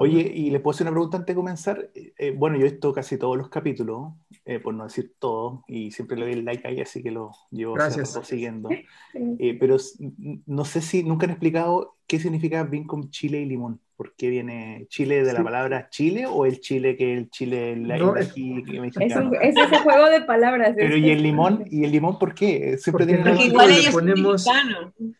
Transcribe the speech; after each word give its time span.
Oye, 0.00 0.32
y 0.34 0.50
le 0.50 0.60
puedo 0.60 0.74
hacer 0.74 0.86
una 0.86 0.92
pregunta 0.92 1.16
antes 1.16 1.34
de 1.34 1.36
comenzar. 1.36 1.90
Eh, 1.94 2.12
eh, 2.18 2.30
bueno, 2.36 2.56
yo 2.56 2.66
he 2.66 2.70
visto 2.70 2.92
casi 2.92 3.18
todos 3.18 3.36
los 3.36 3.48
capítulos, 3.48 4.12
eh, 4.44 4.58
por 4.58 4.74
no 4.74 4.84
decir 4.84 5.14
todos, 5.18 5.60
y 5.66 5.90
siempre 5.90 6.16
le 6.16 6.24
doy 6.24 6.32
el 6.34 6.44
like 6.44 6.66
ahí, 6.66 6.80
así 6.80 7.02
que 7.02 7.10
lo 7.10 7.32
llevo 7.50 7.74
Gracias. 7.74 8.18
siguiendo. 8.24 8.68
pero 9.60 9.76
no 10.46 10.64
sé 10.64 10.80
si 10.80 11.02
nunca 11.02 11.26
han 11.26 11.30
explicado 11.30 11.96
qué 12.06 12.18
significa 12.18 12.62
BIM 12.64 12.86
con 12.86 13.10
chile 13.10 13.40
y 13.40 13.46
limón. 13.46 13.80
¿Por 13.96 14.14
qué 14.14 14.28
viene 14.28 14.86
chile 14.90 15.24
de 15.24 15.32
la 15.32 15.38
Sí. 15.38 15.44
palabra 15.44 15.88
chile 15.88 16.26
o 16.26 16.44
el 16.44 16.60
chile 16.60 16.96
que 16.96 17.14
el 17.14 17.30
chile 17.30 17.76
la 17.76 17.96
No, 17.96 18.14
es- 18.16 18.30
ají 18.30 18.58
Es, 18.58 18.80
mexicano? 18.80 19.28
un- 19.28 19.34
es 19.36 19.56
ese 19.56 19.78
juego 19.78 20.10
de 20.10 20.20
palabras. 20.20 20.74
Pero 20.76 20.96
¿y 20.98 21.08
el 21.10 21.22
limón? 21.22 21.64
¿Y 21.70 21.84
el 21.84 21.92
limón 21.92 22.18
por 22.18 22.34
qué? 22.34 22.76
Siempre 22.78 23.06
Porque 23.06 23.22
Porque 23.22 23.44
igual 23.46 23.68
le 23.70 23.78
ellos 23.78 23.94
ponemos-. 23.94 24.44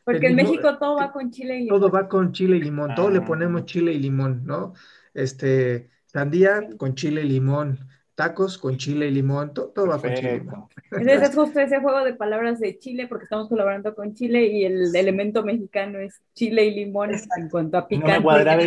Porque 0.04 0.26
el 0.26 0.32
en 0.32 0.36
limón- 0.38 0.50
México 0.50 0.78
todo 0.78 0.96
va 0.96 1.10
con 1.10 1.30
chile 1.30 1.60
y 1.60 1.68
Todo 1.68 1.90
va 1.90 2.06
con 2.08 2.32
chile 2.32 2.58
y 2.58 2.60
limón, 2.60 2.94
todo 2.94 3.08
le 3.10 3.18
Ah. 3.18 3.24
ponemos 3.24 3.64
chile 3.64 3.92
y 3.94 3.98
limón, 3.98 4.42
¿no? 4.44 4.74
Este, 5.14 5.88
sandía 6.04 6.68
con 6.77 6.94
chile 6.94 7.22
y 7.22 7.28
limón, 7.30 7.78
tacos 8.16 8.59
con 8.59 8.79
chile 8.79 9.09
y 9.09 9.12
limón, 9.12 9.55
to- 9.55 9.69
todo, 9.70 9.89
va 9.89 10.00
con 10.03 10.14
chile 10.14 10.36
y 10.36 10.41
limón. 10.41 10.69
Perfecto. 10.91 10.97
Entonces 10.97 11.31
es 11.31 11.36
justo 11.36 11.61
ese 11.61 11.81
juego 11.81 12.05
de 12.05 12.14
palabras 12.14 12.61
de 12.61 12.78
Chile, 12.78 13.06
porque 13.08 13.25
estamos 13.25 13.48
colaborando 13.48 13.95
con 13.95 14.14
Chile 14.14 14.47
y 14.47 14.64
el 14.64 14.95
elemento 14.97 15.45
mexicano 15.45 15.98
es 16.00 16.23
chile 16.34 16.67
y 16.67 16.75
limón 16.75 17.11
en 17.36 17.48
cuanto 17.50 17.78
a 17.78 17.89
No 17.89 17.89
picante. 17.89 18.19
me 18.19 18.23
cuadraba, 18.23 18.62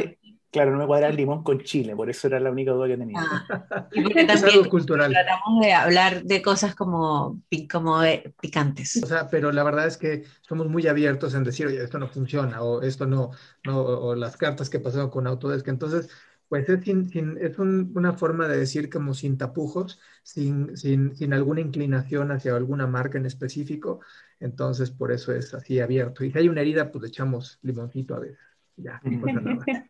claro, 0.52 0.72
no 0.72 0.78
me 0.80 0.88
cuadraba 0.88 1.12
el 1.12 1.18
limón 1.18 1.44
con 1.44 1.60
chile, 1.62 1.96
por 1.96 2.10
eso 2.10 2.28
era 2.28 2.40
la 2.40 2.52
única 2.52 2.72
duda 2.72 2.88
que 2.88 2.98
tenía. 2.98 3.20
Ah, 3.22 3.88
y 3.92 4.02
porque 4.02 4.22
Es 4.22 4.28
también 4.28 4.58
algo 4.58 4.70
cultural. 4.70 5.12
tratamos 5.14 5.62
de 5.66 5.74
hablar 5.74 6.24
de 6.24 6.42
cosas 6.42 6.76
como, 6.76 7.42
como 7.72 8.02
de 8.02 8.34
picantes. 8.42 9.04
O 9.04 9.08
sea, 9.08 9.30
pero 9.30 9.52
la 9.52 9.64
verdad 9.64 9.88
es 9.88 9.98
que 9.98 10.26
somos 10.42 10.68
muy 10.68 10.88
abiertos 10.88 11.34
en 11.36 11.44
decir, 11.44 11.68
oye, 11.68 11.84
esto 11.84 12.00
no 12.00 12.08
funciona, 12.08 12.62
o 12.64 12.82
esto 12.82 13.06
no, 13.06 13.32
no, 13.64 13.80
o 13.82 14.16
las 14.16 14.36
cartas 14.38 14.70
que 14.70 14.80
pasaron 14.80 15.10
con 15.10 15.28
Autodesk. 15.28 15.68
Entonces, 15.68 16.10
pues 16.50 16.68
es, 16.68 16.84
sin- 16.84 17.08
sin- 17.10 17.38
es 17.40 17.58
un- 17.60 17.92
una 17.96 18.14
forma 18.14 18.48
de 18.48 18.58
decir 18.58 18.90
como 18.90 19.14
sin 19.14 19.38
tapujos, 19.38 20.00
sin, 20.24 20.76
sin, 20.76 21.16
sin 21.16 21.34
alguna 21.34 21.62
inclinación 21.62 22.32
hacia 22.32 22.56
alguna 22.56 22.88
marca 22.88 23.18
en 23.18 23.26
específico. 23.28 24.02
Entonces, 24.40 24.92
por 24.92 25.12
eso 25.12 25.32
es 25.34 25.54
así 25.54 25.80
abierto. 25.80 26.24
Y 26.26 26.32
si 26.32 26.40
hay 26.40 26.50
una 26.50 26.62
herida, 26.62 26.92
pues 26.92 27.04
le 27.04 27.08
echamos 27.10 27.60
limoncito 27.62 28.16
a 28.16 28.20
veces. 28.20 28.40
Ya. 28.76 29.00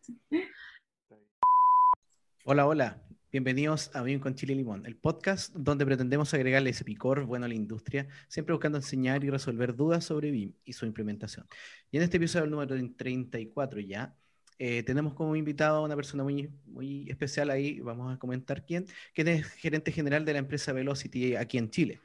Hola, 2.45 2.65
hola. 2.67 3.01
Bienvenidos 3.31 3.91
a 3.95 4.01
BIM 4.01 4.19
con 4.19 4.33
Chile 4.33 4.53
y 4.53 4.55
Limón, 4.55 4.87
el 4.87 4.95
podcast 4.95 5.53
donde 5.55 5.85
pretendemos 5.85 6.33
agregarle 6.33 6.71
ese 6.71 6.83
picor 6.83 7.25
bueno 7.25 7.45
a 7.45 7.47
la 7.47 7.53
industria, 7.53 8.07
siempre 8.27 8.53
buscando 8.53 8.79
enseñar 8.79 9.23
y 9.23 9.29
resolver 9.29 9.75
dudas 9.75 10.03
sobre 10.05 10.31
BIM 10.31 10.53
y 10.65 10.73
su 10.73 10.87
implementación. 10.87 11.45
Y 11.91 11.97
en 11.97 12.03
este 12.03 12.17
episodio, 12.17 12.47
número 12.47 12.75
34 12.97 13.81
ya, 13.81 14.15
eh, 14.61 14.83
tenemos 14.83 15.13
como 15.13 15.37
invitado 15.37 15.77
a 15.77 15.81
una 15.81 15.95
persona 15.95 16.21
muy, 16.21 16.49
muy 16.65 17.09
especial 17.09 17.49
ahí, 17.49 17.79
vamos 17.79 18.13
a 18.13 18.19
comentar 18.19 18.65
quién, 18.65 18.85
que 19.13 19.21
es 19.21 19.47
gerente 19.53 19.93
general 19.93 20.25
de 20.25 20.33
la 20.33 20.39
empresa 20.39 20.73
Velocity 20.73 21.37
aquí 21.37 21.57
en 21.57 21.69
Chile. 21.69 22.01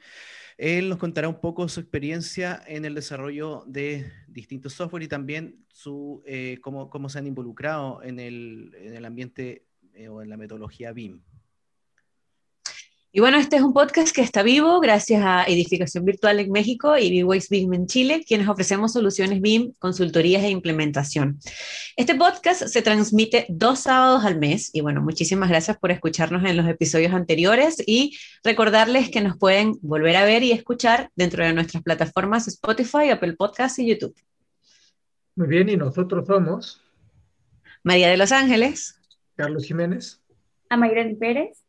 Él 0.57 0.87
nos 0.87 0.97
contará 0.97 1.27
un 1.27 1.41
poco 1.41 1.67
su 1.67 1.81
experiencia 1.81 2.63
en 2.65 2.85
el 2.85 2.95
desarrollo 2.95 3.65
de 3.67 4.09
distintos 4.29 4.71
software 4.71 5.03
y 5.03 5.09
también 5.09 5.65
su, 5.67 6.23
eh, 6.25 6.59
cómo, 6.61 6.89
cómo 6.89 7.09
se 7.09 7.19
han 7.19 7.27
involucrado 7.27 8.01
en 8.03 8.21
el, 8.21 8.73
en 8.79 8.95
el 8.95 9.03
ambiente 9.03 9.65
eh, 9.93 10.07
o 10.07 10.21
en 10.21 10.29
la 10.29 10.37
metodología 10.37 10.93
BIM. 10.93 11.21
Y 13.15 13.21
bueno, 13.21 13.37
este 13.37 13.55
es 13.55 13.61
un 13.61 13.71
podcast 13.71 14.13
que 14.13 14.19
está 14.19 14.43
vivo 14.43 14.81
gracias 14.81 15.23
a 15.23 15.45
Edificación 15.45 16.03
Virtual 16.03 16.37
en 16.37 16.51
México 16.51 16.97
y 16.97 17.09
B-Ways 17.11 17.47
BIM 17.47 17.73
en 17.73 17.87
Chile, 17.87 18.25
quienes 18.27 18.49
ofrecemos 18.49 18.91
soluciones 18.91 19.39
BIM, 19.39 19.71
consultorías 19.79 20.43
e 20.43 20.49
implementación. 20.49 21.39
Este 21.95 22.15
podcast 22.15 22.67
se 22.67 22.81
transmite 22.81 23.45
dos 23.47 23.79
sábados 23.79 24.25
al 24.25 24.37
mes 24.37 24.69
y 24.73 24.81
bueno, 24.81 25.01
muchísimas 25.01 25.47
gracias 25.47 25.77
por 25.77 25.91
escucharnos 25.91 26.43
en 26.43 26.57
los 26.57 26.67
episodios 26.67 27.13
anteriores 27.13 27.81
y 27.87 28.17
recordarles 28.43 29.09
que 29.09 29.21
nos 29.21 29.37
pueden 29.37 29.75
volver 29.81 30.17
a 30.17 30.25
ver 30.25 30.43
y 30.43 30.51
escuchar 30.51 31.09
dentro 31.15 31.41
de 31.45 31.53
nuestras 31.53 31.83
plataformas 31.83 32.49
Spotify, 32.49 33.11
Apple 33.11 33.35
Podcasts 33.37 33.79
y 33.79 33.87
YouTube. 33.87 34.13
Muy 35.37 35.47
bien, 35.47 35.69
y 35.69 35.77
nosotros 35.77 36.27
somos 36.27 36.81
María 37.81 38.09
de 38.09 38.17
Los 38.17 38.33
Ángeles. 38.33 38.99
Carlos 39.37 39.63
Jiménez. 39.63 40.19
A 40.67 40.75
Mayrani 40.75 41.15
Pérez. 41.15 41.64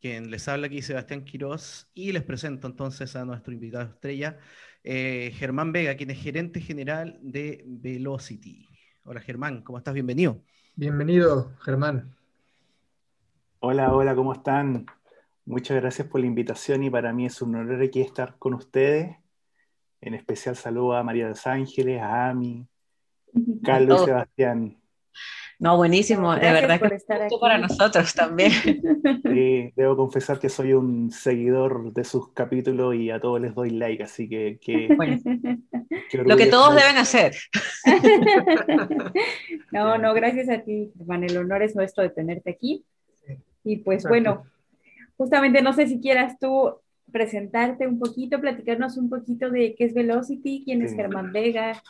Quien 0.00 0.30
les 0.30 0.48
habla 0.48 0.68
aquí, 0.68 0.80
Sebastián 0.80 1.24
Quirós, 1.24 1.90
y 1.92 2.12
les 2.12 2.22
presento 2.22 2.66
entonces 2.66 3.14
a 3.16 3.26
nuestro 3.26 3.52
invitado 3.52 3.84
estrella, 3.84 4.38
eh, 4.82 5.30
Germán 5.34 5.72
Vega, 5.72 5.94
quien 5.94 6.10
es 6.10 6.18
gerente 6.18 6.60
general 6.60 7.18
de 7.20 7.62
Velocity. 7.66 8.66
Hola 9.04 9.20
Germán, 9.20 9.60
¿cómo 9.60 9.76
estás? 9.76 9.92
Bienvenido. 9.92 10.42
Bienvenido, 10.74 11.54
Germán. 11.60 12.16
Hola, 13.58 13.92
hola, 13.92 14.14
¿cómo 14.14 14.32
están? 14.32 14.86
Muchas 15.44 15.78
gracias 15.78 16.08
por 16.08 16.22
la 16.22 16.28
invitación 16.28 16.82
y 16.82 16.88
para 16.88 17.12
mí 17.12 17.26
es 17.26 17.42
un 17.42 17.54
honor 17.56 17.82
aquí 17.82 18.00
estar 18.00 18.38
con 18.38 18.54
ustedes. 18.54 19.18
En 20.00 20.14
especial 20.14 20.56
saludo 20.56 20.94
a 20.94 21.02
María 21.02 21.24
de 21.24 21.30
Los 21.30 21.46
Ángeles, 21.46 22.00
a 22.00 22.30
Ami, 22.30 22.66
Carlos 23.62 24.00
y. 24.00 24.04
Sebastián. 24.06 24.80
No, 25.60 25.76
buenísimo, 25.76 26.32
de 26.32 26.40
Gracias 26.40 26.62
verdad 26.62 26.80
por 26.80 26.88
que 26.88 27.24
aquí. 27.24 27.36
para 27.40 27.58
nosotros 27.58 28.14
también. 28.14 28.50
Sí, 29.30 29.72
debo 29.76 29.94
confesar 29.96 30.38
que 30.40 30.48
soy 30.48 30.72
un 30.72 31.10
seguidor 31.12 31.92
de 31.92 32.02
sus 32.04 32.32
capítulos 32.32 32.94
y 32.94 33.10
a 33.10 33.20
todos 33.20 33.40
les 33.40 33.54
doy 33.54 33.70
like, 33.70 34.02
así 34.02 34.28
que, 34.28 34.58
que- 34.60 34.88
Bueno, 34.96 35.18
que 36.10 36.18
lo 36.18 36.36
que 36.36 36.46
todos 36.46 36.74
deben 36.74 36.96
hacer. 36.96 37.34
No, 39.72 39.98
no, 39.98 40.14
gracias 40.14 40.48
a 40.48 40.60
ti, 40.62 40.90
Juan. 41.06 41.24
El 41.24 41.36
honor 41.36 41.62
es 41.62 41.76
nuestro 41.76 42.02
de 42.02 42.10
tenerte 42.10 42.50
aquí. 42.50 42.84
Y 43.64 43.76
pues 43.78 44.04
Exacto. 44.04 44.08
bueno, 44.08 44.42
justamente 45.16 45.62
no 45.62 45.72
sé 45.72 45.86
si 45.86 46.00
quieras 46.00 46.38
tú 46.38 46.74
presentarte 47.12 47.86
un 47.86 47.98
poquito, 47.98 48.40
platicarnos 48.40 48.96
un 48.96 49.10
poquito 49.10 49.50
de 49.50 49.74
qué 49.76 49.84
es 49.84 49.94
Velocity, 49.94 50.62
quién 50.64 50.82
es 50.82 50.90
Sí. 50.92 50.96
Germán 50.96 51.32
Vega, 51.32 51.82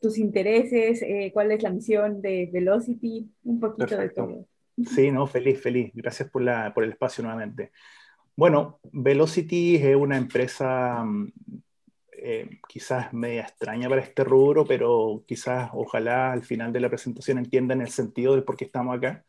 tus 0.00 0.18
intereses, 0.18 1.02
eh, 1.02 1.30
cuál 1.32 1.52
es 1.52 1.62
la 1.62 1.70
misión 1.70 2.20
de 2.20 2.48
Velocity, 2.52 3.30
un 3.44 3.60
poquito 3.60 3.86
Perfecto. 3.86 4.26
de 4.26 4.32
todo. 4.32 4.46
Sí, 4.94 5.10
no, 5.10 5.26
feliz, 5.26 5.60
feliz. 5.60 5.90
Gracias 5.94 6.30
por, 6.30 6.42
la, 6.42 6.72
por 6.72 6.84
el 6.84 6.90
espacio 6.90 7.22
nuevamente. 7.22 7.72
Bueno, 8.36 8.80
Velocity 8.92 9.76
es 9.76 9.96
una 9.96 10.16
empresa 10.16 11.04
mm, 11.04 11.32
eh, 12.22 12.60
quizás 12.68 13.12
media 13.12 13.42
extraña 13.42 13.88
para 13.88 14.02
este 14.02 14.24
rubro, 14.24 14.64
pero 14.64 15.24
quizás 15.26 15.70
ojalá 15.72 16.32
al 16.32 16.42
final 16.42 16.72
de 16.72 16.80
la 16.80 16.88
presentación 16.88 17.38
entiendan 17.38 17.80
el 17.80 17.88
sentido 17.88 18.34
del 18.34 18.44
por 18.44 18.56
qué 18.56 18.66
estamos 18.66 18.96
acá. 18.96 19.24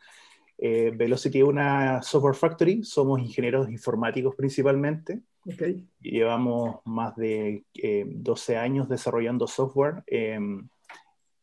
Eh, 0.63 0.91
Velocity 0.95 1.39
es 1.39 1.43
una 1.43 2.03
software 2.03 2.35
factory, 2.35 2.83
somos 2.83 3.19
ingenieros 3.19 3.67
informáticos 3.71 4.35
principalmente. 4.35 5.19
Ok. 5.47 5.63
Llevamos 6.01 6.81
más 6.85 7.15
de 7.15 7.63
eh, 7.73 8.05
12 8.07 8.57
años 8.57 8.87
desarrollando 8.87 9.47
software 9.47 10.03
eh, 10.05 10.39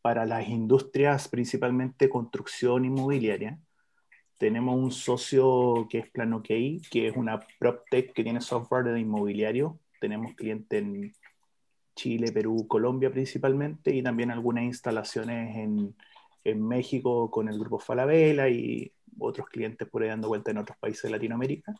para 0.02 0.24
las 0.24 0.48
industrias, 0.48 1.26
principalmente 1.26 2.08
construcción 2.08 2.84
inmobiliaria. 2.84 3.58
Tenemos 4.38 4.76
un 4.76 4.92
socio 4.92 5.88
que 5.90 5.98
es 5.98 6.10
PlanOK, 6.10 6.46
que 6.88 7.08
es 7.08 7.16
una 7.16 7.40
PropTech 7.58 8.12
que 8.12 8.22
tiene 8.22 8.40
software 8.40 8.84
de 8.84 9.00
inmobiliario. 9.00 9.80
Tenemos 10.00 10.36
clientes 10.36 10.80
en 10.80 11.12
Chile, 11.96 12.30
Perú, 12.30 12.68
Colombia 12.68 13.10
principalmente, 13.10 13.92
y 13.92 14.00
también 14.00 14.30
algunas 14.30 14.62
instalaciones 14.62 15.56
en, 15.56 15.96
en 16.44 16.68
México 16.68 17.32
con 17.32 17.48
el 17.48 17.58
grupo 17.58 17.80
Falabella 17.80 18.48
y 18.48 18.92
otros 19.18 19.48
clientes 19.48 19.88
por 19.88 20.02
ahí 20.02 20.08
dando 20.08 20.28
vuelta 20.28 20.50
en 20.50 20.58
otros 20.58 20.78
países 20.78 21.02
de 21.02 21.10
Latinoamérica. 21.10 21.74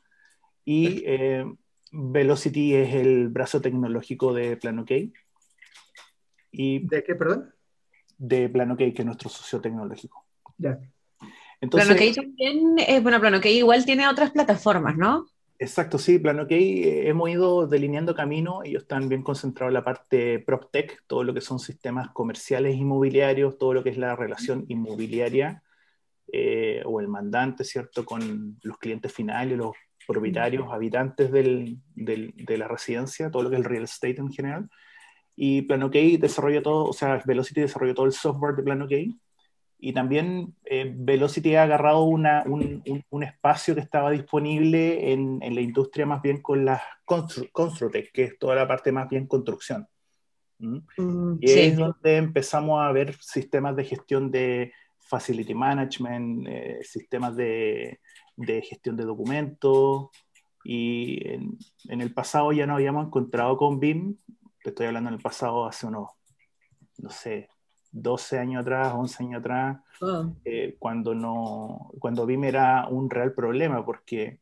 Y 0.64 1.02
eh, 1.06 1.44
Velocity 1.92 2.74
es 2.74 2.94
el 2.94 3.28
brazo 3.28 3.60
tecnológico 3.60 4.34
de 4.34 4.56
PlanOK 4.56 4.90
y 6.50 6.86
¿De 6.86 7.04
qué, 7.04 7.14
perdón? 7.14 7.52
de 8.16 8.48
PlanOK, 8.48 8.78
que 8.78 8.94
es 8.96 9.06
nuestro 9.06 9.28
socio 9.28 9.60
tecnológico. 9.60 10.24
Ya. 10.56 10.78
Entonces, 11.60 12.16
también, 12.16 12.78
eh, 12.78 13.00
bueno, 13.00 13.20
Plano 13.20 13.40
que 13.40 13.52
igual 13.52 13.84
tiene 13.84 14.08
otras 14.08 14.30
plataformas, 14.30 14.96
¿no? 14.96 15.26
Exacto, 15.60 15.98
sí, 15.98 16.18
PlanOK 16.18 16.52
eh, 16.52 17.08
hemos 17.08 17.30
ido 17.30 17.66
delineando 17.66 18.14
camino, 18.14 18.60
ellos 18.64 18.82
están 18.82 19.08
bien 19.08 19.22
concentrados 19.22 19.70
en 19.70 19.74
la 19.74 19.84
parte 19.84 20.38
PropTech, 20.38 21.04
todo 21.08 21.24
lo 21.24 21.34
que 21.34 21.40
son 21.40 21.58
sistemas 21.58 22.10
comerciales 22.10 22.76
inmobiliarios, 22.76 23.58
todo 23.58 23.74
lo 23.74 23.82
que 23.82 23.90
es 23.90 23.98
la 23.98 24.14
relación 24.14 24.64
inmobiliaria 24.68 25.62
eh, 26.32 26.82
o 26.84 27.00
el 27.00 27.08
mandante, 27.08 27.64
¿cierto? 27.64 28.04
Con 28.04 28.58
los 28.62 28.78
clientes 28.78 29.12
finales, 29.12 29.56
los 29.56 29.72
propietarios, 30.06 30.72
habitantes 30.72 31.30
del, 31.30 31.78
del, 31.94 32.32
de 32.36 32.58
la 32.58 32.66
residencia, 32.66 33.30
todo 33.30 33.42
lo 33.42 33.50
que 33.50 33.56
es 33.56 33.60
el 33.60 33.68
real 33.68 33.84
estate 33.84 34.16
en 34.18 34.32
general. 34.32 34.70
Y 35.36 35.62
PlanOK 35.62 35.92
desarrolla 36.18 36.62
todo, 36.62 36.86
o 36.86 36.92
sea, 36.92 37.22
Velocity 37.24 37.60
desarrolló 37.60 37.94
todo 37.94 38.06
el 38.06 38.12
software 38.12 38.56
de 38.56 38.62
PlanOK. 38.62 38.92
Y 39.80 39.92
también 39.92 40.56
eh, 40.64 40.92
Velocity 40.96 41.54
ha 41.54 41.62
agarrado 41.62 42.02
una, 42.02 42.42
un, 42.46 42.82
un, 43.10 43.22
espacio 43.22 43.74
que 43.74 43.80
estaba 43.80 44.10
disponible 44.10 45.12
en, 45.12 45.38
en, 45.40 45.54
la 45.54 45.60
industria 45.60 46.06
más 46.06 46.20
bien 46.20 46.42
con 46.42 46.64
las 46.64 46.82
Constru 47.04 47.90
que 48.12 48.24
es 48.24 48.38
toda 48.38 48.56
la 48.56 48.66
parte 48.66 48.90
más 48.90 49.08
bien 49.08 49.26
construcción. 49.26 49.86
¿Mm? 50.58 50.78
Mm, 50.96 51.38
y 51.40 51.48
sí. 51.48 51.60
es 51.60 51.76
donde 51.76 52.16
empezamos 52.16 52.82
a 52.82 52.90
ver 52.90 53.14
sistemas 53.20 53.76
de 53.76 53.84
gestión 53.84 54.32
de 54.32 54.72
facility 55.08 55.54
management, 55.54 56.46
eh, 56.48 56.78
sistemas 56.82 57.34
de, 57.34 58.00
de, 58.36 58.62
gestión 58.62 58.96
de 58.96 59.04
documentos. 59.04 60.08
Y 60.64 61.26
en, 61.26 61.58
en, 61.88 62.00
el 62.00 62.12
pasado 62.12 62.52
ya 62.52 62.66
nos 62.66 62.76
habíamos 62.76 63.06
encontrado 63.06 63.56
con 63.56 63.80
BIM, 63.80 64.16
te 64.62 64.70
estoy 64.70 64.86
hablando 64.86 65.08
en 65.08 65.14
el 65.14 65.22
pasado 65.22 65.66
hace 65.66 65.86
unos, 65.86 66.10
no 66.98 67.10
sé, 67.10 67.48
12 67.92 68.38
años 68.38 68.62
atrás, 68.62 68.92
11 68.94 69.24
años 69.24 69.40
atrás, 69.40 69.78
oh. 70.02 70.32
eh, 70.44 70.76
cuando, 70.78 71.14
no, 71.14 71.90
cuando 71.98 72.26
BIM 72.26 72.44
era 72.44 72.86
un 72.88 73.08
real 73.08 73.32
problema, 73.32 73.84
porque 73.84 74.40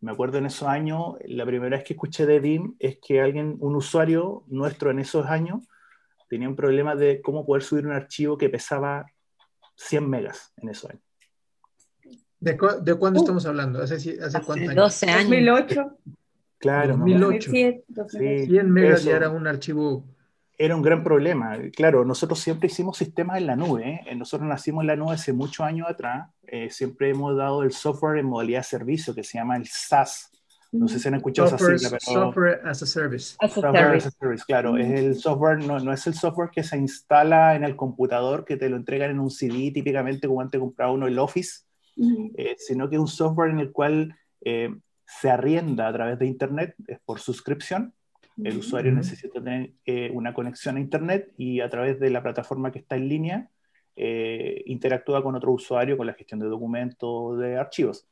me 0.00 0.10
acuerdo 0.10 0.38
en 0.38 0.46
esos 0.46 0.66
años, 0.66 1.14
la 1.26 1.46
primera 1.46 1.76
vez 1.76 1.84
que 1.84 1.92
escuché 1.92 2.26
de 2.26 2.40
BIM 2.40 2.74
es 2.80 2.98
que 2.98 3.20
alguien, 3.20 3.56
un 3.60 3.76
usuario 3.76 4.42
nuestro 4.48 4.90
en 4.90 4.98
esos 4.98 5.26
años, 5.26 5.60
tenía 6.28 6.48
un 6.48 6.56
problema 6.56 6.96
de 6.96 7.20
cómo 7.20 7.46
poder 7.46 7.62
subir 7.62 7.86
un 7.86 7.92
archivo 7.92 8.36
que 8.36 8.48
pesaba 8.48 9.06
100 9.82 10.08
megas 10.08 10.52
en 10.56 10.68
esos 10.68 10.90
años. 10.90 11.02
¿De, 12.40 12.56
cu 12.56 12.66
de 12.82 12.94
cuándo 12.94 13.20
uh, 13.20 13.22
estamos 13.22 13.46
hablando? 13.46 13.82
¿Hace, 13.82 13.94
hace 13.94 14.40
cuántos 14.40 14.68
años? 14.68 14.74
12 14.74 15.10
años. 15.10 15.30
2008. 15.30 15.98
Claro, 16.58 16.96
2008. 16.96 17.50
2007, 17.50 17.84
2008. 17.88 18.44
Sí, 18.44 18.50
100 18.50 18.70
megas 18.70 19.04
ya 19.04 19.16
era 19.16 19.30
un 19.30 19.46
archivo. 19.46 20.04
Era 20.58 20.76
un 20.76 20.82
gran 20.82 21.02
problema. 21.02 21.56
Claro, 21.74 22.04
nosotros 22.04 22.38
siempre 22.40 22.66
hicimos 22.66 22.96
sistemas 22.96 23.38
en 23.38 23.46
la 23.46 23.56
nube. 23.56 24.02
¿eh? 24.06 24.14
Nosotros 24.16 24.48
nacimos 24.48 24.82
en 24.82 24.88
la 24.88 24.96
nube 24.96 25.14
hace 25.14 25.32
muchos 25.32 25.64
años 25.64 25.88
atrás. 25.88 26.28
Eh, 26.42 26.68
siempre 26.70 27.10
hemos 27.10 27.36
dado 27.36 27.62
el 27.62 27.72
software 27.72 28.18
en 28.18 28.26
modalidad 28.26 28.60
de 28.60 28.64
servicio 28.64 29.14
que 29.14 29.24
se 29.24 29.38
llama 29.38 29.56
el 29.56 29.66
SaaS. 29.66 30.31
No 30.72 30.88
sé 30.88 30.98
si 30.98 31.06
han 31.08 31.14
escuchado 31.14 31.50
software, 31.50 31.74
esa 31.74 31.88
sigla, 31.88 31.98
pero... 32.06 32.22
Software 32.24 32.60
as 32.64 32.82
a 32.82 32.86
Service. 32.86 33.36
As 33.40 33.50
a 33.50 33.54
Software 33.60 33.84
service. 33.84 34.06
as 34.08 34.14
a 34.14 34.18
service, 34.18 34.44
claro. 34.46 34.76
Es 34.78 35.00
el 35.00 35.16
software, 35.16 35.58
no, 35.58 35.78
no, 35.78 35.92
es 35.92 36.06
el 36.06 36.14
software 36.14 36.50
que 36.50 36.62
se 36.62 36.78
instala 36.78 37.54
en 37.54 37.64
el 37.64 37.76
computador, 37.76 38.44
que 38.46 38.56
te 38.56 38.70
lo 38.70 38.76
entregan 38.76 39.10
en 39.10 39.20
un 39.20 39.30
CD, 39.30 39.70
típicamente 39.70 40.26
como 40.26 40.40
antes 40.40 40.58
compraba 40.58 40.92
uno 40.92 41.06
el 41.06 41.18
Office, 41.18 41.64
uh 41.96 42.04
-huh. 42.04 42.32
eh, 42.36 42.56
sino 42.58 42.88
que 42.88 42.96
es 42.96 43.00
un 43.00 43.08
software 43.08 43.50
en 43.50 43.60
el 43.60 43.70
cual 43.70 44.16
eh, 44.40 44.74
se 45.04 45.30
arrienda 45.30 45.88
a 45.88 45.92
través 45.92 46.18
de 46.18 46.26
Internet, 46.26 46.74
es 46.86 46.98
por 47.04 47.20
suscripción. 47.20 47.92
El 48.42 48.56
usuario 48.56 48.92
uh 48.92 48.94
-huh. 48.94 48.98
necesita 48.98 49.42
tener 49.42 49.72
eh, 49.84 50.10
una 50.14 50.32
conexión 50.32 50.76
a 50.76 50.80
Internet 50.80 51.32
y 51.36 51.60
a 51.60 51.68
través 51.68 52.00
de 52.00 52.08
la 52.08 52.22
plataforma 52.22 52.72
que 52.72 52.78
está 52.78 52.96
en 52.96 53.08
línea 53.08 53.50
eh, 53.94 54.62
interactúa 54.66 55.22
con 55.22 55.34
otro 55.34 55.52
usuario 55.52 55.96
con 55.96 56.06
la 56.06 56.14
gestión 56.14 56.40
de 56.40 56.46
documentos, 56.46 57.38
de 57.38 57.58
archivos. 57.58 58.06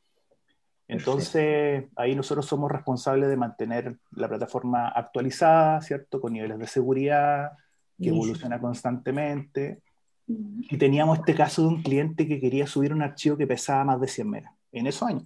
Entonces, 0.91 1.85
ahí 1.95 2.15
nosotros 2.15 2.45
somos 2.45 2.69
responsables 2.69 3.29
de 3.29 3.37
mantener 3.37 3.95
la 4.11 4.27
plataforma 4.27 4.89
actualizada, 4.89 5.79
¿cierto? 5.79 6.19
Con 6.19 6.33
niveles 6.33 6.59
de 6.59 6.67
seguridad, 6.67 7.53
que 7.97 8.09
evoluciona 8.09 8.59
constantemente. 8.59 9.83
Y 10.27 10.77
teníamos 10.77 11.19
este 11.19 11.33
caso 11.33 11.61
de 11.61 11.69
un 11.69 11.81
cliente 11.81 12.27
que 12.27 12.41
quería 12.41 12.67
subir 12.67 12.91
un 12.91 13.03
archivo 13.03 13.37
que 13.37 13.47
pesaba 13.47 13.85
más 13.85 14.01
de 14.01 14.09
100 14.09 14.29
megas, 14.29 14.53
en 14.73 14.85
esos 14.85 15.07
años. 15.07 15.23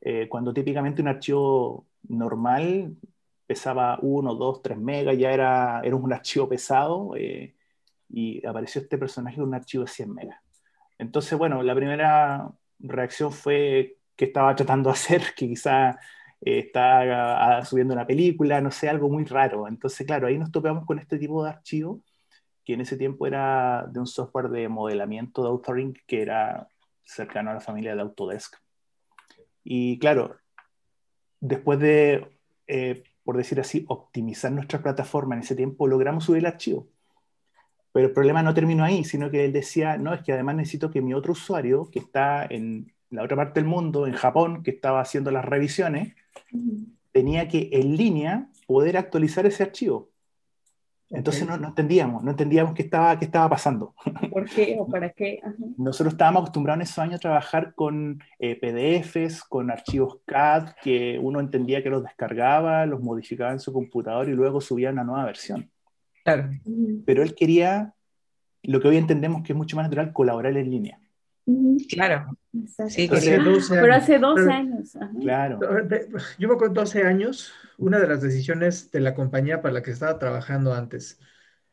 Eh, 0.00 0.26
cuando 0.28 0.52
típicamente 0.52 1.02
un 1.02 1.08
archivo 1.08 1.86
normal 2.08 2.96
pesaba 3.46 3.96
1, 4.02 4.34
2, 4.34 4.62
3 4.62 4.76
megas, 4.76 5.16
ya 5.16 5.30
era, 5.30 5.82
era 5.84 5.94
un 5.94 6.12
archivo 6.12 6.48
pesado, 6.48 7.14
eh, 7.16 7.54
y 8.08 8.44
apareció 8.44 8.80
este 8.80 8.98
personaje 8.98 9.36
con 9.36 9.46
un 9.46 9.54
archivo 9.54 9.84
de 9.84 9.90
100 9.90 10.12
megas. 10.12 10.40
Entonces, 10.98 11.38
bueno, 11.38 11.62
la 11.62 11.76
primera 11.76 12.50
reacción 12.80 13.30
fue 13.30 13.98
que 14.22 14.26
estaba 14.26 14.54
tratando 14.54 14.88
de 14.88 14.94
hacer, 14.94 15.34
que 15.36 15.48
quizá 15.48 15.98
eh, 16.40 16.60
está 16.60 17.60
subiendo 17.64 17.92
una 17.92 18.06
película, 18.06 18.60
no 18.60 18.70
sé, 18.70 18.88
algo 18.88 19.08
muy 19.08 19.24
raro. 19.24 19.66
Entonces, 19.66 20.06
claro, 20.06 20.28
ahí 20.28 20.38
nos 20.38 20.52
topamos 20.52 20.86
con 20.86 21.00
este 21.00 21.18
tipo 21.18 21.42
de 21.42 21.50
archivo, 21.50 22.04
que 22.64 22.74
en 22.74 22.82
ese 22.82 22.96
tiempo 22.96 23.26
era 23.26 23.84
de 23.90 23.98
un 23.98 24.06
software 24.06 24.48
de 24.48 24.68
modelamiento 24.68 25.42
de 25.42 25.48
authoring 25.48 25.98
que 26.06 26.22
era 26.22 26.68
cercano 27.04 27.50
a 27.50 27.54
la 27.54 27.60
familia 27.60 27.96
de 27.96 28.02
Autodesk. 28.02 28.54
Y 29.64 29.98
claro, 29.98 30.36
después 31.40 31.80
de, 31.80 32.38
eh, 32.68 33.02
por 33.24 33.36
decir 33.36 33.58
así, 33.58 33.84
optimizar 33.88 34.52
nuestra 34.52 34.80
plataforma 34.80 35.34
en 35.34 35.40
ese 35.40 35.56
tiempo, 35.56 35.88
logramos 35.88 36.26
subir 36.26 36.38
el 36.38 36.46
archivo. 36.46 36.86
Pero 37.90 38.06
el 38.06 38.12
problema 38.12 38.44
no 38.44 38.54
terminó 38.54 38.84
ahí, 38.84 39.02
sino 39.02 39.32
que 39.32 39.44
él 39.44 39.52
decía, 39.52 39.96
no, 39.98 40.14
es 40.14 40.22
que 40.22 40.32
además 40.32 40.54
necesito 40.54 40.92
que 40.92 41.02
mi 41.02 41.12
otro 41.12 41.32
usuario, 41.32 41.90
que 41.90 41.98
está 41.98 42.46
en 42.48 42.92
la 43.12 43.22
otra 43.22 43.36
parte 43.36 43.60
del 43.60 43.68
mundo, 43.68 44.06
en 44.06 44.14
Japón, 44.14 44.62
que 44.62 44.72
estaba 44.72 45.00
haciendo 45.00 45.30
las 45.30 45.44
revisiones, 45.44 46.14
uh 46.52 46.56
-huh. 46.56 46.86
tenía 47.12 47.46
que 47.46 47.70
en 47.72 47.96
línea 47.96 48.48
poder 48.66 48.96
actualizar 48.96 49.46
ese 49.46 49.62
archivo. 49.62 50.10
Entonces 51.10 51.42
okay. 51.42 51.54
no, 51.54 51.60
no, 51.60 51.68
entendíamos, 51.68 52.24
no 52.24 52.30
entendíamos 52.30 52.72
qué 52.72 52.82
estaba, 52.82 53.18
qué 53.18 53.26
estaba 53.26 53.50
pasando. 53.50 53.94
¿Por 54.30 54.48
qué 54.48 54.78
o 54.80 54.88
para 54.88 55.10
qué? 55.10 55.40
Ajá. 55.42 55.54
Nosotros 55.76 56.14
estábamos 56.14 56.40
acostumbrados 56.40 56.78
en 56.78 56.82
esos 56.82 56.98
años 56.98 57.16
a 57.16 57.18
trabajar 57.18 57.74
con 57.74 58.22
eh, 58.38 58.56
PDFs, 58.58 59.44
con 59.44 59.70
archivos 59.70 60.20
CAD, 60.24 60.70
que 60.82 61.18
uno 61.22 61.38
entendía 61.38 61.82
que 61.82 61.90
los 61.90 62.02
descargaba, 62.02 62.86
los 62.86 63.02
modificaba 63.02 63.52
en 63.52 63.60
su 63.60 63.74
computador 63.74 64.30
y 64.30 64.32
luego 64.32 64.62
subía 64.62 64.90
una 64.90 65.04
nueva 65.04 65.26
versión. 65.26 65.70
Claro. 66.24 66.48
Pero 67.04 67.22
él 67.22 67.34
quería, 67.34 67.94
lo 68.62 68.80
que 68.80 68.88
hoy 68.88 68.96
entendemos 68.96 69.42
que 69.42 69.52
es 69.52 69.56
mucho 69.56 69.76
más 69.76 69.84
natural, 69.84 70.14
colaborar 70.14 70.56
en 70.56 70.70
línea. 70.70 71.01
Claro. 71.88 72.36
Sí, 72.88 73.08
hace 73.10 73.38
12 73.38 73.74
Pero 73.80 73.94
hace 73.94 74.18
12 74.18 74.42
Pero, 74.42 74.52
años. 74.52 74.96
Ajá. 74.96 75.10
Claro. 75.20 75.60
Yo 76.38 76.48
me 76.48 76.54
acuerdo 76.54 76.74
12 76.74 77.02
años, 77.02 77.52
una 77.78 77.98
de 77.98 78.06
las 78.06 78.22
decisiones 78.22 78.90
de 78.90 79.00
la 79.00 79.14
compañía 79.14 79.60
para 79.60 79.74
la 79.74 79.82
que 79.82 79.90
estaba 79.90 80.18
trabajando 80.18 80.74
antes 80.74 81.18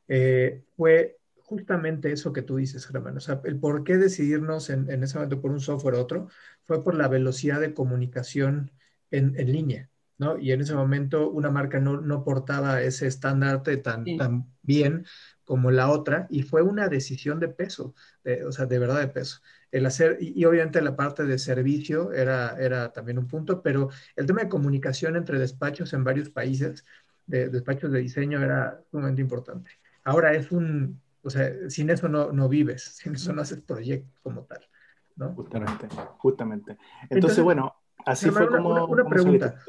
eh, 0.07 0.63
fue 0.75 1.17
justamente 1.43 2.11
eso 2.11 2.33
que 2.33 2.41
tú 2.41 2.57
dices, 2.57 2.85
Germán. 2.87 3.17
O 3.17 3.19
sea, 3.19 3.41
el 3.43 3.59
por 3.59 3.83
qué 3.83 3.97
decidirnos 3.97 4.69
en, 4.69 4.89
en, 4.89 5.03
ese 5.03 5.17
momento 5.17 5.41
por 5.41 5.51
un 5.51 5.59
software 5.59 5.95
u 5.95 5.99
otro 5.99 6.27
fue 6.65 6.83
por 6.83 6.95
la 6.95 7.07
velocidad 7.07 7.59
de 7.59 7.73
comunicación 7.73 8.71
en, 9.11 9.39
en 9.39 9.51
línea. 9.51 9.89
¿no? 10.19 10.37
Y 10.37 10.51
en 10.51 10.61
ese 10.61 10.75
momento 10.75 11.29
una 11.29 11.49
marca 11.49 11.79
no, 11.79 12.01
no 12.01 12.23
portaba 12.23 12.81
ese 12.81 13.07
estandarte 13.07 13.77
tan, 13.77 14.03
sí. 14.03 14.17
tan 14.17 14.51
bien 14.61 15.05
como 15.45 15.71
la 15.71 15.89
otra 15.89 16.27
y 16.29 16.43
fue 16.43 16.61
una 16.61 16.89
decisión 16.89 17.39
de 17.39 17.47
peso, 17.47 17.95
de, 18.23 18.45
o 18.45 18.51
sea, 18.51 18.65
de 18.65 18.77
verdad 18.77 18.99
de 18.99 19.07
peso. 19.07 19.39
El 19.71 19.85
hacer, 19.85 20.17
y, 20.19 20.39
y, 20.39 20.45
obviamente 20.45 20.81
la 20.81 20.95
parte 20.95 21.25
de 21.25 21.37
servicio 21.37 22.11
era, 22.11 22.55
era 22.59 22.91
también 22.91 23.19
un 23.19 23.27
punto, 23.27 23.61
pero 23.61 23.89
el 24.15 24.25
tema 24.25 24.41
de 24.41 24.49
comunicación 24.49 25.15
entre 25.15 25.37
despachos 25.37 25.93
en 25.93 26.03
varios 26.03 26.29
países, 26.29 26.85
de, 27.27 27.49
despachos 27.49 27.91
de 27.91 27.99
diseño, 27.99 28.41
era 28.41 28.81
sumamente 28.89 29.21
importante. 29.21 29.71
Ahora 30.03 30.33
es 30.33 30.51
un, 30.51 30.99
o 31.21 31.29
sea, 31.29 31.51
sin 31.69 31.89
eso 31.89 32.09
no, 32.09 32.31
no 32.31 32.49
vives, 32.49 32.83
sin 32.95 33.15
eso 33.15 33.33
no 33.33 33.41
haces 33.41 33.61
proyecto 33.61 34.19
como 34.23 34.43
tal, 34.43 34.67
¿no? 35.15 35.33
Justamente, 35.33 35.87
justamente. 36.17 36.71
Entonces, 36.71 37.09
Entonces 37.09 37.43
bueno, 37.43 37.75
así 38.05 38.29
fue 38.29 38.47
como... 38.47 38.71
Una, 38.71 38.85
una 38.85 39.05
pregunta. 39.05 39.59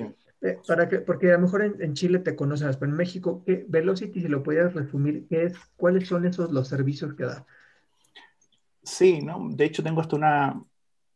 Eh, 0.42 0.58
para 0.66 0.88
que, 0.88 1.00
porque 1.00 1.30
a 1.30 1.34
lo 1.34 1.40
mejor 1.40 1.62
en, 1.62 1.82
en, 1.82 1.92
Chile 1.92 2.18
te 2.18 2.34
conocen, 2.34 2.70
pero 2.80 2.90
en 2.90 2.96
México, 2.96 3.42
¿qué, 3.44 3.66
Velocity, 3.68 4.22
si 4.22 4.28
lo 4.28 4.42
pudieras 4.42 4.72
resumir, 4.72 5.26
¿qué 5.28 5.44
es, 5.44 5.54
¿cuáles 5.76 6.08
son 6.08 6.24
esos 6.24 6.50
los 6.50 6.66
servicios 6.66 7.12
que 7.12 7.24
da? 7.24 7.46
Sí, 8.90 9.20
¿no? 9.20 9.48
de 9.50 9.64
hecho 9.64 9.82
tengo 9.84 10.00
hasta 10.00 10.16
unas 10.16 10.56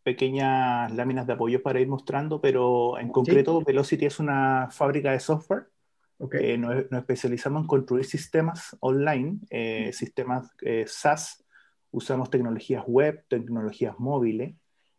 pequeñas 0.05 0.93
láminas 0.93 1.27
de 1.27 1.33
apoyo 1.33 1.63
para 1.63 1.81
ir 1.81 1.89
mostrando, 1.89 2.41
pero 2.41 2.99
en 2.99 3.09
concreto 3.09 3.59
¿Sí? 3.59 3.65
Velocity 3.67 4.07
es 4.07 4.21
una 4.21 4.69
fábrica 4.71 5.11
de 5.11 5.19
software. 5.19 5.65
Okay. 6.19 6.53
Eh, 6.53 6.59
nos, 6.59 6.89
nos, 6.91 7.01
especializamos 7.01 7.63
en 7.63 7.67
construir 7.67 8.05
sistemas 8.05 8.77
online, 8.81 9.39
eh, 9.51 9.91
sistemas 9.93 10.51
eh, 10.63 10.85
SaaS, 10.87 11.45
usamos 11.91 12.31
tecnologías 12.31 12.85
web, 12.87 13.25
tecnologías 13.29 13.99
móviles. 13.99 14.55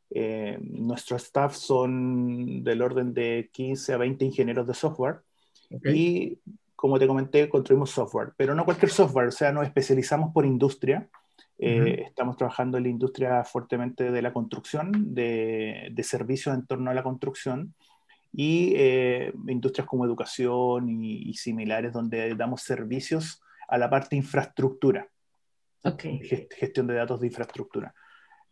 Eh, 0.09 0.57
nuestro 0.61 1.15
staff 1.15 1.55
son 1.55 2.63
del 2.63 2.81
orden 2.81 3.13
de 3.13 3.49
15 3.53 3.93
a 3.93 3.97
20 3.97 4.25
ingenieros 4.25 4.67
de 4.67 4.73
software 4.73 5.21
okay. 5.71 5.97
y 5.97 6.39
como 6.75 6.99
te 6.99 7.07
comenté, 7.07 7.49
construimos 7.49 7.89
software, 7.89 8.33
pero 8.37 8.53
no 8.53 8.65
cualquier 8.65 8.91
software, 8.91 9.29
o 9.29 9.31
sea, 9.31 9.51
nos 9.51 9.65
especializamos 9.65 10.33
por 10.33 10.45
industria. 10.45 11.09
Eh, 11.57 11.79
uh 11.79 11.83
-huh. 11.83 12.07
Estamos 12.07 12.37
trabajando 12.37 12.77
en 12.77 12.83
la 12.83 12.89
industria 12.89 13.43
fuertemente 13.43 14.11
de 14.11 14.21
la 14.21 14.33
construcción, 14.33 15.13
de, 15.13 15.89
de 15.91 16.03
servicios 16.03 16.55
en 16.55 16.65
torno 16.65 16.91
a 16.91 16.93
la 16.93 17.03
construcción 17.03 17.73
y 18.33 18.73
eh, 18.75 19.33
industrias 19.47 19.87
como 19.87 20.05
educación 20.05 20.89
y, 20.89 21.29
y, 21.29 21.33
similares, 21.35 21.93
donde 21.93 22.35
damos 22.35 22.61
servicios 22.61 23.41
a 23.67 23.77
la 23.77 23.89
parte 23.89 24.15
infraestructura, 24.17 25.07
okay. 25.83 26.19
gestión 26.57 26.87
de 26.87 26.95
datos 26.95 27.21
de 27.21 27.27
infraestructura. 27.27 27.93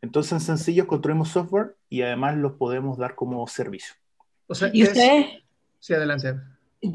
Entonces, 0.01 0.33
en 0.33 0.39
sencillo, 0.39 0.87
construimos 0.87 1.29
software 1.29 1.75
y 1.89 2.01
además 2.01 2.37
los 2.37 2.53
podemos 2.53 2.97
dar 2.97 3.15
como 3.15 3.45
servicio. 3.47 3.95
O 4.47 4.55
sea, 4.55 4.69
¿Y 4.73 4.83
es- 4.83 4.89
ustedes? 4.89 5.43
Sí, 5.79 5.93
adelante. 5.93 6.35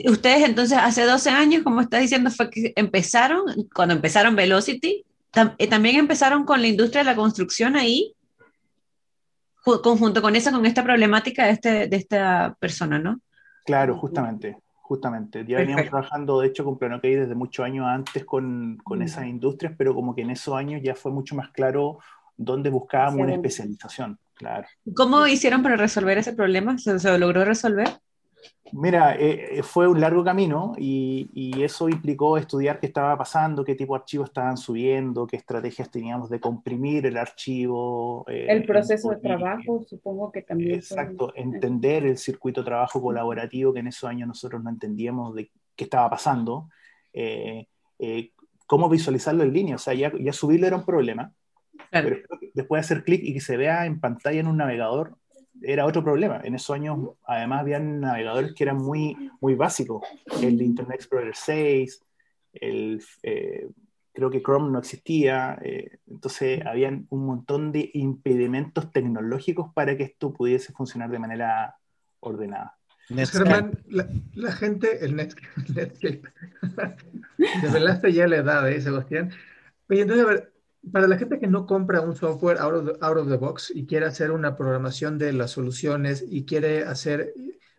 Ustedes 0.06 0.46
entonces 0.46 0.76
hace 0.78 1.04
12 1.04 1.30
años, 1.30 1.62
como 1.62 1.80
está 1.80 1.98
diciendo, 1.98 2.30
fue 2.30 2.50
que 2.50 2.72
empezaron, 2.76 3.42
cuando 3.74 3.94
empezaron 3.94 4.36
Velocity, 4.36 5.04
tam- 5.32 5.54
eh, 5.58 5.66
también 5.68 5.96
empezaron 5.96 6.44
con 6.44 6.60
la 6.60 6.68
industria 6.68 7.00
de 7.02 7.10
la 7.10 7.16
construcción 7.16 7.76
ahí, 7.76 8.14
ju- 9.64 9.80
conjunto 9.82 10.22
con 10.22 10.36
esa, 10.36 10.50
con 10.52 10.64
esta 10.66 10.82
problemática 10.84 11.44
de, 11.46 11.50
este, 11.52 11.86
de 11.88 11.96
esta 11.96 12.56
persona, 12.58 12.98
¿no? 12.98 13.20
Claro, 13.64 13.96
justamente, 13.98 14.56
justamente. 14.82 15.40
Ya 15.46 15.58
veníamos 15.58 15.82
Perfecto. 15.84 15.90
trabajando, 15.98 16.40
de 16.40 16.46
hecho, 16.48 16.64
con 16.64 16.78
PlanoKey 16.78 17.14
desde 17.14 17.34
muchos 17.34 17.64
años 17.64 17.86
antes 17.86 18.24
con, 18.24 18.78
con 18.82 19.00
Mm. 19.00 19.02
esas 19.02 19.26
industrias, 19.26 19.74
pero 19.76 19.94
como 19.94 20.14
que 20.14 20.22
en 20.22 20.30
esos 20.30 20.54
años 20.54 20.80
ya 20.82 20.94
fue 20.94 21.12
mucho 21.12 21.34
más 21.34 21.50
claro 21.50 21.98
dónde 22.36 22.70
buscábamos 22.70 23.20
una 23.20 23.34
especialización, 23.34 24.18
claro. 24.34 24.66
¿Cómo 24.96 25.26
hicieron 25.26 25.62
para 25.62 25.76
resolver 25.76 26.16
ese 26.18 26.32
problema? 26.32 26.78
¿Se, 26.78 26.98
se 26.98 27.18
logró 27.18 27.44
resolver? 27.44 27.88
Mira, 28.72 29.16
eh, 29.16 29.58
eh, 29.58 29.62
fue 29.62 29.88
un 29.88 29.98
largo 29.98 30.22
camino 30.22 30.74
y, 30.76 31.30
y 31.32 31.62
eso 31.62 31.88
implicó 31.88 32.36
estudiar 32.36 32.78
qué 32.80 32.86
estaba 32.86 33.16
pasando, 33.16 33.64
qué 33.64 33.74
tipo 33.74 33.94
de 33.94 34.00
archivos 34.00 34.28
estaban 34.28 34.58
subiendo, 34.58 35.26
qué 35.26 35.36
estrategias 35.36 35.90
teníamos 35.90 36.28
de 36.28 36.38
comprimir 36.38 37.06
el 37.06 37.16
archivo. 37.16 38.26
eh, 38.28 38.46
El 38.50 38.66
proceso 38.66 39.10
de 39.10 39.16
y- 39.16 39.22
trabajo, 39.22 39.82
supongo 39.88 40.30
que 40.30 40.42
también. 40.42 40.70
fue- 40.82 40.96
Exacto, 40.98 41.32
entender 41.34 42.04
el 42.04 42.18
circuito 42.18 42.60
de 42.60 42.66
trabajo 42.66 43.00
colaborativo 43.00 43.72
que 43.72 43.80
en 43.80 43.86
esos 43.86 44.08
años 44.08 44.28
nosotros 44.28 44.62
no 44.62 44.68
entendíamos 44.70 45.34
de 45.34 45.50
qué 45.74 45.84
estaba 45.84 46.10
pasando, 46.10 46.68
eh, 47.14 47.66
eh, 47.98 48.32
cómo 48.66 48.88
visualizarlo 48.90 49.44
en 49.44 49.52
línea, 49.54 49.76
o 49.76 49.78
sea, 49.78 49.94
ya, 49.94 50.12
ya 50.20 50.32
subirlo 50.34 50.66
era 50.66 50.76
un 50.76 50.84
problema, 50.84 51.32
Claro. 51.90 52.08
pero 52.28 52.40
después 52.52 52.80
de 52.80 52.84
hacer 52.84 53.04
clic 53.04 53.22
y 53.24 53.32
que 53.32 53.40
se 53.40 53.56
vea 53.56 53.86
en 53.86 53.98
pantalla 53.98 54.40
en 54.40 54.46
un 54.46 54.58
navegador 54.58 55.16
era 55.62 55.84
otro 55.86 56.02
problema. 56.04 56.40
En 56.44 56.54
esos 56.54 56.74
años 56.74 56.98
además 57.26 57.60
habían 57.60 58.00
navegadores 58.00 58.54
que 58.54 58.64
eran 58.64 58.76
muy, 58.78 59.30
muy 59.40 59.54
básicos, 59.54 60.02
el 60.42 60.60
Internet 60.62 60.96
Explorer 60.96 61.34
6, 61.34 62.04
el, 62.54 63.02
eh, 63.22 63.68
creo 64.12 64.30
que 64.30 64.42
Chrome 64.42 64.70
no 64.70 64.78
existía, 64.78 65.58
eh, 65.62 65.98
entonces 66.06 66.64
habían 66.66 67.06
un 67.10 67.26
montón 67.26 67.72
de 67.72 67.90
impedimentos 67.94 68.90
tecnológicos 68.92 69.72
para 69.74 69.96
que 69.96 70.04
esto 70.04 70.32
pudiese 70.32 70.72
funcionar 70.72 71.10
de 71.10 71.18
manera 71.18 71.76
ordenada. 72.20 72.76
Netscape. 73.10 73.44
Germán, 73.48 73.78
la, 73.88 74.06
la 74.34 74.52
gente, 74.52 75.04
el 75.04 75.14
Net- 75.16 75.36
Netscape, 75.74 76.22
revelaste 77.62 78.12
ya 78.12 78.26
la 78.26 78.36
edad, 78.36 78.70
¿eh, 78.70 78.80
Sebastián? 78.80 79.30
Oye, 79.88 80.02
entonces, 80.02 80.26
a 80.26 80.28
ver, 80.28 80.52
para 80.92 81.06
la 81.08 81.18
gente 81.18 81.38
que 81.38 81.46
no 81.46 81.66
compra 81.66 82.00
un 82.00 82.14
software 82.14 82.58
out 82.58 82.74
of, 82.74 82.84
the, 82.86 82.92
out 83.00 83.16
of 83.16 83.28
the 83.28 83.36
box 83.36 83.72
y 83.74 83.86
quiere 83.86 84.06
hacer 84.06 84.30
una 84.30 84.56
programación 84.56 85.18
de 85.18 85.32
las 85.32 85.52
soluciones 85.52 86.24
y 86.28 86.44
quiere 86.44 86.84
hacer, 86.84 87.32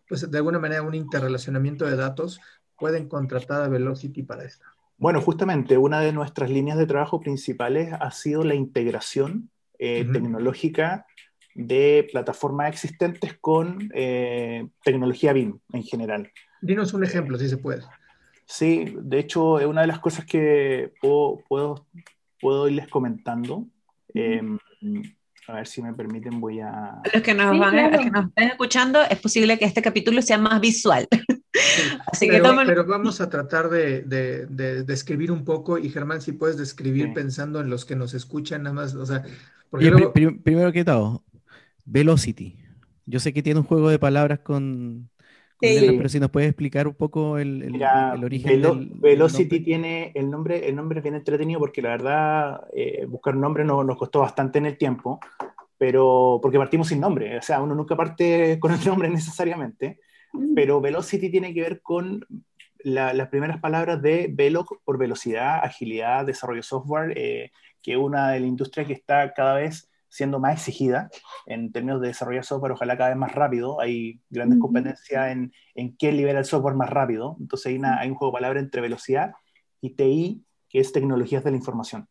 pues 0.08 0.30
de 0.30 0.38
alguna 0.38 0.60
manera, 0.60 0.82
un 0.82 0.96
interrelacionamiento 0.96 1.86
de 1.86 1.96
datos, 1.96 2.40
pueden 2.78 3.08
contratar 3.08 3.62
a 3.62 3.68
Velocity 3.68 4.24
para 4.24 4.44
esto. 4.46 4.66
Bueno, 4.98 5.22
justamente 5.22 5.78
una 5.78 6.02
de 6.02 6.12
nuestras 6.12 6.50
líneas 6.50 6.78
de 6.78 6.86
trabajo 6.86 7.20
principales 7.20 7.94
ha 7.94 8.12
sido 8.12 8.44
la 8.44 8.56
integración 8.56 9.50
eh, 9.78 10.04
Ujú. 10.04 10.14
tecnológica 10.14 11.06
de 11.56 12.08
plataformas 12.12 12.70
existentes 12.70 13.38
con 13.40 13.90
eh, 13.94 14.68
tecnología 14.84 15.34
BIM 15.34 15.60
en 15.74 15.84
general. 15.84 16.32
Dinos 16.62 16.94
un 16.94 17.04
ejemplo, 17.04 17.38
si 17.38 17.48
se 17.48 17.58
puede. 17.58 17.84
Sí, 18.46 18.96
de 19.00 19.20
hecho, 19.20 19.60
es 19.60 19.66
una 19.66 19.82
de 19.82 19.88
las 19.88 20.00
cosas 20.00 20.26
que 20.26 20.92
puedo, 21.00 21.40
puedo, 21.48 21.86
puedo 22.40 22.68
irles 22.68 22.88
comentando. 22.88 23.68
Eh, 24.14 24.42
a 25.48 25.54
ver 25.54 25.68
si 25.68 25.82
me 25.82 25.94
permiten, 25.94 26.40
voy 26.40 26.60
a... 26.60 26.70
A 26.70 27.02
los 27.14 27.24
que 27.24 27.34
nos, 27.34 27.52
Sí, 27.54 27.60
van 27.60 27.80
a- 27.80 27.90
claro. 27.90 27.96
a 28.00 28.04
que 28.04 28.12
nos 28.12 28.26
estén 28.28 28.48
escuchando, 28.50 29.00
es 29.10 29.20
posible 29.20 29.58
que 29.58 29.66
este 29.66 29.82
capítulo 29.82 30.22
sea 30.22 30.38
más 30.38 30.60
visual. 30.62 31.08
Así 32.12 32.28
que 32.28 32.34
Pero, 32.34 32.46
tomen. 32.50 32.68
pero 32.68 32.86
vamos 32.86 33.20
a 33.22 33.30
tratar 33.30 33.70
de, 33.70 34.02
de, 34.04 34.46
de 34.46 34.84
describir 34.84 35.32
un 35.32 35.44
poco 35.44 35.78
y 35.80 35.90
Germán, 35.90 36.22
si 36.22 36.34
puedes 36.34 36.58
describir 36.58 37.08
Sí. 37.08 37.12
pensando 37.14 37.60
en 37.60 37.70
los 37.70 37.84
que 37.86 37.96
nos 37.96 38.14
escuchan, 38.14 38.64
nada 38.64 38.74
más, 38.76 38.94
o 38.96 39.06
sea, 39.06 39.24
porque 39.70 39.88
Oye, 39.88 39.92
luego, 39.98 40.14
pri- 40.14 40.26
prim- 40.28 40.42
primero 40.44 40.72
que 40.72 40.86
todo, 40.86 41.24
Velocity. 41.86 42.58
Yo 43.08 43.20
sé 43.20 43.34
que 43.34 43.42
tiene 43.42 43.60
un 43.60 43.66
juego 43.66 43.90
de 43.90 43.98
palabras 43.98 44.40
con, 44.40 45.10
pero 45.60 46.10
si 46.10 46.20
nos 46.20 46.30
puedes 46.32 46.50
explicar 46.50 46.88
un 46.88 46.94
poco 46.96 47.38
el, 47.38 47.62
el- 47.64 47.72
Mira, 47.72 48.14
el 48.16 48.24
origen 48.24 48.52
Velo- 48.62 48.76
del, 48.76 48.92
Velocity 48.96 49.60
tiene 49.60 50.12
el 50.16 50.30
nombre, 50.30 50.68
el 50.70 50.76
nombre 50.76 51.00
es 51.00 51.04
bien 51.04 51.16
entretenido 51.16 51.60
porque 51.60 51.82
la 51.82 51.90
verdad 51.90 52.62
eh, 52.74 53.06
buscar 53.06 53.36
un 53.36 53.42
nombre 53.42 53.64
no- 53.66 53.84
nos 53.84 53.98
costó 53.98 54.20
bastante 54.22 54.60
en 54.60 54.66
el 54.68 54.78
tiempo, 54.78 55.20
pero 55.78 56.40
porque 56.42 56.58
partimos 56.58 56.88
sin 56.88 57.00
nombre, 57.00 57.38
o 57.38 57.42
sea, 57.42 57.62
uno 57.62 57.76
nunca 57.76 57.96
parte 57.96 58.58
con 58.60 58.72
el 58.74 58.84
nombre 58.86 59.10
necesariamente, 59.10 60.00
Mm. 60.32 60.54
pero 60.54 60.80
Velocity 60.80 61.32
tiene 61.32 61.56
que 61.56 61.62
ver 61.62 61.82
con 61.82 62.24
la- 62.84 63.14
las 63.16 63.30
primeras 63.30 63.60
palabras 63.60 64.00
de 64.00 64.30
Velo 64.32 64.64
por 64.86 65.00
velocidad, 65.00 65.60
agilidad, 65.64 66.24
desarrollo 66.26 66.60
de 66.60 66.64
software, 66.64 67.14
eh, 67.18 67.52
que 67.82 67.94
es 67.94 67.98
una 67.98 68.30
de 68.32 68.40
la 68.42 68.46
industria 68.46 68.86
que 68.86 68.94
está 68.94 69.34
cada 69.34 69.56
vez 69.56 69.89
siendo 70.10 70.40
más 70.40 70.54
exigida 70.56 71.10
en 71.46 71.72
términos 71.72 72.02
de 72.02 72.08
desarrollar 72.10 72.44
software, 72.44 72.72
ojalá 72.74 72.98
cada 72.98 73.10
vez 73.10 73.18
más 73.18 73.34
rápido. 73.34 73.80
Hay 73.80 74.20
grandes 74.30 74.58
Ujú. 74.58 74.68
competencias 74.68 75.32
en, 75.32 75.54
en 75.76 75.92
quién 75.92 76.18
libera 76.18 76.40
el 76.40 76.46
software 76.46 76.76
más 76.76 76.90
rápido. 76.90 77.38
Entonces 77.40 77.68
hay, 77.68 77.78
una- 77.78 78.00
hay 78.00 78.10
un 78.10 78.16
juego 78.16 78.32
de 78.34 78.38
palabras 78.42 78.64
entre 78.64 78.82
velocidad 78.82 79.34
y 79.82 79.92
TI, 79.92 80.44
que 80.68 80.80
es 80.80 80.92
tecnologías 80.92 81.44
de 81.44 81.52
la 81.52 81.58
información. 81.58 82.08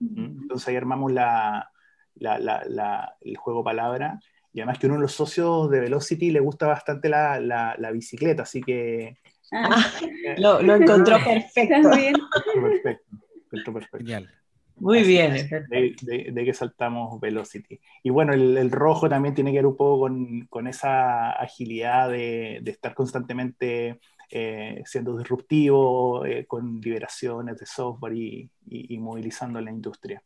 ¿Mm? 0.00 0.42
Entonces 0.42 0.68
ahí 0.68 0.76
armamos 0.76 1.12
la, 1.12 1.70
la- 2.16 2.38
la- 2.38 2.64
la- 2.66 3.16
el 3.20 3.36
juego 3.36 3.62
palabra. 3.64 4.18
Y 4.52 4.60
además 4.60 4.78
que 4.78 4.86
uno 4.86 4.96
de 4.96 5.02
los 5.02 5.12
socios 5.12 5.70
de 5.70 5.80
Velocity 5.80 6.30
le 6.30 6.40
gusta 6.40 6.66
bastante 6.66 7.08
la, 7.08 7.38
la- 7.40 7.74
la 7.78 7.90
bicicleta, 7.92 8.42
así 8.42 8.60
que... 8.62 9.18
Ah, 9.52 9.76
eh, 10.24 10.34
Lo, 10.38 10.60
lo 10.62 10.74
encontró 10.74 11.16
perfecto. 11.24 11.74
¿Estás 11.76 11.96
bien? 11.96 12.16
perfecto, 12.54 13.04
perfecto, 13.50 13.72
perfecto. 13.72 13.98
Genial. 13.98 14.30
Muy 14.78 14.98
Así 15.00 15.08
bien. 15.08 15.32
De, 15.68 15.96
de- 16.02 16.30
de 16.32 16.44
que 16.44 16.52
saltamos 16.54 17.18
Velocity. 17.20 17.80
Y 18.02 18.10
bueno, 18.10 18.32
el, 18.34 18.56
el 18.58 18.70
rojo 18.70 19.08
también 19.08 19.34
tiene 19.34 19.50
que 19.50 19.58
ver 19.58 19.66
un 19.66 19.76
poco 19.76 20.00
con, 20.00 20.46
con 20.48 20.66
esa 20.66 21.30
agilidad 21.32 22.10
de, 22.10 22.60
de 22.62 22.70
estar 22.70 22.94
constantemente 22.94 24.00
eh, 24.30 24.82
siendo 24.84 25.16
disruptivo, 25.16 26.24
eh, 26.26 26.46
con 26.46 26.80
liberaciones 26.80 27.58
de 27.58 27.66
software 27.66 28.14
y, 28.14 28.50
y- 28.66 28.94
y 28.94 28.98
movilizando 28.98 29.60
la 29.60 29.70
industria. 29.70 30.22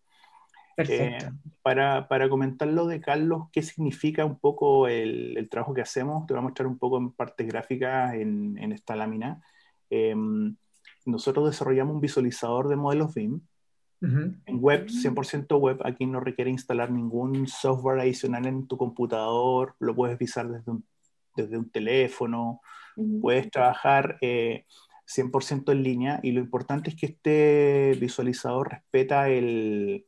Perfecto. 0.74 1.26
Eh, 1.26 1.30
para, 1.62 2.08
para 2.08 2.28
comentar 2.28 2.66
lo 2.68 2.86
de 2.86 3.00
Carlos, 3.00 3.48
¿qué 3.52 3.62
significa 3.62 4.24
un 4.24 4.38
poco 4.38 4.88
el, 4.88 5.36
el 5.36 5.48
trabajo 5.48 5.74
que 5.74 5.82
hacemos? 5.82 6.26
Te 6.26 6.32
voy 6.34 6.38
a 6.40 6.42
mostrar 6.44 6.66
un 6.66 6.78
poco 6.78 6.96
en 6.98 7.12
partes 7.12 7.46
gráficas 7.46 8.14
en, 8.14 8.56
en 8.58 8.72
esta 8.72 8.96
lámina. 8.96 9.42
Eh, 9.90 10.14
nosotros 11.04 11.46
desarrollamos 11.50 11.94
un 11.94 12.00
visualizador 12.00 12.68
de 12.68 12.76
modelos 12.76 13.14
BIM 13.14 13.40
En 14.00 14.60
web, 14.60 14.86
100% 14.86 15.58
web. 15.58 15.80
Aquí 15.84 16.06
no 16.06 16.20
requiere 16.20 16.50
instalar 16.50 16.90
ningún 16.90 17.46
software 17.46 18.00
adicional 18.00 18.46
en 18.46 18.66
tu 18.66 18.76
computador. 18.76 19.74
Lo 19.78 19.94
puedes 19.94 20.18
visar 20.18 20.48
desde 20.48 20.70
un, 20.70 20.84
desde 21.36 21.58
un 21.58 21.70
teléfono. 21.70 22.60
Ujú. 22.96 23.20
Puedes 23.20 23.50
trabajar 23.50 24.16
eh, 24.22 24.64
100% 25.06 25.72
en 25.72 25.82
línea. 25.82 26.20
Y 26.22 26.32
lo 26.32 26.40
importante 26.40 26.90
es 26.90 26.96
que 26.96 27.06
este 27.06 27.98
visualizador 28.00 28.70
respeta 28.70 29.28
el, 29.28 30.06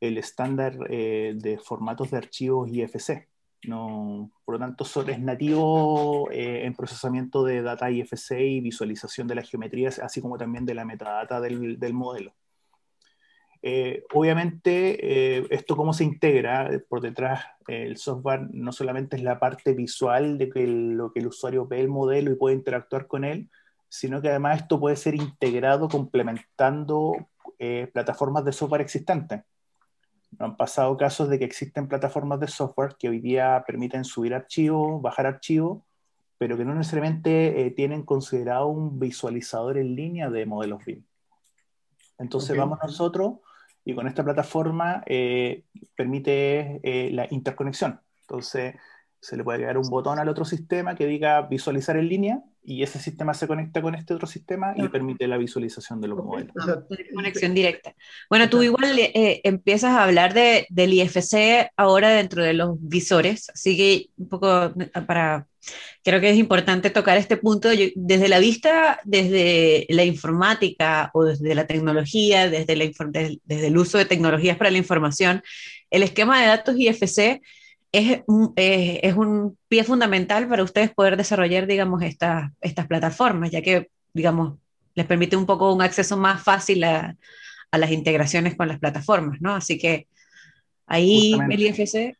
el 0.00 0.18
estándar 0.18 0.76
eh, 0.90 1.34
de 1.36 1.58
formatos 1.58 2.10
de 2.10 2.18
archivos 2.18 2.68
IFC. 2.70 3.28
No, 3.64 4.32
por 4.44 4.56
lo 4.56 4.58
tanto, 4.58 4.84
es 4.84 5.20
nativo 5.20 6.28
eh, 6.32 6.64
en 6.64 6.74
procesamiento 6.74 7.44
de 7.44 7.62
data 7.62 7.88
IFC 7.88 8.32
y 8.32 8.60
visualización 8.60 9.28
de 9.28 9.36
las 9.36 9.48
geometrías, 9.48 10.00
así 10.00 10.20
como 10.20 10.36
también 10.36 10.66
de 10.66 10.74
la 10.74 10.84
metadata 10.84 11.40
del, 11.40 11.78
del 11.78 11.94
modelo. 11.94 12.34
Eh, 13.64 14.02
obviamente, 14.12 15.38
eh, 15.38 15.46
esto 15.50 15.76
cómo 15.76 15.92
se 15.92 16.02
integra 16.02 16.66
eh, 16.72 16.80
por 16.80 17.00
detrás, 17.00 17.44
eh, 17.68 17.84
el 17.84 17.96
software 17.96 18.48
no 18.50 18.72
solamente 18.72 19.14
es 19.16 19.22
la 19.22 19.38
parte 19.38 19.72
visual 19.72 20.36
de 20.36 20.50
que 20.50 20.64
el- 20.64 20.94
lo 20.94 21.12
que 21.12 21.20
el 21.20 21.28
usuario 21.28 21.66
ve 21.66 21.80
el 21.80 21.88
modelo 21.88 22.32
y 22.32 22.34
puede 22.34 22.56
interactuar 22.56 23.06
con 23.06 23.24
él, 23.24 23.48
sino 23.88 24.20
que 24.20 24.30
además 24.30 24.62
esto 24.62 24.80
puede 24.80 24.96
ser 24.96 25.14
integrado 25.14 25.88
complementando 25.88 27.12
plataformas 27.92 28.44
de 28.44 28.50
software 28.50 28.80
existentes. 28.80 29.42
Han 30.40 30.56
pasado 30.56 30.96
casos 30.96 31.28
de 31.28 31.38
que 31.38 31.44
existen 31.44 31.86
plataformas 31.86 32.40
de 32.40 32.48
software 32.48 32.96
que 32.98 33.08
hoy 33.08 33.20
día 33.20 33.62
permiten 33.64 34.04
subir 34.04 34.34
archivos, 34.34 35.00
bajar 35.00 35.26
archivos, 35.26 35.80
pero 36.38 36.56
que 36.56 36.64
no 36.64 36.74
necesariamente 36.74 37.72
tienen 37.76 38.02
considerado 38.02 38.66
un 38.66 38.98
visualizador 38.98 39.78
en 39.78 39.94
línea 39.94 40.28
de 40.28 40.44
modelos 40.44 40.84
BIM. 40.84 41.04
Entonces 42.18 42.50
Ok. 42.50 42.58
vamos 42.58 42.78
nosotros 42.82 43.34
y 43.84 43.94
con 43.94 44.06
esta 44.06 44.24
plataforma 44.24 45.02
eh, 45.06 45.64
permite 45.96 46.80
eh, 46.82 47.10
la 47.12 47.26
interconexión. 47.30 48.00
Entonces, 48.22 48.74
se 49.20 49.36
le 49.36 49.44
puede 49.44 49.56
agregar 49.56 49.78
un 49.78 49.88
botón 49.88 50.18
al 50.18 50.28
otro 50.28 50.44
sistema 50.44 50.94
que 50.94 51.06
diga 51.06 51.42
visualizar 51.42 51.96
en 51.96 52.08
línea 52.08 52.42
y 52.64 52.82
ese 52.82 52.98
sistema 52.98 53.34
se 53.34 53.46
conecta 53.46 53.82
con 53.82 53.94
este 53.94 54.14
otro 54.14 54.26
sistema 54.26 54.74
y 54.76 54.88
permite 54.88 55.26
la 55.26 55.36
visualización 55.36 56.00
de 56.00 56.08
los 56.08 56.24
modelos. 56.24 56.52
conexión 57.14 57.54
directa. 57.54 57.94
Bueno, 58.28 58.48
tú 58.48 58.62
igual 58.62 58.98
eh, 58.98 59.40
empiezas 59.44 59.92
a 59.92 60.04
hablar 60.04 60.34
de, 60.34 60.66
del 60.70 60.92
IFC 60.92 61.70
ahora 61.76 62.10
dentro 62.10 62.42
de 62.42 62.52
los 62.52 62.76
visores, 62.80 63.50
así 63.50 63.76
que 63.76 64.10
un 64.16 64.28
poco 64.28 64.72
para, 65.06 65.46
creo 66.04 66.20
que 66.20 66.30
es 66.30 66.36
importante 66.36 66.90
tocar 66.90 67.16
este 67.16 67.36
punto 67.36 67.68
desde 67.94 68.28
la 68.28 68.38
vista, 68.38 69.00
desde 69.04 69.86
la 69.88 70.04
informática 70.04 71.10
o 71.14 71.24
desde 71.24 71.54
la 71.54 71.66
tecnología, 71.66 72.48
desde, 72.50 72.76
la, 72.76 72.90
desde 73.44 73.66
el 73.66 73.78
uso 73.78 73.98
de 73.98 74.04
tecnologías 74.04 74.56
para 74.56 74.70
la 74.70 74.78
información, 74.78 75.42
el 75.90 76.02
esquema 76.02 76.40
de 76.40 76.46
datos 76.46 76.76
IFC 76.76 77.40
es, 77.92 78.22
eh, 78.56 79.00
es 79.02 79.14
un 79.14 79.58
pie 79.68 79.84
fundamental 79.84 80.48
para 80.48 80.62
ustedes 80.62 80.90
poder 80.90 81.16
desarrollar, 81.16 81.66
digamos, 81.66 82.02
estas 82.02 82.50
estas 82.60 82.86
plataformas, 82.86 83.50
ya 83.50 83.60
que, 83.62 83.90
digamos, 84.14 84.58
les 84.94 85.06
permite 85.06 85.36
un 85.36 85.46
poco 85.46 85.72
un 85.72 85.82
acceso 85.82 86.16
más 86.16 86.42
fácil 86.42 86.84
a, 86.84 87.16
a 87.70 87.78
las 87.78 87.90
integraciones 87.90 88.54
con 88.54 88.68
las 88.68 88.78
plataformas, 88.78 89.40
¿no? 89.40 89.54
Así 89.54 89.78
que 89.78 90.06
ahí 90.86 91.34
el 91.50 91.60
IFC... 91.60 92.16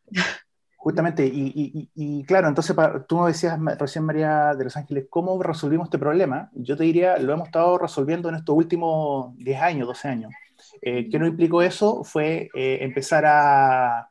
Justamente, 0.82 1.24
y, 1.24 1.52
y, 1.54 1.90
y, 1.94 2.24
claro, 2.24 2.48
entonces 2.48 2.74
tú 3.06 3.20
me 3.20 3.28
decías 3.28 3.56
recién, 3.78 4.04
María 4.04 4.52
de 4.52 4.64
Los 4.64 4.76
Ángeles, 4.76 5.06
¿cómo 5.08 5.40
resolvimos 5.40 5.86
este 5.86 5.96
problema? 5.96 6.50
Yo 6.54 6.76
te 6.76 6.82
diría, 6.82 7.18
lo 7.18 7.32
hemos 7.32 7.46
estado 7.46 7.78
resolviendo 7.78 8.28
en 8.28 8.34
estos 8.34 8.56
últimos 8.56 9.32
10 9.36 9.62
años, 9.62 9.86
12 9.86 10.08
años. 10.08 10.32
Eh, 10.80 11.08
¿Qué 11.08 11.20
nos 11.20 11.28
implicó 11.28 11.62
eso? 11.62 12.02
Fue 12.02 12.48
eh, 12.52 12.78
empezar 12.80 13.24
a, 13.24 14.10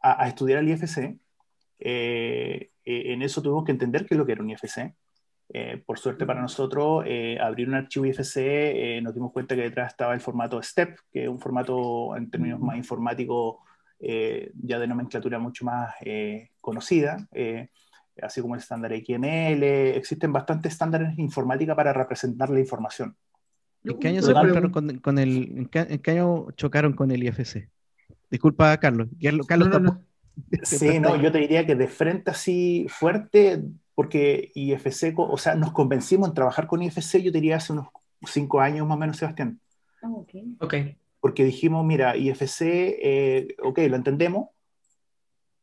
a, 0.00 0.26
estudiar 0.26 0.60
el 0.60 0.70
IFC. 0.70 1.18
Eh, 1.80 2.70
eh, 2.82 3.12
en 3.12 3.20
eso 3.20 3.42
tuvimos 3.42 3.66
que 3.66 3.72
entender 3.72 4.06
qué 4.06 4.14
es 4.14 4.18
lo 4.18 4.24
que 4.24 4.32
era 4.32 4.42
un 4.42 4.48
IFC. 4.48 4.94
Por 5.84 5.98
suerte 5.98 6.24
para 6.24 6.40
nosotros, 6.40 7.04
abrir 7.42 7.68
un 7.68 7.74
archivo 7.74 8.06
IFC, 8.06 9.02
nos 9.02 9.12
dimos 9.12 9.32
cuenta 9.32 9.54
que 9.54 9.62
detrás 9.62 9.90
estaba 9.90 10.14
el 10.14 10.20
formato 10.20 10.62
STEP, 10.62 10.98
que 11.12 11.24
es 11.24 11.28
un 11.28 11.38
formato 11.38 12.16
en 12.16 12.30
términos 12.30 12.58
más 12.58 12.78
informáticos, 12.78 13.56
ya 13.98 14.78
de 14.78 14.86
nomenclatura 14.86 15.38
mucho 15.38 15.64
más 15.64 15.94
conocida, 16.60 17.28
así 18.22 18.40
como 18.40 18.54
el 18.54 18.60
estándar 18.60 18.92
XML. 18.92 19.62
Existen 19.96 20.32
bastantes 20.32 20.72
estándares 20.72 21.18
informática 21.18 21.74
para 21.74 21.92
representar 21.92 22.50
la 22.50 22.60
información. 22.60 23.16
¿En 23.84 23.98
qué 23.98 24.08
año 24.08 24.22
se 24.22 24.32
con, 25.00 25.18
el, 25.18 25.68
en 25.72 25.98
qué 25.98 26.10
año 26.10 26.50
chocaron 26.56 26.92
con 26.92 27.10
el 27.10 27.22
IFC? 27.22 27.68
Disculpa, 28.30 28.76
Carlos. 28.78 29.08
Carlos 29.46 29.68
no, 29.80 30.02
Sí, 30.62 30.98
no, 30.98 31.16
yo 31.20 31.32
te 31.32 31.38
diría 31.38 31.66
que 31.66 31.74
de 31.74 31.88
frente 31.88 32.30
así 32.30 32.86
fuerte, 32.88 33.62
porque 33.94 34.50
IFC, 34.54 35.14
o 35.16 35.38
sea, 35.38 35.54
nos 35.54 35.72
convencimos 35.72 36.28
en 36.28 36.34
trabajar 36.34 36.66
con 36.66 36.82
IFC, 36.82 37.22
yo 37.22 37.32
te 37.32 37.38
diría 37.38 37.56
hace 37.56 37.72
unos 37.72 37.88
cinco 38.26 38.60
años 38.60 38.86
más 38.86 38.96
o 38.96 39.00
menos, 39.00 39.16
Sebastián. 39.16 39.58
Ah, 40.02 40.10
ok. 40.60 40.74
Porque 41.26 41.44
dijimos, 41.44 41.84
mira, 41.84 42.16
IFC, 42.16 42.60
eh, 42.62 43.56
ok, 43.60 43.80
lo 43.88 43.96
entendemos, 43.96 44.50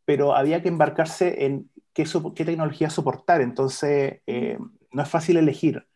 pero 0.04 0.36
había 0.36 0.62
que 0.62 0.68
embarcarse 0.68 1.46
en 1.46 1.70
qué, 1.94 2.04
qué 2.36 2.44
tecnología 2.44 2.90
soportar, 2.90 3.40
entonces 3.40 4.20
eh, 4.28 4.58
no 4.92 5.02
es 5.02 5.08
fácil 5.08 5.38
elegir. 5.38 5.88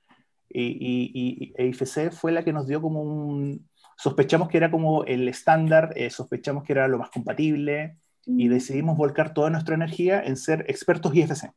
Y, 0.47 0.63
y, 0.63 1.53
y, 1.57 1.67
IFC 1.67 2.11
fue 2.11 2.31
la 2.31 2.45
que 2.45 2.53
nos 2.53 2.65
dio 2.65 2.81
como 2.81 3.01
un, 3.01 3.67
sospechamos 3.97 4.47
que 4.47 4.55
era 4.55 4.71
como 4.71 5.03
el 5.03 5.27
estándar, 5.27 5.91
eh, 5.97 6.11
sospechamos 6.11 6.63
que 6.63 6.71
era 6.71 6.87
lo 6.87 6.99
más 6.99 7.09
compatible 7.09 7.97
y 8.25 8.47
decidimos 8.47 8.95
volcar 8.95 9.33
toda 9.33 9.49
nuestra 9.49 9.75
energía 9.75 10.23
en 10.23 10.37
ser 10.37 10.63
expertos 10.69 11.13
IFC. 11.13 11.51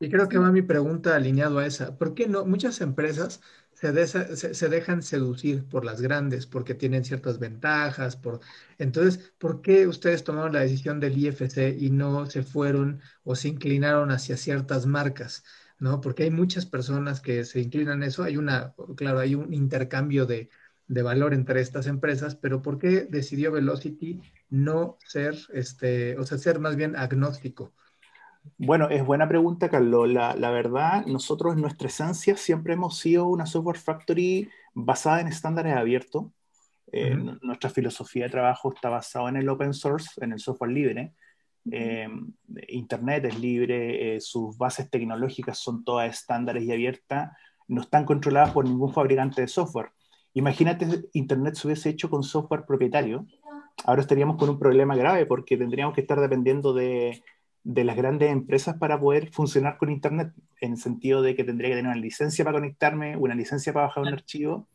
Y 0.00 0.10
creo 0.10 0.28
que 0.28 0.36
va 0.36 0.52
mi 0.52 0.60
pregunta 0.60 1.16
alineado 1.16 1.60
a 1.60 1.66
esa. 1.66 1.96
¿Por 1.96 2.14
qué 2.14 2.28
no? 2.28 2.44
Muchas 2.44 2.82
empresas 2.82 3.40
se, 3.74 4.54
se, 4.54 4.68
dejan 4.68 5.02
seducir 5.02 5.64
por 5.68 5.84
las 5.84 6.00
grandes 6.00 6.46
porque 6.46 6.74
tienen 6.74 7.04
ciertas 7.04 7.38
ventajas. 7.38 8.16
Por... 8.16 8.40
Entonces, 8.78 9.32
¿por 9.38 9.62
qué 9.62 9.86
ustedes 9.86 10.24
tomaron 10.24 10.52
la 10.52 10.60
decisión 10.60 11.00
del 11.00 11.18
IFC 11.18 11.76
y 11.78 11.90
no 11.90 12.26
se 12.26 12.42
fueron 12.42 13.00
o 13.24 13.36
se 13.36 13.48
inclinaron 13.48 14.10
hacia 14.10 14.36
ciertas 14.36 14.86
marcas? 14.86 15.44
¿no? 15.78 16.00
Porque 16.00 16.24
hay 16.24 16.30
muchas 16.30 16.66
personas 16.66 17.20
que 17.20 17.44
se 17.44 17.60
inclinan 17.60 18.02
a 18.02 18.06
eso. 18.06 18.22
Hay 18.24 18.36
una, 18.36 18.74
claro, 18.96 19.18
hay 19.18 19.34
un 19.34 19.52
intercambio 19.52 20.26
de, 20.26 20.50
de 20.86 21.02
valor 21.02 21.34
entre 21.34 21.60
estas 21.60 21.86
empresas, 21.86 22.36
pero 22.36 22.62
¿por 22.62 22.78
qué 22.78 23.06
decidió 23.08 23.52
Velocity 23.52 24.20
no 24.50 24.98
ser, 25.06 25.36
este, 25.52 26.18
o 26.18 26.24
sea, 26.24 26.38
ser 26.38 26.58
más 26.60 26.76
bien 26.76 26.96
agnóstico? 26.96 27.74
Bueno, 28.58 28.88
es 28.88 29.04
buena 29.04 29.28
pregunta, 29.28 29.68
Carlos. 29.68 30.08
La, 30.08 30.34
la, 30.36 30.50
verdad, 30.50 31.06
nosotros 31.06 31.54
en 31.54 31.62
nuestra 31.62 31.88
esencia 31.88 32.36
siempre 32.36 32.74
hemos 32.74 32.98
sido 32.98 33.26
una 33.26 33.46
software 33.46 33.78
factory 33.78 34.48
basada 34.74 35.20
en 35.20 35.28
estándares 35.28 35.76
abiertos. 35.76 36.26
Eh, 36.92 37.16
nuestra 37.42 37.70
filosofía 37.70 38.24
de 38.24 38.30
trabajo 38.30 38.72
está 38.72 38.88
basada 38.88 39.28
en 39.28 39.36
el 39.36 39.48
open 39.48 39.74
source, 39.74 40.10
en 40.24 40.32
el 40.32 40.38
software 40.38 40.70
libre. 40.70 41.12
Eh, 41.70 42.08
Internet 42.68 43.24
es 43.24 43.38
libre, 43.40 44.16
eh, 44.16 44.20
sus 44.20 44.56
bases 44.56 44.90
tecnológicas 44.90 45.58
son 45.58 45.82
todas 45.82 46.08
estándares 46.08 46.62
y 46.62 46.72
abiertas, 46.72 47.32
no 47.66 47.80
están 47.80 48.04
controladas 48.04 48.52
por 48.52 48.64
ningún 48.64 48.92
fabricante 48.92 49.40
de 49.40 49.48
software. 49.48 49.90
Imagínate 50.34 51.08
Internet 51.14 51.54
se 51.54 51.66
hubiese 51.66 51.88
hecho 51.88 52.10
con 52.10 52.22
software 52.22 52.66
propietario. 52.66 53.26
Ahora 53.86 54.02
estaríamos 54.02 54.36
con 54.36 54.50
un 54.50 54.58
problema 54.58 54.94
grave 54.94 55.26
porque 55.26 55.56
tendríamos 55.56 55.94
que 55.94 56.02
estar 56.02 56.20
dependiendo 56.20 56.74
de, 56.74 57.22
de 57.64 57.82
las 57.82 57.96
grandes 57.96 58.30
empresas 58.30 58.76
para 58.76 59.00
poder 59.00 59.30
funcionar 59.30 59.78
con 59.78 59.90
Internet, 59.90 60.32
en 60.60 60.72
el 60.72 60.78
sentido 60.78 61.22
de 61.22 61.34
que 61.34 61.44
tendría 61.44 61.70
que 61.70 61.76
tener 61.76 61.90
una 61.90 62.00
licencia 62.00 62.44
para 62.44 62.58
conectarme, 62.58 63.16
una 63.16 63.34
licencia 63.34 63.72
para 63.72 63.86
bajar 63.86 64.02
un 64.04 64.12
archivo. 64.12 64.68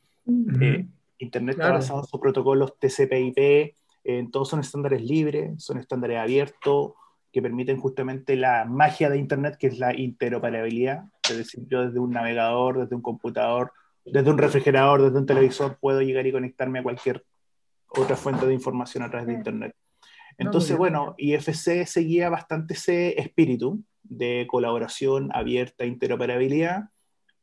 Eh, 0.59 0.87
Internet 1.19 1.57
está 1.57 1.71
basado 1.71 2.01
en 2.01 2.07
sus 2.07 2.19
protocolos 2.19 2.77
TCP/IP, 2.79 3.75
eh, 4.03 4.27
todos 4.31 4.49
son 4.49 4.59
estándares 4.61 5.03
libres, 5.03 5.63
son 5.63 5.77
estándares 5.77 6.17
abiertos, 6.17 6.93
que 7.31 7.41
permiten 7.43 7.77
justamente 7.77 8.35
la 8.35 8.65
magia 8.65 9.09
de 9.09 9.19
Internet, 9.19 9.57
que 9.59 9.67
es 9.67 9.77
la 9.77 9.95
interoperabilidad, 9.95 11.03
es 11.29 11.37
decir, 11.37 11.63
yo 11.67 11.85
desde 11.85 11.99
un 11.99 12.09
navegador, 12.09 12.79
desde 12.79 12.95
un 12.95 13.03
computador, 13.03 13.71
desde 14.03 14.31
un 14.31 14.39
refrigerador, 14.39 15.03
desde 15.03 15.17
un 15.19 15.27
televisor, 15.27 15.77
puedo 15.79 16.01
llegar 16.01 16.25
y 16.25 16.31
conectarme 16.31 16.79
a 16.79 16.83
cualquier 16.83 17.23
otra 17.89 18.15
fuente 18.15 18.47
de 18.47 18.53
información 18.53 19.03
a 19.03 19.09
través 19.09 19.27
de 19.27 19.33
Internet. 19.33 19.75
Entonces, 20.39 20.77
bueno, 20.77 21.15
IFC 21.17 21.85
seguía 21.85 22.29
bastante 22.29 22.73
ese 22.73 23.19
espíritu 23.19 23.83
de 24.03 24.47
colaboración 24.49 25.29
abierta, 25.33 25.85
interoperabilidad, 25.85 26.89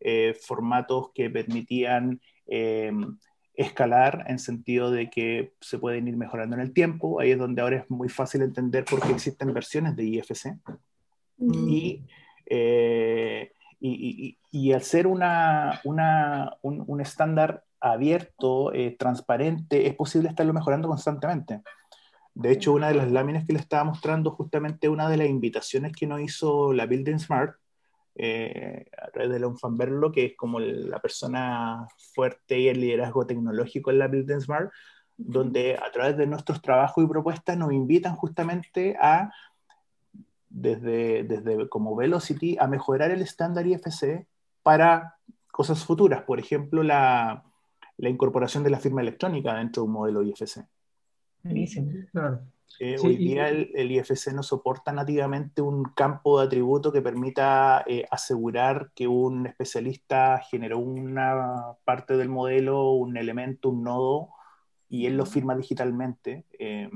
eh, 0.01 0.37
formatos 0.41 1.11
que 1.15 1.31
permitían 1.31 2.21
eh, 2.47 2.91
escalar 3.55 4.25
en 4.29 4.39
sentido 4.39 4.91
de 4.91 5.11
que 5.11 5.53
se 5.61 5.79
pueden 5.79 6.09
ir 6.09 6.17
mejorando 6.17 6.57
en 6.57 6.63
el 6.63 6.73
tiempo. 6.73 7.21
Ahí 7.21 7.31
es 7.31 7.39
donde 7.39 7.63
ahora 7.63 7.77
es 7.77 7.91
muy 7.91 8.09
fácil 8.09 8.43
entender 8.43 8.85
por 8.85 9.01
qué 9.01 9.13
existen 9.13 9.53
versiones 9.55 9.95
de 9.95 10.05
IFC. 10.05 10.59
Mm. 11.39 11.69
Y 11.69 12.03
eh, 12.47 13.53
y, 13.81 14.73
al 14.73 14.83
ser 14.83 15.07
una, 15.07 15.81
un, 15.85 17.01
estándar 17.01 17.65
abierto, 17.81 18.73
eh, 18.73 18.97
transparente, 18.99 19.87
es 19.87 19.95
posible 19.95 20.29
estarlo 20.29 20.53
mejorando 20.53 20.89
constantemente. 20.89 21.63
De 22.37 22.53
hecho, 22.53 22.75
una 22.75 22.89
de 22.89 22.95
las 22.95 23.11
láminas 23.11 23.47
que 23.47 23.55
le 23.55 23.59
estaba 23.59 23.83
mostrando, 23.85 24.31
justamente 24.31 24.91
una 24.91 25.09
de 25.09 25.17
las 25.17 25.27
invitaciones 25.27 25.93
que 25.97 26.07
nos 26.07 26.21
hizo 26.21 26.75
la 26.75 26.85
Building 26.85 27.19
Smart, 27.19 27.57
eh, 28.15 28.91
a 29.03 29.11
través 29.11 29.33
de 29.33 29.41
Leon 29.41 29.57
Fanberlo, 29.57 30.13
que 30.13 30.27
es 30.27 30.37
como 30.37 30.61
la 30.61 31.01
persona 31.01 31.89
fuerte 32.15 32.59
y 32.61 32.69
el 32.69 32.83
liderazgo 32.83 33.27
tecnológico 33.27 33.91
en 33.91 33.99
la 33.99 34.09
Building 34.09 34.41
Smart, 34.43 34.71
donde 35.17 35.77
a 35.77 35.91
través 35.91 36.19
de 36.19 36.27
nuestros 36.27 36.61
trabajos 36.61 37.03
y 37.03 37.07
propuestas 37.07 37.57
nos 37.57 37.73
invitan 37.73 38.15
justamente 38.17 38.99
a 39.01 39.33
desde, 40.51 41.25
desde 41.25 41.71
como 41.71 41.97
Velocity 41.97 42.59
a 42.61 42.67
mejorar 42.67 43.13
el 43.13 43.23
estándar 43.23 43.67
IFC 43.67 44.27
para 44.63 45.17
cosas 45.51 45.83
futuras, 45.87 46.23
por 46.25 46.39
ejemplo, 46.39 46.83
la, 46.83 47.45
la 47.97 48.09
incorporación 48.11 48.63
de 48.63 48.69
la 48.69 48.79
firma 48.79 49.01
electrónica 49.01 49.55
dentro 49.55 49.83
de 49.83 49.87
un 49.87 49.95
modelo 49.95 50.23
IFC. 50.23 50.67
Claro. 52.13 52.41
Eh, 52.79 52.97
hoy 53.03 53.17
día 53.17 53.49
el, 53.49 53.91
IFC 53.91 54.33
no 54.35 54.43
soporta 54.43 54.93
nativamente 54.93 55.63
un 55.63 55.85
campo 55.85 56.39
de 56.39 56.47
atributo 56.47 56.93
que 56.93 57.01
permita 57.01 57.83
eh, 57.87 58.05
asegurar 58.11 58.91
que 58.95 59.09
un 59.09 59.47
especialista 59.47 60.43
generó 60.51 60.79
una 60.79 61.77
parte 61.85 62.17
del 62.17 62.29
modelo, 62.29 62.93
un 62.93 63.17
elemento, 63.17 63.71
un 63.71 63.83
nodo, 63.83 64.29
y 64.91 65.07
él 65.07 65.17
lo 65.17 65.25
firma 65.25 65.57
digitalmente. 65.57 66.45
Eh, 66.59 66.91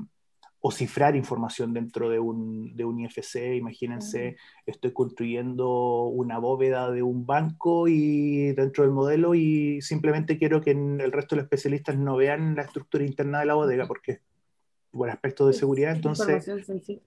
o 0.63 0.71
cifrar 0.71 1.17
información 1.17 1.73
dentro 1.73 2.11
de 2.11 2.19
un, 2.19 2.77
de 2.77 2.85
un 2.85 3.01
IFC. 3.01 3.57
Imagínense, 3.57 4.37
estoy 4.67 4.93
construyendo 4.93 6.05
una 6.05 6.39
bóveda 6.39 6.91
de 6.91 7.03
un 7.03 7.25
banco 7.25 7.89
y 7.89 8.53
dentro 8.53 8.85
del 8.85 8.93
modelo 8.93 9.35
y 9.35 9.81
simplemente 9.81 10.39
quiero 10.39 10.61
que 10.61 10.73
el 10.73 11.13
resto 11.13 11.35
de 11.35 11.41
los 11.41 11.45
especialistas 11.45 11.97
no 11.97 12.17
vean 12.17 12.57
la 12.57 12.63
estructura 12.63 13.05
interna 13.05 13.41
de 13.41 13.47
la 13.47 13.55
bodega 13.55 13.87
porque 13.87 14.21
por 14.91 15.11
aspectos 15.11 15.49
de 15.49 15.53
seguridad, 15.55 15.95
entonces... 15.97 16.27
Información 16.27 16.65
sensible. 16.65 17.03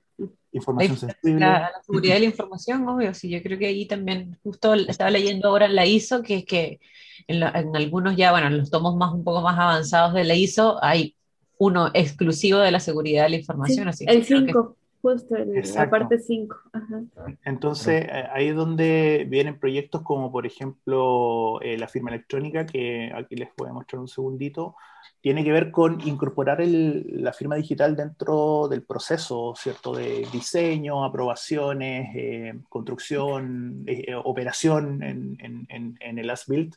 Información 0.52 0.94
La, 0.94 1.00
sensible. 1.00 1.40
la 1.40 1.72
seguridad 1.84 2.14
de 2.14 2.20
la 2.20 2.26
información, 2.28 2.88
obvio, 2.88 3.14
sí, 3.16 3.30
yo 3.30 3.42
creo 3.42 3.58
que 3.58 3.66
ahí 3.66 3.88
también, 3.88 4.38
justo 4.44 4.74
estaba 4.76 5.10
leyendo 5.10 5.50
ahora 5.50 5.66
en 5.66 5.76
la 5.76 5.86
ISO, 5.88 6.22
que 6.22 6.36
es 6.38 6.46
que 6.46 6.80
en, 7.28 7.40
la- 7.40 7.50
en 7.52 7.76
algunos 7.76 8.16
ya, 8.16 8.32
bueno, 8.32 8.48
en 8.48 8.58
los 8.60 8.70
tomos 8.70 8.96
más 8.96 9.12
un 9.14 9.24
poco 9.24 9.42
más 9.42 9.58
avanzados 9.58 10.14
de 10.14 10.24
la 10.24 10.36
ISO, 10.36 10.78
hay 10.84 11.16
uno 11.58 11.90
exclusivo 11.94 12.60
de 12.60 12.72
la 12.72 12.80
seguridad 12.80 13.24
de 13.24 13.30
la 13.30 13.36
información, 13.38 13.88
así 13.88 14.06
que 14.06 14.12
el 14.14 14.26
creo 14.26 14.40
que- 14.42 14.46
5, 14.52 14.78
justo 15.04 15.36
el- 15.36 15.54
la 15.76 15.90
parte 15.92 16.18
5. 16.18 16.56
Ajá. 16.74 17.04
Entonces, 17.46 18.06
eh, 18.06 18.28
ahí 18.34 18.48
es 18.48 18.56
donde 18.56 19.28
vienen 19.30 19.60
proyectos 19.60 20.02
como, 20.02 20.32
por 20.32 20.48
ejemplo, 20.48 21.62
eh, 21.62 21.78
la 21.78 21.88
firma 21.88 22.10
electrónica, 22.10 22.66
que 22.66 23.12
aquí 23.14 23.36
les 23.36 23.50
voy 23.56 23.70
a 23.70 23.74
mostrar 23.74 24.00
un 24.00 24.08
segundito, 24.08 24.76
tiene 25.22 25.44
que 25.44 25.52
ver 25.52 25.72
con 25.72 26.00
incorporar 26.08 26.62
el- 26.62 27.06
la 27.24 27.34
firma 27.34 27.56
digital 27.56 27.96
dentro 27.96 28.68
del 28.70 28.84
proceso, 28.84 29.54
¿cierto? 29.56 29.94
De 29.94 30.26
diseño, 30.32 31.04
aprobaciones, 31.06 32.10
eh, 32.16 32.54
construcción, 32.70 33.84
eh, 33.88 34.06
eh, 34.08 34.16
operación 34.16 35.04
en, 35.04 35.38
en- 35.40 35.66
en- 35.70 35.98
en 36.00 36.20
el 36.20 36.30
as-built, 36.30 36.76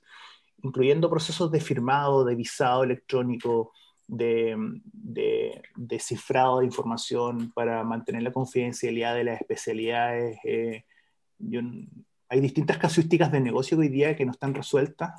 incluyendo 0.62 1.10
procesos 1.10 1.50
de 1.52 1.60
firmado, 1.60 2.24
de 2.24 2.34
visado 2.34 2.84
electrónico, 2.84 3.72
de, 4.09 4.57
de- 4.92 5.62
de 5.77 5.99
cifrado 5.99 6.61
de 6.61 6.66
información 6.66 7.51
para 7.53 7.83
mantener 7.85 8.23
la 8.23 8.33
confidencialidad 8.33 9.14
de 9.14 9.25
las 9.25 9.40
especialidades. 9.40 10.38
eh, 10.45 10.85
yo- 11.38 11.61
hay 12.29 12.40
distintas 12.40 12.79
casuísticas 12.79 13.31
de 13.31 13.40
negocio 13.40 13.79
hoy 13.79 13.88
día 13.88 14.16
que 14.16 14.25
no 14.25 14.33
están 14.33 14.55
resueltas. 14.55 15.12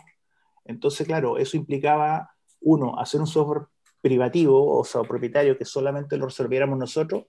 Entonces, 0.65 1.07
claro, 1.07 1.37
eso 1.37 1.55
implicaba, 1.57 2.31
uno, 2.61 2.99
hacer 2.99 3.21
un 3.21 3.27
software 3.27 3.67
privativo, 4.01 4.77
o 4.77 4.83
sea, 4.83 5.01
propietario, 5.03 5.57
que 5.57 5.65
solamente 5.65 6.17
lo 6.17 6.25
resolviéramos 6.25 6.77
nosotros, 6.77 7.25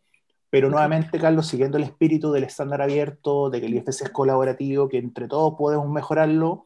pero 0.51 0.71
nuevamente, 0.71 1.19
Carlos, 1.19 1.47
siguiendo 1.47 1.77
el 1.79 1.85
espíritu 1.85 2.33
del 2.33 2.45
estándar 2.45 2.83
abierto, 2.83 3.51
de 3.51 3.61
que 3.61 3.67
el 3.67 3.75
IFC 3.75 4.05
es 4.05 4.11
colaborativo, 4.11 4.89
que 4.89 4.99
entre 4.99 5.29
todos 5.29 5.55
podemos 5.59 5.89
mejorarlo, 5.89 6.65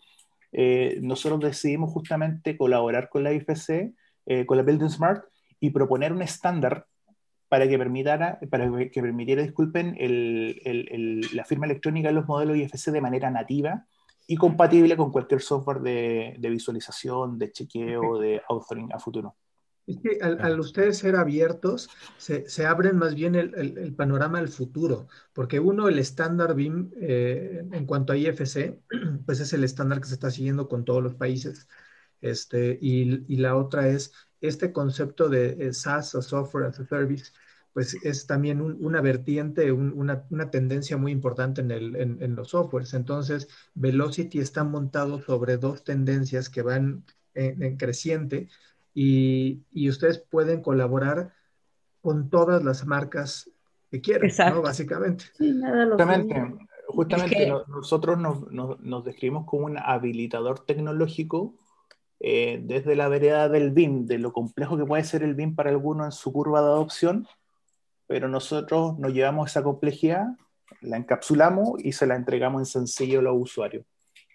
eh, 0.52 0.98
nosotros 1.02 1.40
decidimos 1.40 1.90
justamente 1.92 2.56
colaborar 2.56 3.08
con 3.08 3.24
la 3.24 3.32
IFC, 3.32 3.92
eh, 4.26 4.46
con 4.46 4.56
la 4.56 4.62
Building 4.62 4.88
Smart, 4.90 5.24
y 5.60 5.70
proponer 5.70 6.12
un 6.12 6.22
estándar 6.22 6.86
para 7.48 7.68
que 7.68 7.78
permitara, 7.78 8.38
para 8.50 8.70
que 8.90 9.02
permitiera, 9.02 9.42
disculpen, 9.42 9.94
el- 9.98 10.60
el- 10.64 10.88
el- 10.90 11.20
la 11.34 11.44
firma 11.44 11.66
electrónica 11.66 12.08
de 12.08 12.14
los 12.14 12.26
modelos 12.26 12.56
IFC 12.56 12.90
de 12.90 13.00
manera 13.00 13.30
nativa 13.30 13.84
y 14.26 14.36
compatible 14.36 14.96
con 14.96 15.12
cualquier 15.12 15.40
software 15.42 15.80
de, 15.80 16.36
de 16.38 16.50
visualización, 16.50 17.38
de 17.38 17.52
chequeo, 17.52 18.18
de 18.18 18.40
authoring 18.48 18.92
a 18.92 18.98
futuro. 18.98 19.36
Es 19.86 19.98
que 19.98 20.18
al, 20.22 20.40
al 20.40 20.60
ustedes 20.60 20.98
ser 20.98 21.16
abiertos, 21.16 21.90
se, 22.16 22.48
se 22.48 22.64
abren 22.66 22.96
más 22.96 23.14
bien 23.14 23.34
el, 23.34 23.52
el- 23.56 23.76
el 23.78 23.94
panorama 23.94 24.38
al 24.38 24.48
futuro, 24.48 25.08
porque 25.34 25.58
uno, 25.60 25.88
el 25.88 25.98
estándar 25.98 26.54
BIM 26.54 26.90
eh, 27.00 27.64
en 27.70 27.84
cuanto 27.84 28.12
a 28.12 28.16
IFC, 28.16 28.78
pues 29.26 29.40
es 29.40 29.52
el 29.52 29.64
estándar 29.64 30.00
que 30.00 30.06
se 30.08 30.14
está 30.14 30.30
siguiendo 30.30 30.68
con 30.68 30.84
todos 30.84 31.02
los 31.02 31.14
países. 31.16 31.68
Este, 32.22 32.78
y, 32.80 33.24
y 33.30 33.36
la 33.36 33.54
otra 33.56 33.88
es 33.88 34.12
este 34.40 34.72
concepto 34.72 35.28
de 35.28 35.56
eh, 35.60 35.72
SaaS 35.74 36.14
o 36.14 36.22
Software 36.22 36.64
as 36.66 36.80
a 36.80 36.86
Service, 36.86 37.32
pues 37.74 37.94
es 38.02 38.26
también 38.26 38.60
un- 38.60 38.76
una 38.84 39.00
vertiente, 39.00 39.70
un- 39.72 39.92
una, 39.96 40.24
una 40.30 40.50
tendencia 40.50 40.96
muy 40.96 41.12
importante 41.12 41.60
en, 41.60 41.70
el, 41.70 41.96
en, 41.96 42.22
en 42.22 42.34
los 42.36 42.48
softwares. 42.50 42.94
Entonces, 42.94 43.48
Velocity 43.74 44.38
está 44.40 44.64
montado 44.64 45.20
sobre 45.20 45.58
dos 45.58 45.84
tendencias 45.84 46.48
que 46.48 46.62
van 46.62 47.04
en, 47.34 47.62
en 47.62 47.76
creciente 47.76 48.48
y, 48.94 49.62
y 49.70 49.88
ustedes 49.88 50.18
pueden 50.18 50.60
colaborar 50.62 51.34
con 52.02 52.30
todas 52.30 52.62
las 52.64 52.86
marcas 52.86 53.50
que 53.90 54.00
quieran, 54.00 54.26
Exacto. 54.26 54.56
¿no? 54.56 54.62
Básicamente. 54.62 55.24
Sí, 55.38 55.52
nada 55.52 55.84
lo 55.84 55.92
Justamente, 55.92 56.34
justamente 56.88 57.36
Es 57.36 57.44
que- 57.44 57.48
no- 57.48 57.64
nosotros 57.68 58.18
nos, 58.18 58.50
nos- 58.50 58.80
nos 58.80 59.04
describimos 59.04 59.46
como 59.46 59.66
un 59.66 59.78
habilitador 59.78 60.64
tecnológico 60.66 61.54
eh, 62.24 62.60
desde 62.62 62.94
la 62.94 63.08
vereda 63.08 63.48
del 63.48 63.72
BIM, 63.72 64.06
de 64.06 64.16
lo 64.16 64.32
complejo 64.32 64.78
que 64.78 64.86
puede 64.86 65.02
ser 65.02 65.24
el 65.24 65.34
BIM 65.34 65.56
para 65.56 65.70
algunos 65.70 66.06
en 66.06 66.12
su 66.12 66.32
curva 66.32 66.60
de 66.60 66.68
adopción, 66.68 67.26
pero 68.06 68.28
nosotros 68.28 68.96
nos 69.00 69.12
llevamos 69.12 69.50
esa 69.50 69.64
complejidad, 69.64 70.28
la 70.82 70.98
encapsulamos 70.98 71.82
y 71.82 71.90
se 71.90 72.06
la 72.06 72.14
entregamos 72.14 72.60
en 72.60 72.66
sencillo 72.66 73.18
a 73.18 73.22
los 73.22 73.34
usuarios. 73.36 73.84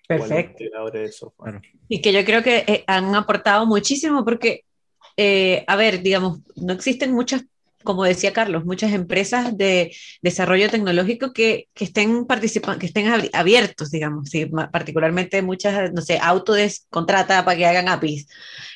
Perfecto. 0.05 0.65
de 0.91 1.11
software. 1.13 1.61
Y 1.87 2.01
que 2.01 2.11
yo 2.11 2.25
creo 2.25 2.43
que 2.43 2.65
eh, 2.67 2.83
han 2.87 3.15
aportado 3.15 3.65
muchísimo 3.65 4.25
porque, 4.25 4.65
eh, 5.15 5.63
a 5.65 5.77
ver, 5.77 6.01
digamos, 6.01 6.39
no 6.57 6.73
existen 6.73 7.13
muchas, 7.13 7.45
como 7.87 8.03
decía 8.03 8.33
Carlos, 8.33 8.65
muchas 8.65 8.93
empresas 8.93 9.57
de 9.57 9.95
desarrollo 10.21 10.69
tecnológico 10.69 11.33
que, 11.33 11.69
que 11.73 11.85
estén 11.85 12.25
participan 12.27 12.79
que 12.79 12.85
estén 12.87 13.07
abiertos, 13.33 13.91
digamos, 13.91 14.29
sí, 14.29 14.45
particularmente 14.71 15.41
muchas, 15.41 15.91
no 15.93 16.01
sé, 16.03 16.19
Autodesk 16.21 16.83
contrata 16.91 17.45
para 17.45 17.57
que 17.57 17.65
hagan 17.65 17.89
APIs. 17.89 18.27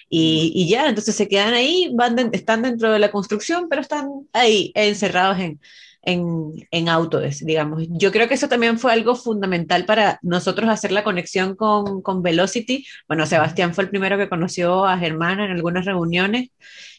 Y, 0.10 0.52
y 0.56 0.70
ya, 0.70 0.88
entonces 0.90 1.16
se 1.16 1.28
quedan 1.28 1.54
ahí, 1.54 1.92
van 1.96 2.16
de- 2.16 2.30
están 2.34 2.62
dentro 2.64 2.92
de 2.92 3.00
la 3.00 3.12
construcción, 3.12 3.68
pero 3.70 3.82
están 3.82 4.10
ahí 4.34 4.72
encerrados 4.76 5.40
en, 5.40 5.60
en, 6.04 6.68
en 6.72 6.90
Autodesk, 6.90 7.42
digamos. 7.44 7.84
Yo 7.90 8.12
creo 8.12 8.28
que 8.28 8.34
eso 8.34 8.50
también 8.50 8.80
fue 8.80 8.92
algo 8.92 9.16
fundamental 9.16 9.86
para 9.86 10.20
nosotros 10.22 10.70
hacer 10.70 10.92
la 10.92 11.04
conexión 11.04 11.56
con, 11.56 12.02
con 12.02 12.24
Velocity. 12.24 12.86
Bueno, 13.08 13.26
Sebastián 13.26 13.74
fue 13.74 13.84
el 13.84 13.90
primero 13.90 14.18
que 14.18 14.30
conoció 14.30 14.86
a 14.86 14.98
Germán 14.98 15.40
en 15.40 15.52
algunas 15.52 15.86
reuniones 15.86 16.50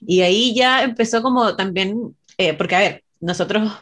y 0.00 0.22
ahí 0.22 0.54
ya 0.54 0.82
empezó 0.84 1.22
como 1.22 1.56
también, 1.56 2.16
eh, 2.38 2.54
porque 2.54 2.76
a 2.76 2.80
ver, 2.80 3.04
nosotros 3.20 3.72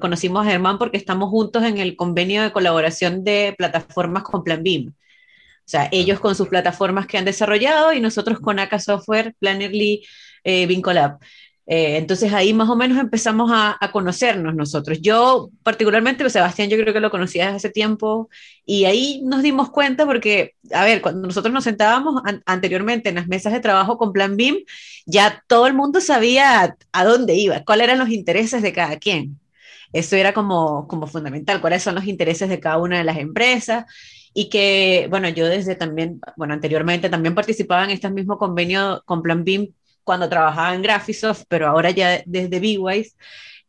conocimos 0.00 0.46
a 0.46 0.50
Germán 0.50 0.78
porque 0.78 0.96
estamos 0.96 1.30
juntos 1.30 1.62
en 1.64 1.78
el 1.78 1.96
convenio 1.96 2.42
de 2.42 2.52
colaboración 2.52 3.24
de 3.24 3.54
plataformas 3.56 4.24
con 4.24 4.44
Plan 4.44 4.62
BIM. 4.62 4.88
O 4.88 5.66
sea, 5.66 5.88
ellos 5.92 6.20
con 6.20 6.34
sus 6.34 6.48
plataformas 6.48 7.06
que 7.06 7.16
han 7.16 7.24
desarrollado 7.24 7.92
y 7.94 8.00
nosotros 8.00 8.38
con 8.38 8.58
AK 8.58 8.78
Software, 8.80 9.34
Plannerly, 9.38 10.04
eh, 10.44 10.66
Vincolab. 10.66 11.18
Eh, 11.66 11.96
entonces 11.96 12.32
ahí 12.34 12.52
más 12.52 12.68
o 12.68 12.76
menos 12.76 12.98
empezamos 12.98 13.50
a, 13.52 13.76
a, 13.80 13.90
conocernos 13.90 14.54
nosotros. 14.54 15.00
Yo 15.00 15.50
particularmente, 15.62 16.22
pues, 16.22 16.34
Sebastián, 16.34 16.68
yo 16.68 16.76
creo 16.76 16.92
que 16.92 17.00
lo 17.00 17.10
conocía 17.10 17.46
desde 17.46 17.56
hace 17.56 17.70
tiempo 17.70 18.28
y 18.66 18.84
ahí 18.84 19.22
nos 19.24 19.42
dimos 19.42 19.70
cuenta 19.70 20.04
porque, 20.04 20.54
a 20.72 20.84
ver, 20.84 21.00
cuando 21.00 21.26
nosotros 21.26 21.52
nos 21.54 21.64
sentábamos 21.64 22.20
an 22.26 22.42
anteriormente 22.46 23.08
en 23.08 23.14
las 23.14 23.28
mesas 23.28 23.52
de 23.52 23.60
trabajo 23.60 23.96
con 23.96 24.12
Plan 24.12 24.36
BIM, 24.36 24.56
ya 25.06 25.42
todo 25.46 25.66
el 25.66 25.74
mundo 25.74 26.00
sabía 26.00 26.76
a 26.92 27.04
dónde 27.04 27.34
iba, 27.34 27.64
cuáles 27.64 27.84
eran 27.84 27.98
los 27.98 28.10
intereses 28.10 28.62
de 28.62 28.72
cada 28.72 28.98
quien. 28.98 29.38
Eso 29.92 30.16
era 30.16 30.34
como, 30.34 30.88
como 30.88 31.06
fundamental, 31.06 31.60
cuáles 31.60 31.82
son 31.82 31.94
los 31.94 32.04
intereses 32.06 32.48
de 32.48 32.60
cada 32.60 32.78
una 32.78 32.98
de 32.98 33.04
las 33.04 33.16
empresas 33.16 33.86
y 34.34 34.48
que, 34.50 35.06
bueno, 35.08 35.28
yo 35.28 35.46
desde 35.46 35.76
también, 35.76 36.20
bueno, 36.36 36.52
anteriormente 36.54 37.08
también 37.08 37.34
participaba 37.34 37.84
en 37.84 37.90
este 37.90 38.10
mismo 38.10 38.36
convenio 38.36 39.02
con 39.06 39.22
Plan 39.22 39.44
BIM 39.44 39.72
cuando 40.04 40.28
trabajaba 40.28 40.74
en 40.74 40.82
Graphisoft, 40.82 41.44
pero 41.48 41.68
ahora 41.68 41.90
ya 41.90 42.22
desde 42.26 42.60
B-Wise, 42.60 43.14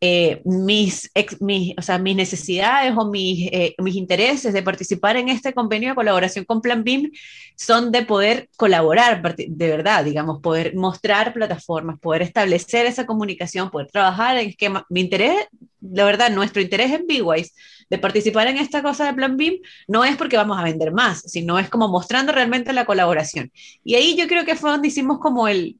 eh, 0.01 0.41
mis, 0.43 1.09
ex, 1.15 1.41
mis, 1.41 1.73
o 1.77 1.81
sea, 1.81 1.97
mis 1.97 2.15
necesidades 2.15 2.93
o 2.97 3.09
mis, 3.09 3.49
eh, 3.51 3.75
mis 3.79 3.95
intereses 3.95 4.53
de 4.53 4.61
participar 4.61 5.15
en 5.15 5.29
este 5.29 5.53
convenio 5.53 5.89
de 5.89 5.95
colaboración 5.95 6.43
con 6.45 6.61
Plan 6.61 6.83
BIM 6.83 7.11
son 7.55 7.91
de 7.91 8.03
poder 8.05 8.49
colaborar 8.57 9.35
de 9.35 9.67
verdad, 9.67 10.03
digamos, 10.03 10.41
poder 10.41 10.75
mostrar 10.75 11.33
plataformas, 11.33 11.97
poder 11.99 12.23
establecer 12.23 12.85
esa 12.85 13.05
comunicación, 13.05 13.71
poder 13.71 13.87
trabajar 13.89 14.37
en 14.37 14.49
esquemas. 14.49 14.83
Mi 14.89 14.99
interés, 14.99 15.47
la 15.81 16.03
verdad, 16.03 16.29
nuestro 16.29 16.61
interés 16.61 16.91
en 16.91 17.07
B-Wise 17.07 17.53
de 17.89 17.97
participar 17.97 18.47
en 18.47 18.57
esta 18.57 18.83
cosa 18.83 19.05
de 19.05 19.13
Plan 19.13 19.37
BIM 19.37 19.61
no 19.87 20.03
es 20.03 20.17
porque 20.17 20.37
vamos 20.37 20.59
a 20.59 20.63
vender 20.63 20.91
más, 20.91 21.21
sino 21.21 21.57
es 21.57 21.69
como 21.69 21.87
mostrando 21.87 22.33
realmente 22.33 22.73
la 22.73 22.85
colaboración. 22.85 23.51
Y 23.83 23.95
ahí 23.95 24.15
yo 24.17 24.27
creo 24.27 24.43
que 24.45 24.55
fue 24.55 24.71
donde 24.71 24.89
hicimos 24.89 25.19
como 25.19 25.47
el, 25.47 25.77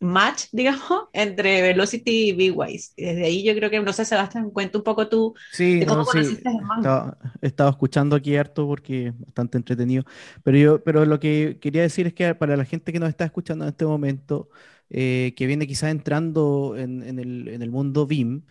match, 0.00 0.46
digamos, 0.52 1.04
entre 1.12 1.62
Velocity 1.62 2.30
y 2.30 2.32
B-Wise. 2.32 2.92
Desde 2.96 3.24
ahí 3.24 3.44
yo 3.44 3.54
creo 3.54 3.70
que, 3.70 3.80
no 3.80 3.92
sé, 3.92 4.04
Sebastián, 4.04 4.50
cuenta 4.50 4.78
un 4.78 4.84
poco 4.84 5.08
tú 5.08 5.34
sí, 5.52 5.80
de 5.80 5.86
cómo 5.86 6.00
no, 6.00 6.06
conociste 6.06 6.42
sí. 6.42 6.48
a 6.48 6.52
Germán. 6.52 6.78
Estaba, 6.78 7.18
he 7.40 7.46
estado 7.46 7.70
escuchando 7.70 8.16
aquí 8.16 8.36
harto 8.36 8.66
porque 8.66 9.12
bastante 9.18 9.58
entretenido, 9.58 10.04
pero 10.42 10.58
yo, 10.58 10.82
pero 10.82 11.04
lo 11.04 11.20
que 11.20 11.58
quería 11.60 11.82
decir 11.82 12.06
es 12.06 12.14
que 12.14 12.34
para 12.34 12.56
la 12.56 12.64
gente 12.64 12.92
que 12.92 12.98
nos 12.98 13.08
está 13.08 13.24
escuchando 13.24 13.64
en 13.64 13.70
este 13.70 13.84
momento, 13.86 14.48
eh, 14.88 15.34
que 15.36 15.46
viene 15.46 15.66
quizás 15.66 15.90
entrando 15.90 16.74
en, 16.76 17.02
en, 17.02 17.18
el, 17.18 17.48
en 17.48 17.62
el 17.62 17.70
mundo 17.70 18.06
BIM, 18.06 18.42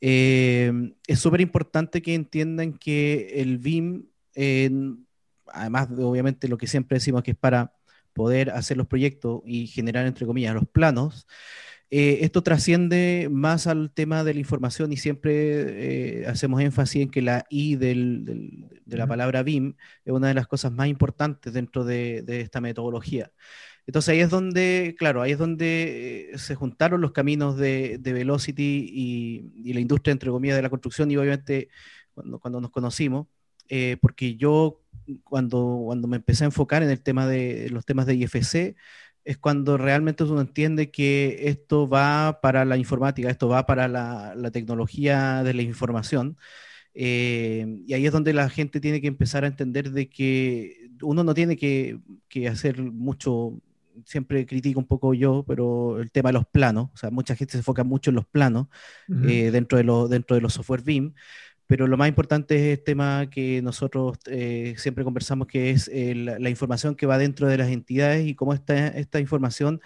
eh, 0.00 0.92
es 1.06 1.18
súper 1.18 1.40
importante 1.40 2.00
que 2.00 2.14
entiendan 2.14 2.72
que 2.72 3.40
el 3.40 3.58
BIM, 3.58 4.04
eh, 4.34 4.70
además 5.46 5.94
de 5.94 6.04
obviamente 6.04 6.48
lo 6.48 6.56
que 6.56 6.66
siempre 6.66 6.96
decimos 6.96 7.22
que 7.22 7.32
es 7.32 7.36
para 7.36 7.74
poder 8.12 8.50
hacer 8.50 8.76
los 8.76 8.86
proyectos 8.86 9.42
y 9.44 9.66
generar, 9.66 10.06
entre 10.06 10.26
comillas, 10.26 10.54
los 10.54 10.68
planos, 10.68 11.26
eh, 11.92 12.24
esto 12.24 12.42
trasciende 12.44 13.28
más 13.32 13.66
al 13.66 13.90
tema 13.90 14.22
de 14.22 14.34
la 14.34 14.40
información 14.40 14.92
y 14.92 14.96
siempre 14.96 16.22
eh, 16.22 16.26
hacemos 16.28 16.60
énfasis 16.60 17.02
en 17.02 17.10
que 17.10 17.20
la 17.20 17.46
I 17.50 17.74
del, 17.74 18.68
de 18.84 18.96
la 18.96 19.08
palabra 19.08 19.42
BIM 19.42 19.74
es 20.04 20.12
una 20.12 20.28
de 20.28 20.34
las 20.34 20.46
cosas 20.46 20.70
más 20.70 20.86
importantes 20.86 21.52
dentro 21.52 21.84
de, 21.84 22.24
esta 22.28 22.60
metodología. 22.60 23.32
Entonces 23.86 24.10
ahí 24.10 24.20
es 24.20 24.30
donde, 24.30 24.94
claro, 24.98 25.20
ahí 25.20 25.32
es 25.32 25.38
donde 25.38 26.30
se 26.36 26.54
juntaron 26.54 27.00
los 27.00 27.10
caminos 27.10 27.56
de, 27.56 27.98
Velocity 28.00 28.88
y, 28.92 29.72
la 29.72 29.80
industria, 29.80 30.12
entre 30.12 30.30
comillas, 30.30 30.56
de 30.56 30.62
la 30.62 30.70
construcción 30.70 31.10
y 31.10 31.16
obviamente 31.16 31.70
cuando, 32.14 32.38
cuando 32.38 32.60
nos 32.60 32.70
conocimos, 32.70 33.26
porque 34.00 34.36
yo 34.36 34.80
cuando, 35.24 35.82
cuando 35.84 36.08
me 36.08 36.16
empecé 36.16 36.44
a 36.44 36.46
enfocar 36.46 36.82
en 36.82 36.90
el 36.90 37.00
tema 37.02 37.26
de 37.26 37.68
los 37.70 37.84
temas 37.84 38.06
de 38.06 38.14
IFC, 38.14 38.76
es 39.24 39.38
cuando 39.38 39.76
realmente 39.76 40.24
uno 40.24 40.40
entiende 40.40 40.90
que 40.90 41.48
esto 41.48 41.88
va 41.88 42.40
para 42.40 42.64
la 42.64 42.76
informática, 42.76 43.30
esto 43.30 43.48
va 43.48 43.66
para 43.66 43.88
la, 43.88 44.50
tecnología 44.52 45.42
de 45.42 45.54
la 45.54 45.62
información. 45.62 46.36
Eh, 46.94 47.82
y 47.86 47.94
ahí 47.94 48.06
es 48.06 48.12
donde 48.12 48.32
la 48.32 48.48
gente 48.48 48.80
tiene 48.80 49.00
que 49.00 49.06
empezar 49.06 49.44
a 49.44 49.48
entender 49.48 49.90
de 49.92 50.08
que 50.08 50.90
uno 51.02 51.22
no 51.24 51.34
tiene 51.34 51.56
que, 51.56 52.00
hacer 52.48 52.82
mucho, 52.82 53.60
siempre 54.04 54.46
critico 54.46 54.80
un 54.80 54.86
poco 54.86 55.14
yo, 55.14 55.44
pero 55.46 56.00
el 56.00 56.10
tema 56.10 56.30
de 56.30 56.34
los 56.34 56.46
planos, 56.46 56.90
o 56.94 56.96
sea, 56.96 57.10
mucha 57.10 57.36
gente 57.36 57.52
se 57.52 57.58
enfoca 57.58 57.84
mucho 57.84 58.10
en 58.10 58.16
los 58.16 58.26
planos 58.26 58.68
eh, 59.26 59.50
dentro, 59.50 59.78
de 59.78 59.84
dentro 60.08 60.34
de 60.36 60.42
los 60.42 60.54
software 60.54 60.82
BIM, 60.82 61.14
pero 61.70 61.86
lo 61.86 61.96
más 61.96 62.08
importante 62.08 62.56
es 62.56 62.78
el 62.78 62.84
tema 62.84 63.30
que 63.30 63.62
nosotros 63.62 64.18
eh, 64.26 64.74
siempre 64.76 65.04
conversamos, 65.04 65.46
que 65.46 65.70
es 65.70 65.86
eh, 65.94 66.16
la, 66.16 66.50
información 66.50 66.96
que 66.96 67.06
va 67.06 67.16
dentro 67.16 67.46
de 67.46 67.58
las 67.58 67.68
entidades 67.68 68.26
y 68.26 68.34
cómo 68.34 68.54
esta, 68.54 68.88
esta 68.88 69.20
información 69.20 69.80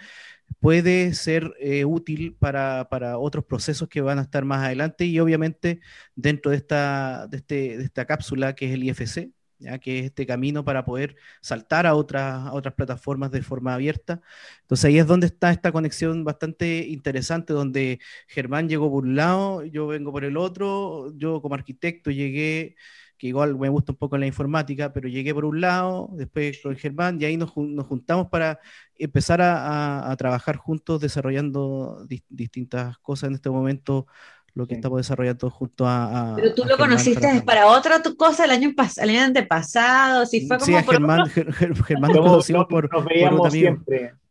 puede 0.59 1.13
ser 1.13 1.53
eh, 1.59 1.85
útil 1.85 2.35
para, 2.39 2.89
para, 2.89 3.19
otros 3.19 3.45
procesos 3.45 3.87
que 3.87 4.01
van 4.01 4.17
a 4.17 4.23
estar 4.23 4.45
más 4.45 4.65
adelante 4.65 5.05
y 5.05 5.19
obviamente 5.19 5.79
dentro 6.15 6.49
de 6.49 6.57
esta, 6.57 7.27
de, 7.27 7.37
este, 7.37 7.77
de 7.77 7.83
esta 7.83 8.05
cápsula 8.05 8.55
que 8.55 8.65
es 8.65 8.73
el 8.73 8.83
IFC, 8.83 9.29
¿ya? 9.59 9.79
que 9.79 9.99
es 9.99 10.05
este 10.05 10.25
camino 10.25 10.63
para 10.65 10.85
poder 10.85 11.15
saltar 11.41 11.85
a 11.85 11.95
otras, 11.95 12.49
otras 12.53 12.73
plataformas 12.75 13.31
de 13.31 13.41
forma 13.41 13.73
abierta. 13.73 14.21
Entonces 14.61 14.85
ahí 14.85 14.97
es 14.99 15.07
donde 15.07 15.27
está 15.27 15.51
esta 15.51 15.71
conexión 15.71 16.23
bastante 16.23 16.85
interesante, 16.87 17.53
donde 17.53 17.99
Germán 18.27 18.69
llegó 18.69 18.89
por 18.91 19.03
un 19.05 19.15
lado, 19.15 19.63
yo 19.65 19.87
vengo 19.87 20.11
por 20.11 20.23
el 20.25 20.37
otro, 20.37 21.13
yo 21.17 21.41
como 21.41 21.55
arquitecto 21.55 22.11
llegué 22.11 22.75
que 23.17 23.27
igual 23.27 23.57
me 23.57 23.69
gusta 23.69 23.93
un 23.93 23.97
poco 23.97 24.17
la 24.17 24.27
informática, 24.27 24.91
pero 24.93 25.07
llegué 25.07 25.33
por 25.33 25.45
un 25.45 25.61
lado, 25.61 26.09
después 26.13 26.59
con 26.61 26.75
Germán, 26.75 27.21
y 27.21 27.25
ahí 27.25 27.37
nos, 27.37 27.51
juntamos 27.51 28.27
para 28.27 28.59
empezar 28.95 29.41
a, 29.41 30.13
trabajar 30.17 30.57
juntos 30.57 31.01
desarrollando 31.01 32.05
distintas 32.29 32.97
cosas 32.99 33.29
en 33.29 33.35
este 33.35 33.49
momento 33.49 34.07
lo 34.55 34.65
que 34.65 34.75
estamos 34.75 34.97
desarrollando 34.97 35.49
junto 35.49 35.85
a... 35.85 36.33
Pero 36.37 36.55
tú 36.55 36.63
lo 36.63 36.77
conociste 36.77 37.43
para, 37.45 37.67
otra 37.67 38.01
cosa 38.17 38.45
el 38.45 38.51
año, 38.51 38.73
el 38.97 39.09
año 39.09 39.21
antepasado, 39.21 40.25
si 40.25 40.47
fue 40.47 40.57
como 40.57 40.77
sí, 40.77 40.83
por 40.85 40.93
Germán, 40.93 41.29
Germán 41.29 42.11
nos 42.13 42.25
conocimos 42.25 42.65
por, 42.67 42.89
por, 42.89 43.03
un 43.03 43.47
amigo, 43.47 43.77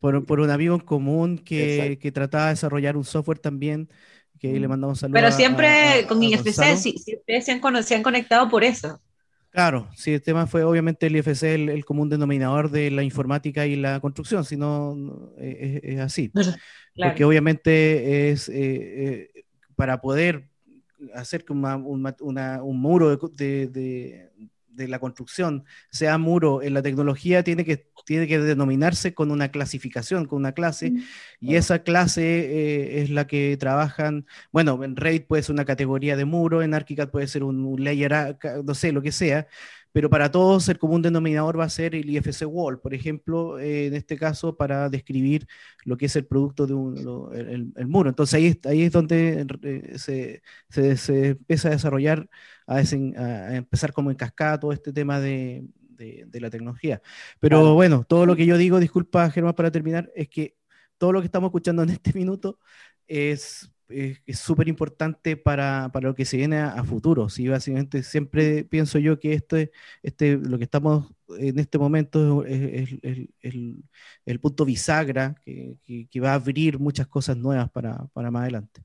por, 0.01 0.25
por, 0.25 0.41
un 0.41 0.51
amigo 0.51 0.75
en 0.75 0.81
común 0.81 1.39
que, 1.39 1.99
que, 2.01 2.11
trataba 2.11 2.45
de 2.47 2.51
desarrollar 2.51 2.97
un 2.97 3.05
software 3.05 3.39
también, 3.39 3.91
que 4.41 4.59
le 4.59 4.67
mm. 4.67 4.71
mandamos 4.71 4.99
saludos. 5.01 5.21
Pero 5.21 5.31
siempre 5.31 6.07
con 6.09 6.23
IFC, 6.23 6.77
si, 6.79 6.95
ustedes 6.97 7.45
se 7.45 7.53
han, 7.53 7.85
se 7.85 7.95
han 7.95 8.03
conectado 8.03 8.49
por 8.49 8.65
eso. 8.65 9.03
Claro, 9.51 9.89
sí, 9.95 10.15
el 10.15 10.23
tema 10.23 10.47
fue 10.47 10.65
obviamente 10.65 11.07
el 11.07 11.17
IFC 11.17 11.43
el, 11.43 11.85
común 11.85 12.09
denominador 12.09 12.71
de 12.71 12.91
la 12.91 13.03
informática 13.03 13.67
y 13.67 13.77
la 13.77 14.01
construcción, 14.01 14.45
si 14.45 14.57
no 14.57 15.33
es, 15.39 16.01
así. 16.01 16.33
Porque 16.97 17.25
obviamente 17.25 18.31
es, 18.31 18.49
eh, 18.49 18.55
eh, 19.35 19.44
para 19.77 20.01
poder 20.01 20.49
hacer 21.15 21.45
que 21.45 21.53
un 21.53 22.81
muro 22.81 23.17
de, 23.37 24.31
la 24.77 24.99
construcción 24.99 25.65
sea 25.91 26.19
muro 26.19 26.63
en 26.63 26.75
la 26.75 26.83
tecnología, 26.83 27.45
tiene 27.45 27.65
que, 27.65 27.89
tiene 28.07 28.27
que 28.27 28.39
denominarse 28.39 29.15
con 29.15 29.31
una 29.31 29.51
clasificación, 29.51 30.27
con 30.27 30.39
una 30.39 30.53
clase, 30.53 30.93
y 31.41 31.55
esa 31.55 31.81
clase 31.81 32.23
eh, 32.23 33.03
es 33.03 33.11
la 33.11 33.27
que 33.27 33.57
trabajan, 33.57 34.27
bueno, 34.51 34.83
en 34.83 34.97
RAID 34.97 35.23
puede 35.27 35.43
ser 35.43 35.55
una 35.55 35.65
categoría 35.65 36.17
de 36.17 36.25
muro, 36.25 36.63
en 36.63 36.75
ArchiCAD 36.75 37.11
puede 37.11 37.27
ser 37.27 37.45
un 37.45 37.83
layer, 37.83 38.37
no 38.65 38.75
sé, 38.75 38.93
lo 38.93 39.03
que 39.03 39.13
sea, 39.13 39.47
pero 39.95 40.11
para 40.11 40.29
todos 40.33 40.69
el 40.69 40.77
común 40.77 41.03
denominador 41.03 41.57
va 41.59 41.67
a 41.67 41.69
ser 41.69 41.95
el 41.95 42.11
IFC 42.11 42.47
Wall, 42.49 42.81
por 42.81 42.95
ejemplo, 42.95 43.61
eh, 43.61 43.87
en 43.87 43.95
este 43.95 44.17
caso 44.19 44.57
para 44.57 44.89
describir 44.89 45.47
lo 45.85 45.97
que 45.97 46.07
es 46.07 46.17
el 46.17 46.27
producto 46.27 46.67
de 46.67 46.75
un, 46.75 46.97
el, 47.77 47.87
muro. 47.87 48.09
Entonces 48.09 48.35
ahí, 48.35 48.61
ahí 48.65 48.83
es 48.83 48.91
donde 48.91 49.47
eh, 49.63 49.97
se, 49.97 50.43
se, 50.97 51.29
empieza 51.29 51.69
a 51.69 51.71
desarrollar, 51.71 52.29
a, 52.67 52.81
empezar 52.81 53.93
como 53.93 54.11
en 54.11 54.17
cascada 54.17 54.59
todo 54.59 54.73
este 54.73 54.93
tema 54.93 55.21
de, 55.21 55.65
de, 55.91 56.41
la 56.41 56.51
tecnología. 56.51 57.01
Pero 57.39 57.75
bueno, 57.75 58.03
todo 58.03 58.27
lo 58.27 58.35
que 58.35 58.47
yo 58.47 58.59
digo, 58.59 58.81
disculpa 58.81 59.31
Germán 59.31 59.55
para 59.55 59.71
terminar, 59.71 60.11
es 60.17 60.29
que 60.29 60.57
todo 60.99 61.13
lo 61.13 61.21
que 61.21 61.27
estamos 61.27 61.51
escuchando 61.51 61.85
en 61.85 61.91
este 61.91 62.13
minuto 62.15 62.59
es 63.07 63.71
es 63.89 64.39
súper 64.39 64.69
importante 64.69 65.37
para, 65.37 65.91
para, 65.93 66.09
lo 66.09 66.15
que 66.15 66.25
se 66.25 66.37
viene 66.37 66.59
a, 66.59 66.83
futuro. 66.85 67.29
¿sí? 67.29 67.49
Básicamente 67.49 68.03
siempre 68.03 68.65
pienso 68.65 68.99
yo 68.99 69.19
que 69.21 69.35
este, 69.35 69.71
este, 70.03 70.37
lo 70.37 70.59
que 70.59 70.65
estamos 70.65 71.13
en 71.39 71.59
este 71.59 71.79
momento 71.79 72.45
es, 72.45 72.91
el, 73.03 73.85
el, 74.27 74.41
punto 74.41 74.65
bisagra 74.65 75.35
que, 75.45 75.77
que, 76.11 76.21
va 76.21 76.33
a 76.33 76.35
abrir 76.35 76.79
muchas 76.79 77.07
cosas 77.07 77.37
nuevas 77.37 77.71
para, 77.71 78.07
para 78.13 78.31
más 78.31 78.43
adelante. 78.43 78.83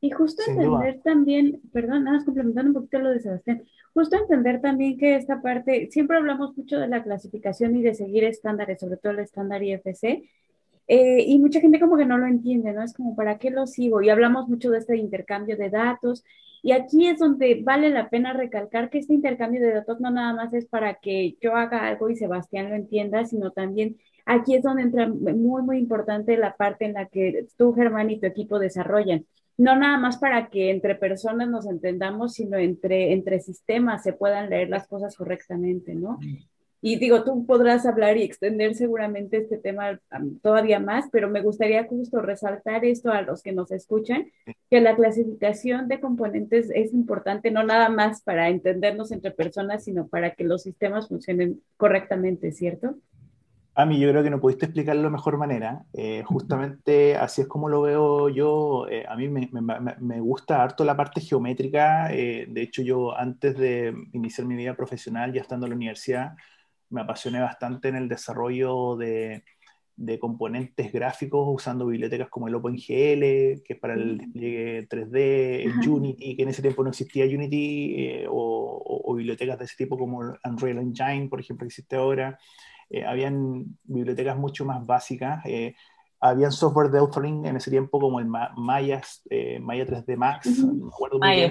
Y 0.00 0.10
justo 0.10 0.42
entender 0.46 1.00
también, 1.04 1.60
perdón, 1.72 2.04
nada 2.04 2.16
más 2.16 2.24
complementando 2.24 2.70
un 2.70 2.74
poquito 2.74 2.98
lo 2.98 3.10
de 3.10 3.20
Sebastián, 3.20 3.62
justo 3.94 4.16
entender 4.16 4.60
también 4.60 4.98
que 4.98 5.14
esta 5.14 5.40
parte, 5.40 5.88
siempre 5.92 6.16
hablamos 6.16 6.56
mucho 6.56 6.78
de 6.78 6.88
la 6.88 7.04
clasificación 7.04 7.76
y 7.76 7.82
de 7.82 7.94
seguir 7.94 8.24
estándares, 8.24 8.80
sobre 8.80 8.96
todo 8.96 9.12
el 9.12 9.20
estándar 9.20 9.62
IFC, 9.62 10.24
eh, 10.88 11.24
y 11.26 11.38
mucha 11.38 11.60
gente 11.60 11.80
como 11.80 11.96
que 11.96 12.06
no 12.06 12.18
lo 12.18 12.26
entiende, 12.26 12.72
¿no? 12.72 12.82
Es 12.82 12.92
como, 12.94 13.14
¿para 13.16 13.38
qué 13.38 13.50
lo 13.50 13.66
sigo? 13.66 14.02
Y 14.02 14.10
hablamos 14.10 14.48
mucho 14.48 14.70
de 14.70 14.78
este 14.78 14.96
intercambio 14.96 15.56
de 15.56 15.70
datos. 15.70 16.24
Y 16.62 16.72
aquí 16.72 17.06
es 17.06 17.18
donde 17.18 17.60
vale 17.64 17.90
la 17.90 18.08
pena 18.08 18.32
recalcar 18.32 18.90
que 18.90 18.98
este 18.98 19.14
intercambio 19.14 19.60
de 19.60 19.72
datos 19.72 20.00
no 20.00 20.10
nada 20.10 20.32
más 20.32 20.54
es 20.54 20.66
para 20.66 20.94
que 20.94 21.36
yo 21.40 21.56
haga 21.56 21.88
algo 21.88 22.08
y 22.08 22.16
Sebastián 22.16 22.70
lo 22.70 22.76
entienda, 22.76 23.24
sino 23.24 23.50
también 23.50 23.96
aquí 24.26 24.54
es 24.54 24.62
donde 24.62 24.82
entra 24.82 25.08
muy, 25.08 25.62
muy 25.62 25.78
importante 25.78 26.36
la 26.36 26.56
parte 26.56 26.84
en 26.84 26.94
la 26.94 27.06
que 27.06 27.46
tú, 27.56 27.72
Germán, 27.74 28.10
y 28.10 28.20
tu 28.20 28.26
equipo 28.26 28.58
desarrollan. 28.58 29.26
No 29.58 29.76
nada 29.76 29.98
más 29.98 30.18
para 30.18 30.48
que 30.50 30.70
entre 30.70 30.94
personas 30.94 31.48
nos 31.48 31.66
entendamos, 31.66 32.34
sino 32.34 32.56
entre, 32.56 33.12
entre 33.12 33.40
sistemas 33.40 34.02
se 34.02 34.12
puedan 34.12 34.48
leer 34.48 34.68
las 34.68 34.86
cosas 34.86 35.16
correctamente, 35.16 35.94
¿no? 35.94 36.18
Y 36.84 36.96
digo, 36.96 37.22
tú 37.22 37.46
podrás 37.46 37.86
hablar 37.86 38.16
y 38.16 38.24
extender 38.24 38.74
seguramente 38.74 39.36
este 39.36 39.56
tema 39.56 40.00
todavía 40.42 40.80
más, 40.80 41.04
pero 41.12 41.30
me 41.30 41.40
gustaría 41.40 41.84
justo 41.84 42.20
resaltar 42.20 42.84
esto 42.84 43.12
a 43.12 43.22
los 43.22 43.40
que 43.40 43.52
nos 43.52 43.70
escuchan, 43.70 44.26
que 44.68 44.80
la 44.80 44.96
clasificación 44.96 45.86
de 45.86 46.00
componentes 46.00 46.70
es 46.74 46.92
importante 46.92 47.52
no 47.52 47.62
nada 47.62 47.88
más 47.88 48.22
para 48.22 48.48
entendernos 48.48 49.12
entre 49.12 49.30
personas, 49.30 49.84
sino 49.84 50.08
para 50.08 50.34
que 50.34 50.42
los 50.42 50.64
sistemas 50.64 51.06
funcionen 51.06 51.62
correctamente, 51.76 52.50
¿cierto? 52.50 52.96
A 53.74 53.86
mí 53.86 53.98
yo 53.98 54.10
creo 54.10 54.22
que 54.22 54.30
no 54.30 54.40
pudiste 54.40 54.66
explicarlo 54.66 55.02
de 55.02 55.10
mejor 55.10 55.38
manera. 55.38 55.84
Eh, 55.94 56.22
justamente 56.26 57.16
así 57.16 57.42
es 57.42 57.46
como 57.46 57.68
lo 57.68 57.80
veo 57.82 58.28
yo. 58.28 58.86
Eh, 58.88 59.04
a 59.08 59.16
mí 59.16 59.28
me, 59.28 59.48
me, 59.52 59.62
me, 59.98 60.20
gusta 60.20 60.62
harto 60.62 60.84
la 60.84 60.96
parte 60.96 61.22
geométrica. 61.22 62.12
Eh, 62.12 62.46
de 62.50 62.62
hecho, 62.62 62.82
yo 62.82 63.16
antes 63.16 63.56
de 63.56 63.94
iniciar 64.12 64.46
mi 64.46 64.56
vida 64.56 64.74
profesional, 64.74 65.32
ya 65.32 65.40
estando 65.40 65.64
en 65.66 65.70
la 65.70 65.76
universidad, 65.76 66.34
me 66.92 67.02
apasioné 67.02 67.40
bastante 67.40 67.88
en 67.88 67.96
el 67.96 68.08
desarrollo 68.08 68.96
de, 68.96 69.42
de 69.96 70.18
componentes 70.18 70.92
gráficos 70.92 71.46
usando 71.48 71.86
bibliotecas 71.86 72.28
como 72.28 72.48
el 72.48 72.54
OpenGL, 72.54 73.62
que 73.62 73.64
es 73.68 73.78
para 73.78 73.94
el 73.94 74.14
mm. 74.14 74.18
despliegue 74.18 74.88
3D, 74.88 75.16
el 75.64 75.88
Unity, 75.88 76.36
que 76.36 76.42
en 76.42 76.48
ese 76.48 76.62
tiempo 76.62 76.82
no 76.82 76.90
existía 76.90 77.24
Unity, 77.24 77.94
eh, 77.98 78.26
o, 78.28 79.14
bibliotecas 79.14 79.58
de 79.58 79.66
ese 79.66 79.76
tipo 79.76 79.98
como 79.98 80.20
Unreal 80.44 80.78
Engine, 80.78 81.28
por 81.28 81.38
ejemplo, 81.38 81.64
que 81.64 81.68
existe 81.68 81.96
ahora. 81.96 82.38
Eh, 82.88 83.04
habían 83.04 83.78
bibliotecas 83.84 84.36
mucho 84.36 84.64
más 84.64 84.84
básicas. 84.84 85.44
Eh, 85.44 85.74
habían 86.22 86.52
software 86.52 86.88
de 86.88 87.00
authoring 87.00 87.44
en 87.46 87.56
ese 87.56 87.68
tiempo 87.68 87.98
como 87.98 88.20
el 88.20 88.26
Maya, 88.26 89.02
eh, 89.28 89.58
Maya 89.58 89.84
3D 89.84 90.16
Max, 90.16 90.56
no 90.60 90.72
me 90.72 90.88
acuerdo 90.88 91.18
muy 91.18 91.34
bien, 91.34 91.50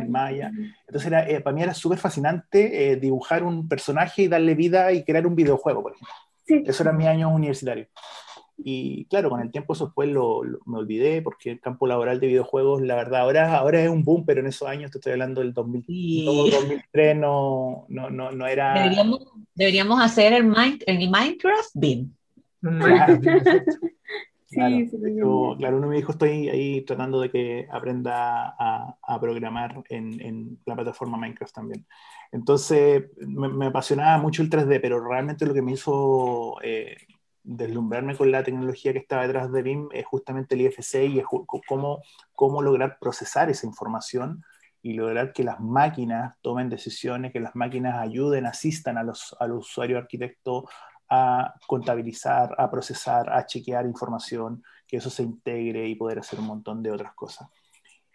el 0.00 0.08
Maya. 0.08 0.52
Entonces 0.86 1.06
era, 1.08 1.28
eh, 1.28 1.40
para 1.40 1.54
mí 1.54 1.62
era 1.62 1.74
súper 1.74 1.98
fascinante 1.98 2.92
eh, 2.92 2.96
dibujar 2.96 3.42
un 3.42 3.68
personaje 3.68 4.22
y 4.22 4.28
darle 4.28 4.54
vida 4.54 4.92
y 4.92 5.02
crear 5.02 5.26
un 5.26 5.34
videojuego, 5.34 5.82
por 5.82 5.92
ejemplo. 5.92 6.14
Sí. 6.46 6.62
Eso 6.64 6.84
era 6.84 6.92
mi 6.92 7.08
año 7.08 7.34
universitario. 7.34 7.88
Y 8.58 9.06
claro, 9.06 9.28
con 9.28 9.40
el 9.40 9.50
tiempo 9.50 9.72
eso 9.72 9.86
después 9.86 10.08
lo, 10.08 10.42
me 10.66 10.78
olvidé 10.78 11.20
porque 11.20 11.50
el 11.50 11.60
campo 11.60 11.88
laboral 11.88 12.20
de 12.20 12.28
videojuegos, 12.28 12.80
la 12.80 12.94
verdad, 12.94 13.22
ahora, 13.22 13.58
ahora 13.58 13.82
es 13.82 13.88
un 13.88 14.04
boom, 14.04 14.24
pero 14.24 14.40
en 14.40 14.46
esos 14.46 14.68
años, 14.68 14.92
te 14.92 14.98
estoy 14.98 15.14
hablando 15.14 15.40
del 15.40 15.52
2002, 15.52 16.50
2003, 16.52 17.16
no, 17.16 17.86
no, 17.88 18.08
no, 18.08 18.30
no, 18.30 18.46
era... 18.46 18.74
Deberíamos, 18.74 19.20
deberíamos 19.52 20.00
hacer 20.00 20.32
el, 20.32 20.44
Mind, 20.44 20.84
el 20.86 21.10
Minecraft 21.10 21.70
BIM. 21.74 22.12
Sí, 24.52 24.86
sí, 24.90 24.98
claro, 25.56 25.78
uno 25.78 25.88
me 25.88 25.96
dijo, 25.96 26.12
estoy 26.12 26.50
ahí 26.50 26.82
tratando 26.82 27.22
de 27.22 27.30
que 27.30 27.66
aprenda 27.72 28.54
a, 28.58 29.18
programar 29.18 29.82
en, 29.88 30.58
la 30.66 30.74
plataforma 30.74 31.16
Minecraft 31.16 31.54
también. 31.54 31.86
Entonces, 32.32 33.04
me, 33.16 33.66
apasionaba 33.66 34.18
mucho 34.18 34.42
el 34.42 34.50
3D, 34.50 34.78
pero 34.82 35.02
realmente 35.02 35.46
lo 35.46 35.54
que 35.54 35.62
me 35.62 35.72
hizo 35.72 36.58
eh, 36.62 36.98
deslumbrarme 37.42 38.14
con 38.14 38.30
la 38.30 38.44
tecnología 38.44 38.92
que 38.92 38.98
estaba 38.98 39.22
detrás 39.22 39.50
de 39.50 39.62
BIM 39.62 39.88
es 39.90 40.04
justamente 40.04 40.54
el 40.54 40.60
IFC 40.62 41.06
y 41.06 41.18
es 41.20 41.24
cómo, 41.66 42.02
cómo 42.34 42.60
lograr 42.60 42.98
procesar 43.00 43.48
esa 43.48 43.66
información 43.66 44.44
y 44.82 44.94
lograr 44.94 45.32
que 45.32 45.44
las 45.44 45.60
máquinas 45.60 46.36
tomen 46.42 46.68
decisiones, 46.68 47.32
que 47.32 47.40
las 47.40 47.54
máquinas 47.54 47.96
ayuden, 47.98 48.46
asistan 48.46 48.98
a 48.98 49.02
los, 49.02 49.34
al 49.38 49.52
usuario 49.52 49.96
arquitecto 49.96 50.68
a 51.14 51.54
contabilizar, 51.66 52.54
a 52.56 52.70
procesar, 52.70 53.30
a 53.30 53.44
chequear 53.44 53.84
información, 53.84 54.62
que 54.86 54.96
eso 54.96 55.10
se 55.10 55.22
integre 55.22 55.86
y 55.86 55.94
poder 55.94 56.18
hacer 56.18 56.40
un 56.40 56.46
montón 56.46 56.82
de 56.82 56.90
otras 56.90 57.12
cosas. 57.12 57.50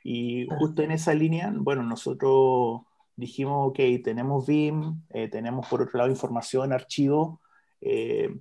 Y 0.03 0.47
justo 0.57 0.81
en 0.81 0.89
esa 0.91 1.13
línea, 1.13 1.53
bueno, 1.55 1.83
nosotros 1.83 2.81
dijimos, 3.15 3.69
ok, 3.69 3.79
tenemos 4.03 4.47
BIM, 4.47 5.03
eh, 5.11 5.27
tenemos 5.27 5.67
por 5.67 5.83
otro 5.83 5.99
lado 5.99 6.09
información, 6.09 6.73
archivo, 6.73 7.39
eh, 7.81 8.35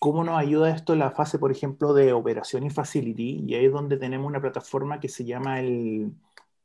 ¿cómo 0.00 0.24
nos 0.24 0.36
ayuda 0.36 0.74
esto 0.74 0.92
en 0.94 0.98
la 0.98 1.12
fase, 1.12 1.38
por 1.38 1.52
ejemplo, 1.52 1.94
de 1.94 2.12
operación 2.12 2.64
y 2.64 2.70
facility? 2.70 3.44
Y 3.46 3.54
ahí 3.54 3.66
es 3.66 3.72
donde 3.72 3.98
tenemos 3.98 4.26
una 4.26 4.40
plataforma 4.40 4.98
que 4.98 5.08
se 5.08 5.24
llama 5.24 5.60
el, 5.60 6.10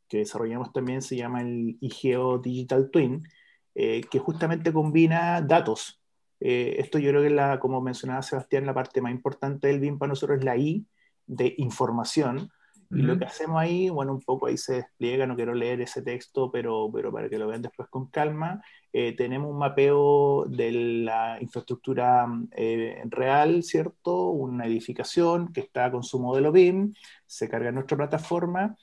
que 0.08 0.20
desarrollamos 0.20 0.74
también, 0.74 1.04
se 1.04 1.18
llama 1.18 1.42
el 1.42 1.78
IGEO 1.82 2.40
Digital 2.40 2.90
Twin, 2.90 3.28
eh, 3.76 4.02
que 4.10 4.18
justamente 4.18 4.74
combina 4.74 5.40
datos, 5.42 6.03
eh, 6.46 6.76
esto 6.80 7.00
yo 7.00 7.12
creo 7.12 7.22
que, 7.24 7.30
la, 7.30 7.58
como 7.58 7.80
mencionaba 7.80 8.22
Sebastián, 8.22 8.66
la 8.66 8.74
parte 8.74 9.00
más 9.00 9.14
importante 9.14 9.70
del 9.70 9.80
BIM 9.80 9.98
para 9.98 10.10
nosotros 10.10 10.40
es 10.40 10.44
la 10.44 10.58
I 10.58 10.86
de 11.26 11.56
información. 11.58 12.52
Y 12.92 13.02
lo 13.02 13.18
que 13.18 13.26
hacemos 13.26 13.60
ahí, 13.60 13.90
bueno, 13.90 14.12
un 14.12 14.22
poco 14.22 14.46
ahí 14.46 14.58
se 14.58 14.74
despliega, 14.74 15.26
no 15.26 15.36
quiero 15.36 15.56
leer 15.56 15.82
ese 15.82 16.04
texto, 16.04 16.52
pero, 16.52 16.92
pero 16.94 17.12
para 17.12 17.28
que 17.28 17.40
lo 17.40 17.48
vean 17.48 17.64
después 17.64 17.90
con 17.90 18.08
calma, 18.08 18.62
eh, 18.92 19.16
tenemos 19.16 19.50
un 19.50 19.58
mapeo 19.58 20.46
de 20.48 20.72
la 20.72 21.38
infraestructura 21.42 22.28
eh, 22.52 23.02
real, 23.06 23.64
¿cierto? 23.64 24.28
Una 24.28 24.68
edificación 24.68 25.52
que 25.54 25.62
está 25.62 25.92
con 25.92 26.04
su 26.04 26.20
modelo 26.20 26.52
BIM, 26.52 26.94
se 27.26 27.50
carga 27.50 27.70
en 27.70 27.76
nuestra 27.76 27.98
plataforma, 27.98 28.76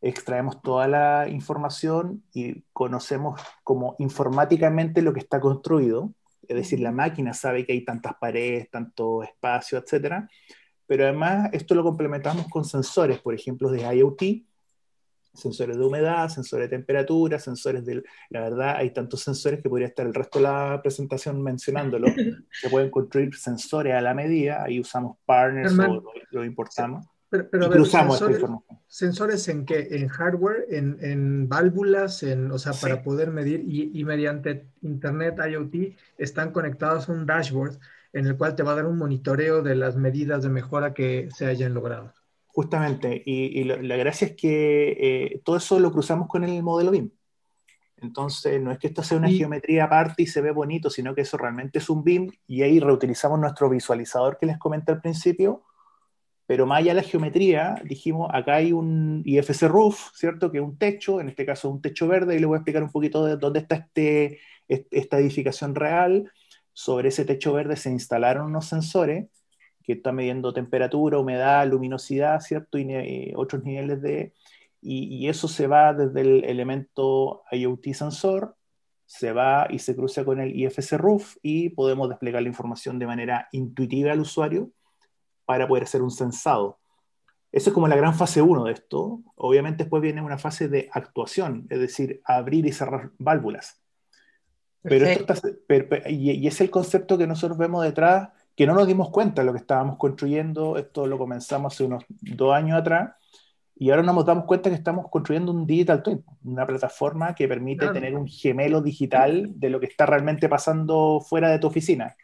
extraemos 0.00 0.60
toda 0.60 0.88
la 0.88 1.28
información 1.28 2.24
y 2.32 2.62
conocemos 2.72 3.40
como 3.62 3.94
informáticamente 4.00 5.00
lo 5.00 5.12
que 5.12 5.20
está 5.20 5.38
construido, 5.38 6.12
es 6.48 6.56
decir, 6.56 6.80
la 6.80 6.92
máquina 6.92 7.32
sabe 7.34 7.64
que 7.64 7.72
hay 7.72 7.84
tantas 7.84 8.14
paredes, 8.20 8.70
tanto 8.70 9.22
espacio, 9.22 9.78
etc. 9.78 10.24
Pero 10.86 11.04
además 11.04 11.50
esto 11.52 11.74
lo 11.74 11.82
complementamos 11.82 12.48
con 12.48 12.64
sensores, 12.64 13.18
por 13.20 13.34
ejemplo, 13.34 13.70
de 13.70 13.82
IoT, 13.82 14.22
sensores 15.34 15.76
de 15.76 15.84
humedad, 15.84 16.28
sensores 16.28 16.70
de 16.70 16.76
temperatura, 16.76 17.38
sensores 17.38 17.84
de... 17.84 18.02
La 18.30 18.40
verdad, 18.40 18.76
hay 18.76 18.90
tantos 18.90 19.20
sensores 19.20 19.60
que 19.60 19.68
podría 19.68 19.88
estar 19.88 20.06
el 20.06 20.14
resto 20.14 20.38
de 20.38 20.44
la 20.44 20.80
presentación 20.82 21.42
mencionándolo. 21.42 22.06
Se 22.50 22.70
pueden 22.70 22.90
construir 22.90 23.34
sensores 23.34 23.94
a 23.94 24.00
la 24.00 24.14
medida, 24.14 24.62
ahí 24.62 24.80
usamos 24.80 25.16
partners 25.24 25.76
o 25.78 26.02
lo 26.30 26.44
importamos. 26.44 27.06
Pero, 27.50 27.68
pero 27.68 27.84
sensores, 27.84 28.44
¿Sensores 28.86 29.48
en 29.48 29.64
qué? 29.64 29.88
¿En 29.90 30.08
hardware? 30.08 30.66
¿En, 30.70 30.98
en 31.00 31.48
válvulas? 31.48 32.22
En, 32.22 32.52
o 32.52 32.58
sea, 32.58 32.72
para 32.72 33.02
poder 33.02 33.30
medir 33.30 33.64
y, 33.66 33.90
y, 33.92 34.04
mediante 34.04 34.66
Internet 34.82 35.40
IoT 35.44 35.96
están 36.16 36.52
conectados 36.52 37.08
a 37.08 37.12
un 37.12 37.26
dashboard 37.26 37.78
en 38.12 38.26
el 38.26 38.36
cual 38.36 38.54
te 38.54 38.62
va 38.62 38.72
a 38.72 38.76
dar 38.76 38.86
un 38.86 38.96
monitoreo 38.96 39.62
de 39.62 39.74
las 39.74 39.96
medidas 39.96 40.44
de 40.44 40.48
mejora 40.48 40.94
que 40.94 41.28
se 41.34 41.46
hayan 41.46 41.74
logrado. 41.74 42.12
Justamente, 42.46 43.20
y, 43.26 43.60
y 43.60 43.64
la 43.64 43.96
gracia 43.96 44.28
es 44.28 44.36
que 44.36 44.96
eh, 45.00 45.42
todo 45.44 45.56
eso 45.56 45.80
lo 45.80 45.90
cruzamos 45.90 46.28
con 46.28 46.44
el 46.44 46.62
modelo 46.62 46.92
BIM. 46.92 47.10
Entonces, 47.96 48.60
no 48.60 48.70
es 48.70 48.78
que 48.78 48.88
esto 48.88 49.02
sea 49.02 49.18
una 49.18 49.28
geometría 49.28 49.84
aparte 49.84 50.22
y 50.22 50.26
se 50.26 50.40
ve 50.40 50.52
bonito, 50.52 50.90
sino 50.90 51.14
que 51.14 51.22
eso 51.22 51.36
realmente 51.36 51.78
es 51.78 51.88
un 51.88 52.04
BIM 52.04 52.30
y 52.46 52.62
ahí 52.62 52.78
reutilizamos 52.78 53.40
nuestro 53.40 53.68
visualizador 53.68 54.38
que 54.38 54.46
les 54.46 54.58
comenté 54.58 54.92
al 54.92 55.00
principio 55.00 55.62
pero 56.46 56.66
más 56.66 56.80
allá 56.80 56.94
de 56.94 57.00
la 57.00 57.08
geometría, 57.08 57.76
dijimos, 57.84 58.30
acá 58.32 58.56
hay 58.56 58.72
un 58.72 59.22
IFC 59.24 59.62
roof, 59.62 60.10
¿cierto? 60.14 60.52
Que 60.52 60.58
es 60.58 60.64
un 60.64 60.76
techo, 60.76 61.20
en 61.20 61.28
este 61.30 61.46
caso 61.46 61.70
un 61.70 61.80
techo 61.80 62.06
verde, 62.06 62.36
y 62.36 62.38
le 62.38 62.46
voy 62.46 62.56
a 62.56 62.58
explicar 62.58 62.82
un 62.82 62.90
poquito 62.90 63.24
de 63.24 63.36
dónde 63.36 63.60
está 63.60 63.76
este, 63.76 64.40
esta 64.68 65.18
edificación 65.18 65.74
real. 65.74 66.30
Sobre 66.72 67.08
ese 67.08 67.24
techo 67.24 67.52
verde 67.54 67.76
se 67.76 67.90
instalaron 67.90 68.46
unos 68.46 68.66
sensores 68.66 69.26
que 69.82 69.94
están 69.94 70.16
midiendo 70.16 70.52
temperatura, 70.52 71.18
humedad, 71.18 71.66
luminosidad, 71.66 72.40
¿cierto? 72.40 72.78
Y 72.78 72.92
eh, 72.92 73.32
otros 73.36 73.64
niveles 73.64 74.02
de... 74.02 74.34
Y, 74.82 75.04
y, 75.16 75.28
eso 75.28 75.48
se 75.48 75.66
va 75.66 75.94
desde 75.94 76.20
el 76.20 76.44
elemento 76.44 77.42
IoT 77.50 77.94
sensor, 77.94 78.54
se 79.06 79.32
va 79.32 79.66
y 79.70 79.78
se 79.78 79.96
cruza 79.96 80.26
con 80.26 80.40
el 80.40 80.54
IFC 80.54 80.98
roof 80.98 81.36
y 81.40 81.70
podemos 81.70 82.10
desplegar 82.10 82.42
la 82.42 82.48
información 82.48 82.98
de 82.98 83.06
manera 83.06 83.48
intuitiva 83.52 84.12
al 84.12 84.20
usuario 84.20 84.72
para 85.44 85.68
poder 85.68 85.84
hacer 85.84 86.02
un 86.02 86.10
censado. 86.10 86.78
Eso 87.52 87.70
es 87.70 87.74
como 87.74 87.86
la 87.86 87.96
gran 87.96 88.14
fase 88.14 88.42
1 88.42 88.64
de 88.64 88.72
esto. 88.72 89.20
Obviamente 89.36 89.84
después 89.84 90.02
viene 90.02 90.20
una 90.20 90.38
fase 90.38 90.68
de 90.68 90.88
actuación, 90.92 91.66
es 91.70 91.78
decir, 91.78 92.20
abrir 92.24 92.66
y 92.66 92.72
cerrar 92.72 93.12
válvulas. 93.18 93.80
Pero 94.82 95.06
esto 95.06 95.32
está, 95.32 96.10
y, 96.10 96.46
es 96.46 96.60
el 96.60 96.70
concepto 96.70 97.16
que 97.16 97.26
nosotros 97.26 97.56
vemos 97.56 97.84
detrás, 97.84 98.30
que 98.54 98.66
no 98.66 98.74
nos 98.74 98.86
dimos 98.86 99.10
cuenta 99.10 99.40
de 99.40 99.46
lo 99.46 99.52
que 99.52 99.60
estábamos 99.60 99.96
construyendo. 99.98 100.76
Esto 100.76 101.06
lo 101.06 101.16
comenzamos 101.16 101.72
hace 101.72 101.84
unos 101.84 102.04
dos 102.08 102.52
años 102.52 102.78
atrás. 102.78 103.12
Y 103.76 103.90
ahora 103.90 104.02
nos 104.02 104.26
damos 104.26 104.44
cuenta 104.44 104.68
que 104.68 104.76
estamos 104.76 105.08
construyendo 105.08 105.52
un 105.52 105.66
digital 105.66 106.02
twin, 106.02 106.24
una 106.44 106.66
plataforma 106.66 107.34
que 107.34 107.48
permite 107.48 107.88
tener 107.88 108.16
un 108.16 108.26
gemelo 108.26 108.82
digital 108.82 109.50
de 109.54 109.70
lo 109.70 109.80
que 109.80 109.86
está 109.86 110.06
realmente 110.06 110.48
pasando 110.48 111.20
fuera 111.20 111.50
de 111.50 111.58
tu 111.58 111.68
oficina. 111.68 112.14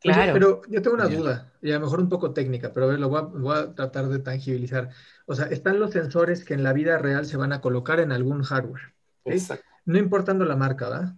Claro. 0.00 0.32
pero 0.34 0.62
yo 0.68 0.82
tengo 0.82 0.96
una 0.96 1.08
duda, 1.08 1.52
y 1.62 1.70
a 1.70 1.74
lo 1.74 1.86
mejor 1.86 2.00
un 2.00 2.08
poco 2.08 2.32
técnica, 2.32 2.72
pero 2.72 2.86
a 2.86 2.88
ver, 2.90 3.00
lo 3.00 3.08
voy 3.08 3.56
a, 3.56 3.74
tratar 3.74 4.08
de 4.08 4.18
tangibilizar. 4.18 4.90
O 5.26 5.34
sea, 5.34 5.46
están 5.46 5.80
los 5.80 5.92
sensores 5.92 6.44
que 6.44 6.54
en 6.54 6.62
la 6.62 6.72
vida 6.72 6.98
real 6.98 7.26
se 7.26 7.36
van 7.36 7.52
a 7.52 7.60
colocar 7.60 7.98
en 8.00 8.12
algún 8.12 8.42
hardware. 8.42 8.94
Exacto. 9.24 9.66
No 9.84 9.98
importando 9.98 10.44
la 10.44 10.56
marca, 10.56 10.88
¿verdad? 10.88 11.14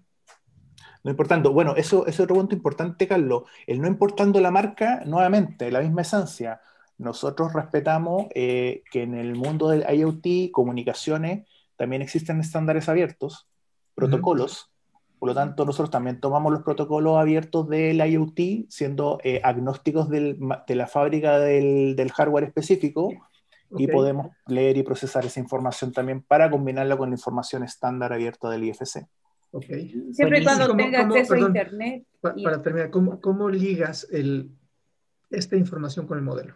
No 1.05 1.11
importando. 1.11 1.53
Bueno, 1.53 1.75
eso, 1.77 2.07
es 2.07 2.19
otro 2.21 2.37
punto 2.37 2.55
importante, 2.55 3.07
Carlos. 3.07 3.45
El 3.67 3.81
no 3.81 3.89
importando 3.89 4.41
la 4.41 4.51
marca, 4.51 5.03
nuevamente, 5.05 5.71
la 5.71 5.81
misma 5.81 6.03
esencia. 6.03 6.61
Nosotros 6.99 7.53
respetamos 7.53 8.27
eh, 8.35 8.83
que 8.91 9.03
en 9.03 9.15
el 9.15 9.35
mundo 9.35 9.69
del 9.69 9.85
IoT, 9.89 10.51
comunicaciones, 10.51 11.47
también 11.77 12.03
existen 12.03 12.41
estándares 12.41 12.89
abiertos, 12.89 13.49
protocolos, 13.95 14.71
por 15.19 15.29
lo 15.29 15.35
tanto, 15.35 15.65
nosotros 15.65 15.91
también 15.91 16.21
tomamos 16.21 16.53
los 16.53 16.63
protocolos 16.63 17.19
abiertos 17.19 17.69
del 17.69 17.99
IoT, 17.99 18.69
siendo 18.69 19.19
eh, 19.25 19.41
agnósticos 19.43 20.09
de 20.09 20.37
la 20.69 20.87
fábrica 20.87 21.39
del, 21.39 22.13
hardware 22.15 22.45
específico, 22.45 23.11
y 23.77 23.87
podemos 23.87 24.29
leer 24.47 24.77
y 24.77 24.83
procesar 24.83 25.27
esa 25.27 25.41
información 25.41 25.93
también 25.93 26.23
para 26.23 26.51
combinarla 26.51 26.97
con 26.97 27.11
la 27.11 27.17
información 27.17 27.63
estándar 27.65 28.13
abierta 28.13 28.49
del 28.49 28.65
IFC. 28.65 29.07
Siempre 30.13 30.41
y 30.41 30.45
cuando 30.45 30.77
tenga 30.77 31.01
acceso 31.01 31.35
a 31.35 31.39
Internet. 31.39 32.05
para 32.21 32.63
terminar, 32.63 32.91
¿cómo, 32.91 33.49
ligas 33.49 34.07
el, 34.11 34.51
esta 35.31 35.57
información 35.57 36.07
con 36.07 36.19
el 36.19 36.25
modelo? 36.25 36.55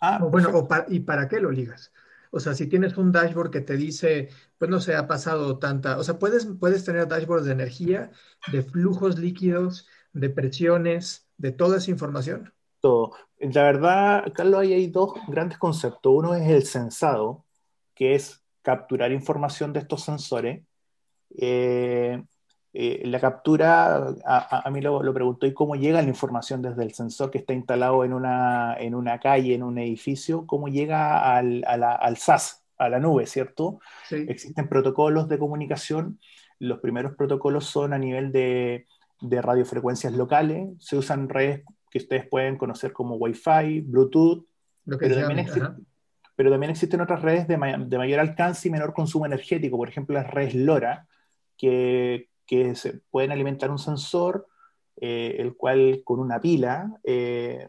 Ah, 0.00 0.18
bueno, 0.18 0.66
¿y 0.88 1.00
para 1.00 1.28
qué 1.28 1.40
lo 1.40 1.50
ligas? 1.50 1.92
O 2.30 2.40
sea, 2.40 2.54
si 2.54 2.68
tienes 2.68 2.96
un 2.96 3.12
dashboard 3.12 3.50
que 3.50 3.60
te 3.60 3.76
dice, 3.76 4.28
pues 4.56 4.70
no 4.70 4.80
sé, 4.80 4.94
ha 4.94 5.06
pasado 5.06 5.58
tanta, 5.58 5.98
o 5.98 6.04
sea, 6.04 6.18
puedes, 6.18 6.46
puedes 6.58 6.84
tener 6.84 7.08
dashboards 7.08 7.46
de 7.46 7.52
energía, 7.52 8.12
de 8.52 8.62
flujos 8.62 9.18
líquidos, 9.18 9.88
de 10.12 10.30
presiones, 10.30 11.28
de 11.36 11.52
toda 11.52 11.78
esa 11.78 11.90
información. 11.90 12.52
Todo. 12.80 13.12
La 13.38 13.64
verdad, 13.64 14.32
Carlos, 14.34 14.60
ahí 14.60 14.72
hay 14.72 14.86
dos 14.88 15.14
grandes 15.28 15.58
conceptos. 15.58 16.12
Uno 16.14 16.34
es 16.34 16.48
el 16.48 16.64
sensado, 16.64 17.44
que 17.94 18.14
es 18.14 18.42
capturar 18.62 19.12
información 19.12 19.72
de 19.72 19.80
estos 19.80 20.04
sensores. 20.04 20.62
Eh, 21.36 22.22
eh, 22.72 23.02
la 23.04 23.18
captura, 23.18 24.14
a, 24.24 24.70
mí 24.70 24.80
lo, 24.80 25.02
lo, 25.02 25.12
preguntó, 25.12 25.46
¿y 25.46 25.52
cómo 25.52 25.74
llega 25.74 26.02
la 26.02 26.08
información 26.08 26.62
desde 26.62 26.84
el 26.84 26.92
sensor 26.94 27.30
que 27.30 27.38
está 27.38 27.52
instalado 27.52 28.04
en 28.04 28.12
una, 28.12 28.76
en 28.78 28.94
una 28.94 29.18
calle, 29.18 29.54
en 29.54 29.64
un 29.64 29.78
edificio? 29.78 30.46
¿Cómo 30.46 30.68
llega 30.68 31.36
al, 31.36 31.64
al 31.66 32.16
SAS, 32.16 32.64
a 32.78 32.88
la 32.88 33.00
nube, 33.00 33.26
¿cierto? 33.26 33.80
Existen 34.10 34.68
protocolos 34.68 35.28
de 35.28 35.38
comunicación. 35.38 36.20
Los 36.60 36.78
primeros 36.78 37.16
protocolos 37.16 37.66
son 37.66 37.92
a 37.92 37.98
nivel 37.98 38.30
de, 38.30 38.86
de 39.20 39.42
radiofrecuencias 39.42 40.12
locales. 40.12 40.68
Se 40.78 40.96
usan 40.96 41.28
redes 41.28 41.64
que 41.90 41.98
ustedes 41.98 42.26
pueden 42.28 42.56
conocer 42.56 42.92
como 42.92 43.16
Wi-Fi, 43.16 43.80
Bluetooth, 43.80 44.46
pero, 44.98 45.14
también 45.16 45.46
pero, 46.36 46.50
también 46.50 46.70
existen 46.70 47.00
otras 47.00 47.20
redes 47.20 47.48
de, 47.48 47.56
de 47.56 47.98
mayor 47.98 48.20
alcance 48.20 48.68
y 48.68 48.70
menor 48.70 48.94
consumo 48.94 49.26
energético, 49.26 49.76
por 49.76 49.88
ejemplo 49.88 50.14
las 50.14 50.30
redes 50.30 50.54
LoRa, 50.54 51.06
que 51.56 52.29
que 52.50 52.74
se 52.74 52.94
pueden 53.12 53.30
alimentar 53.30 53.70
un 53.70 53.78
sensor, 53.78 54.48
eh, 55.00 55.36
el 55.38 55.56
cual 55.56 56.02
con 56.02 56.18
una 56.18 56.40
pila 56.40 56.98
eh, 57.04 57.68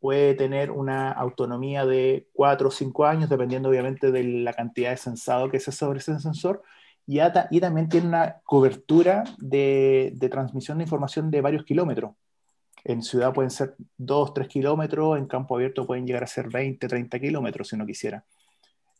puede 0.00 0.32
tener 0.32 0.70
una 0.70 1.12
autonomía 1.12 1.84
de 1.84 2.26
4 2.32 2.68
o 2.68 2.70
5 2.70 3.04
años, 3.04 3.28
dependiendo 3.28 3.68
obviamente 3.68 4.10
de 4.10 4.24
la 4.24 4.54
cantidad 4.54 4.92
de 4.92 4.96
sensado 4.96 5.50
que 5.50 5.60
se 5.60 5.72
sobre 5.72 5.98
ese 5.98 6.18
sensor, 6.20 6.62
y, 7.06 7.18
y 7.50 7.60
también 7.60 7.90
tiene 7.90 8.08
una 8.08 8.40
cobertura 8.44 9.24
de, 9.36 10.14
de, 10.14 10.28
transmisión 10.30 10.78
de 10.78 10.84
información 10.84 11.30
de 11.30 11.42
varios 11.42 11.64
kilómetros. 11.64 12.12
En 12.84 13.02
ciudad 13.02 13.34
pueden 13.34 13.50
ser 13.50 13.74
2, 13.98 14.32
3 14.32 14.48
kilómetros, 14.48 15.18
en 15.18 15.26
campo 15.26 15.54
abierto 15.54 15.86
pueden 15.86 16.06
llegar 16.06 16.24
a 16.24 16.26
ser 16.26 16.48
20, 16.48 16.88
30 16.88 17.20
kilómetros 17.20 17.68
si 17.68 17.76
uno 17.76 17.84
quisiera. 17.84 18.24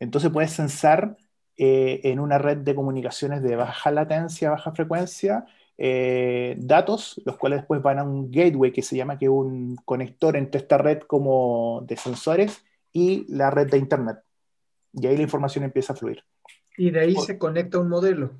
Entonces 0.00 0.30
puedes 0.30 0.52
sensar 0.52 1.16
eh, 1.60 2.00
en 2.04 2.20
una 2.20 2.38
red 2.38 2.58
de 2.58 2.72
comunicaciones 2.72 3.42
de 3.42 3.56
baja 3.56 3.90
latencia, 3.90 4.50
baja 4.50 4.70
frecuencia, 4.70 5.44
eh, 5.76 6.54
datos, 6.56 7.20
los 7.24 7.36
cuales 7.36 7.58
después 7.58 7.82
van 7.82 7.98
a 7.98 8.04
un 8.04 8.30
gateway 8.30 8.72
que 8.72 8.82
se 8.82 8.96
llama 8.96 9.18
que 9.18 9.28
un 9.28 9.74
conector 9.84 10.36
entre 10.36 10.60
esta 10.60 10.78
red 10.78 11.00
como 11.00 11.84
de 11.84 11.96
sensores 11.96 12.64
y 12.92 13.26
la 13.28 13.50
red 13.50 13.68
de 13.68 13.78
Internet. 13.78 14.18
Y 14.92 15.08
ahí 15.08 15.16
la 15.16 15.24
información 15.24 15.64
empieza 15.64 15.94
a 15.94 15.96
fluir. 15.96 16.22
Y 16.76 16.92
de 16.92 17.00
ahí 17.00 17.16
se 17.16 17.38
conecta 17.38 17.80
un 17.80 17.88
modelo. 17.88 18.30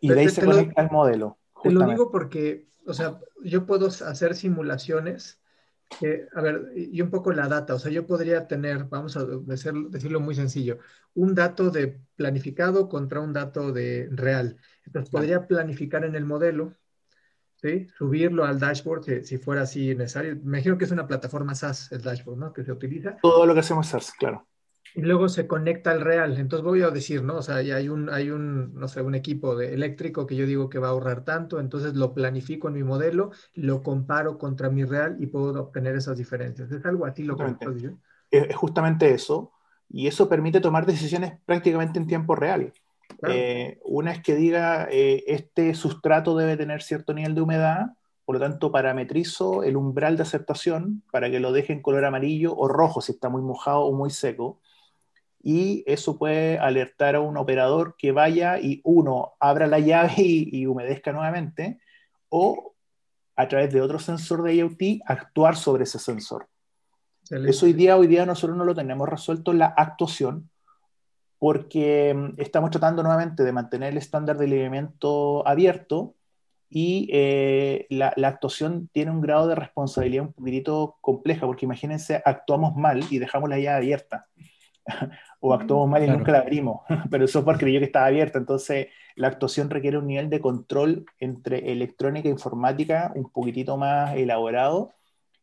Y 0.00 0.10
de 0.10 0.20
ahí 0.20 0.28
se 0.28 0.44
conecta 0.44 0.82
el 0.82 0.90
modelo. 0.90 1.38
Te 1.62 1.70
lo 1.70 1.86
digo 1.86 2.10
porque, 2.10 2.66
o 2.86 2.92
sea, 2.92 3.18
yo 3.42 3.64
puedo 3.64 3.86
hacer 3.86 4.34
simulaciones 4.34 5.37
a 6.34 6.40
ver, 6.40 6.72
y 6.76 7.00
un 7.00 7.10
poco 7.10 7.32
la 7.32 7.48
data, 7.48 7.74
o 7.74 7.78
sea, 7.78 7.90
yo 7.90 8.06
podría 8.06 8.46
tener, 8.46 8.84
vamos 8.84 9.16
a 9.16 9.24
decirlo 9.24 10.20
muy 10.20 10.34
sencillo, 10.34 10.78
un 11.14 11.34
dato 11.34 11.70
de 11.70 12.00
planificado 12.16 12.88
contra 12.88 13.20
un 13.20 13.32
dato 13.32 13.72
de 13.72 14.08
real. 14.10 14.56
Entonces, 14.84 15.10
podría 15.10 15.46
planificar 15.46 16.04
en 16.04 16.14
el 16.14 16.24
modelo, 16.24 16.74
¿sí? 17.56 17.88
subirlo 17.96 18.44
al 18.44 18.60
dashboard 18.60 19.24
si, 19.24 19.38
fuera 19.38 19.62
así 19.62 19.94
necesario. 19.94 20.36
Me 20.36 20.58
imagino 20.58 20.78
que 20.78 20.84
es 20.84 20.90
una 20.90 21.06
plataforma 21.06 21.54
SaaS, 21.54 21.90
el 21.92 22.02
dashboard, 22.02 22.38
¿no? 22.38 22.52
Que 22.52 22.64
se 22.64 22.72
utiliza. 22.72 23.16
Todo 23.22 23.46
lo 23.46 23.54
que 23.54 23.60
hacemos 23.60 23.86
SaaS, 23.88 24.12
claro 24.12 24.47
y 24.94 25.02
luego 25.02 25.28
se 25.28 25.46
conecta 25.46 25.90
al 25.90 26.00
real. 26.00 26.38
Entonces 26.38 26.64
voy 26.64 26.82
a 26.82 26.90
decir, 26.90 27.22
¿no? 27.22 27.36
O 27.36 27.42
sea, 27.42 27.62
ya 27.62 27.76
hay 27.76 27.88
un, 27.88 28.10
hay 28.10 28.30
un, 28.30 28.74
no 28.74 28.88
sé, 28.88 29.02
un 29.02 29.14
equipo 29.14 29.56
de 29.56 29.74
eléctrico 29.74 30.26
que 30.26 30.36
yo 30.36 30.46
digo 30.46 30.68
que 30.68 30.78
va 30.78 30.88
a 30.88 30.90
ahorrar 30.90 31.24
tanto, 31.24 31.60
entonces 31.60 31.94
lo 31.94 32.14
planifico 32.14 32.68
en 32.68 32.74
mi 32.74 32.82
modelo, 32.82 33.30
lo 33.54 33.82
comparo 33.82 34.38
contra 34.38 34.70
mi 34.70 34.84
real 34.84 35.16
y 35.20 35.26
puedo 35.26 35.60
obtener 35.60 35.96
esas 35.96 36.16
diferencias. 36.16 36.70
Es 36.70 36.84
algo 36.84 37.06
así 37.06 37.24
lo 37.24 37.36
que 37.36 37.44
Es 38.30 38.54
justamente 38.56 39.10
eso, 39.12 39.52
y 39.90 40.06
eso 40.06 40.28
permite 40.28 40.60
tomar 40.60 40.86
decisiones 40.86 41.34
prácticamente 41.46 41.98
en 41.98 42.06
tiempo 42.06 42.34
real. 42.34 42.72
Eh, 43.26 43.78
una 43.84 44.12
es 44.12 44.22
que 44.22 44.36
diga, 44.36 44.86
eh, 44.90 45.24
este 45.26 45.74
sustrato 45.74 46.36
debe 46.36 46.56
tener 46.56 46.82
cierto 46.82 47.14
nivel 47.14 47.34
de 47.34 47.40
humedad, 47.40 47.86
por 48.24 48.34
lo 48.36 48.40
tanto 48.40 48.70
parametrizo 48.70 49.62
el 49.62 49.76
umbral 49.76 50.16
de 50.16 50.22
aceptación 50.22 51.02
para 51.10 51.30
que 51.30 51.40
lo 51.40 51.52
deje 51.52 51.72
en 51.72 51.80
color 51.80 52.04
amarillo 52.04 52.54
o 52.54 52.68
rojo 52.68 53.00
si 53.00 53.12
está 53.12 53.30
muy 53.30 53.40
mojado 53.40 53.80
o 53.80 53.92
muy 53.92 54.10
seco 54.10 54.60
y 55.42 55.84
eso 55.86 56.18
puede 56.18 56.58
alertar 56.58 57.14
a 57.14 57.20
un 57.20 57.36
operador 57.36 57.94
que 57.96 58.12
vaya 58.12 58.58
y 58.58 58.80
uno 58.84 59.34
abra 59.38 59.66
la 59.66 59.78
llave 59.78 60.14
y, 60.18 60.66
humedezca 60.66 61.12
nuevamente 61.12 61.80
o 62.28 62.74
a 63.36 63.46
través 63.46 63.72
de 63.72 63.80
otro 63.80 63.98
sensor 63.98 64.42
de 64.42 64.56
IoT 64.56 65.02
actuar 65.06 65.56
sobre 65.56 65.84
ese 65.84 65.98
sensor. 65.98 66.48
Eso 67.30 67.66
hoy 67.66 67.72
día, 67.72 67.96
hoy 67.96 68.06
día 68.06 68.26
nosotros 68.26 68.56
no 68.56 68.64
lo 68.64 68.74
tenemos 68.74 69.08
resuelto 69.08 69.52
en 69.52 69.58
la 69.58 69.66
actuación 69.66 70.50
porque 71.38 72.14
mm, 72.14 72.40
estamos 72.40 72.70
tratando 72.70 73.02
nuevamente 73.02 73.44
de 73.44 73.52
mantener 73.52 73.92
el 73.92 73.98
estándar 73.98 74.38
de 74.38 74.46
alineamiento 74.46 75.46
abierto 75.46 76.14
y 76.70 77.08
eh, 77.12 77.86
la, 77.90 78.12
la, 78.16 78.28
actuación 78.28 78.88
tiene 78.92 79.10
un 79.10 79.20
grado 79.20 79.46
de 79.46 79.54
responsabilidad 79.54 80.24
un 80.24 80.32
poquitito 80.32 80.96
compleja 81.00 81.46
porque 81.46 81.64
imagínense, 81.64 82.20
actuamos 82.24 82.76
mal 82.76 83.04
y 83.10 83.18
dejamos 83.18 83.48
la 83.48 83.58
llave 83.58 83.76
abierta 83.76 84.26
o 85.40 85.54
actuamos 85.54 85.88
mal 85.88 86.04
y 86.04 86.08
nunca 86.08 86.32
la 86.32 86.38
abrimos, 86.38 86.80
pero 87.10 87.24
el 87.24 87.28
software 87.28 87.58
creyó 87.58 87.78
que 87.78 87.86
estaba 87.86 88.06
abierta, 88.06 88.38
entonces 88.38 88.88
la 89.16 89.28
actuación 89.28 89.70
requiere 89.70 89.98
un 89.98 90.06
nivel 90.06 90.30
de 90.30 90.40
control 90.40 91.04
entre 91.18 91.72
electrónica 91.72 92.28
e 92.28 92.32
informática 92.32 93.12
un 93.14 93.30
poquitito 93.30 93.76
más 93.76 94.16
elaborado 94.16 94.92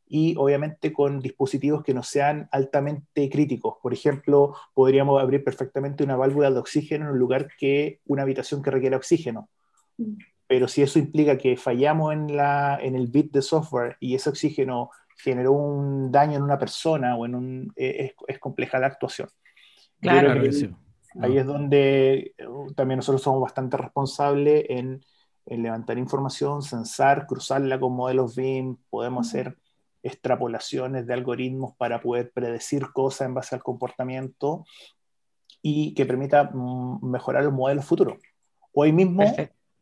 y 0.08 0.36
obviamente 0.38 0.94
con 0.94 1.20
dispositivos 1.20 1.84
que 1.84 1.94
no 1.94 2.04
sean 2.04 2.48
altamente 2.52 3.30
críticos. 3.30 3.76
Por 3.82 3.94
ejemplo, 3.94 4.56
podríamos 4.74 5.22
abrir 5.22 5.44
perfectamente 5.44 6.04
una 6.04 6.16
válvula 6.16 6.52
de 6.52 6.60
oxígeno 6.60 7.06
en 7.06 7.12
un 7.12 7.20
lugar 7.20 7.48
que 7.58 8.02
una 8.06 8.22
habitación 8.22 8.62
que 8.62 8.72
requiere 8.72 8.96
oxígeno. 8.96 9.50
Mm. 9.98 10.18
Pero 10.48 10.68
si 10.68 10.84
eso 10.84 11.00
implica 11.00 11.38
que 11.38 11.58
fallamos 11.58 12.14
en, 12.14 12.38
la, 12.38 12.78
en 12.80 12.96
el 12.96 13.08
bit 13.08 13.32
de 13.32 13.42
software 13.42 13.98
y 14.00 14.14
ese 14.14 14.30
oxígeno 14.30 14.92
generó 15.16 15.54
un 15.54 16.12
daño 16.12 16.38
en 16.38 16.44
una 16.44 16.58
persona 16.58 17.16
o 17.16 17.26
en 17.26 17.36
un, 17.36 17.74
es, 17.76 18.14
es 18.28 18.40
compleja 18.40 18.80
la 18.80 18.88
actuación. 18.88 19.30
Claro, 20.02 20.42
ahí, 21.22 21.38
es 21.38 21.46
donde 21.46 22.36
uh, 22.48 22.74
también 22.74 22.98
nosotros 22.98 23.22
somos 23.22 23.42
bastante 23.42 23.78
responsables 23.78 24.66
en, 24.70 25.04
levantar 25.48 25.98
información, 25.98 26.64
censar, 26.64 27.28
cruzarla 27.28 27.80
con 27.80 27.94
modelos 27.94 28.36
BIM, 28.36 28.78
podemos 28.90 29.28
hacer 29.28 29.58
extrapolaciones 30.02 31.06
de 31.06 31.14
algoritmos 31.14 31.76
para 31.78 32.02
poder 32.02 32.32
predecir 32.32 32.92
cosas 32.92 33.28
en 33.28 33.36
base 33.36 33.56
al 33.56 33.64
comportamiento 33.64 34.66
y 35.62 35.94
que 35.94 36.06
permita 36.06 36.50
mm, 36.52 37.06
mejorar 37.10 37.44
los 37.44 37.54
modelos 37.54 37.86
futuros. 37.86 38.18
Hoy 38.74 38.92
mismo 38.92 39.24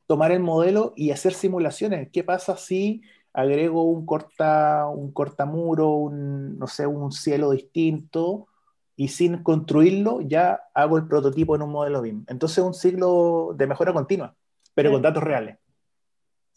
tomar 0.06 0.32
el 0.32 0.42
modelo 0.42 0.94
y 0.96 1.12
hacer 1.12 1.34
simulaciones. 1.34 2.10
¿Qué 2.12 2.24
pasa 2.24 2.58
si 2.58 3.02
agrego 3.34 3.84
un 3.84 4.06
corta 4.06 4.88
un 4.88 5.12
cortamuro, 5.12 5.90
un 5.90 6.58
no 6.58 6.68
sé, 6.68 6.86
un 6.88 7.12
cielo 7.12 7.52
distinto 7.52 8.48
y 8.96 9.08
sin 9.08 9.42
construirlo 9.42 10.22
ya 10.22 10.62
hago 10.74 10.98
el 10.98 11.08
prototipo 11.08 11.56
en 11.56 11.64
un 11.64 11.72
modelo 11.72 12.02
BIM. 12.02 12.26
Entonces 12.28 12.64
un 12.64 12.74
ciclo 12.74 13.56
de 13.58 13.68
mejora 13.68 13.92
continua, 13.92 14.36
pero 14.76 14.92
con 14.92 15.02
datos 15.02 15.24
reales. 15.24 15.58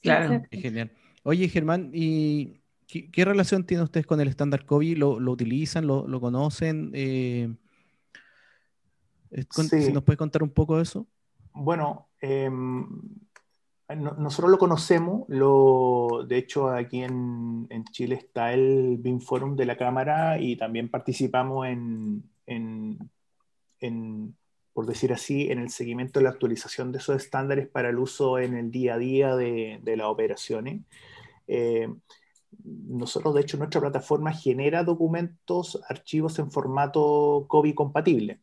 Claro, 0.03 0.43
es 0.51 0.63
genial. 0.63 0.93
Oye, 1.23 1.49
Germán, 1.49 1.91
¿y 1.93 2.61
qué, 2.87 3.25
relación 3.25 3.65
tienen 3.65 3.85
ustedes 3.85 4.07
con 4.07 4.21
el 4.21 4.29
estándar 4.29 4.65
COVID? 4.65 4.99
¿Lo, 4.99 5.17
utilizan? 5.17 5.87
¿Lo, 5.87 6.21
conocen? 6.21 6.91
Eh, 6.95 7.53
¿Nos 9.93 10.05
puede 10.05 10.17
contar 10.17 10.43
un 10.43 10.51
poco 10.51 10.77
de 10.77 10.83
eso? 10.85 11.07
Bueno, 11.53 12.09
em, 12.21 12.87
nosotros 13.95 14.51
lo 14.51 14.59
conocemos, 14.59 15.29
de 15.29 16.37
hecho 16.37 16.69
aquí 16.71 17.03
en, 17.03 17.69
Chile 17.93 18.17
está 18.17 18.53
el 18.53 18.97
BIM 18.99 19.21
Forum 19.21 19.55
de 19.55 19.67
la 19.67 19.77
Cámara 19.77 20.41
y 20.41 20.57
también 20.57 20.91
participamos 20.91 21.69
en, 21.69 23.09
por 24.73 24.87
decir 24.87 25.13
así, 25.13 25.51
en 25.51 25.61
el 25.61 25.71
seguimiento 25.71 26.19
de 26.19 26.25
la 26.25 26.31
actualización 26.31 26.91
de 26.91 26.99
esos 26.99 27.17
estándares 27.17 27.69
para 27.69 27.91
el 27.91 27.99
uso 27.99 28.39
en 28.39 28.57
el 28.57 28.71
día 28.71 28.95
a 28.95 28.99
día 28.99 29.37
de, 29.37 29.79
de 29.83 29.97
las 29.97 30.09
operaciones. 30.09 30.83
Eh, 31.47 31.89
nosotros, 32.65 33.35
de 33.35 33.43
hecho, 33.43 33.57
nuestra 33.59 33.81
plataforma 33.81 34.33
genera 34.33 34.83
documentos, 34.83 35.81
archivos 35.89 36.39
en 36.39 36.51
formato 36.51 37.47
COVID 37.49 37.75
compatible. 37.75 38.41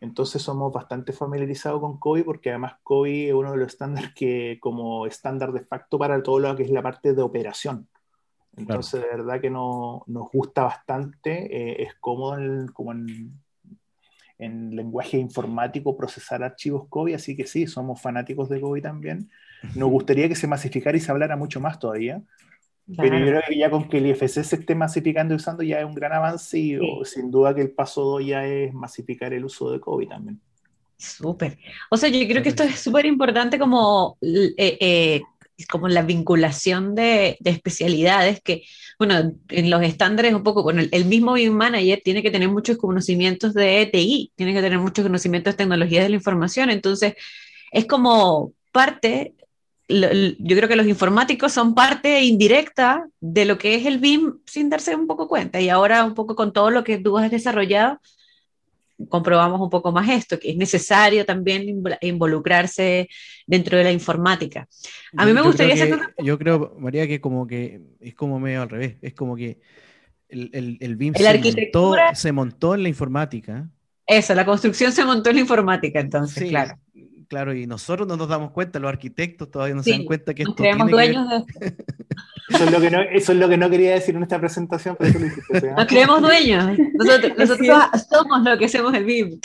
Entonces 0.00 0.42
somos 0.42 0.72
bastante 0.72 1.12
familiarizados 1.12 1.80
con 1.80 1.98
COBI 1.98 2.22
porque 2.22 2.50
además 2.50 2.74
COBI 2.82 3.28
es 3.28 3.34
uno 3.34 3.52
de 3.52 3.58
los 3.58 3.68
estándares 3.68 4.12
que 4.14 4.58
como 4.60 5.06
estándar 5.06 5.52
de 5.52 5.64
facto 5.64 5.98
para 5.98 6.22
todo 6.22 6.38
lo 6.38 6.56
que 6.56 6.64
es 6.64 6.70
la 6.70 6.82
parte 6.82 7.14
de 7.14 7.22
operación. 7.22 7.88
Entonces 8.56 9.02
de 9.02 9.08
verdad 9.08 9.40
que 9.40 9.50
no, 9.50 10.02
nos 10.06 10.30
gusta 10.32 10.64
bastante, 10.64 11.46
eh, 11.54 11.82
es 11.82 11.94
cómodo 12.00 12.36
como 12.72 12.90
en, 12.90 13.32
en, 14.36 14.74
lenguaje 14.74 15.16
informático 15.16 15.96
procesar 15.96 16.42
archivos 16.42 16.88
COBI, 16.88 17.14
así 17.14 17.36
que 17.36 17.46
sí, 17.46 17.68
somos 17.68 18.00
fanáticos 18.00 18.48
de 18.48 18.60
COBI 18.60 18.82
también. 18.82 19.30
Nos 19.76 19.90
gustaría 19.90 20.28
que 20.28 20.34
se 20.34 20.48
masificara 20.48 20.96
y 20.96 21.00
se 21.00 21.12
hablara 21.12 21.36
mucho 21.36 21.60
más 21.60 21.78
todavía, 21.78 22.20
pero 22.96 23.18
yo 23.18 23.26
creo 23.26 23.42
que 23.46 23.58
ya 23.58 23.70
con 23.70 23.88
que 23.88 23.98
el 23.98 24.06
IFC 24.06 24.42
se 24.42 24.56
esté 24.56 24.74
masificando 24.74 25.34
y 25.34 25.36
usando 25.36 25.62
ya 25.62 25.80
es 25.80 25.84
un 25.84 25.94
gran 25.94 26.12
avance 26.12 26.58
y 26.58 26.78
sin 27.04 27.30
duda 27.30 27.54
que 27.54 27.60
el 27.60 27.70
paso 27.70 28.02
2 28.02 28.26
ya 28.26 28.46
es 28.46 28.72
masificar 28.72 29.32
el 29.32 29.44
uso 29.44 29.70
de 29.70 29.80
COVID 29.80 30.08
también. 30.08 30.40
Súper. 30.96 31.58
O 31.90 31.96
sea, 31.96 32.08
yo 32.08 32.26
creo 32.26 32.42
que 32.42 32.48
esto 32.48 32.64
es 32.64 32.80
súper 32.80 33.06
importante 33.06 33.58
como, 33.58 34.16
eh, 34.20 34.78
eh, 34.80 35.20
como 35.70 35.88
la 35.88 36.02
vinculación 36.02 36.94
de, 36.94 37.36
de, 37.40 37.50
especialidades 37.50 38.40
que, 38.40 38.64
bueno, 38.98 39.32
en 39.48 39.70
los 39.70 39.82
estándares 39.82 40.34
un 40.34 40.42
poco, 40.42 40.62
bueno, 40.62 40.82
el, 40.90 41.04
mismo 41.04 41.34
BIM 41.34 41.52
Manager 41.52 42.00
tiene 42.02 42.22
que 42.22 42.30
tener 42.30 42.48
muchos 42.48 42.78
conocimientos 42.78 43.54
de 43.54 43.88
TI, 43.92 44.32
tiene 44.34 44.54
que 44.54 44.62
tener 44.62 44.78
muchos 44.78 45.04
conocimientos 45.04 45.54
de 45.54 45.58
tecnologías 45.58 46.04
de 46.04 46.10
la 46.10 46.16
información, 46.16 46.70
entonces 46.70 47.14
es 47.70 47.86
como 47.86 48.54
parte 48.72 49.34
yo 49.88 50.56
creo 50.56 50.68
que 50.68 50.76
los 50.76 50.86
informáticos 50.86 51.52
son 51.52 51.74
parte 51.74 52.22
indirecta 52.22 53.08
de 53.20 53.46
lo 53.46 53.56
que 53.56 53.74
es 53.74 53.86
el 53.86 53.98
BIM 53.98 54.38
sin 54.44 54.68
darse 54.68 54.94
un 54.94 55.06
poco 55.06 55.28
cuenta. 55.28 55.60
Y 55.60 55.70
ahora 55.70 56.04
un 56.04 56.14
poco 56.14 56.36
con 56.36 56.52
todo 56.52 56.70
lo 56.70 56.84
que 56.84 56.98
tú 56.98 57.16
has 57.16 57.30
desarrollado, 57.30 57.98
comprobamos 59.08 59.60
un 59.60 59.70
poco 59.70 59.92
más 59.92 60.08
esto, 60.08 60.38
que 60.38 60.50
es 60.50 60.56
necesario 60.56 61.24
también 61.24 61.82
involucrarse 62.02 63.08
dentro 63.46 63.78
de 63.78 63.84
la 63.84 63.92
informática. 63.92 64.68
A 65.16 65.24
mí 65.24 65.32
me 65.32 65.40
gustaría 65.40 65.74
hacer... 65.74 65.98
Yo 66.18 66.38
creo, 66.38 66.76
María, 66.78 67.06
que 67.06 67.20
como 67.20 67.46
que 67.46 67.80
es 68.00 68.14
como 68.14 68.38
medio 68.40 68.62
al 68.62 68.68
revés, 68.68 68.96
es 69.00 69.14
como 69.14 69.36
que 69.36 69.60
El, 70.28 70.78
el, 70.80 70.96
BIM 70.96 71.14
se, 71.14 72.32
montó, 72.32 72.74
en 72.74 72.82
la 72.82 72.88
informática. 72.90 73.70
Eso, 74.06 74.34
la 74.34 74.44
construcción 74.44 74.92
se 74.92 75.04
montó 75.04 75.30
en 75.30 75.36
la 75.36 75.42
informática, 75.42 76.00
entonces, 76.00 76.48
claro. 76.50 76.78
Claro, 77.28 77.54
y 77.54 77.66
nosotros 77.66 78.08
no 78.08 78.16
nos 78.16 78.28
damos 78.28 78.52
cuenta, 78.52 78.78
los 78.78 78.88
arquitectos 78.88 79.50
todavía 79.50 79.74
no 79.74 79.82
se 79.82 79.90
dan 79.90 80.04
cuenta 80.04 80.32
que 80.32 80.44
esto 80.44 80.54
tiene 80.54 80.90
dueños 80.90 81.28
de... 81.28 81.74
Eso 82.48 82.64
es, 82.64 82.72
lo 82.72 82.80
que 82.80 82.90
no, 82.90 83.02
eso 83.02 83.32
es 83.32 83.38
lo 83.38 83.46
que 83.46 83.58
no 83.58 83.68
quería 83.68 83.92
decir 83.92 84.16
en 84.16 84.22
esta 84.22 84.40
presentación, 84.40 84.96
pero 84.98 85.10
eso 85.10 85.42
lo 85.50 85.76
Nos 85.76 85.86
creemos 85.86 86.22
dueños. 86.22 86.78
Nosotros, 86.94 87.68
somos 88.10 88.42
lo 88.42 88.56
que 88.56 88.64
hacemos 88.64 88.94
el 88.94 89.04
BIM. 89.04 89.38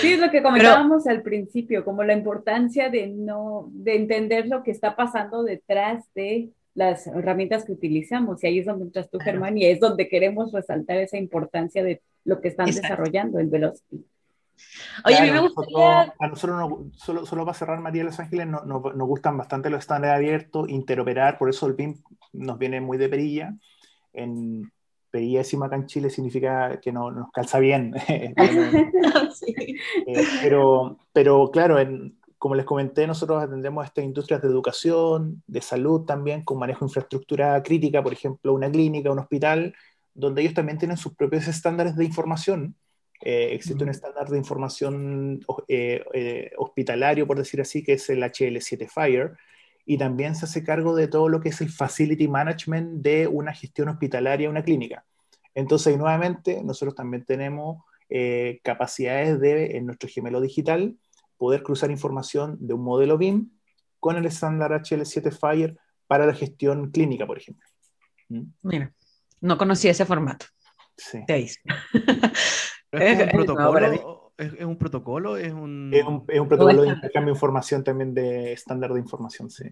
Sí, 0.00 0.14
es 0.14 0.18
lo 0.18 0.28
que 0.28 0.42
comentábamos 0.42 1.06
al 1.06 1.22
principio, 1.22 1.84
como 1.84 2.02
la 2.02 2.14
importancia 2.14 2.90
de 2.90 3.06
no, 3.06 3.70
de 3.70 3.94
entender 3.94 4.48
lo 4.48 4.64
que 4.64 4.72
está 4.72 4.96
pasando 4.96 5.44
detrás 5.44 6.04
de 6.16 6.50
las 6.74 7.06
herramientas 7.06 7.64
que 7.64 7.72
utilizamos. 7.72 8.42
Y 8.42 8.48
ahí 8.48 8.58
es 8.58 8.66
donde 8.66 8.86
entras 8.86 9.08
tú, 9.08 9.20
Germán, 9.20 9.56
y 9.56 9.66
es 9.66 9.78
donde 9.78 10.08
queremos 10.08 10.50
resaltar 10.50 10.96
esa 10.96 11.16
importancia 11.16 11.84
de 11.84 12.02
lo 12.24 12.40
que 12.40 12.48
están 12.48 12.66
desarrollando 12.66 13.38
en 13.38 13.50
Velocity. 13.50 14.04
Oye, 15.04 15.18
a 15.18 15.22
mí 15.22 15.30
me 15.30 15.40
gustaría... 15.40 16.14
a 16.18 16.28
nosotros, 16.28 16.70
solo, 16.96 17.26
solo 17.26 17.44
para 17.44 17.58
cerrar, 17.58 17.80
María 17.80 18.02
de 18.02 18.10
Los 18.10 18.20
Ángeles, 18.20 18.46
nos 18.46 19.08
gustan 19.08 19.36
bastante 19.36 19.70
los 19.70 19.80
estándares 19.80 20.16
abiertos, 20.16 20.68
interoperar, 20.68 21.38
por 21.38 21.50
eso 21.50 21.66
el 21.66 21.74
BIM 21.74 22.02
nos 22.32 22.58
viene 22.58 22.80
muy 22.80 22.98
de 22.98 23.08
perilla. 23.08 23.54
En 24.12 24.70
perilla 25.10 25.38
decimos 25.38 25.66
acá 25.66 25.76
en 25.76 25.86
Chile 25.86 26.10
significa 26.10 26.80
que 26.80 26.92
no, 26.92 27.10
nos 27.10 27.30
calza 27.30 27.58
bien. 27.58 27.94
Eh, 30.06 30.24
pero, 30.42 30.98
pero 31.12 31.50
claro, 31.50 31.78
en, 31.78 32.16
como 32.38 32.54
les 32.54 32.64
comenté, 32.64 33.06
nosotros 33.06 33.42
atendemos 33.42 33.84
estas 33.84 34.04
industrias 34.04 34.40
de 34.42 34.48
educación, 34.48 35.42
de 35.46 35.60
salud 35.60 36.02
también, 36.04 36.44
con 36.44 36.58
manejo 36.58 36.84
de 36.84 36.90
infraestructura 36.90 37.62
crítica, 37.62 38.02
por 38.02 38.12
ejemplo, 38.12 38.52
una 38.52 38.70
clínica, 38.70 39.10
un 39.10 39.18
hospital, 39.18 39.74
donde 40.14 40.42
ellos 40.42 40.54
también 40.54 40.78
tienen 40.78 40.96
sus 40.96 41.14
propios 41.14 41.48
estándares 41.48 41.96
de 41.96 42.04
información 42.04 42.76
eh, 43.26 43.54
existe 43.54 43.82
un 43.82 43.88
estándar 43.88 44.28
de 44.28 44.36
información 44.36 45.40
eh, 45.66 46.04
eh, 46.12 46.50
hospitalario, 46.58 47.26
por 47.26 47.38
decir 47.38 47.58
así, 47.58 47.82
que 47.82 47.94
es 47.94 48.10
el 48.10 48.22
HL7 48.22 48.86
Fire, 48.86 49.32
y 49.86 49.96
también 49.96 50.34
se 50.34 50.44
hace 50.44 50.62
cargo 50.62 50.94
de 50.94 51.08
todo 51.08 51.30
lo 51.30 51.40
que 51.40 51.48
es 51.48 51.58
el 51.62 51.70
facility 51.70 52.28
management 52.28 53.00
de 53.02 53.26
una 53.26 53.54
gestión 53.54 53.88
hospitalaria, 53.88 54.50
una 54.50 54.62
clínica. 54.62 55.06
Entonces, 55.54 55.96
nuevamente, 55.96 56.62
nosotros 56.62 56.94
también 56.94 57.24
tenemos 57.24 57.82
capacidades 58.62 59.40
de, 59.40 59.76
en 59.76 59.86
nuestro 59.86 60.08
gemelo 60.08 60.40
digital, 60.40 60.96
poder 61.36 61.62
cruzar 61.62 61.90
información 61.90 62.58
de 62.60 62.74
un 62.74 62.84
modelo 62.84 63.18
BIM 63.18 63.50
con 63.98 64.16
el 64.16 64.26
estándar 64.26 64.70
HL7 64.70 65.32
Fire 65.32 65.76
para 66.06 66.26
la 66.26 66.34
gestión 66.34 66.90
clínica, 66.90 67.26
por 67.26 67.38
ejemplo. 67.38 67.66
¿Mm? 68.28 68.42
Mira, 68.62 68.92
no 69.40 69.58
conocía 69.58 69.90
ese 69.90 70.04
formato. 70.04 70.46
Sí. 70.96 71.24
¿Es, 71.28 71.60
un 72.92 73.28
protocolo? 73.30 74.32
¿Es, 74.36 74.64
un 74.64 74.78
protocolo? 74.78 75.36
¿Es 75.36 75.52
un... 75.52 75.90
Es 75.92 76.04
un, 76.04 76.24
es 76.28 76.40
un 76.40 76.48
protocolo 76.48 76.82
de 76.82 76.88
intercambio 76.88 77.32
de 77.32 77.36
información 77.36 77.84
también 77.84 78.14
de 78.14 78.52
estándar 78.52 78.92
de 78.92 79.00
información, 79.00 79.50
sí. 79.50 79.64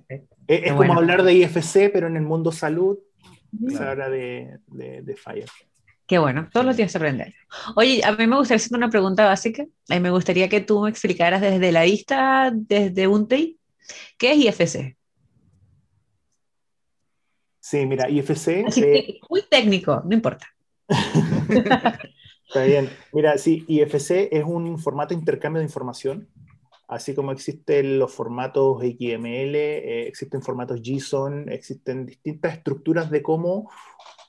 Es, 0.47 0.73
como 0.73 0.95
hablar 0.95 1.23
de 1.23 1.35
IFC, 1.35 1.91
pero 1.93 2.07
en 2.07 2.17
el 2.17 2.23
mundo 2.23 2.53
salud 2.53 2.99
se 3.69 3.83
habla 3.83 4.09
de, 4.09 4.59
de, 4.69 5.17
Fire. 5.17 5.49
Qué 6.07 6.19
bueno, 6.19 6.49
todos 6.53 6.65
los 6.67 6.77
días 6.77 6.93
se 6.93 6.99
aprende. 6.99 7.35
Oye, 7.77 8.03
a 8.05 8.13
mí 8.13 8.27
me 8.27 8.37
gustaría 8.37 8.57
hacer 8.57 8.77
una 8.77 8.91
pregunta 8.91 9.27
básica. 9.27 9.65
A 9.89 9.95
mí 9.95 10.01
me 10.01 10.11
gustaría 10.11 10.49
que 10.49 10.61
tú 10.61 10.81
me 10.81 10.91
explicaras 10.91 11.41
desde 11.41 11.73
la 11.73 11.85
vista, 11.85 12.51
desde 12.53 13.07
UNTEI, 13.07 13.59
¿qué 14.19 14.33
es 14.33 14.39
IFC? 14.39 14.97
Sí, 17.61 17.87
mira, 17.87 18.11
IFC... 18.11 18.65
Así 18.67 18.81
que, 18.81 19.21
muy 19.31 19.43
técnico, 19.49 20.03
no 20.05 20.15
importa. 20.15 20.47
Está 22.53 22.65
bien. 22.65 22.91
Mira, 23.13 23.39
sí, 23.39 23.65
IFC 23.67 24.29
es 24.31 24.45
un 24.45 24.79
formato 24.79 25.15
de 25.15 25.21
intercambio 25.21 25.61
de 25.61 25.67
información, 25.67 26.29
así 26.87 27.15
como 27.15 27.33
existen 27.33 27.99
los 27.99 28.13
formatos 28.13 28.83
XML, 28.83 29.55
eh, 29.55 30.07
existen 30.07 30.43
formatos 30.43 30.83
JSON, 30.83 31.49
existen 31.49 32.05
distintas 32.05 32.55
estructuras 32.55 33.11
de 33.11 33.23
cómo 33.23 33.71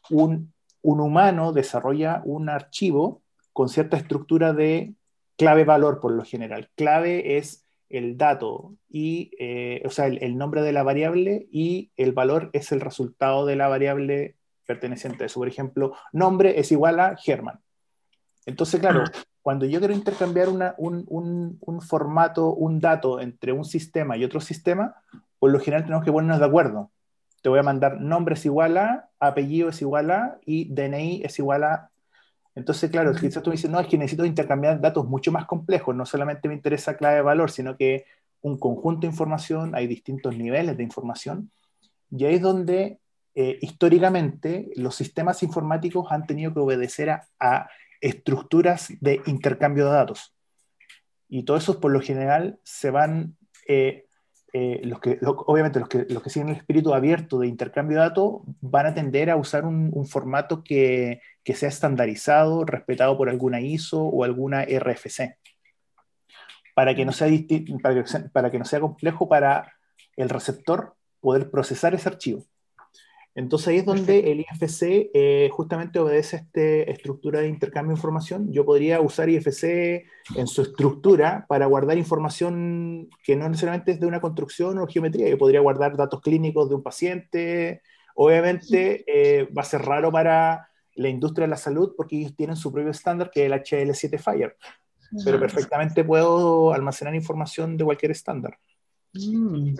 un, 0.10 0.54
humano 0.82 1.52
desarrolla 1.52 2.22
un 2.24 2.48
archivo 2.48 3.22
con 3.52 3.68
cierta 3.68 3.98
estructura 3.98 4.54
de 4.54 4.96
clave-valor 5.38 6.00
por 6.00 6.14
lo 6.14 6.24
general. 6.24 6.70
Clave 6.76 7.38
es 7.38 7.66
el 7.90 8.18
dato 8.18 8.76
y, 8.90 9.32
eh, 9.40 9.82
o 9.86 9.90
sea, 9.90 10.08
el, 10.08 10.24
el, 10.24 10.38
nombre 10.38 10.62
de 10.62 10.72
la 10.72 10.84
variable 10.84 11.48
y 11.52 11.92
el 11.98 12.14
valor 12.14 12.50
es 12.54 12.72
el 12.72 12.80
resultado 12.80 13.46
de 13.46 13.58
la 13.58 13.68
variable 13.68 14.38
perteneciente 14.66 15.24
a 15.24 15.28
eso. 15.28 15.40
Por 15.40 15.48
ejemplo, 15.48 15.94
nombre 16.12 16.60
es 16.60 16.72
igual 16.72 17.00
a 17.00 17.16
Germán. 17.16 17.60
Entonces, 18.46 18.80
claro, 18.80 19.04
cuando 19.42 19.66
yo 19.66 19.80
quiero 19.80 19.94
intercambiar 19.94 20.48
un, 20.50 21.82
formato, 21.82 22.54
un 22.54 22.80
dato 22.80 23.20
entre 23.20 23.52
un 23.52 23.66
sistema 23.66 24.18
y 24.18 24.24
otro 24.24 24.40
sistema, 24.40 24.96
por 25.40 25.52
lo 25.52 25.60
general 25.60 25.84
tenemos 25.84 26.06
que 26.06 26.12
ponernos 26.12 26.40
de 26.40 26.46
acuerdo. 26.46 26.92
Te 27.42 27.50
voy 27.50 27.60
a 27.60 27.64
mandar 27.64 28.00
nombre 28.00 28.36
es 28.36 28.46
igual 28.46 28.78
a, 28.78 29.10
apellido 29.20 29.70
es 29.70 29.82
igual 29.82 30.12
a 30.12 30.40
y 30.46 30.74
DNI 30.74 31.24
es 31.24 31.40
igual 31.40 31.64
a. 31.64 31.90
Entonces, 32.56 32.90
claro, 32.90 33.14
quizás 33.14 33.44
tú 33.44 33.50
me 33.50 33.56
dices, 33.56 33.70
no, 33.70 33.80
es 33.80 33.88
que 33.88 33.98
necesito 33.98 34.26
intercambiar 34.26 34.80
datos 34.80 35.06
mucho 35.06 35.32
más 35.32 35.46
complejos, 35.46 35.96
no 35.96 36.06
solamente 36.06 36.48
me 36.48 36.54
interesa 36.54 36.96
clave 36.96 37.16
de 37.16 37.22
valor, 37.22 37.50
sino 37.50 37.76
que 37.76 38.06
un 38.42 38.58
conjunto 38.58 39.02
de 39.02 39.08
información, 39.08 39.74
hay 39.74 39.88
distintos 39.88 40.38
niveles 40.38 40.78
de 40.78 40.84
información, 40.84 41.50
y 42.12 42.26
ahí 42.26 42.36
es 42.36 42.42
donde 42.42 43.00
eh, 43.36 43.58
históricamente 43.62 44.70
los 44.76 44.96
sistemas 44.96 45.42
informáticos 45.42 46.12
han 46.12 46.26
tenido 46.26 46.54
que 46.54 46.60
obedecer 46.60 47.10
a 47.40 47.70
estructuras 48.00 48.94
de 49.00 49.22
intercambio 49.26 49.86
de 49.86 49.92
datos. 49.92 50.36
Y 51.30 51.44
todo 51.44 51.58
eso, 51.58 51.80
por 51.80 51.92
lo 51.92 52.00
general, 52.00 52.60
se 52.64 52.92
van, 52.92 53.38
eh, 53.68 54.06
eh, 54.54 54.82
los 54.84 55.00
que, 55.00 55.18
obviamente 55.24 55.80
los 55.80 55.90
que, 55.90 56.06
los 56.10 56.22
que 56.22 56.30
siguen 56.30 56.50
el 56.50 56.58
espíritu 56.58 56.94
abierto 56.94 57.40
de 57.40 57.48
intercambio 57.48 57.98
de 57.98 58.04
datos 58.04 58.42
van 58.62 58.86
a 58.86 58.94
tender 58.94 59.32
a 59.32 59.36
usar 59.36 59.66
un, 59.66 60.06
formato 60.06 60.64
que, 60.64 61.22
que, 61.44 61.56
sea 61.56 61.70
estandarizado, 61.70 62.66
respetado 62.66 63.18
por 63.18 63.30
alguna 63.30 63.62
ISO 63.62 64.04
o 64.04 64.24
alguna 64.24 64.64
RFC, 64.64 65.38
para 66.76 66.94
que 66.94 67.06
no 67.06 67.14
sea, 67.14 67.30
para 67.82 67.96
que, 67.96 68.20
para 68.32 68.52
que 68.52 68.60
no 68.60 68.66
sea 68.66 68.80
complejo 68.80 69.28
para 69.28 69.74
el 70.18 70.30
receptor 70.30 70.96
poder 71.20 71.50
procesar 71.50 71.96
ese 71.96 72.10
archivo. 72.10 72.46
Entonces 73.36 73.70
ahí 73.70 73.78
es 73.78 73.86
donde 73.86 74.32
el 74.32 74.42
IFC 74.42 75.10
eh, 75.14 75.50
justamente 75.52 75.98
obedece 75.98 76.36
a 76.36 76.40
esta 76.40 76.92
estructura 76.92 77.42
de 77.42 77.48
intercambio 77.48 77.90
de 77.90 77.98
información. 77.98 78.52
Yo 78.52 78.64
podría 78.64 79.02
usar 79.02 79.28
IFC 79.28 80.06
en 80.36 80.48
su 80.48 80.62
estructura 80.62 81.46
para 81.50 81.66
guardar 81.66 81.98
información 81.98 83.10
que 83.24 83.36
no 83.36 83.50
necesariamente 83.50 83.92
es 83.92 84.00
de 84.00 84.06
una 84.06 84.22
construcción 84.22 84.78
o 84.78 84.88
geometría. 84.88 85.30
Yo 85.30 85.38
podría 85.40 85.62
guardar 85.62 85.98
datos 85.98 86.22
clínicos 86.22 86.70
de 86.70 86.76
un 86.76 86.84
paciente. 86.84 87.82
Obviamente 88.16 89.04
eh, 89.08 89.46
va 89.46 89.64
a 89.64 89.66
ser 89.66 89.82
raro 89.82 90.12
para 90.12 90.70
la 90.96 91.10
industria 91.10 91.48
de 91.48 91.52
la 91.52 91.58
salud 91.58 91.94
porque 91.98 92.20
ellos 92.20 92.36
tienen 92.36 92.56
su 92.56 92.72
propio 92.72 92.92
estándar 92.92 93.32
que 93.32 93.48
es 93.48 93.52
el 93.52 93.60
HL7 93.60 94.20
Fire. 94.20 94.58
Pero 95.26 95.40
perfectamente 95.40 96.04
puedo 96.04 96.72
almacenar 96.72 97.16
información 97.16 97.78
de 97.78 97.84
cualquier 97.84 98.12
estándar. 98.12 98.58
Mm. 99.14 99.74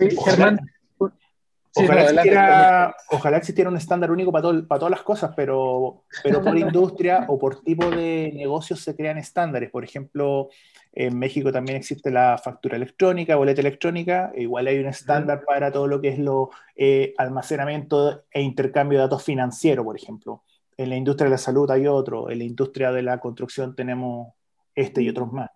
Ojalá, 1.76 3.36
existiera, 3.38 3.68
un 3.68 3.76
estándar 3.76 4.10
único 4.10 4.30
para, 4.30 4.48
para 4.66 4.78
todas 4.78 4.90
las 4.90 5.02
cosas, 5.02 5.32
pero, 5.34 6.04
pero 6.22 6.42
por 6.42 6.56
industria 6.58 7.24
o 7.28 7.38
por 7.38 7.62
tipo 7.62 7.90
de 7.90 8.32
negocios 8.34 8.80
se 8.80 8.94
crean 8.94 9.18
estándares. 9.18 9.70
Por 9.70 9.82
ejemplo, 9.82 10.50
en 10.92 11.18
México 11.18 11.50
también 11.50 11.76
existe 11.76 12.10
la 12.10 12.38
factura 12.38 12.76
electrónica, 12.76 13.34
boleta 13.36 13.60
electrónica, 13.60 14.30
e 14.34 14.42
igual 14.42 14.68
hay 14.68 14.78
un 14.78 14.86
estándar 14.86 15.44
para 15.44 15.72
todo 15.72 15.88
lo 15.88 16.00
que 16.00 16.08
es 16.10 16.18
lo 16.18 16.50
eh, 16.76 17.14
almacenamiento 17.18 18.24
e 18.30 18.42
intercambio 18.42 18.98
de 18.98 19.04
datos 19.04 19.24
financieros, 19.24 19.84
por 19.84 19.96
ejemplo. 19.96 20.44
En 20.76 20.90
la 20.90 20.96
industria 20.96 21.24
de 21.26 21.32
la 21.32 21.38
salud 21.38 21.68
hay 21.70 21.86
otro, 21.88 22.30
en 22.30 22.38
la 22.38 22.44
industria 22.44 22.92
de 22.92 23.02
la 23.02 23.18
construcción 23.18 23.74
tenemos 23.74 24.32
este 24.74 25.02
y 25.02 25.08
otros 25.08 25.32
más. 25.32 25.50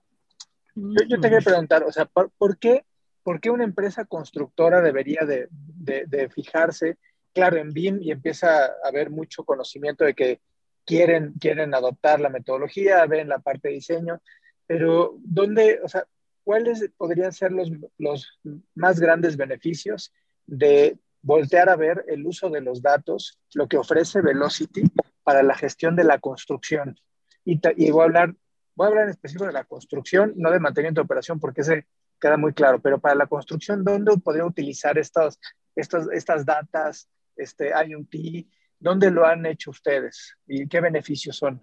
Yo, 0.74 1.04
yo 1.08 1.20
te 1.20 1.28
quería 1.28 1.44
preguntar, 1.44 1.82
o 1.82 1.92
sea, 1.92 2.06
¿por 2.06 2.58
qué 2.58 2.84
¿por 3.28 3.42
qué 3.42 3.50
una 3.50 3.64
empresa 3.64 4.06
constructora 4.06 4.80
debería 4.80 5.20
de, 5.26 6.30
fijarse, 6.30 6.96
claro, 7.34 7.58
en 7.58 7.74
BIM 7.74 7.98
y 8.00 8.10
empieza 8.10 8.64
a 8.64 8.70
haber 8.88 9.10
mucho 9.10 9.44
conocimiento 9.44 10.06
de 10.06 10.14
que 10.14 10.40
quieren, 10.86 11.34
quieren 11.38 11.74
adoptar 11.74 12.20
la 12.20 12.30
metodología, 12.30 13.04
ven 13.04 13.28
la 13.28 13.40
parte 13.40 13.68
de 13.68 13.74
diseño, 13.74 14.22
pero 14.66 15.18
¿dónde, 15.18 15.78
o 15.84 15.88
sea, 15.88 16.06
cuáles 16.42 16.88
podrían 16.96 17.34
ser 17.34 17.52
los, 17.52 17.70
más 18.74 18.98
grandes 18.98 19.36
beneficios 19.36 20.10
de 20.46 20.98
voltear 21.20 21.68
a 21.68 21.76
ver 21.76 22.06
el 22.08 22.24
uso 22.24 22.48
de 22.48 22.62
los 22.62 22.80
datos, 22.80 23.38
lo 23.52 23.68
que 23.68 23.76
ofrece 23.76 24.22
Velocity 24.22 24.84
para 25.22 25.42
la 25.42 25.54
gestión 25.54 25.96
de 25.96 26.04
la 26.04 26.18
construcción? 26.18 26.98
Y, 27.44 27.60
y 27.76 27.90
voy 27.90 28.00
a 28.00 28.04
hablar 28.04 28.34
voy 28.74 28.86
a 28.86 28.88
hablar 28.88 29.04
en 29.04 29.10
específico 29.10 29.44
de 29.44 29.52
la 29.52 29.64
construcción, 29.64 30.32
no 30.36 30.50
de 30.50 30.60
mantenimiento 30.60 31.02
de 31.02 31.04
operación, 31.04 31.38
porque 31.38 31.60
ese 31.60 31.86
queda 32.20 32.36
muy 32.36 32.52
claro, 32.52 32.80
pero 32.80 32.98
para 32.98 33.14
la 33.14 33.26
construcción, 33.26 33.84
¿dónde 33.84 34.16
podría 34.18 34.44
utilizar 34.44 34.98
estas, 34.98 35.38
estas, 35.74 36.08
estas 36.12 36.44
datas, 36.44 37.08
este 37.36 37.70
IoT, 37.86 38.46
¿Dónde 38.80 39.10
lo 39.10 39.26
han 39.26 39.44
hecho 39.44 39.70
ustedes 39.70 40.36
y 40.46 40.68
qué 40.68 40.80
beneficios 40.80 41.36
son? 41.36 41.60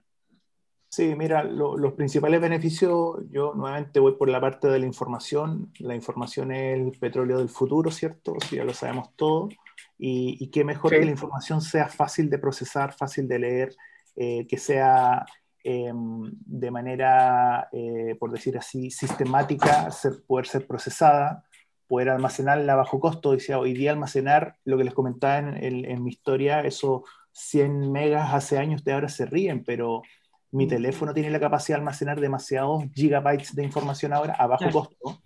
Sí, 0.89 1.13
mira, 1.15 1.43
los 1.43 1.93
principales 1.93 2.39
beneficios, 2.39 3.17
yo 3.29 3.53
nuevamente 3.53 3.99
voy 3.99 4.13
por 4.13 4.29
la 4.29 4.39
parte 4.39 4.67
de 4.67 4.79
la 4.79 4.85
información. 4.85 5.71
La 5.79 5.95
información 5.95 6.51
es 6.51 6.79
el 6.79 6.91
petróleo 6.97 7.37
del 7.39 7.49
futuro, 7.49 7.91
¿cierto? 7.91 8.35
ya 8.51 8.63
lo 8.63 8.73
sabemos 8.73 9.09
todo. 9.15 9.49
Y, 9.97 10.49
qué 10.51 10.63
mejor 10.63 10.91
que 10.91 11.03
la 11.03 11.11
información 11.11 11.61
sea 11.61 11.87
fácil 11.87 12.29
de 12.29 12.37
procesar, 12.37 12.93
fácil 12.93 13.27
de 13.27 13.39
leer, 13.39 13.75
eh, 14.15 14.45
que 14.47 14.57
sea 14.57 15.25
em, 15.67 16.31
de 16.45 16.69
manera, 16.69 17.69
eh, 17.71 18.15
por 18.19 18.31
decir 18.31 18.55
así, 18.55 18.91
sistemática, 18.91 19.89
ser, 19.89 20.23
poder 20.27 20.45
ser 20.45 20.67
procesada, 20.67 21.43
poder 21.87 22.09
almacenarla 22.09 22.73
a 22.73 22.75
bajo 22.75 22.99
costo. 22.99 23.31
Decía, 23.31 23.57
hoy 23.57 23.73
día 23.73 23.89
almacenar, 23.89 24.57
lo 24.63 24.77
que 24.77 24.83
les 24.83 24.93
comentaba 24.93 25.39
en, 25.39 25.85
en 25.85 26.03
mi 26.03 26.11
historia, 26.11 26.61
esos 26.61 27.01
100 27.31 27.91
megas 27.91 28.31
hace 28.31 28.59
años 28.59 28.83
de 28.83 28.93
ahora 28.93 29.09
se 29.09 29.25
ríen, 29.25 29.63
pero 29.63 30.03
mi 30.51 30.67
teléfono 30.67 31.15
tiene 31.15 31.31
la 31.31 31.39
capacidad 31.39 31.77
de 31.77 31.81
almacenar 31.81 32.21
demasiados 32.21 32.83
gigabytes 32.93 33.55
de 33.55 33.63
información 33.63 34.13
ahora 34.13 34.35
a 34.35 34.45
bajo 34.45 34.69
costo. 34.69 35.19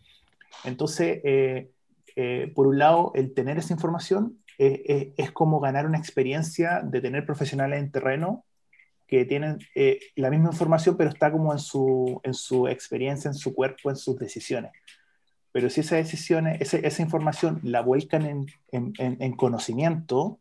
Entonces, 0.63 1.19
eh, 1.25 1.69
eh, 2.15 2.49
por 2.55 2.65
un 2.65 2.79
lado, 2.79 3.11
el 3.13 3.33
tener 3.33 3.57
esa 3.57 3.73
información 3.73 4.39
es 4.57 5.31
como 5.31 5.61
ganar 5.61 5.85
una 5.85 5.97
experiencia 5.97 6.81
de 6.83 6.99
tener 6.99 7.25
profesionales 7.25 7.79
en 7.79 7.91
terreno 7.91 8.45
que 9.09 9.25
tienen 9.25 9.59
eh, 9.75 9.99
la 10.15 10.29
misma 10.29 10.49
información, 10.49 10.95
pero 10.97 11.09
está 11.09 11.31
como 11.31 11.51
en 11.51 11.59
su, 11.59 12.21
en 12.23 12.33
su 12.33 12.67
experiencia, 12.67 13.29
en 13.29 13.35
su 13.35 13.53
cuerpo, 13.53 13.89
en 13.89 13.95
sus 13.95 14.17
decisiones. 14.17 14.71
Pero 15.51 15.69
si 15.69 15.81
esas 15.81 15.97
decisiones, 15.97 16.61
esa, 16.61 16.77
esa 16.77 17.01
información 17.01 17.59
la 17.63 17.81
vuelcan 17.81 18.25
en, 18.25 18.45
en, 18.71 18.93
en 18.99 19.35
conocimiento, 19.35 20.39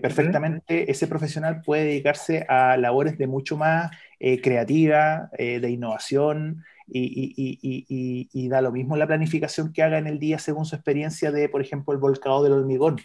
perfectamente 0.00 0.90
ese 0.90 1.06
profesional 1.06 1.60
puede 1.60 1.84
dedicarse 1.84 2.46
a 2.48 2.76
labores 2.78 3.18
de 3.18 3.26
mucho 3.26 3.58
más 3.58 3.90
eh, 4.18 4.40
creativa, 4.40 5.28
eh, 5.36 5.60
de 5.60 5.70
innovación, 5.70 6.64
y, 6.86 8.48
da 8.48 8.62
lo 8.62 8.72
mismo 8.72 8.96
la 8.96 9.06
planificación 9.06 9.70
que 9.70 9.82
haga 9.82 9.98
en 9.98 10.06
el 10.06 10.18
día 10.18 10.38
según 10.38 10.64
su 10.64 10.76
experiencia 10.76 11.30
de, 11.30 11.50
por 11.50 11.60
ejemplo, 11.60 11.92
el 11.92 12.00
volcado 12.00 12.42
del 12.42 12.54
hormigón. 12.54 13.00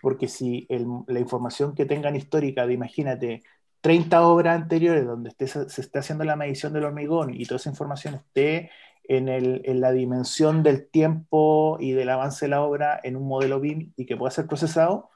Porque 0.00 0.28
si 0.28 0.68
la 1.08 1.18
información 1.18 1.74
que 1.74 1.84
tengan 1.84 2.14
histórica 2.14 2.64
de, 2.66 2.74
imagínate, 2.74 3.42
30 3.80 4.26
obras 4.26 4.60
anteriores 4.60 5.06
donde 5.06 5.30
se 5.30 5.80
esté 5.80 5.98
haciendo 5.98 6.24
la 6.24 6.36
medición 6.36 6.72
del 6.72 6.84
hormigón 6.84 7.34
y 7.34 7.44
toda 7.46 7.56
esa 7.56 7.70
información 7.70 8.14
esté 8.14 8.70
en, 9.04 9.28
en, 9.28 9.80
la 9.80 9.90
dimensión 9.92 10.62
del 10.62 10.88
tiempo 10.88 11.78
y 11.80 11.92
del 11.92 12.10
avance 12.10 12.44
de 12.44 12.50
la 12.50 12.62
obra 12.62 13.00
en 13.02 13.16
un 13.16 13.26
modelo 13.26 13.58
BIM 13.58 13.92
y 13.96 14.06
que 14.06 14.16
pueda 14.16 14.30
ser 14.30 14.46
procesado, 14.46 15.10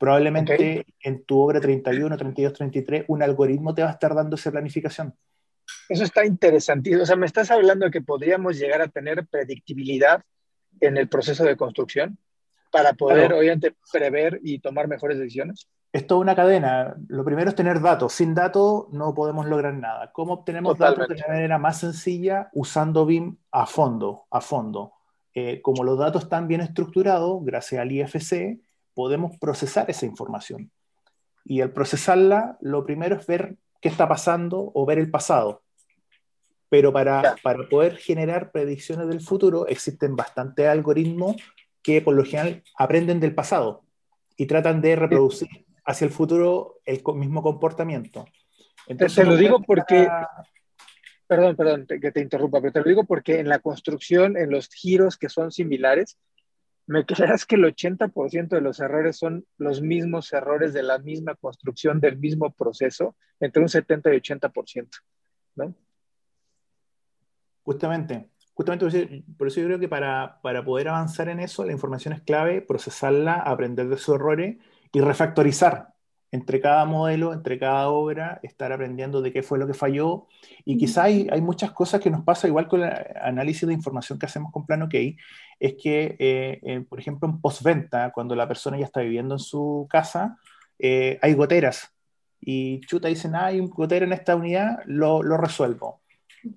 Probablemente 0.00 0.86
en 1.02 1.24
tu 1.24 1.38
obra 1.38 1.60
31, 1.60 2.16
32, 2.16 2.54
33, 2.54 3.04
un 3.08 3.22
algoritmo 3.22 3.74
te 3.74 3.82
va 3.82 3.90
a 3.90 3.92
estar 3.92 4.14
dando 4.14 4.36
esa 4.36 4.50
planificación. 4.50 5.14
Eso 5.90 6.04
está 6.04 6.24
interesantísimo. 6.24 7.02
O 7.02 7.06
sea, 7.06 7.16
me 7.16 7.26
estás 7.26 7.50
hablando 7.50 7.84
de 7.84 7.90
que 7.90 8.00
podríamos 8.00 8.58
llegar 8.58 8.80
a 8.80 8.88
tener 8.88 9.26
predictibilidad 9.26 10.24
en 10.80 10.96
el 10.96 11.10
proceso 11.10 11.44
de 11.44 11.54
construcción 11.54 12.16
para 12.72 12.94
poder, 12.94 13.34
obviamente, 13.34 13.74
prever 13.92 14.40
y 14.42 14.60
tomar 14.60 14.88
mejores 14.88 15.18
decisiones. 15.18 15.68
Es 15.92 16.06
toda 16.06 16.20
una 16.20 16.36
cadena. 16.36 16.96
Lo 17.08 17.24
primero 17.24 17.50
es 17.50 17.56
tener 17.56 17.80
datos. 17.80 18.12
Sin 18.12 18.34
datos 18.34 18.86
no 18.92 19.12
podemos 19.12 19.46
lograr 19.46 19.74
nada. 19.74 20.12
¿Cómo 20.12 20.34
obtenemos 20.34 20.78
datos 20.78 21.08
de 21.08 21.22
manera 21.26 21.58
más 21.58 21.80
sencilla? 21.80 22.48
Usando 22.52 23.04
BIM 23.06 23.36
a 23.50 23.66
fondo, 23.66 24.26
a 24.30 24.40
fondo. 24.40 24.92
Eh, 25.34 25.60
como 25.62 25.82
los 25.82 25.98
datos 25.98 26.24
están 26.24 26.46
bien 26.46 26.60
estructurados, 26.60 27.44
gracias 27.44 27.80
al 27.80 27.90
IFC, 27.90 28.60
podemos 28.94 29.36
procesar 29.38 29.90
esa 29.90 30.06
información. 30.06 30.70
Y 31.44 31.60
al 31.60 31.72
procesarla, 31.72 32.56
lo 32.60 32.84
primero 32.84 33.16
es 33.16 33.26
ver 33.26 33.56
qué 33.80 33.88
está 33.88 34.08
pasando 34.08 34.70
o 34.72 34.86
ver 34.86 34.98
el 34.98 35.10
pasado. 35.10 35.62
Pero 36.68 36.92
para, 36.92 37.34
para 37.42 37.68
poder 37.68 37.96
generar 37.96 38.52
predicciones 38.52 39.08
del 39.08 39.20
futuro, 39.20 39.66
existen 39.66 40.14
bastantes 40.14 40.68
algoritmos 40.68 41.34
que 41.82 42.00
por 42.00 42.14
lo 42.14 42.24
general 42.24 42.62
aprenden 42.78 43.18
del 43.18 43.34
pasado 43.34 43.82
y 44.36 44.46
tratan 44.46 44.80
de 44.80 44.94
reproducir 44.94 45.48
hacia 45.84 46.04
el 46.04 46.10
futuro 46.10 46.80
el 46.84 47.02
mismo 47.14 47.42
comportamiento. 47.42 48.26
Entonces, 48.86 49.16
te 49.16 49.24
lo 49.24 49.36
digo 49.36 49.62
porque, 49.62 50.08
perdón, 51.26 51.56
perdón 51.56 51.86
que 51.86 52.12
te 52.12 52.20
interrumpa, 52.20 52.60
pero 52.60 52.72
te 52.72 52.80
lo 52.80 52.86
digo 52.86 53.04
porque 53.04 53.38
en 53.38 53.48
la 53.48 53.58
construcción, 53.60 54.36
en 54.36 54.50
los 54.50 54.68
giros 54.68 55.16
que 55.16 55.28
son 55.28 55.52
similares, 55.52 56.18
me 56.86 57.06
creas 57.06 57.46
que 57.46 57.56
el 57.56 57.64
80% 57.64 58.48
de 58.48 58.60
los 58.60 58.80
errores 58.80 59.16
son 59.16 59.46
los 59.58 59.80
mismos 59.80 60.32
errores 60.32 60.72
de 60.72 60.82
la 60.82 60.98
misma 60.98 61.34
construcción, 61.36 62.00
del 62.00 62.18
mismo 62.18 62.52
proceso, 62.52 63.16
entre 63.38 63.62
un 63.62 63.68
70 63.68 64.14
y 64.14 64.20
80%, 64.20 64.88
¿no? 65.56 65.74
Justamente, 67.62 68.30
justamente 68.54 69.24
por 69.38 69.46
eso 69.46 69.60
yo 69.60 69.66
creo 69.66 69.78
que 69.78 69.88
para, 69.88 70.40
para 70.42 70.64
poder 70.64 70.88
avanzar 70.88 71.28
en 71.28 71.38
eso, 71.38 71.64
la 71.64 71.72
información 71.72 72.12
es 72.14 72.22
clave, 72.22 72.60
procesarla, 72.60 73.34
aprender 73.34 73.88
de 73.88 73.96
sus 73.96 74.16
errores 74.16 74.56
y 74.92 75.00
refactorizar 75.00 75.90
entre 76.32 76.60
cada 76.60 76.84
modelo, 76.84 77.32
entre 77.32 77.58
cada 77.58 77.88
obra, 77.88 78.38
estar 78.42 78.72
aprendiendo 78.72 79.20
de 79.20 79.32
qué 79.32 79.42
fue 79.42 79.58
lo 79.58 79.66
que 79.66 79.74
falló. 79.74 80.28
Y 80.64 80.76
quizá 80.76 81.04
hay, 81.04 81.28
hay 81.30 81.40
muchas 81.40 81.72
cosas 81.72 82.00
que 82.00 82.10
nos 82.10 82.22
pasa 82.22 82.46
igual 82.46 82.68
con 82.68 82.82
el 82.82 82.92
análisis 83.20 83.66
de 83.66 83.74
información 83.74 84.18
que 84.18 84.26
hacemos 84.26 84.52
con 84.52 84.64
Plan 84.64 84.82
OK, 84.82 84.94
es 85.58 85.74
que, 85.74 86.16
eh, 86.18 86.60
eh, 86.62 86.84
por 86.88 87.00
ejemplo, 87.00 87.28
en 87.28 87.40
postventa, 87.40 88.12
cuando 88.12 88.36
la 88.36 88.46
persona 88.46 88.78
ya 88.78 88.84
está 88.84 89.00
viviendo 89.00 89.34
en 89.34 89.40
su 89.40 89.86
casa, 89.90 90.38
eh, 90.78 91.18
hay 91.20 91.34
goteras. 91.34 91.92
Y 92.40 92.80
chuta 92.82 93.08
dicen, 93.08 93.34
ah, 93.34 93.46
hay 93.46 93.60
un 93.60 93.68
gotero 93.68 94.06
en 94.06 94.12
esta 94.12 94.36
unidad, 94.36 94.78
lo, 94.86 95.22
lo 95.22 95.36
resuelvo. 95.36 96.00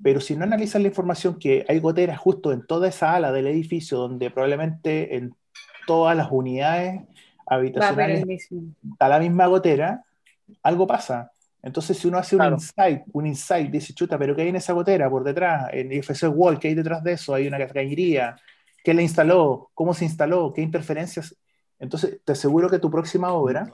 Pero 0.02 0.22
si 0.22 0.36
no 0.38 0.44
analizan 0.44 0.84
la 0.84 0.88
información 0.90 1.38
que 1.40 1.66
hay 1.68 1.80
goteras 1.80 2.18
justo 2.18 2.54
en 2.54 2.66
toda 2.66 2.88
esa 2.88 3.16
ala 3.16 3.32
del 3.32 3.48
edificio, 3.48 3.98
donde 3.98 4.30
probablemente 4.30 5.18
en 5.18 5.36
todas 5.86 6.16
las 6.16 6.32
unidades 6.32 7.02
habitacionales 7.46 8.50
a 9.00 9.08
la 9.08 9.20
misma 9.20 9.48
gotera, 9.48 10.04
algo 10.62 10.88
pasa. 10.88 11.32
Entonces, 11.62 11.98
si 11.98 12.10
uno 12.10 12.18
hace 12.18 12.36
un 12.36 12.44
insight, 12.44 13.04
un 13.14 13.26
insight, 13.26 13.72
dice, 13.72 13.94
chuta, 13.94 14.18
pero 14.18 14.36
¿qué 14.36 14.42
hay 14.42 14.50
en 14.50 14.58
esa 14.58 14.74
gotera 14.74 15.10
por 15.10 15.24
detrás? 15.24 15.70
En 15.72 15.92
IFC 15.92 16.26
Wall, 16.30 16.60
¿qué 16.60 16.68
hay 16.68 16.76
detrás 16.76 17.02
de 17.04 17.14
eso? 17.14 17.34
Hay 17.34 17.48
una 17.48 17.66
cañería. 17.68 18.36
¿Qué 18.84 18.94
la 18.94 19.02
instaló? 19.02 19.72
¿Cómo 19.74 19.94
se 19.94 20.04
instaló? 20.04 20.52
¿Qué 20.54 20.62
interferencias? 20.62 21.36
Entonces, 21.80 22.20
te 22.26 22.34
aseguro 22.34 22.70
que 22.70 22.80
tu 22.80 22.92
próxima 22.92 23.32
obra 23.32 23.72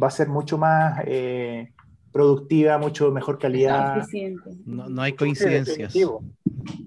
va 0.00 0.08
a 0.08 0.10
ser 0.10 0.28
mucho 0.28 0.58
más 0.58 1.02
eh, 1.06 1.72
productiva, 2.12 2.76
mucho 2.76 3.10
mejor 3.10 3.38
calidad. 3.38 4.06
No, 4.66 4.90
no 4.90 5.02
hay 5.02 5.14
coincidencias. 5.14 5.94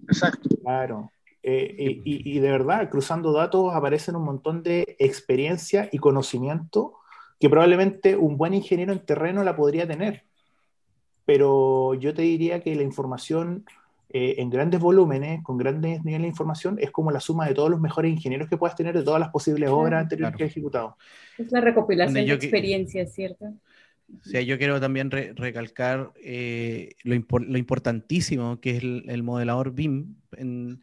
Exacto. 0.07 0.49
Claro. 0.61 1.11
Eh, 1.48 2.02
y, 2.04 2.39
de 2.39 2.50
verdad, 2.50 2.89
cruzando 2.89 3.32
datos 3.32 3.76
aparecen 3.76 4.16
un 4.16 4.24
montón 4.24 4.64
de 4.64 4.96
experiencia 4.98 5.89
y 5.91 6.00
conocimiento 6.00 6.96
que 7.39 7.52
probablemente 7.52 8.16
un 8.16 8.36
buen 8.36 8.56
ingeniero 8.56 8.91
en 8.91 9.06
terreno 9.06 9.43
la 9.43 9.56
podría 9.56 9.88
tener. 9.88 10.24
Pero 11.24 11.93
yo 11.93 12.16
te 12.16 12.24
diría 12.24 12.62
que 12.62 12.76
la 12.76 12.82
información 12.82 13.64
eh, 14.10 14.38
en 14.39 14.50
grandes 14.50 14.80
volúmenes, 14.80 15.43
con 15.43 15.60
grandes 15.60 16.04
niveles 16.04 16.24
de 16.24 16.30
información, 16.30 16.78
es 16.82 16.89
como 16.89 17.12
la 17.12 17.20
suma 17.20 17.48
de 17.48 17.54
todos 17.54 17.70
los 17.70 17.80
mejores 17.80 18.12
ingenieros 18.12 18.50
que 18.50 18.58
puedas 18.58 18.76
tener 18.76 18.98
de 18.98 19.04
todas 19.04 19.20
las 19.20 19.30
posibles 19.30 19.70
obras 19.70 20.02
anteriores 20.02 20.36
que 20.36 20.46
has 20.46 20.50
ejecutado. 20.50 20.98
Es 21.38 21.52
la 21.52 21.62
recopilación 21.62 22.26
de 22.26 22.34
experiencias, 22.34 23.14
¿cierto? 23.14 23.54
Sí, 24.24 24.43
yo 24.48 24.58
quiero 24.58 24.82
también 24.82 25.12
recalcar 25.12 26.12
eh, 26.24 26.96
lo, 27.04 27.14
importantísimo 27.14 28.60
que 28.60 28.72
es 28.72 28.84
el, 28.84 29.04
el 29.10 29.22
modelador 29.22 29.74
BIM 29.74 30.16
en, 30.38 30.82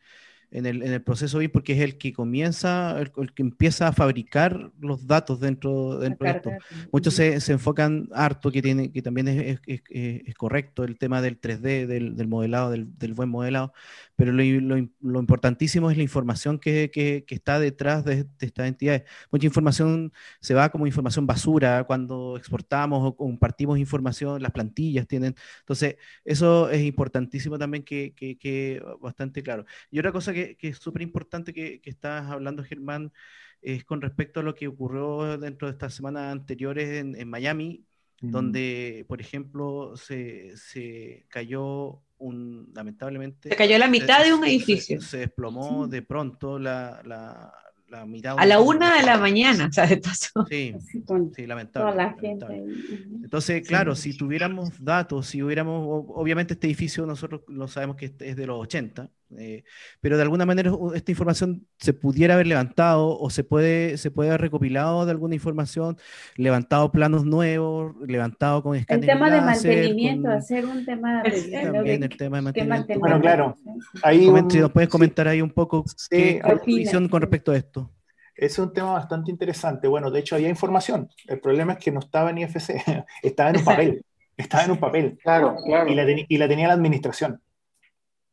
en 0.53 0.67
el, 0.67 0.83
en 0.83 0.93
el, 0.93 1.03
proceso 1.03 1.39
BIM 1.39 1.51
porque 1.51 1.73
es 1.73 1.81
el 1.81 1.97
que 1.97 2.13
comienza, 2.13 3.01
el, 3.01 3.11
que 3.33 3.43
empieza 3.43 3.89
a 3.89 3.93
fabricar 3.93 4.71
los 4.81 5.07
datos 5.07 5.41
dentro, 5.41 5.99
dentro 5.99 6.27
de 6.27 6.33
esto. 6.33 6.51
Muchos 6.93 7.15
se, 7.15 7.41
se, 7.41 7.53
enfocan 7.53 8.09
harto, 8.13 8.53
que, 8.53 8.61
tiene, 8.61 8.93
que 8.93 9.01
también 9.01 9.29
es, 9.29 9.61
es, 9.67 9.83
es, 9.89 10.35
correcto 10.35 10.85
el 10.85 10.99
tema 10.99 11.23
del 11.23 11.41
3D, 11.41 11.87
del, 11.87 12.17
del 12.17 12.29
modelado, 12.29 12.71
del, 12.71 12.99
del, 12.99 13.15
buen 13.15 13.31
modelado, 13.31 13.73
pero 14.15 14.33
lo, 14.33 14.43
lo, 14.45 14.89
lo, 15.01 15.21
importantísimo 15.21 15.91
es 15.91 15.97
la 15.97 16.03
información 16.03 16.59
que, 16.59 16.91
que, 16.93 17.25
que 17.27 17.35
está 17.35 17.59
detrás 17.59 18.05
de, 18.05 18.25
de, 18.25 18.47
estas 18.47 18.69
entidades. 18.69 19.05
Mucha 19.31 19.47
información 19.47 20.13
se 20.41 20.55
va 20.55 20.69
como 20.69 20.87
información 20.87 21.27
basura 21.27 21.85
cuando 21.85 22.37
exportamos 22.37 23.01
o 23.03 23.17
compartimos 23.17 23.79
información, 23.79 24.43
las 24.43 24.53
plantillas 24.53 25.07
tienen. 25.07 25.35
Entonces, 25.61 25.97
eso 26.25 26.69
es 26.69 26.83
importantísimo 26.83 27.59
también 27.59 27.85
que, 27.85 28.15
que 28.15 28.83
bastante 29.01 29.43
claro. 29.43 29.65
Y 29.91 29.99
otra 29.99 30.13
cosa 30.13 30.33
que 30.33 30.42
que, 30.59 30.69
es 30.69 30.79
súper 30.79 31.03
importante 31.03 31.53
que, 31.53 31.81
que 31.81 31.91
estás 31.91 32.31
hablando, 32.31 32.65
Germán, 32.65 33.13
es 33.61 33.85
con 33.85 34.01
respecto 34.01 34.41
a 34.41 34.43
lo 34.43 34.55
que 34.55 34.69
ocurrió 34.69 35.39
dentro 35.39 35.69
de 35.69 35.73
estas 35.73 35.95
semanas 35.95 36.33
anteriores 36.33 37.05
en, 37.05 37.29
Miami, 37.29 37.85
donde, 38.21 39.05
por 39.09 39.21
ejemplo, 39.21 39.97
se, 39.97 40.57
se, 40.57 41.25
cayó 41.29 42.01
un, 42.19 42.71
lamentablemente... 42.75 43.49
Se 43.49 43.57
cayó 43.57 43.79
la 43.79 43.89
mitad 43.89 44.25
de 44.25 44.33
un 44.33 44.45
edificio. 44.45 45.01
Se, 45.01 45.19
desplomó 45.19 45.89
de 45.89 46.03
pronto 46.03 46.59
la, 46.59 47.03
la 47.05 48.07
mitad. 48.07 48.37
A 48.39 48.47
la 48.47 48.61
una 48.61 48.97
de 48.97 49.03
la 49.05 49.19
mañana, 49.19 49.67
o 49.67 49.73
sea, 49.73 49.87
de 49.87 49.99
paso. 49.99 50.47
Sí, 50.49 50.75
sí, 51.37 51.47
lamentable. 51.47 52.15
Entonces, 53.23 53.67
claro, 53.67 53.95
si 53.95 54.17
tuviéramos 54.17 54.83
datos, 54.83 55.27
si 55.27 55.43
hubiéramos, 55.43 56.05
obviamente 56.09 56.55
este 56.55 56.67
edificio 56.67 57.07
nosotros 57.07 57.43
lo 57.49 57.69
sabemos 57.69 57.97
que 57.97 58.07
es 58.19 58.37
de 58.37 58.47
los 58.47 58.61
80, 58.61 59.11
eh, 59.39 59.65
pero 60.01 60.17
de 60.17 60.23
alguna 60.23 60.47
manera 60.47 60.73
esta 60.95 61.11
información 61.11 61.67
se 61.79 61.93
pudiera 61.93 62.35
haber 62.35 62.47
levantado 62.47 63.19
o 63.19 63.31
se 63.31 63.45
puede, 63.45 63.97
se 63.99 64.11
puede 64.11 64.31
haber 64.31 64.43
recopilado 64.43 65.05
de 65.05 65.11
alguna 65.11 65.35
información, 65.35 65.97
levantado 66.37 66.93
planos 66.93 67.25
nuevos, 67.25 67.95
levantado 68.07 68.63
con 68.63 68.77
escáneres. 68.77 69.09
El 69.09 69.15
tema 69.15 69.31
de 69.31 69.41
mantenimiento, 69.41 70.31
hacer 70.31 70.65
un 70.67 70.85
tema 70.85 71.23
de, 71.23 71.71
También 71.73 72.03
el 72.03 72.17
tema 72.17 72.37
de 72.39 72.43
mantenimiento. 72.43 72.99
Bueno, 72.99 73.21
claro. 73.21 73.57
Ahí 74.03 74.31
¿Nos 74.31 74.73
puedes 74.73 74.89
comentar 74.89 75.29
ahí 75.29 75.41
un 75.41 75.51
poco 75.51 75.85
qué, 76.11 76.41
visión 76.67 77.09
con 77.09 77.21
respecto 77.21 77.53
a 77.53 77.57
esto? 77.57 77.91
es 78.35 78.59
un 78.59 78.73
tema 78.73 78.93
bastante 78.93 79.31
interesante. 79.31 79.87
Bueno, 79.89 80.11
de 80.11 80.21
hecho 80.21 80.35
había 80.35 80.49
información. 80.49 81.09
El 81.29 81.41
problema 81.41 81.75
es 81.75 81.79
que 81.79 81.93
no 81.93 82.01
estaba 82.01 82.31
en 82.31 82.39
IFC, 82.39 82.71
estaba 83.23 83.51
en 83.51 83.59
un 83.59 83.65
papel. 83.65 84.05
Estaba 84.37 84.65
en 84.65 84.71
un 84.73 84.79
papel. 84.79 85.19
Claro, 85.23 85.57
claro. 85.65 85.91
Y 85.91 85.95
la, 85.95 86.05
y 86.29 86.39
la 86.39 86.49
tenía 86.49 86.69
la 86.69 86.75
administración. 86.75 87.41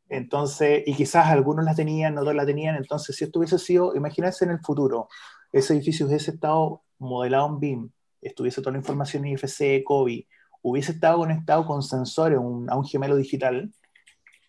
Entonces, 0.10 0.84
y 0.86 0.96
quizás 0.96 1.28
algunos 1.28 1.64
la 1.64 1.76
tenían, 1.76 2.18
otros 2.18 2.36
la 2.36 2.46
tenían. 2.46 2.76
Entonces, 2.76 3.16
si 3.16 3.24
esto 3.24 3.40
hubiese 3.40 3.60
sido, 3.60 3.96
imagínense 3.96 4.44
en 4.46 4.52
el 4.52 4.60
futuro, 4.60 5.08
ese 5.52 5.74
edificio 5.74 6.08
hubiese 6.08 6.32
estado 6.32 6.84
modelado 6.98 7.48
en 7.48 7.60
BIM, 7.60 7.90
estuviese 8.22 8.62
toda 8.62 8.74
la 8.74 8.80
información 8.80 9.26
en 9.26 9.34
IFC, 9.34 9.84
COVID, 9.84 10.24
hubiese 10.62 10.92
estado 10.92 11.20
conectado 11.20 11.66
con 11.66 11.82
sensores 11.84 12.38
a 12.38 12.42
un 12.42 12.86
gemelo 12.86 13.16
digital, 13.16 13.72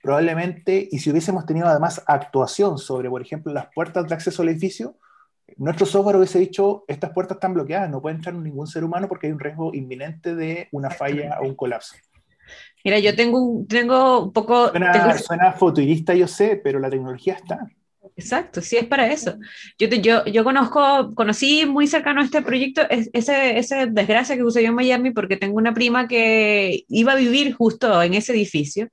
probablemente, 0.03 0.89
y 0.91 0.99
si 0.99 1.11
hubiésemos 1.11 1.47
tenido 1.47 1.69
además 1.69 2.03
actuación 2.07 2.79
sobre, 2.79 3.11
por 3.11 3.23
ejemplo, 3.23 3.53
las 3.53 3.69
puertas 3.75 4.09
de 4.09 4.15
acceso 4.15 4.43
al 4.43 4.49
edificio, 4.49 4.97
nuestro 5.57 5.85
software 5.85 6.17
hubiese 6.17 6.39
dicho, 6.39 6.85
estas 6.89 7.11
puertas 7.11 7.37
están 7.37 7.55
bloqueadas, 7.55 7.91
no 7.91 8.01
puede 8.01 8.17
entrar 8.17 8.35
ningún 8.35 8.67
ser 8.67 8.85
humano 8.85 9.09
porque 9.09 9.27
hay 9.27 9.33
un 9.33 9.41
riesgo 9.41 9.75
inminente 9.75 10.35
de 10.35 10.69
una 10.73 10.91
falla 10.91 11.39
o 11.41 11.47
un 11.47 11.55
colapso. 11.55 11.97
Mira, 12.85 12.99
yo 12.99 13.15
tengo 13.15 13.43
un, 13.43 13.67
tengo 13.67 14.25
un 14.25 14.33
poco... 14.33 14.73
Suena, 15.19 15.53
futurista, 15.53 16.15
yo 16.15 16.27
sé, 16.27 16.61
pero 16.63 16.79
la 16.79 16.91
tecnología 16.91 17.35
está. 17.35 17.59
Exacto, 18.17 18.61
sí 18.61 18.77
es 18.77 18.87
para 18.87 19.11
eso. 19.13 19.37
Yo, 19.79 19.89
yo, 19.89 20.25
yo 20.27 20.45
conozco, 20.45 21.15
conocí 21.15 21.67
muy 21.67 21.87
cercano 21.87 22.21
a 22.21 22.25
este 22.25 22.43
proyecto, 22.43 22.83
ese, 22.89 23.59
ese 23.59 23.87
desgracia 23.87 24.37
que 24.37 24.43
sucedió 24.43 24.69
en 24.69 24.75
Miami 24.75 25.11
porque 25.11 25.37
tengo 25.37 25.57
una 25.57 25.75
prima 25.75 26.09
que 26.09 26.85
iba 26.89 27.13
a 27.13 27.17
vivir 27.17 27.55
justo 27.55 28.03
en 28.03 28.15
ese 28.15 28.33
edificio 28.33 28.89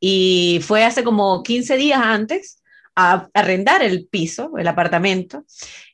y 0.00 0.60
fue 0.62 0.84
hace 0.84 1.02
como 1.04 1.42
15 1.42 1.76
días 1.76 2.00
antes 2.02 2.62
a 2.94 3.28
arrendar 3.32 3.82
el 3.82 4.06
piso, 4.06 4.52
el 4.58 4.66
apartamento, 4.66 5.44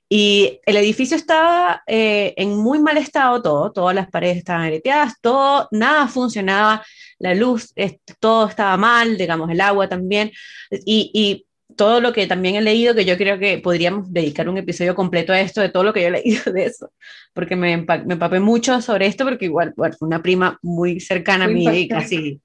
y 0.08 0.60
el 0.66 0.76
edificio 0.76 1.16
estaba 1.16 1.82
eh, 1.86 2.34
en 2.36 2.56
muy 2.56 2.78
mal 2.78 2.96
estado 2.98 3.42
todo, 3.42 3.72
todas 3.72 3.94
las 3.94 4.10
paredes 4.10 4.38
estaban 4.38 4.62
agreteadas, 4.62 5.14
todo, 5.20 5.68
nada 5.70 6.08
funcionaba, 6.08 6.84
la 7.18 7.34
luz, 7.34 7.72
todo 8.20 8.48
estaba 8.48 8.76
mal, 8.76 9.16
digamos, 9.16 9.50
el 9.50 9.60
agua 9.60 9.88
también, 9.88 10.30
y, 10.70 11.10
y, 11.14 11.46
todo 11.76 12.00
lo 12.00 12.12
que 12.12 12.28
también 12.28 12.54
he 12.54 12.60
leído, 12.60 12.94
que 12.94 13.04
yo 13.04 13.16
creo 13.16 13.36
que 13.36 13.58
podríamos 13.58 14.12
dedicar 14.12 14.48
un 14.48 14.58
episodio 14.58 14.94
completo 14.94 15.32
a 15.32 15.40
esto, 15.40 15.60
de 15.60 15.70
todo 15.70 15.82
lo 15.82 15.92
que 15.92 16.02
yo 16.02 16.06
he 16.06 16.10
leído 16.12 16.52
de 16.52 16.66
eso, 16.66 16.92
porque 17.32 17.56
me, 17.56 17.76
me 17.76 18.14
empapé 18.14 18.38
mucho 18.38 18.80
sobre 18.80 19.06
esto, 19.06 19.24
porque 19.24 19.46
igual, 19.46 19.72
bueno, 19.76 19.96
una 20.00 20.22
prima 20.22 20.56
muy 20.62 21.00
cercana 21.00 21.46
a 21.46 21.48
mí, 21.48 21.66
y 21.66 21.88
casi, 21.88 22.40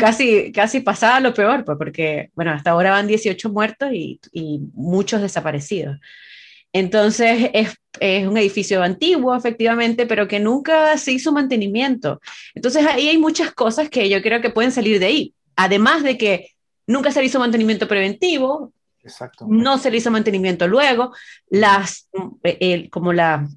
casi, 0.00 0.50
casi 0.50 0.80
pasaba 0.80 1.20
lo 1.20 1.32
peor, 1.32 1.64
pues, 1.64 1.78
porque, 1.78 2.30
bueno, 2.34 2.50
hasta 2.50 2.72
ahora 2.72 2.90
van 2.90 3.06
18 3.06 3.50
muertos 3.50 3.90
y, 3.92 4.18
y 4.32 4.58
muchos 4.74 5.22
desaparecidos. 5.22 5.98
Entonces 6.72 7.50
es, 7.52 7.76
un 8.26 8.36
edificio 8.36 8.82
antiguo, 8.82 9.36
efectivamente, 9.36 10.06
pero 10.06 10.26
que 10.26 10.40
nunca 10.40 10.96
se 10.96 11.12
hizo 11.12 11.30
mantenimiento. 11.30 12.20
Entonces 12.54 12.86
ahí 12.86 13.08
hay 13.08 13.18
muchas 13.18 13.52
cosas 13.52 13.88
que 13.90 14.08
yo 14.08 14.22
creo 14.22 14.40
que 14.40 14.50
pueden 14.50 14.72
salir 14.72 14.98
de 14.98 15.06
ahí. 15.06 15.34
Además 15.54 16.02
de 16.02 16.16
que 16.16 16.50
nunca 16.86 17.12
se 17.12 17.20
le 17.20 17.26
hizo 17.26 17.38
mantenimiento 17.38 17.86
preventivo, 17.86 18.72
no 19.46 19.78
se 19.78 19.90
le 19.90 19.98
hizo 19.98 20.10
mantenimiento 20.10 20.66
luego, 20.68 21.12
las, 21.50 22.08
como 22.90 23.12
la, 23.12 23.48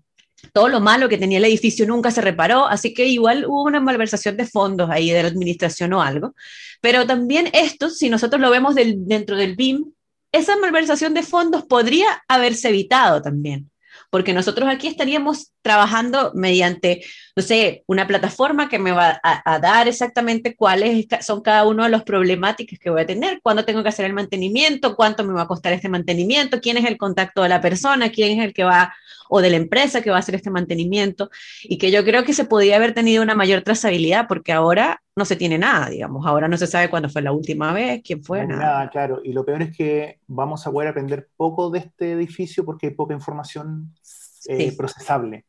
todo 0.54 0.68
lo 0.68 0.80
malo 0.80 1.10
que 1.10 1.18
tenía 1.18 1.38
el 1.38 1.46
edificio 1.46 1.86
nunca 1.86 2.12
se 2.12 2.22
reparó, 2.22 2.66
así 2.66 2.94
que 2.94 3.08
igual 3.08 3.46
hubo 3.46 3.64
una 3.64 3.80
malversación 3.80 4.38
de 4.38 4.46
fondos 4.46 4.90
ahí 4.90 5.12
de 5.12 5.24
la 5.24 5.30
administración 5.30 5.94
o 5.94 6.02
algo. 6.02 6.36
Pero 6.82 7.06
también 7.06 7.50
esto, 7.54 7.90
si 7.90 8.10
nosotros 8.10 8.42
lo 8.42 8.50
vemos 8.50 8.76
dentro 8.76 9.36
del 9.36 9.56
BIM, 9.56 9.92
esa 10.36 10.58
malversación 10.58 11.14
de 11.14 11.24
fondos 11.24 11.66
podría 11.66 12.24
haberse 12.28 12.70
evitado 12.70 13.22
también, 13.22 13.72
porque 14.10 14.34
nosotros 14.34 14.68
aquí 14.70 14.88
estaríamos 14.88 15.54
trabajando 15.62 16.32
mediante, 16.36 17.04
no 17.36 17.44
sé, 17.44 17.84
una 17.88 18.06
plataforma 18.06 18.68
que 18.70 18.78
me 18.78 18.92
va 18.92 19.20
a, 19.24 19.60
dar 19.60 19.88
exactamente 19.88 20.56
cuáles 20.56 21.08
son 21.22 21.42
cada 21.42 21.66
uno 21.66 21.84
de 21.84 21.90
los 21.90 22.04
problemáticas 22.04 22.80
que 22.80 22.90
voy 22.90 23.02
a 23.02 23.06
tener, 23.06 23.40
cuándo 23.42 23.66
tengo 23.66 23.82
que 23.82 23.90
hacer 23.90 24.06
el 24.06 24.14
mantenimiento, 24.14 24.96
cuánto 24.96 25.24
me 25.24 25.34
va 25.34 25.44
a 25.44 25.48
costar 25.48 25.74
este 25.74 25.90
mantenimiento, 25.90 26.60
quién 26.62 26.78
es 26.78 26.86
el 26.86 26.98
contacto 26.98 27.42
de 27.42 27.50
la 27.50 27.62
persona, 27.62 28.10
quién 28.10 28.40
es 28.40 28.46
el 28.46 28.54
que 28.54 28.64
va 28.64 28.94
o 29.30 29.42
de 29.42 29.50
la 29.50 29.58
empresa 29.58 30.02
que 30.02 30.12
va 30.12 30.18
a 30.18 30.20
hacer 30.20 30.36
este 30.36 30.52
mantenimiento, 30.52 31.32
y 31.64 31.78
que 31.78 31.92
yo 31.92 32.04
creo 32.04 32.24
que 32.24 32.34
se 32.34 32.46
podía 32.46 32.76
haber 32.76 32.94
tenido 32.94 33.24
una 33.24 33.36
mayor 33.36 33.62
trazabilidad, 33.62 34.28
porque 34.28 34.52
ahora 34.52 35.02
no 35.16 35.24
se 35.24 35.36
tiene 35.36 35.58
nada, 35.58 35.90
digamos, 35.90 36.26
ahora 36.26 36.48
no 36.48 36.58
se 36.58 36.68
sabe 36.68 36.90
cuándo 36.90 37.10
fue 37.10 37.22
la 37.22 37.32
última 37.32 37.72
vez, 37.72 38.02
quién 38.04 38.24
fue, 38.24 38.46
nada. 38.46 38.90
claro, 38.90 39.22
y 39.24 39.32
lo 39.32 39.46
peor 39.46 39.62
es 39.62 39.76
que 39.76 40.20
vamos 40.28 40.68
a 40.68 40.72
poder 40.72 40.90
aprender 40.90 41.30
poco 41.38 41.70
de 41.70 41.80
este 41.80 42.12
edificio 42.12 42.66
porque 42.66 42.88
hay 42.88 42.94
poca 42.94 43.14
información 43.14 43.94
eh, 44.48 44.76
procesable. 44.76 45.46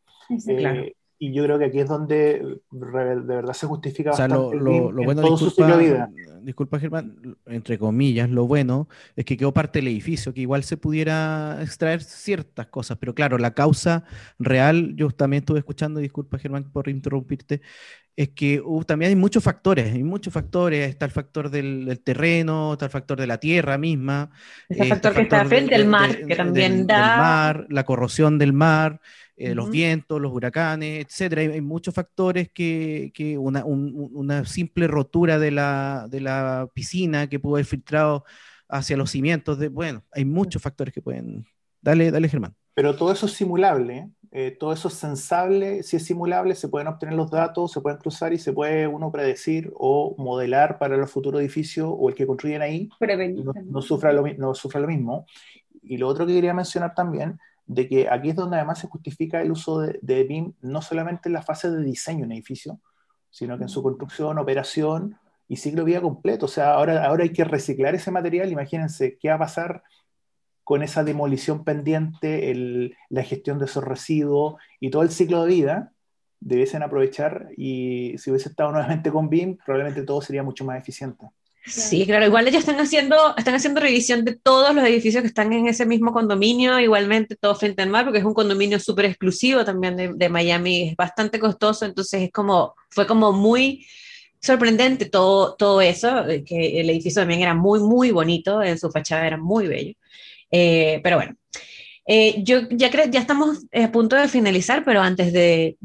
Eh, 0.48 0.94
y 1.18 1.32
yo 1.32 1.44
creo 1.44 1.58
que 1.58 1.64
aquí 1.64 1.80
es 1.80 1.88
donde 1.88 2.60
de 2.70 2.90
verdad 2.90 3.54
se 3.54 3.66
justifica 3.66 4.10
o 4.10 4.14
sea, 4.14 4.28
lo, 4.28 4.52
lo, 4.52 4.92
bueno, 5.02 5.22
disculpa, 5.22 5.76
vida. 5.76 6.10
disculpa 6.42 6.78
Germán, 6.78 7.36
entre 7.46 7.78
comillas, 7.78 8.28
lo 8.28 8.46
bueno 8.46 8.88
es 9.14 9.24
que 9.24 9.36
quedó 9.36 9.52
parte 9.54 9.78
del 9.78 9.88
edificio, 9.88 10.34
que 10.34 10.42
igual 10.42 10.62
se 10.62 10.76
pudiera 10.76 11.58
extraer 11.62 12.02
ciertas 12.02 12.66
cosas, 12.66 12.98
pero 12.98 13.14
claro, 13.14 13.38
la 13.38 13.54
causa 13.54 14.04
real, 14.38 14.94
yo 14.94 15.10
también 15.10 15.42
estuve 15.42 15.60
escuchando, 15.60 16.00
disculpa 16.00 16.38
Germán 16.38 16.70
por 16.70 16.88
interrumpirte, 16.88 17.62
es 18.16 18.30
que 18.30 18.62
uh, 18.64 18.82
también 18.84 19.10
hay 19.10 19.16
muchos 19.16 19.44
factores, 19.44 19.92
hay 19.92 20.02
muchos 20.02 20.32
factores, 20.32 20.88
está 20.88 21.04
el 21.04 21.10
factor 21.10 21.50
del, 21.50 22.00
terreno, 22.02 22.72
está 22.72 22.86
el 22.86 22.90
factor 22.90 23.20
de 23.20 23.26
la 23.26 23.38
tierra 23.38 23.76
misma. 23.76 24.30
Está 24.70 24.84
el 24.84 24.88
factor 24.88 25.14
que 25.14 25.20
está 25.20 25.44
frente 25.44 25.74
al 25.74 25.86
mar, 25.86 26.24
que 26.26 26.34
también 26.34 26.86
da... 26.86 26.96
Del 26.96 27.18
mar, 27.18 27.66
la 27.68 27.84
corrosión 27.84 28.38
del 28.38 28.54
mar, 28.54 29.00
eh, 29.36 29.54
los 29.54 29.70
vientos, 29.70 30.18
los 30.18 30.32
huracanes, 30.32 31.04
etcétera. 31.04 31.42
Hay, 31.42 31.60
muchos 31.60 31.94
factores 31.94 32.48
que, 32.50 33.12
que 33.12 33.36
una, 33.36 33.66
una, 33.66 34.46
simple 34.46 34.86
rotura 34.86 35.38
de 35.38 35.50
la, 35.50 36.06
de 36.08 36.22
la 36.22 36.70
piscina 36.72 37.26
que 37.26 37.38
pudo 37.38 37.56
haber 37.56 37.66
filtrado 37.66 38.24
hacia 38.66 38.96
los 38.96 39.10
cimientos. 39.10 39.58
De, 39.58 39.68
bueno, 39.68 40.04
hay 40.10 40.24
muchos 40.24 40.62
factores 40.62 40.94
que 40.94 41.02
pueden... 41.02 41.44
Dale, 41.82 42.10
dale 42.10 42.30
Germán. 42.30 42.56
Pero 42.76 42.94
todo 42.94 43.10
eso 43.10 43.24
es 43.24 43.32
simulable, 43.32 43.96
eh, 43.96 44.10
todo 44.58 44.72
eso 44.72 44.88
es 44.88 44.94
sensable, 44.94 45.82
si 45.82 45.96
es 45.96 46.04
simulable, 46.04 46.54
se 46.54 46.68
pueden 46.68 46.88
obtener 46.88 47.14
los 47.14 47.30
datos, 47.30 47.72
se 47.72 47.80
pueden 47.80 47.98
cruzar 47.98 48.34
y 48.34 48.38
se 48.38 48.52
puede 48.52 48.86
uno 48.86 49.10
predecir 49.10 49.72
o 49.74 50.14
modelar 50.18 50.78
para 50.78 50.94
el 50.94 51.06
futuro 51.06 51.40
edificio 51.40 51.90
o 51.90 52.08
el 52.10 52.14
que 52.14 52.26
construyen 52.26 52.60
ahí, 52.60 52.90
no, 53.00 53.52
no, 53.64 53.80
sufra 53.80 54.12
lo, 54.12 54.26
no 54.36 54.54
sufra 54.54 54.80
lo 54.80 54.88
mismo. 54.88 55.26
Y 55.82 55.96
lo 55.96 56.08
otro 56.08 56.26
que 56.26 56.34
quería 56.34 56.52
mencionar 56.52 56.94
también 56.94 57.38
de 57.66 57.88
que 57.88 58.08
aquí 58.08 58.30
es 58.30 58.36
donde 58.36 58.56
además 58.56 58.78
se 58.78 58.88
justifica 58.88 59.40
el 59.40 59.50
uso 59.50 59.80
de, 59.80 60.24
BIM 60.24 60.54
no 60.60 60.82
solamente 60.82 61.28
en 61.28 61.32
la 61.32 61.42
fase 61.42 61.70
de 61.70 61.82
diseño 61.82 62.24
en 62.24 62.32
edificio, 62.32 62.80
sino 63.30 63.56
que 63.58 63.64
en 63.64 63.68
su 63.68 63.82
construcción, 63.82 64.38
operación 64.38 65.18
y 65.48 65.56
ciclo 65.56 65.82
de 65.82 65.92
vida 65.92 66.00
completo. 66.00 66.46
O 66.46 66.48
sea, 66.48 66.74
ahora, 66.74 67.04
ahora 67.04 67.24
hay 67.24 67.32
que 67.32 67.44
reciclar 67.44 67.94
ese 67.94 68.10
material. 68.10 68.50
Imagínense 68.50 69.18
qué 69.18 69.28
va 69.28 69.34
a 69.34 69.40
pasar 69.40 69.82
con 70.66 70.82
esa 70.82 71.04
demolición 71.04 71.62
pendiente, 71.62 72.52
la 73.08 73.22
gestión 73.22 73.60
de 73.60 73.66
esos 73.66 73.84
residuos 73.84 74.56
y 74.80 74.90
todo 74.90 75.02
el 75.02 75.10
ciclo 75.10 75.44
de 75.44 75.54
vida. 75.54 75.92
Debiesen 76.40 76.82
aprovechar 76.82 77.50
y 77.56 78.18
si 78.18 78.30
hubiese 78.30 78.48
estado 78.48 78.72
nuevamente 78.72 79.12
con 79.12 79.30
BIM, 79.30 79.58
probablemente 79.64 80.02
todo 80.02 80.20
sería 80.20 80.42
mucho 80.42 80.64
más 80.64 80.76
eficiente. 80.76 81.24
Sí, 81.64 82.04
claro, 82.04 82.26
igual 82.26 82.48
ellos 82.48 82.60
están 82.60 82.80
haciendo, 82.80 83.16
están 83.36 83.54
haciendo 83.54 83.80
revisión 83.80 84.24
de 84.24 84.34
todos 84.34 84.74
los 84.74 84.84
edificios 84.84 85.22
que 85.22 85.28
están 85.28 85.52
en 85.52 85.68
ese 85.68 85.86
mismo 85.86 86.12
condominio, 86.12 86.80
igualmente 86.80 87.36
todo 87.36 87.54
frente 87.54 87.82
al 87.82 87.90
mar, 87.90 88.04
porque 88.04 88.18
es 88.18 88.24
un 88.24 88.34
condominio 88.34 88.80
súper 88.80 89.04
exclusivo 89.04 89.64
también 89.64 89.96
de, 89.96 90.14
de, 90.14 90.28
Miami, 90.28 90.88
es 90.88 90.96
bastante 90.96 91.38
costoso, 91.38 91.84
entonces 91.84 92.22
es 92.22 92.32
como, 92.32 92.74
fue 92.90 93.06
como 93.06 93.32
muy 93.32 93.86
sorprendente 94.40 95.06
todo, 95.06 95.54
todo 95.54 95.80
eso, 95.80 96.24
que 96.44 96.80
el 96.80 96.90
edificio 96.90 97.22
también 97.22 97.42
era 97.42 97.54
muy, 97.54 97.78
muy 97.78 98.10
bonito, 98.10 98.64
en 98.64 98.78
su 98.80 98.90
fachada 98.90 99.28
era 99.28 99.36
muy 99.36 99.68
bello, 99.68 99.94
eh, 100.50 101.00
pero 101.02 101.16
bueno, 101.16 101.34
eh, 102.08 102.42
yo 102.44 102.68
ya 102.70 102.88
creo, 102.90 103.06
ya 103.06 103.18
estamos 103.18 103.66
a 103.72 103.90
punto 103.90 104.14
de 104.14 104.28
finalizar, 104.28 104.84
pero 104.84 105.00
antes 105.00 105.32
de, 105.32 105.76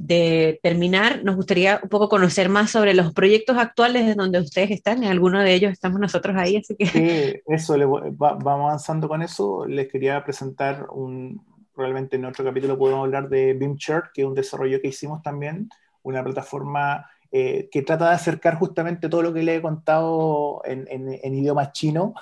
terminar, 0.62 1.24
nos 1.24 1.36
gustaría 1.36 1.80
un 1.82 1.90
poco 1.90 2.10
conocer 2.10 2.48
más 2.48 2.70
sobre 2.70 2.94
los 2.94 3.12
proyectos 3.14 3.58
actuales 3.58 4.06
de 4.06 4.14
donde 4.14 4.40
ustedes 4.40 4.70
están. 4.70 5.04
En 5.04 5.10
alguno 5.10 5.42
de 5.42 5.54
ellos 5.54 5.72
estamos 5.72 6.00
nosotros 6.00 6.36
ahí, 6.38 6.58
así 6.58 6.76
que. 6.76 6.86
Sí, 6.86 7.42
eso, 7.48 7.76
vamos 8.12 8.46
avanzando 8.46 9.08
con 9.08 9.24
eso. 9.24 9.66
Les 9.66 9.88
quería 9.88 10.24
presentar 10.24 10.86
un, 10.92 11.42
probablemente 11.74 12.18
en 12.18 12.26
otro 12.26 12.46
capítulo 12.46 12.78
podemos 12.78 13.06
hablar 13.06 13.28
de 13.28 13.54
BeamChart, 13.54 14.12
que 14.14 14.22
es 14.22 14.28
un 14.28 14.36
desarrollo 14.36 14.80
que 14.80 14.90
hicimos 14.90 15.24
también, 15.24 15.70
una 16.04 16.24
plataforma 16.24 17.10
eh, 17.32 17.70
que 17.72 17.82
trata 17.82 18.10
de 18.10 18.16
acercar 18.16 18.56
justamente 18.56 19.10
todo 19.10 19.24
lo 19.24 19.34
que 19.34 19.42
le 19.42 19.56
he 19.56 19.62
contado 19.62 20.62
en, 20.66 20.86
en, 20.90 21.34
idioma 21.34 21.72
chino, 21.72 22.14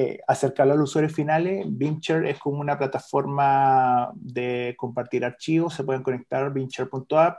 eh, 0.00 0.20
acercarlo 0.28 0.74
a 0.74 0.76
los 0.76 0.90
usuarios 0.90 1.12
finales. 1.12 1.66
BeamChart 1.66 2.24
es 2.26 2.38
como 2.38 2.60
una 2.60 2.78
plataforma 2.78 4.12
de 4.14 4.76
compartir 4.78 5.24
archivos, 5.24 5.74
se 5.74 5.82
pueden 5.82 6.04
conectar 6.04 6.44
a 6.44 6.50
BeamChart.app, 6.50 7.36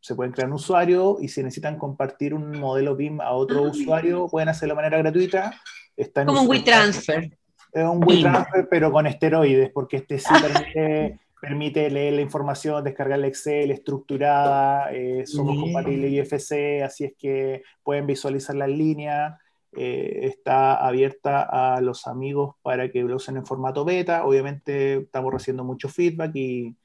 se 0.00 0.14
pueden 0.14 0.32
crear 0.32 0.48
un 0.48 0.54
usuario 0.54 1.18
y 1.20 1.28
si 1.28 1.42
necesitan 1.42 1.76
compartir 1.76 2.32
un 2.32 2.58
modelo 2.58 2.96
BIM 2.96 3.20
a 3.20 3.32
otro 3.32 3.66
ah, 3.66 3.68
usuario, 3.68 4.26
pueden 4.26 4.48
hacerlo 4.48 4.72
de 4.72 4.76
manera 4.76 4.96
gratuita. 4.96 5.52
Está 5.94 6.24
como 6.24 6.40
un 6.40 6.48
WeTransfer. 6.48 7.36
Es 7.72 7.84
un 7.84 8.02
WeTransfer, 8.02 8.68
pero 8.70 8.90
con 8.90 9.06
esteroides, 9.06 9.70
porque 9.74 9.98
este 9.98 10.18
sí 10.18 10.32
permite 10.40 11.20
permite 11.40 11.90
leer 11.90 12.14
la 12.14 12.22
información, 12.22 12.82
descargar 12.82 13.18
el 13.18 13.26
Excel 13.26 13.70
estructurada, 13.70 14.90
eh, 14.92 15.26
somos 15.26 15.60
compatibles 15.60 16.10
IFC, 16.10 16.82
así 16.82 17.04
es 17.04 17.12
que 17.18 17.62
pueden 17.82 18.06
visualizar 18.06 18.56
las 18.56 18.70
líneas, 18.70 19.38
eh, 19.72 20.20
está 20.22 20.74
abierta 20.74 21.42
a 21.42 21.80
los 21.80 22.06
amigos 22.06 22.56
para 22.62 22.90
que 22.90 23.02
lo 23.02 23.16
usen 23.16 23.36
en 23.36 23.46
formato 23.46 23.84
beta, 23.84 24.24
obviamente 24.24 24.98
estamos 24.98 25.32
recibiendo 25.32 25.64
mucho 25.64 25.88
feedback 25.88 26.32
y, 26.34 26.76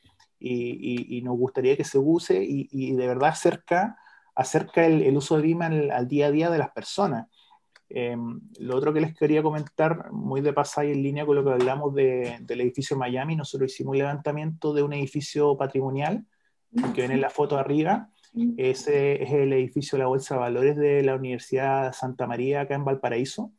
nos 1.23 1.37
gustaría 1.37 1.77
que 1.77 1.85
se 1.85 1.97
use 1.97 2.43
y, 2.43 2.91
de 2.93 3.07
verdad 3.07 3.29
acerca, 3.29 3.97
acerca 4.35 4.85
el, 4.85 5.15
uso 5.15 5.37
de 5.37 5.43
BIM 5.43 5.61
al 5.61 6.07
día 6.07 6.27
a 6.27 6.31
día 6.31 6.49
de 6.49 6.57
las 6.57 6.71
personas. 6.71 7.27
Em, 7.95 8.41
lo 8.59 8.75
otro 8.75 8.91
que 8.91 9.01
les 9.01 9.13
quería 9.13 9.43
comentar, 9.43 10.11
muy 10.11 10.41
de 10.41 10.51
pasada 10.51 10.87
y 10.87 10.93
en 10.93 11.03
línea 11.03 11.27
con 11.27 11.35
lo 11.35 11.43
que 11.43 11.51
hablamos 11.51 11.93
del 11.93 12.61
edificio 12.61 12.97
Miami, 12.97 13.35
nosotros 13.35 13.71
hicimos 13.71 13.91
un 13.91 13.99
levantamiento 13.99 14.73
de 14.73 14.81
un 14.81 14.93
edificio 14.93 15.55
patrimonial, 15.55 16.25
que 16.95 17.01
ven 17.03 17.11
en 17.11 17.21
la 17.21 17.29
foto 17.29 17.55
arriba. 17.57 18.09
Ese 18.57 19.21
es 19.21 19.31
el 19.31 19.53
edificio 19.53 19.97
de 19.97 20.03
la 20.03 20.07
Bolsa 20.07 20.33
de 20.33 20.39
Valores 20.39 20.75
de 20.75 21.03
la 21.03 21.15
Universidad 21.15 21.93
Santa 21.93 22.25
María, 22.25 22.61
acá 22.61 22.73
en 22.73 22.83
Valparaíso. 22.83 23.51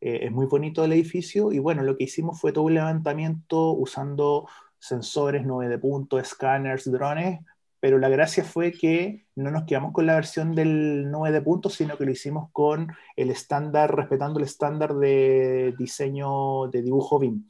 Eh, 0.00 0.26
es 0.26 0.32
muy 0.32 0.46
bonito 0.46 0.84
el 0.84 0.92
edificio 0.92 1.52
y 1.52 1.58
bueno, 1.58 1.82
lo 1.82 1.96
que 1.96 2.04
hicimos 2.04 2.40
fue 2.40 2.52
todo 2.52 2.64
un 2.64 2.74
levantamiento 2.74 3.72
usando 3.72 4.48
sensores, 4.78 5.44
9 5.44 5.68
de 5.68 5.78
punto, 5.78 6.18
escáneres, 6.18 6.90
drones, 6.90 7.40
pero 7.80 7.98
la 7.98 8.08
gracia 8.08 8.44
fue 8.44 8.70
que 8.70 9.26
no 9.34 9.50
nos 9.50 9.64
quedamos 9.64 9.92
con 9.92 10.06
la 10.06 10.14
versión 10.14 10.54
del 10.54 11.10
9 11.10 11.32
de 11.32 11.42
puntos, 11.42 11.74
sino 11.74 11.98
que 11.98 12.04
lo 12.04 12.12
hicimos 12.12 12.48
con 12.52 12.92
el 13.16 13.30
estándar, 13.30 13.94
respetando 13.94 14.38
el 14.38 14.44
estándar 14.44 14.94
de 14.94 15.74
diseño 15.76 16.68
de 16.68 16.82
dibujo 16.82 17.18
BIM, 17.18 17.44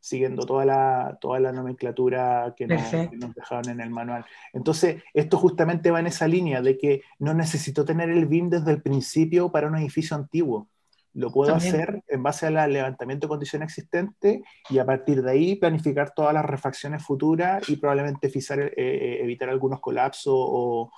siguiendo 0.00 0.44
toda 0.44 0.64
la, 0.64 1.18
toda 1.20 1.38
la 1.40 1.52
nomenclatura 1.52 2.54
que 2.56 2.66
nos, 2.66 2.82
que 2.82 3.16
nos, 3.16 3.34
dejaron 3.34 3.70
en 3.70 3.80
el 3.80 3.90
manual. 3.90 4.24
Entonces, 4.52 5.02
esto 5.14 5.38
justamente 5.38 5.90
va 5.90 6.00
en 6.00 6.08
esa 6.08 6.26
línea 6.26 6.60
de 6.60 6.76
que 6.76 7.02
no 7.18 7.34
necesito 7.34 7.84
tener 7.84 8.10
el 8.10 8.26
BIM 8.26 8.50
desde 8.50 8.72
el 8.72 8.82
principio 8.82 9.50
para 9.50 9.68
un 9.68 9.76
edificio 9.76 10.16
antiguo. 10.16 10.68
Lo 11.14 11.30
puedo 11.30 11.54
hacer 11.54 12.02
en 12.08 12.22
base 12.22 12.46
al 12.46 12.72
levantamiento 12.72 13.26
de 13.26 13.28
condiciones 13.28 13.66
existentes 13.66 14.40
y 14.70 14.78
a 14.78 14.86
partir 14.86 15.22
de 15.22 15.30
ahí 15.30 15.56
planificar 15.56 16.14
todas 16.14 16.32
las 16.32 16.44
refacciones 16.44 17.04
futuras 17.04 17.68
y 17.68 17.76
probablemente 17.76 18.28
eh, 18.28 18.72
eh, 18.76 19.18
evitar 19.20 19.50
algunos 19.50 19.80
colapsos 19.80 20.32
o, 20.34 20.90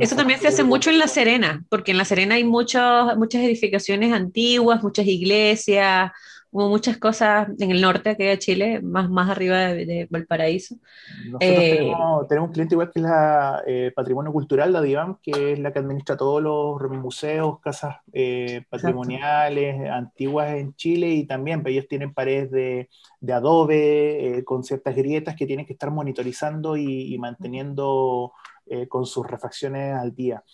Eso 0.00 0.16
también 0.16 0.38
se 0.38 0.48
hace 0.48 0.64
mucho 0.64 0.90
en 0.90 0.98
La 0.98 1.08
Serena, 1.08 1.64
porque 1.70 1.92
en 1.92 1.98
La 1.98 2.04
Serena 2.04 2.34
hay 2.34 2.44
muchas 2.44 3.16
edificaciones 3.32 4.12
antiguas, 4.12 4.82
muchas 4.82 5.06
iglesias, 5.06 6.12
Hubo 6.56 6.68
muchas 6.68 6.98
cosas 6.98 7.48
en 7.58 7.72
el 7.72 7.80
norte 7.80 8.16
que 8.16 8.28
de 8.28 8.38
Chile, 8.38 8.80
más, 8.80 9.10
más 9.10 9.28
arriba 9.28 9.74
de, 9.74 10.06
Valparaíso. 10.08 10.76
Nosotros 11.24 11.40
eh, 11.40 11.92
tenemos, 12.28 12.46
un 12.46 12.52
cliente 12.52 12.76
igual 12.76 12.92
que 12.92 13.00
es 13.00 13.02
la 13.02 13.60
eh, 13.66 13.90
Patrimonio 13.92 14.32
Cultural, 14.32 14.72
la 14.72 14.80
DIVAM, 14.80 15.16
que 15.20 15.54
es 15.54 15.58
la 15.58 15.72
que 15.72 15.80
administra 15.80 16.16
todos 16.16 16.40
los 16.40 16.80
museos, 16.92 17.58
casas 17.58 17.96
eh, 18.12 18.62
patrimoniales 18.70 19.90
antiguas 19.90 20.50
en 20.50 20.76
Chile 20.76 21.08
y 21.08 21.26
también 21.26 21.60
pues, 21.60 21.72
ellos 21.72 21.88
tienen 21.88 22.14
paredes 22.14 22.52
de, 22.52 22.88
de 23.18 23.32
adobe 23.32 24.44
con 24.44 24.62
ciertas 24.62 24.94
grietas 24.94 25.34
que 25.34 25.46
tienen 25.46 25.66
que 25.66 25.72
estar 25.72 25.90
monitorizando 25.90 26.76
y, 26.76 27.12
y 27.12 27.18
manteniendo 27.18 28.32
con 28.88 29.06
sus 29.06 29.26
refacciones 29.26 29.92
al 29.96 30.14
día. 30.14 30.44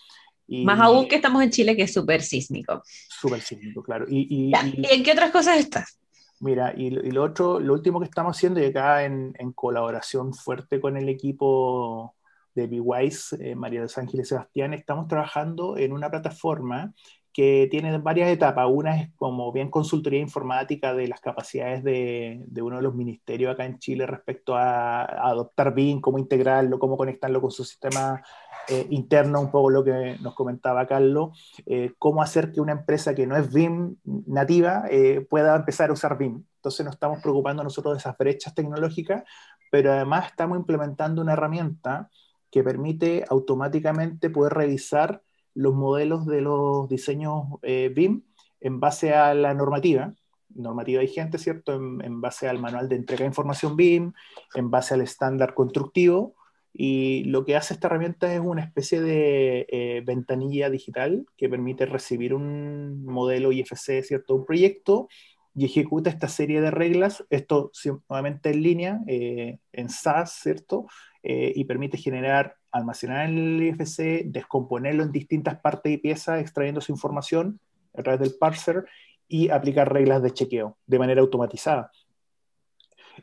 Más 0.51 0.80
aún 0.80 1.07
que 1.07 1.16
estamos 1.16 1.42
en 1.42 1.51
Chile, 1.51 1.76
que 1.76 1.82
es 1.82 1.92
súper 1.92 2.22
sísmico. 2.22 2.82
Súper 2.84 3.40
sísmico, 3.40 3.82
claro. 3.82 4.07
Y, 4.09 4.53
en 4.55 5.03
qué 5.03 5.12
otras 5.12 5.30
cosas 5.30 5.59
estás? 5.59 5.98
Mira, 6.40 6.74
y, 6.76 6.90
lo 6.90 7.22
otro, 7.22 7.61
lo 7.61 7.74
último 7.74 8.01
que 8.01 8.07
estamos 8.07 8.36
haciendo, 8.36 8.61
y 8.61 8.64
acá 8.64 9.05
en, 9.05 9.32
colaboración 9.55 10.34
fuerte 10.34 10.80
con 10.80 10.96
el 10.96 11.09
equipo 11.09 12.14
de 12.55 12.66
BeWise, 12.66 13.36
eh, 13.40 13.55
María 13.55 13.80
de 13.80 13.84
los 13.84 13.98
Ángeles 13.98 14.26
y 14.26 14.30
Sebastián, 14.30 14.74
estamos 14.74 15.07
trabajando 15.07 15.76
en 15.76 15.92
una 15.92 16.11
plataforma 16.11 16.92
que 17.33 17.68
tiene 17.70 17.97
varias 17.99 18.31
etapas. 18.31 18.66
Una 18.70 19.01
es 19.01 19.11
como 19.16 19.53
bien 19.53 19.70
consultoría 19.70 20.20
informática 20.20 20.95
de 20.95 21.09
las 21.09 21.20
capacidades 21.20 21.85
de, 21.85 22.43
de 22.47 22.62
uno 22.62 22.76
de 22.76 22.83
los 22.83 22.95
ministerios 22.95 23.53
acá 23.53 23.64
en 23.64 23.78
Chile 23.78 24.07
respecto 24.07 24.57
a, 24.57 25.05
adoptar 25.05 25.74
BIM, 25.74 26.01
cómo 26.01 26.18
integrarlo, 26.18 26.78
cómo 26.78 26.97
conectarlo 26.97 27.41
con 27.41 27.51
su 27.51 27.64
sistema 27.64 28.22
eh, 28.68 28.87
interno, 28.91 29.41
un 29.41 29.51
poco 29.51 29.70
lo 29.70 29.85
que 29.85 30.16
nos 30.20 30.35
comentaba 30.35 30.87
Carlos, 30.87 31.39
eh, 31.66 31.93
cómo 31.99 32.22
hacer 32.22 32.53
que 32.53 32.61
una 32.61 32.72
empresa 32.72 33.14
que 33.14 33.26
no 33.26 33.37
es 33.37 33.53
BIM 33.53 33.97
nativa 34.26 34.85
eh, 34.91 35.26
pueda 35.28 35.55
empezar 35.57 35.91
a 35.91 35.93
usar 35.93 36.18
BIM. 36.18 36.45
Entonces 36.57 36.85
nos 36.85 36.95
estamos 36.95 37.22
preocupando 37.22 37.62
nosotros 37.62 37.95
de 37.95 37.99
esas 37.99 38.18
brechas 38.18 38.55
tecnológicas, 38.55 39.24
pero 39.70 39.93
además 39.93 40.26
estamos 40.26 40.59
implementando 40.59 41.22
una 41.22 41.33
herramienta 41.35 42.11
que 42.51 42.64
permite 42.64 43.24
automáticamente 43.28 44.28
poder 44.28 44.53
revisar 44.55 45.22
los 45.55 45.74
modelos 45.74 46.26
de 46.26 46.40
los 46.40 46.88
diseños 46.88 47.44
BIM 47.62 48.22
en 48.61 48.80
base 48.80 49.14
a 49.14 49.34
la 49.34 49.55
normativa, 49.55 50.14
normativa 50.55 51.01
vigente, 51.01 51.38
¿cierto? 51.38 51.74
En, 51.74 52.01
en, 52.05 52.20
base 52.20 52.48
al 52.48 52.59
manual 52.59 52.88
de 52.88 52.96
entrega 52.96 53.20
de 53.20 53.28
información 53.28 53.76
BIM, 53.76 54.12
en 54.55 54.70
base 54.70 54.94
al 54.94 55.01
estándar 55.01 55.55
constructivo, 55.55 56.34
y 56.72 57.24
lo 57.24 57.44
que 57.44 57.57
hace 57.57 57.74
esta 57.74 57.88
herramienta 57.88 58.32
es 58.32 58.40
una 58.40 58.62
especie 58.62 59.01
de 59.01 59.66
eh, 59.70 60.03
ventanilla 60.05 60.70
digital 60.70 61.26
que 61.36 61.48
permite 61.48 61.86
recibir 61.86 62.32
un 62.32 63.05
modelo 63.05 63.53
IFC, 63.53 64.03
¿cierto? 64.03 64.36
Un 64.36 64.46
proyecto 64.46 65.09
y 65.55 65.64
ejecuta 65.64 66.11
esta 66.11 66.28
serie 66.28 66.61
de 66.61 66.70
reglas, 66.70 67.24
esto 67.28 67.72
nuevamente 68.09 68.51
en 68.51 68.62
línea, 68.62 69.01
eh, 69.09 69.59
en 69.72 69.88
SAS, 69.88 70.32
¿cierto? 70.42 70.86
Eh, 71.24 71.53
y 71.57 71.64
permite 71.64 71.98
generar, 71.98 72.57
almacenar 72.72 73.28
el 73.28 73.62
IFC, 73.62 74.24
descomponerlo 74.26 75.02
en 75.02 75.12
distintas 75.12 75.58
partes 75.60 75.92
y 75.92 75.98
piezas, 75.98 76.40
extrayendo 76.40 76.80
su 76.80 76.92
información 76.92 77.60
a 77.94 78.02
través 78.02 78.20
del 78.20 78.34
parser 78.38 78.86
y 79.28 79.50
aplicar 79.50 79.92
reglas 79.92 80.22
de 80.22 80.32
chequeo 80.32 80.76
de 80.86 80.98
manera 80.98 81.20
automatizada. 81.20 81.90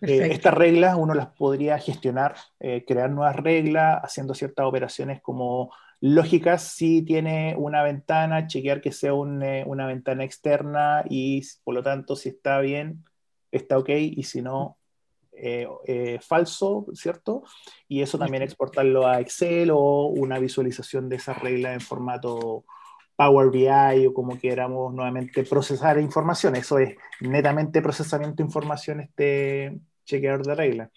Eh, 0.02 0.30
estas 0.32 0.54
reglas 0.54 0.96
uno 0.98 1.14
las 1.14 1.28
podría 1.28 1.80
gestionar, 1.80 2.36
eh, 2.60 2.84
crear 2.86 3.10
nuevas 3.10 3.36
reglas, 3.36 4.00
haciendo 4.04 4.34
ciertas 4.34 4.66
operaciones 4.66 5.22
como 5.22 5.72
lógicas. 6.00 6.64
Si 6.64 7.02
tiene 7.02 7.56
una 7.58 7.84
ventana, 7.84 8.48
chequear 8.48 8.82
que 8.82 8.92
sea 8.92 9.12
eh, 9.12 9.64
una 9.66 9.88
ventana 9.88 10.24
externa 10.24 11.04
y 11.10 11.42
por 11.64 11.74
lo 11.74 11.84
tanto 11.84 12.16
si 12.16 12.30
está 12.30 12.60
bien, 12.60 13.06
está 13.52 13.78
ok. 13.78 13.90
Y 13.90 14.24
si 14.24 14.42
no, 14.42 14.77
falso, 16.22 16.86
¿cierto? 16.94 17.44
Y 17.88 18.02
eso 18.02 18.18
también 18.18 18.44
exportarlo 18.44 19.08
a 19.08 19.20
Excel 19.20 19.72
o 19.72 20.08
una 20.08 20.40
visualización 20.40 21.10
de 21.10 21.18
esa 21.18 21.34
regla 21.34 21.74
en 21.74 21.82
formato 21.82 22.66
Power 23.18 23.50
BI 23.50 24.06
o 24.06 24.14
como 24.14 24.38
queramos 24.40 24.94
nuevamente 24.94 25.44
procesar 25.44 26.00
información. 26.00 26.56
Eso 26.56 26.78
es 26.78 26.96
netamente 27.20 27.82
procesamiento 27.82 28.38
de 28.38 28.44
información, 28.44 29.02
este 29.02 29.80
chequeador 30.06 30.46
de 30.46 30.56
reglas. 30.56 30.90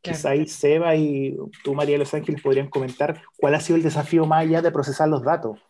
Quizá 0.00 0.30
ahí 0.30 0.46
Seba 0.46 0.96
y 0.96 1.36
tú, 1.62 1.74
María 1.74 1.94
de 1.94 1.98
Los 2.00 2.14
Ángeles, 2.14 2.40
podrían 2.40 2.68
comentar 2.68 3.22
cuál 3.36 3.54
ha 3.54 3.60
sido 3.60 3.76
el 3.76 3.82
desafío 3.82 4.24
más 4.24 4.42
allá 4.42 4.62
de 4.62 4.70
procesar 4.70 5.08
los 5.08 5.22
datos. 5.22 5.60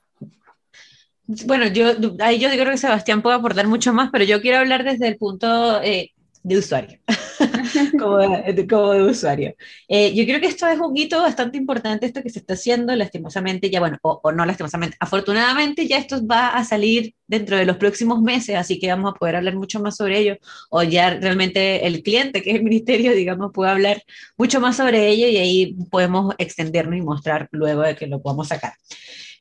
Bueno, 1.47 1.67
yo, 1.67 1.89
ahí 2.21 2.39
yo 2.39 2.49
creo 2.49 2.71
que 2.71 2.79
Sebastián 2.79 3.21
puede 3.21 3.37
aportar 3.37 3.67
mucho 3.67 3.93
más, 3.93 4.11
pero 4.11 4.25
yo 4.25 4.41
quiero 4.41 4.59
hablar 4.59 4.85
desde 4.85 5.09
el 5.09 5.17
punto 5.17 5.83
eh, 5.83 6.13
de 6.43 6.59
usuario. 6.59 7.01
como, 7.99 8.19
de, 8.19 9.03
usuario. 9.03 9.55
Eh, 9.89 10.15
yo 10.15 10.25
creo 10.25 10.41
que 10.41 10.47
esto 10.47 10.67
es 10.67 10.79
un 10.79 10.97
hito 10.97 11.21
bastante 11.21 11.57
importante, 11.57 12.07
esto 12.07 12.23
que 12.23 12.31
se 12.31 12.41
está 12.41 12.55
haciendo, 12.55 12.95
lastimosamente, 12.95 13.71
ya 13.71 13.81
bueno, 13.81 13.99
o, 14.03 14.33
no 14.33 14.45
lastimosamente, 14.45 14.97
afortunadamente 15.01 15.87
ya 15.87 15.99
esto 15.99 16.25
va 16.27 16.49
a 16.49 16.65
salir 16.65 17.15
dentro 17.27 17.57
de 17.57 17.67
los 17.67 17.77
próximos 17.77 18.21
meses, 18.23 18.57
así 18.57 18.79
que 18.79 18.89
vamos 18.89 19.13
a 19.15 19.19
poder 19.19 19.37
hablar 19.37 19.57
mucho 19.57 19.81
más 19.81 19.97
sobre 19.97 20.19
ello, 20.19 20.37
o 20.71 20.83
ya 20.83 21.11
realmente 21.15 21.87
el 21.87 22.03
cliente, 22.03 22.43
que 22.43 22.51
es 22.51 22.57
el 22.57 22.65
ministerio, 22.65 23.13
digamos, 23.13 23.53
puede 23.53 23.71
hablar 23.71 24.03
mucho 24.37 24.61
más 24.61 24.77
sobre 24.77 25.09
ello 25.09 25.29
y 25.29 25.37
ahí 25.37 25.77
podemos 25.91 26.35
extendernos 26.39 26.99
y 26.99 27.03
mostrar 27.03 27.49
luego 27.53 27.83
de 27.83 27.97
que 27.97 28.07
lo 28.07 28.21
podamos 28.21 28.49
sacar. 28.49 28.73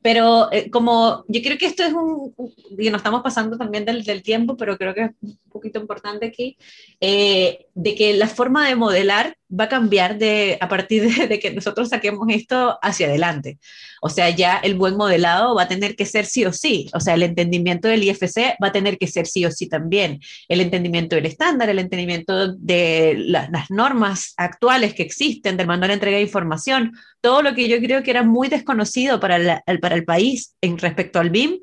Pero 0.01 0.51
eh, 0.51 0.69
como 0.69 1.23
yo 1.27 1.41
creo 1.41 1.57
que 1.57 1.65
esto 1.65 1.83
es 1.83 1.93
un, 1.93 2.33
y 2.77 2.89
nos 2.89 2.99
estamos 2.99 3.21
pasando 3.21 3.57
también 3.57 3.85
del, 3.85 4.03
del, 4.03 4.23
tiempo, 4.23 4.55
pero 4.57 4.77
creo 4.77 4.93
que 4.93 5.01
es 5.01 5.11
un 5.21 5.37
poquito 5.49 5.79
importante 5.79 6.25
aquí, 6.25 6.57
eh, 7.01 7.67
de 7.73 7.95
que 7.95 8.13
la 8.15 8.27
forma 8.27 8.67
de 8.67 8.75
modelar 8.75 9.37
va 9.49 9.65
a 9.65 9.69
cambiar 9.69 10.17
de, 10.17 10.57
a 10.59 10.67
partir 10.67 11.03
de, 11.27 11.39
que 11.39 11.51
nosotros 11.51 11.89
saquemos 11.89 12.27
esto 12.29 12.77
hacia 12.81 13.07
adelante. 13.07 13.59
O 14.01 14.09
sea, 14.09 14.29
ya 14.29 14.57
el 14.57 14.75
buen 14.75 14.97
modelado 14.97 15.55
va 15.55 15.63
a 15.63 15.67
tener 15.67 15.95
que 15.95 16.05
ser 16.05 16.25
sí 16.25 16.45
o 16.45 16.51
sí. 16.51 16.89
O 16.93 16.99
sea, 16.99 17.13
el 17.13 17.23
entendimiento 17.23 17.87
del 17.87 18.03
IFC 18.03 18.57
va 18.61 18.67
a 18.67 18.71
tener 18.71 18.97
que 18.97 19.07
ser 19.07 19.27
sí 19.27 19.45
o 19.45 19.51
sí 19.51 19.67
también. 19.67 20.19
El 20.47 20.61
entendimiento 20.61 21.15
del 21.15 21.25
estándar, 21.25 21.69
el 21.69 21.79
entendimiento 21.79 22.53
de 22.55 23.15
las 23.17 23.69
normas 23.69 24.33
actuales 24.37 24.93
que 24.93 25.03
existen, 25.03 25.57
del 25.57 25.67
manual 25.67 25.89
de 25.89 25.93
entrega 25.95 26.17
de 26.17 26.23
información, 26.23 26.93
todo 27.21 27.41
lo 27.41 27.55
que 27.55 27.69
yo 27.69 27.77
creo 27.79 28.03
que 28.03 28.11
era 28.11 28.23
muy 28.23 28.49
desconocido 28.49 29.19
para, 29.19 29.61
el, 29.65 29.79
para 29.79 29.95
el 29.95 30.05
país 30.05 30.55
en 30.61 30.77
respecto 30.77 31.19
al 31.19 31.29
BIM. 31.29 31.59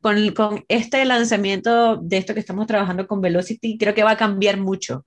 Con, 0.00 0.30
con 0.30 0.64
este 0.68 1.04
lanzamiento 1.04 1.96
de 1.96 2.18
esto 2.18 2.32
que 2.32 2.38
estamos 2.38 2.68
trabajando 2.68 3.08
con 3.08 3.20
Velocity, 3.20 3.76
creo 3.76 3.94
que 3.94 4.04
va 4.04 4.12
a 4.12 4.16
cambiar 4.16 4.56
mucho 4.56 5.04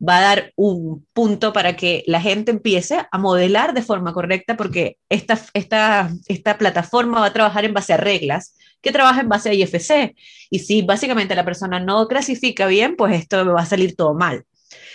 va 0.00 0.18
a 0.18 0.20
dar 0.20 0.52
un 0.56 1.06
punto 1.12 1.52
para 1.52 1.76
que 1.76 2.02
la 2.06 2.20
gente 2.20 2.50
empiece 2.50 3.06
a 3.10 3.18
modelar 3.18 3.74
de 3.74 3.82
forma 3.82 4.12
correcta, 4.12 4.56
porque 4.56 4.98
esta, 5.08 5.40
esta, 5.54 6.10
esta 6.26 6.58
plataforma 6.58 7.20
va 7.20 7.26
a 7.26 7.32
trabajar 7.32 7.64
en 7.64 7.74
base 7.74 7.92
a 7.92 7.96
reglas 7.96 8.56
que 8.80 8.92
trabaja 8.92 9.22
en 9.22 9.28
base 9.28 9.50
a 9.50 9.54
IFC. 9.54 10.14
Y 10.50 10.58
si 10.58 10.82
básicamente 10.82 11.34
la 11.34 11.44
persona 11.44 11.80
no 11.80 12.06
clasifica 12.06 12.66
bien, 12.66 12.96
pues 12.96 13.14
esto 13.14 13.44
va 13.46 13.62
a 13.62 13.66
salir 13.66 13.96
todo 13.96 14.14
mal. 14.14 14.44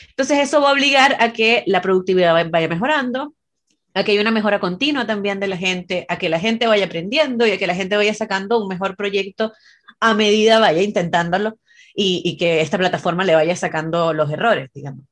Entonces 0.10 0.40
eso 0.40 0.62
va 0.62 0.70
a 0.70 0.74
obligar 0.74 1.16
a 1.20 1.34
que 1.34 1.64
la 1.66 1.82
productividad 1.82 2.50
vaya 2.50 2.68
mejorando, 2.68 3.34
a 3.94 4.04
que 4.04 4.12
haya 4.12 4.22
una 4.22 4.32
mejora 4.32 4.60
continua 4.60 5.08
también 5.08 5.40
de 5.40 5.48
la 5.48 5.58
gente, 5.58 6.06
a 6.08 6.18
que 6.20 6.30
la 6.30 6.40
gente 6.40 6.68
vaya 6.68 6.86
aprendiendo 6.86 7.48
y 7.48 7.52
a 7.52 7.58
que 7.58 7.68
la 7.68 7.76
gente 7.76 7.96
vaya 7.96 8.14
sacando 8.14 8.62
un 8.62 8.68
mejor 8.68 8.96
proyecto 8.96 9.54
a 10.00 10.14
medida 10.14 10.60
vaya 10.60 10.82
intentándolo 10.82 11.58
y, 12.02 12.38
que 12.38 12.62
esta 12.62 12.78
plataforma 12.78 13.26
le 13.26 13.36
vaya 13.36 13.56
sacando 13.56 14.14
los 14.14 14.32
errores, 14.32 14.70
digamos. 14.74 15.06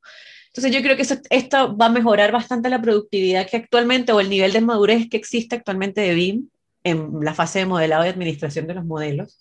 Entonces 0.47 0.71
yo 0.71 0.81
creo 0.81 0.95
que 0.95 1.05
esto 1.29 1.77
va 1.77 1.87
a 1.87 1.91
mejorar 1.91 2.31
bastante 2.31 2.69
la 2.69 2.81
productividad 2.81 3.47
que 3.47 3.57
actualmente 3.57 4.13
o 4.13 4.21
el 4.21 4.29
nivel 4.29 4.53
de 4.53 4.61
madurez 4.61 5.09
que 5.09 5.17
existe 5.17 5.57
actualmente 5.57 6.01
de 6.01 6.13
BIM 6.15 6.49
en 6.83 7.19
la 7.21 7.33
fase 7.33 7.59
de 7.59 7.65
modelado 7.65 8.05
y 8.05 8.09
administración 8.09 8.67
de 8.67 8.75
los 8.75 8.85
modelos. 8.85 9.39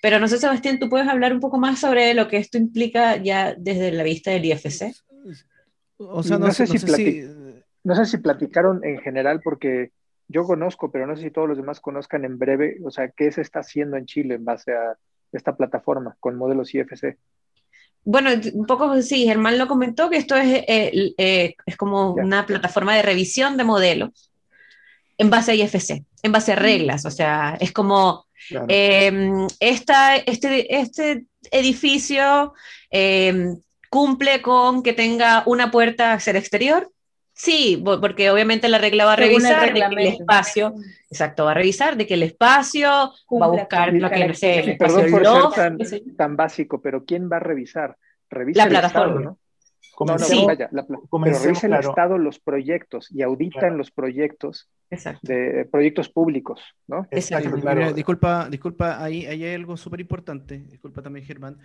Pero 0.00 0.20
no 0.20 0.28
sé, 0.28 0.38
Sebastián, 0.38 0.78
¿tú 0.78 0.88
puedes 0.88 1.08
hablar 1.08 1.32
un 1.32 1.40
poco 1.40 1.58
más 1.58 1.80
sobre 1.80 2.14
lo 2.14 2.28
que 2.28 2.36
esto 2.36 2.56
implica 2.56 3.16
ya 3.16 3.54
desde 3.58 3.90
la 3.90 4.04
vista 4.04 4.30
del 4.30 4.44
IFC? 4.44 4.94
O 5.96 6.22
sea, 6.22 6.38
no, 6.38 6.52
sé, 6.52 6.68
si, 6.68 7.24
no 7.82 7.96
sé 7.96 8.06
si 8.06 8.18
platicaron 8.18 8.84
en 8.84 9.00
general, 9.00 9.40
porque 9.42 9.90
yo 10.28 10.44
conozco, 10.44 10.92
pero 10.92 11.08
no 11.08 11.16
sé 11.16 11.24
si 11.24 11.30
todos 11.32 11.48
los 11.48 11.56
demás 11.56 11.80
conozcan 11.80 12.24
en 12.24 12.38
breve, 12.38 12.78
o 12.84 12.92
sea, 12.92 13.08
qué 13.08 13.32
se 13.32 13.40
está 13.40 13.60
haciendo 13.60 13.96
en 13.96 14.06
Chile 14.06 14.36
en 14.36 14.44
base 14.44 14.72
a 14.72 14.96
esta 15.32 15.56
plataforma 15.56 16.16
con 16.20 16.36
modelos 16.36 16.74
IFC. 16.74 17.16
Bueno, 18.04 18.30
un 18.54 18.66
poco 18.66 19.00
sí, 19.02 19.26
Germán 19.26 19.58
lo 19.58 19.68
comentó, 19.68 20.08
que 20.08 20.16
esto 20.16 20.34
es, 20.36 20.64
eh, 20.66 21.12
eh, 21.18 21.54
es 21.66 21.76
como 21.76 22.12
una 22.12 22.46
plataforma 22.46 22.96
de 22.96 23.02
revisión 23.02 23.56
de 23.56 23.64
modelos 23.64 24.32
en 25.18 25.30
base 25.30 25.52
a 25.52 25.54
IFC, 25.54 26.04
en 26.22 26.32
base 26.32 26.52
a 26.52 26.56
mm. 26.56 26.58
reglas, 26.58 27.04
o 27.04 27.10
sea, 27.10 27.56
es 27.60 27.72
como 27.72 28.26
em, 28.68 29.46
esta, 29.60 30.16
este, 30.16 30.74
este 30.80 31.26
edificio 31.50 32.54
em, 32.88 33.60
cumple 33.90 34.40
con 34.42 34.82
que 34.82 34.92
tenga 34.92 35.42
una 35.46 35.70
puerta 35.70 36.14
hacia 36.14 36.30
el 36.30 36.36
exterior, 36.36 36.90
Sí, 37.38 37.80
porque 37.84 38.30
obviamente 38.30 38.68
la 38.68 38.78
regla 38.78 39.04
va 39.04 39.12
a 39.12 39.16
revisar 39.16 39.72
de 39.72 39.80
que 39.80 39.86
el 39.86 40.06
espacio, 40.08 40.74
exacto, 41.08 41.44
va 41.44 41.52
a 41.52 41.54
revisar 41.54 41.96
de 41.96 42.04
que 42.04 42.14
el 42.14 42.24
espacio 42.24 42.90
va 42.90 43.46
a 43.46 43.48
buscar 43.48 43.92
lo 43.94 44.10
que 44.10 44.24
el 44.24 44.76
Perdón 44.76 45.08
por 45.08 45.86
ser 45.86 46.02
tan, 46.16 46.36
básico, 46.36 46.82
pero 46.82 47.04
¿quién 47.04 47.30
va 47.30 47.36
a 47.36 47.40
revisar? 47.40 47.96
Revisa 48.28 48.64
la 48.64 48.68
plataforma. 48.68 49.20
¿no? 49.20 49.38
No, 50.00 50.16
no, 50.16 50.46
vaya, 50.46 50.68
pero 50.70 51.38
revisa 51.38 51.66
el 51.68 51.74
Estado 51.74 52.18
los 52.18 52.40
proyectos 52.40 53.08
y 53.12 53.22
audita 53.22 53.68
en 53.68 53.78
los 53.78 53.92
proyectos 53.92 54.68
de 55.22 55.68
proyectos 55.70 56.08
públicos, 56.08 56.60
¿no? 56.88 57.06
Exacto. 57.10 57.94
disculpa, 57.94 58.48
disculpa, 58.50 59.02
ahí, 59.02 59.26
ahí 59.26 59.44
hay 59.44 59.54
algo 59.54 59.76
súper 59.76 60.00
importante, 60.00 60.58
disculpa 60.68 61.02
también 61.02 61.24
Germán, 61.24 61.58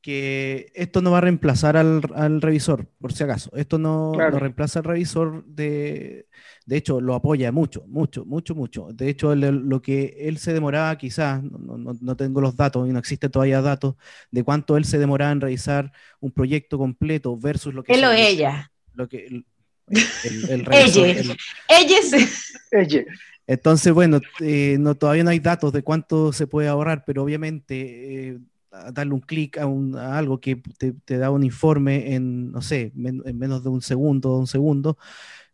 que 0.00 0.70
esto 0.74 1.02
no 1.02 1.10
va 1.10 1.18
a 1.18 1.22
reemplazar 1.22 1.76
al, 1.76 2.00
al 2.14 2.40
revisor, 2.40 2.86
por 3.00 3.12
si 3.12 3.24
acaso. 3.24 3.50
Esto 3.56 3.78
no, 3.78 4.12
no, 4.12 4.38
reemplaza 4.38 4.78
al 4.78 4.84
revisor 4.84 5.44
de... 5.46 6.28
De 6.64 6.76
hecho, 6.76 7.00
lo 7.00 7.14
apoya 7.14 7.50
mucho, 7.52 7.84
mucho, 7.86 8.24
mucho, 8.24 8.54
mucho. 8.54 8.88
De 8.92 9.08
hecho, 9.08 9.34
lo 9.34 9.82
que 9.82 10.16
él 10.20 10.38
se 10.38 10.52
demoraba, 10.52 10.96
quizás, 10.96 11.42
no, 11.42 11.76
no, 11.78 11.96
no, 12.00 12.16
tengo 12.16 12.40
los 12.40 12.56
datos 12.56 12.88
y 12.88 12.92
no 12.92 12.98
existen 12.98 13.30
todavía 13.30 13.60
datos 13.60 13.94
de 14.30 14.44
cuánto 14.44 14.76
él 14.76 14.84
se 14.84 14.98
demoraba 14.98 15.32
en 15.32 15.40
revisar 15.40 15.92
un 16.20 16.30
proyecto 16.30 16.78
completo 16.78 17.36
versus 17.36 17.74
lo 17.74 17.82
que... 17.82 17.92
Él 17.92 18.04
o 18.04 18.12
ella. 18.12 18.70
Lo 18.94 19.08
que, 19.08 19.26
el, 19.26 19.44
el, 20.48 20.68
ella. 20.72 21.36
Ella. 22.70 23.04
Entonces, 23.46 23.92
bueno, 23.92 24.20
eh, 24.40 24.76
no, 24.78 24.94
todavía 24.96 25.24
no 25.24 25.30
hay 25.30 25.38
datos 25.38 25.72
de 25.72 25.82
cuánto 25.82 26.32
se 26.32 26.46
puede 26.46 26.68
ahorrar, 26.68 27.04
pero 27.04 27.22
obviamente... 27.22 28.28
Eh, 28.28 28.38
darle 28.92 29.14
un 29.14 29.20
clic 29.20 29.58
a, 29.58 29.64
a, 29.64 30.18
algo 30.18 30.40
que 30.40 30.56
te, 30.78 30.92
te, 30.92 31.18
da 31.18 31.30
un 31.30 31.42
informe 31.42 32.14
en, 32.14 32.50
no 32.52 32.62
sé, 32.62 32.92
en 32.94 33.38
menos 33.38 33.62
de 33.62 33.70
un 33.70 33.82
segundo, 33.82 34.38
un 34.38 34.46
segundo, 34.46 34.98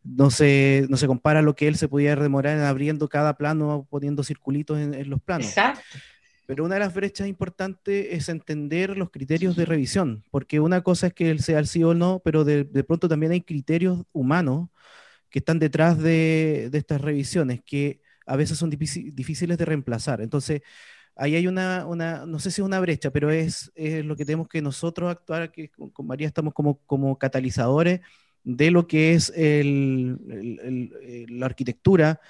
no 0.05 0.31
se, 0.31 0.87
no 0.89 0.97
se 0.97 1.07
compara 1.07 1.41
a 1.41 1.43
lo 1.43 1.55
que 1.55 1.69
él 1.69 1.77
se 1.77 1.89
podía 1.89 2.17
demorar 2.17 2.59
en 2.59 2.65
abriendo 2.65 3.09
cada 3.09 3.37
plano, 3.37 3.87
poniendo 3.89 4.25
circulitos 4.25 4.79
en, 4.79 5.09
los 5.11 5.21
planos. 5.21 5.49
Exacto. 5.49 5.83
Pero 6.47 6.65
una 6.65 6.75
de 6.75 6.81
las 6.81 6.93
brechas 6.93 7.29
importantes 7.29 8.09
es 8.11 8.29
entender 8.29 8.97
los 8.97 9.11
criterios 9.11 9.57
de 9.57 9.65
revisión, 9.65 10.25
porque 10.31 10.61
una 10.61 10.83
cosa 10.83 11.09
es 11.09 11.15
que 11.15 11.31
él 11.31 11.41
sea 11.41 11.61
el 11.61 11.69
sí 11.69 11.85
o 11.85 11.95
no, 11.95 12.21
pero 12.25 12.45
de, 12.45 12.65
de 12.65 12.85
pronto 12.85 13.09
también 13.09 13.33
hay 13.33 13.43
criterios 13.43 14.03
humanos 14.13 14.69
que 15.31 15.39
están 15.39 15.59
detrás 15.59 15.99
de, 15.99 16.69
de 16.71 16.79
estas 16.79 17.01
revisiones, 17.01 17.61
que 17.65 18.01
a 18.27 18.37
veces 18.37 18.59
son 18.59 18.71
difíciles 18.71 19.59
de 19.59 19.65
reemplazar. 19.65 20.21
Entonces, 20.21 20.63
ahí 21.17 21.37
hay 21.37 21.47
una, 21.47 21.87
una, 21.87 22.27
no 22.27 22.39
sé 22.39 22.51
si 22.51 22.61
es 22.61 22.67
una 22.67 22.81
brecha, 22.81 23.11
pero 23.11 23.31
es, 23.31 23.71
es 23.75 24.05
lo 24.05 24.17
que 24.17 24.25
tenemos 24.25 24.49
que 24.49 24.63
nosotros 24.63 25.11
actuar, 25.11 25.53
que 25.53 25.71
con 25.71 26.07
María 26.07 26.27
estamos 26.27 26.55
como, 26.55 26.79
como 26.87 27.19
catalizadores 27.19 28.01
de 28.45 28.71
lo 28.71 28.87
que 28.87 29.15
es 29.15 29.33
el, 29.37 30.19
el, 30.63 31.39
la 31.39 31.47
arquitectura 31.47 32.21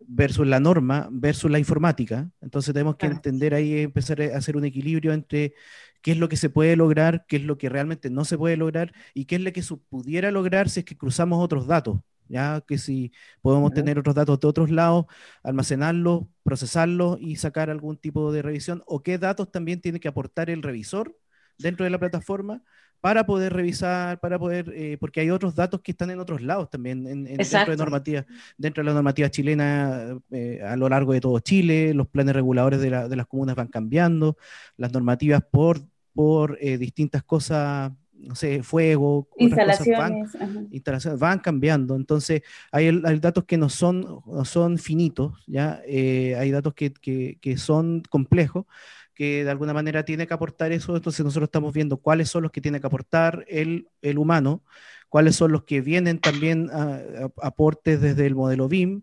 versus 0.00 0.46
la 0.46 0.60
norma 0.60 1.08
versus 1.10 1.50
la 1.50 1.58
informática. 1.58 2.30
Entonces 2.40 2.74
tenemos 2.74 2.96
que 2.96 3.06
entender 3.06 3.54
ahí, 3.54 3.80
empezar 3.80 4.20
a 4.20 4.36
hacer 4.36 4.56
un 4.56 4.64
equilibrio 4.64 5.12
entre 5.12 5.54
qué 6.02 6.12
es 6.12 6.18
lo 6.18 6.28
que 6.28 6.36
se 6.36 6.50
puede 6.50 6.76
lograr, 6.76 7.24
qué 7.28 7.36
es 7.36 7.44
lo 7.44 7.58
que 7.58 7.68
realmente 7.68 8.10
no 8.10 8.24
se 8.24 8.36
puede 8.36 8.56
lograr 8.56 8.92
y 9.14 9.26
qué 9.26 9.36
es 9.36 9.42
lo 9.42 9.52
que 9.52 9.62
se 9.62 9.76
pudiera 9.76 10.30
lograr 10.30 10.68
si 10.68 10.80
es 10.80 10.86
que 10.86 10.96
cruzamos 10.96 11.42
otros 11.42 11.66
datos 11.66 12.00
ya 12.32 12.62
que 12.66 12.78
si 12.78 13.12
podemos 13.42 13.72
tener 13.74 13.98
otros 13.98 14.14
datos 14.14 14.40
de 14.40 14.48
otros 14.48 14.70
lados, 14.70 15.06
almacenarlos, 15.42 16.24
procesarlos 16.42 17.18
y 17.20 17.36
sacar 17.36 17.70
algún 17.70 17.98
tipo 17.98 18.32
de 18.32 18.42
revisión, 18.42 18.82
o 18.86 19.02
qué 19.02 19.18
datos 19.18 19.52
también 19.52 19.80
tiene 19.80 20.00
que 20.00 20.08
aportar 20.08 20.48
el 20.50 20.62
revisor 20.62 21.16
dentro 21.58 21.84
de 21.84 21.90
la 21.90 21.98
plataforma 21.98 22.62
para 23.02 23.26
poder 23.26 23.52
revisar, 23.52 24.20
para 24.20 24.38
poder, 24.38 24.72
eh, 24.74 24.96
porque 24.98 25.20
hay 25.20 25.30
otros 25.30 25.54
datos 25.56 25.80
que 25.82 25.90
están 25.90 26.10
en 26.10 26.20
otros 26.20 26.40
lados 26.40 26.70
también, 26.70 27.06
en, 27.06 27.24
dentro, 27.24 27.66
de 27.66 27.76
normativa, 27.76 28.24
dentro 28.56 28.82
de 28.82 28.86
la 28.86 28.94
normativa 28.94 29.28
chilena 29.28 30.18
eh, 30.30 30.60
a 30.64 30.76
lo 30.76 30.88
largo 30.88 31.12
de 31.12 31.20
todo 31.20 31.38
Chile, 31.40 31.94
los 31.94 32.08
planes 32.08 32.34
reguladores 32.34 32.80
de, 32.80 32.90
la, 32.90 33.08
de, 33.08 33.16
las 33.16 33.26
comunas 33.26 33.56
van 33.56 33.68
cambiando, 33.68 34.36
las 34.76 34.92
normativas 34.92 35.42
por, 35.50 35.80
por 36.14 36.56
eh, 36.60 36.78
distintas 36.78 37.24
cosas 37.24 37.92
no 38.22 38.34
sé, 38.34 38.62
fuego, 38.62 39.28
instalaciones, 39.36 40.32
van, 40.38 40.68
instalaciones 40.70 41.20
van 41.20 41.38
cambiando. 41.38 41.96
Entonces, 41.96 42.42
hay, 42.70 42.88
hay, 43.04 43.18
datos 43.18 43.44
que 43.44 43.56
no 43.56 43.68
son, 43.68 44.22
no 44.26 44.44
son 44.44 44.78
finitos, 44.78 45.42
¿ya? 45.46 45.80
Eh, 45.86 46.36
hay 46.38 46.50
datos 46.50 46.74
que, 46.74 46.92
que, 46.92 47.38
que, 47.40 47.56
son 47.56 48.02
complejos, 48.08 48.66
que 49.14 49.44
de 49.44 49.50
alguna 49.50 49.74
manera 49.74 50.04
tiene 50.04 50.26
que 50.26 50.34
aportar 50.34 50.72
eso. 50.72 50.96
Entonces, 50.96 51.24
nosotros 51.24 51.48
estamos 51.48 51.72
viendo 51.72 51.96
cuáles 51.98 52.28
son 52.28 52.42
los 52.44 52.52
que 52.52 52.60
tiene 52.60 52.80
que 52.80 52.86
aportar 52.86 53.44
el, 53.48 53.88
el 54.00 54.18
humano, 54.18 54.62
cuáles 55.08 55.36
son 55.36 55.52
los 55.52 55.64
que 55.64 55.80
vienen 55.80 56.18
también 56.18 56.70
a, 56.72 57.00
aportes 57.42 58.00
desde 58.00 58.26
el 58.26 58.34
modelo 58.34 58.68
BIM 58.68 59.02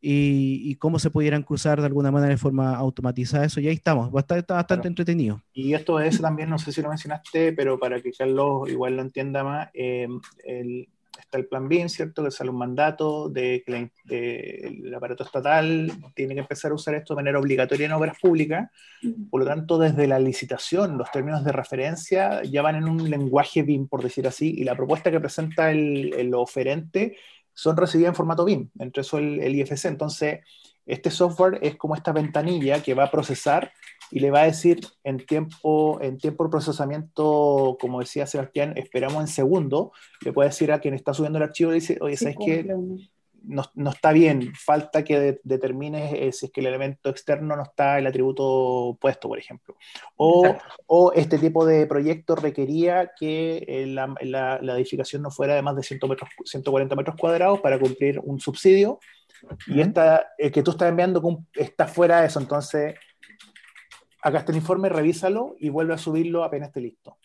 y, 0.00 0.74
cómo 0.76 0.98
se 0.98 1.10
pudieran 1.10 1.42
cruzar 1.42 1.80
de 1.80 1.86
alguna 1.86 2.10
manera 2.10 2.30
de 2.30 2.38
forma 2.38 2.76
automatizada 2.76 3.44
eso. 3.44 3.60
Y 3.60 3.68
ahí 3.68 3.74
estamos, 3.74 4.10
bastante, 4.10 4.40
está 4.40 4.54
bastante 4.54 4.88
entretenido. 4.88 5.42
Y 5.52 5.74
esto 5.74 6.00
es 6.00 6.20
también, 6.20 6.50
no 6.50 6.58
sé 6.58 6.72
si 6.72 6.82
lo 6.82 6.88
mencionaste, 6.88 7.52
pero 7.52 7.78
para 7.78 8.00
que 8.00 8.12
Carlos 8.12 8.68
igual 8.68 8.96
lo 8.96 9.02
entienda 9.02 9.42
más, 9.42 9.68
eh, 9.74 10.06
está 11.18 11.38
el 11.38 11.46
plan 11.46 11.68
BIM, 11.68 11.88
¿cierto? 11.88 12.24
Que 12.24 12.30
sale 12.30 12.50
un 12.50 12.58
mandato 12.58 13.28
de 13.28 13.62
que 13.66 13.90
el 14.08 14.94
aparato 14.94 15.24
estatal 15.24 15.90
tiene 16.14 16.34
que 16.34 16.40
empezar 16.40 16.70
a 16.70 16.74
usar 16.74 16.94
esto 16.94 17.14
de 17.14 17.22
manera 17.22 17.38
obligatoria 17.38 17.86
en 17.86 17.92
obras 17.92 18.16
públicas. 18.20 18.70
Por 19.30 19.40
lo 19.40 19.46
tanto, 19.46 19.78
desde 19.78 20.06
la 20.06 20.18
licitación, 20.18 20.96
los 20.96 21.10
términos 21.10 21.44
de 21.44 21.52
referencia 21.52 22.42
ya 22.44 22.62
van 22.62 22.76
en 22.76 22.88
un 22.88 23.10
lenguaje 23.10 23.62
BIM, 23.62 23.88
por 23.88 24.02
decir 24.02 24.26
así, 24.26 24.54
y 24.56 24.64
la 24.64 24.76
propuesta 24.76 25.10
que 25.10 25.20
presenta 25.20 25.70
el, 25.70 26.14
el 26.14 26.32
oferente 26.34 27.16
son 27.58 27.76
recibidas 27.76 28.10
en 28.10 28.14
formato 28.14 28.44
BIM, 28.44 28.70
entre 28.78 29.00
eso 29.00 29.18
el, 29.18 29.52
IFC. 29.52 29.86
Entonces, 29.86 30.44
este 30.86 31.10
software 31.10 31.58
es 31.60 31.74
como 31.74 31.96
esta 31.96 32.12
ventanilla 32.12 32.80
que 32.84 32.94
va 32.94 33.06
a 33.06 33.10
procesar 33.10 33.72
y 34.12 34.20
le 34.20 34.30
va 34.30 34.42
a 34.42 34.44
decir 34.44 34.78
en 35.02 35.26
tiempo, 35.26 36.00
en 36.00 36.18
tiempo 36.18 36.44
de 36.44 36.50
procesamiento, 36.50 37.76
como 37.80 37.98
decía 37.98 38.28
Sebastián, 38.28 38.74
esperamos 38.76 39.22
en 39.22 39.26
segundo, 39.26 39.90
le 40.20 40.32
puede 40.32 40.50
decir 40.50 40.70
a 40.70 40.78
quien 40.78 40.94
está 40.94 41.12
subiendo 41.12 41.38
el 41.38 41.46
archivo, 41.46 41.72
dice, 41.72 41.98
oye, 42.00 42.16
¿sabes 42.16 42.36
qué? 42.46 42.64
No, 43.48 43.64
no, 43.74 43.90
está 43.90 44.12
bien, 44.12 44.52
falta 44.54 45.02
que 45.02 45.40
determines 45.42 46.12
eh, 46.12 46.32
si 46.32 46.46
es 46.46 46.52
que 46.52 46.60
el 46.60 46.66
elemento 46.66 47.08
externo 47.08 47.56
no 47.56 47.62
está 47.62 47.98
el 47.98 48.06
atributo 48.06 48.98
puesto, 49.00 49.26
por 49.26 49.38
ejemplo. 49.38 49.74
O, 50.16 50.54
o 50.86 51.12
este 51.14 51.38
tipo 51.38 51.64
de 51.64 51.86
proyecto 51.86 52.36
requería 52.36 53.12
que 53.18 53.64
eh, 53.66 53.86
la, 53.86 54.14
la, 54.20 54.58
la, 54.60 54.76
edificación 54.76 55.22
no 55.22 55.30
fuera 55.30 55.54
de 55.54 55.62
más 55.62 55.74
de 55.76 55.82
100 55.82 56.00
metros, 56.08 56.28
140 56.44 56.94
metros 56.94 57.16
cuadrados 57.18 57.60
para 57.60 57.78
cumplir 57.78 58.20
un 58.22 58.38
subsidio, 58.38 59.00
y 59.66 59.80
esta, 59.80 60.32
el 60.36 60.52
que 60.52 60.62
tú 60.62 60.72
estás 60.72 60.88
enviando 60.88 61.22
está 61.54 61.86
fuera 61.86 62.20
de 62.20 62.26
eso, 62.26 62.40
entonces 62.40 62.94
acá 64.22 64.38
está 64.38 64.52
el 64.52 64.58
informe, 64.58 64.88
revísalo 64.88 65.56
y 65.58 65.68
vuelve 65.68 65.94
a 65.94 65.98
subirlo 65.98 66.44
apenas 66.44 66.68
esté 66.68 66.80
listo. 66.80 67.18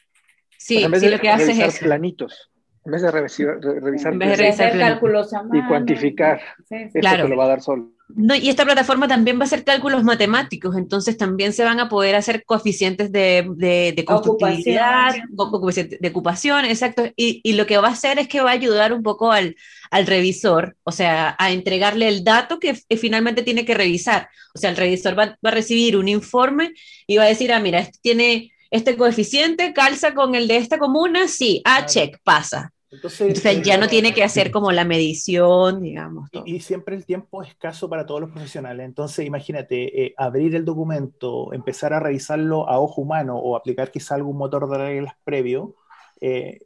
Sí, 0.57 0.86
sí 0.97 1.09
lo 1.09 1.19
que 1.19 1.30
hace 1.30 1.51
es 1.65 1.80
planitos. 1.80 2.53
En 2.86 2.91
vez 2.91 3.01
de 3.01 3.11
revisar, 3.11 3.59
revisar, 3.61 4.13
en 4.13 4.19
vez 4.19 4.29
de 4.29 4.36
revisar 4.36 4.77
cálculos 4.77 5.34
a 5.34 5.43
mano, 5.43 5.57
y 5.57 5.67
cuantificar, 5.67 6.41
sí, 6.67 6.89
sí. 6.91 6.99
claro. 6.99 7.23
te 7.23 7.29
lo 7.29 7.38
va 7.38 7.45
a 7.45 7.47
dar 7.47 7.61
solo. 7.61 7.91
No, 8.09 8.36
y 8.36 8.49
esta 8.49 8.65
plataforma 8.65 9.07
también 9.07 9.38
va 9.39 9.43
a 9.43 9.45
hacer 9.45 9.63
cálculos 9.63 10.03
matemáticos, 10.03 10.75
entonces 10.75 11.17
también 11.17 11.53
se 11.53 11.63
van 11.63 11.79
a 11.79 11.88
poder 11.88 12.15
hacer 12.15 12.43
coeficientes 12.43 13.11
de, 13.11 13.49
de, 13.55 13.93
de 13.95 14.05
constructibilidad, 14.05 15.15
de 15.29 16.09
ocupación, 16.09 16.65
exacto. 16.65 17.05
Y, 17.15 17.39
y, 17.43 17.53
lo 17.53 17.65
que 17.65 17.77
va 17.77 17.88
a 17.88 17.91
hacer 17.91 18.19
es 18.19 18.27
que 18.27 18.41
va 18.41 18.49
a 18.49 18.53
ayudar 18.53 18.91
un 18.91 19.01
poco 19.01 19.31
al, 19.31 19.55
al 19.89 20.05
revisor, 20.05 20.75
o 20.84 20.91
sea, 20.91 21.36
a 21.39 21.51
entregarle 21.51 22.07
el 22.07 22.23
dato 22.23 22.59
que, 22.59 22.75
finalmente 22.97 23.43
tiene 23.43 23.65
que 23.65 23.73
revisar. 23.73 24.27
O 24.53 24.59
sea, 24.59 24.69
el 24.69 24.77
revisor 24.77 25.17
va, 25.17 25.38
va, 25.43 25.49
a 25.49 25.51
recibir 25.51 25.97
un 25.97 26.09
informe 26.09 26.73
y 27.07 27.17
va 27.17 27.23
a 27.23 27.27
decir, 27.27 27.53
ah, 27.53 27.59
mira, 27.59 27.79
este 27.79 27.97
tiene 28.01 28.53
este 28.74 28.97
coeficiente, 28.97 29.71
calza 29.71 30.15
con 30.15 30.34
el 30.34 30.47
de 30.47 30.57
esta 30.57 30.80
comuna, 30.80 31.28
sí, 31.28 31.61
ah, 31.63 31.86
check, 31.86 32.17
pasa. 32.24 32.74
Entonces, 32.89 33.61
ya 33.61 33.78
no 33.78 33.88
tiene 33.88 34.15
que 34.15 34.24
hacer 34.24 34.49
como 34.49 34.71
la 34.71 34.84
medición, 34.84 35.84
digamos. 35.84 36.28
Y, 36.45 36.59
siempre 36.59 36.95
el 36.95 37.05
tiempo 37.05 37.43
es 37.43 37.49
escaso 37.49 37.88
para 37.88 38.07
todos 38.07 38.21
los 38.21 38.32
profesionales. 38.32 38.84
Entonces, 38.84 39.28
imagínate, 39.28 40.05
eh, 40.05 40.13
abrir 40.17 40.55
el 40.55 40.65
documento, 40.65 41.53
empezar 41.53 41.93
a 41.93 41.99
revisarlo 41.99 42.67
a 42.67 42.80
ojo 42.80 43.01
humano 43.01 43.38
o 43.38 43.55
aplicar 43.55 43.91
quizá 43.91 44.15
algún 44.15 44.38
motor 44.38 44.67
de 44.67 44.78
reglas 44.80 45.13
previo. 45.24 45.76
Eh, 46.19 46.61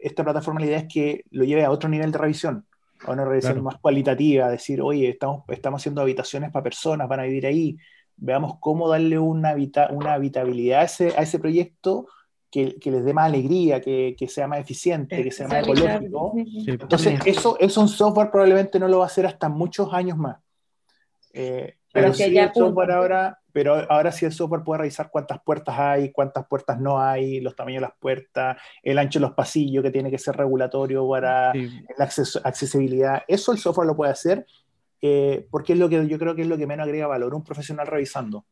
esta 0.00 0.24
plataforma 0.24 0.58
la 0.58 0.66
idea 0.66 0.78
es 0.78 0.88
que 0.92 1.24
lo 1.30 1.44
lleve 1.44 1.64
a 1.64 1.70
otro 1.70 1.88
nivel 1.88 2.10
de 2.10 2.18
revisión, 2.18 2.66
a 3.04 3.12
una 3.12 3.24
revisión 3.24 3.62
más 3.62 3.76
cualitativa, 3.80 4.50
decir, 4.50 4.82
oye, 4.82 5.10
estamos, 5.10 5.44
estamos 5.46 5.80
haciendo 5.80 6.00
habitaciones 6.00 6.50
para 6.50 6.64
personas, 6.64 7.08
van 7.08 7.20
a 7.20 7.24
vivir 7.24 7.46
ahí, 7.46 7.76
veamos 8.22 8.58
cómo 8.60 8.88
darle 8.88 9.18
una, 9.18 9.54
una 9.90 10.14
habitabilidad 10.14 10.80
a 10.80 10.84
ese, 10.84 11.08
a 11.16 11.22
ese 11.22 11.40
proyecto 11.40 12.06
que, 12.50 12.76
que, 12.78 12.90
les 12.90 13.04
dé 13.04 13.12
más 13.12 13.26
alegría, 13.26 13.80
que, 13.80 14.14
que 14.16 14.28
sea 14.28 14.46
más 14.46 14.60
eficiente, 14.60 15.24
que 15.24 15.30
sea 15.30 15.48
más 15.48 15.62
ecológico. 15.62 16.32
Entonces, 16.36 17.20
eso, 17.24 17.56
eso 17.58 17.80
un 17.80 17.88
software 17.88 18.30
probablemente 18.30 18.78
no 18.78 18.86
lo 18.86 18.98
va 18.98 19.04
a 19.04 19.06
hacer 19.06 19.26
hasta 19.26 19.48
muchos 19.48 19.92
años 19.92 20.18
más. 20.18 20.36
Eh, 21.32 21.76
pero, 21.92 22.14
sí 22.14 22.36
el 22.36 22.52
software 22.54 22.92
ahora, 22.92 23.38
pero 23.52 23.74
ahora 23.90 24.12
sí 24.12 24.24
el 24.24 24.32
software 24.32 24.62
puede 24.62 24.82
revisar 24.82 25.10
cuántas 25.10 25.42
puertas 25.42 25.76
hay, 25.78 26.12
cuántas 26.12 26.46
puertas 26.46 26.78
no 26.78 27.00
hay, 27.00 27.40
los 27.40 27.56
tamaños 27.56 27.80
de 27.80 27.88
las 27.88 27.98
puertas, 27.98 28.56
el 28.82 28.98
ancho 28.98 29.18
de 29.18 29.26
los 29.26 29.34
pasillos 29.34 29.82
que 29.82 29.90
tiene 29.90 30.10
que 30.10 30.18
ser 30.18 30.36
regulatorio 30.36 31.08
para 31.08 31.52
la 31.54 32.10
accesibilidad. 32.44 33.22
Eso 33.26 33.50
el 33.50 33.58
software 33.58 33.88
lo 33.88 33.96
puede 33.96 34.12
hacer 34.12 34.46
eh, 35.02 35.46
porque 35.50 35.72
es 35.72 35.80
lo 35.80 35.88
que 35.88 36.06
yo 36.06 36.18
creo 36.18 36.36
que 36.36 36.42
es 36.42 36.48
lo 36.48 36.56
que 36.56 36.66
menos 36.66 36.84
agrega 36.84 37.08
valor 37.08 37.34
un 37.34 37.42
profesional 37.42 37.88
revisando. 37.88 38.46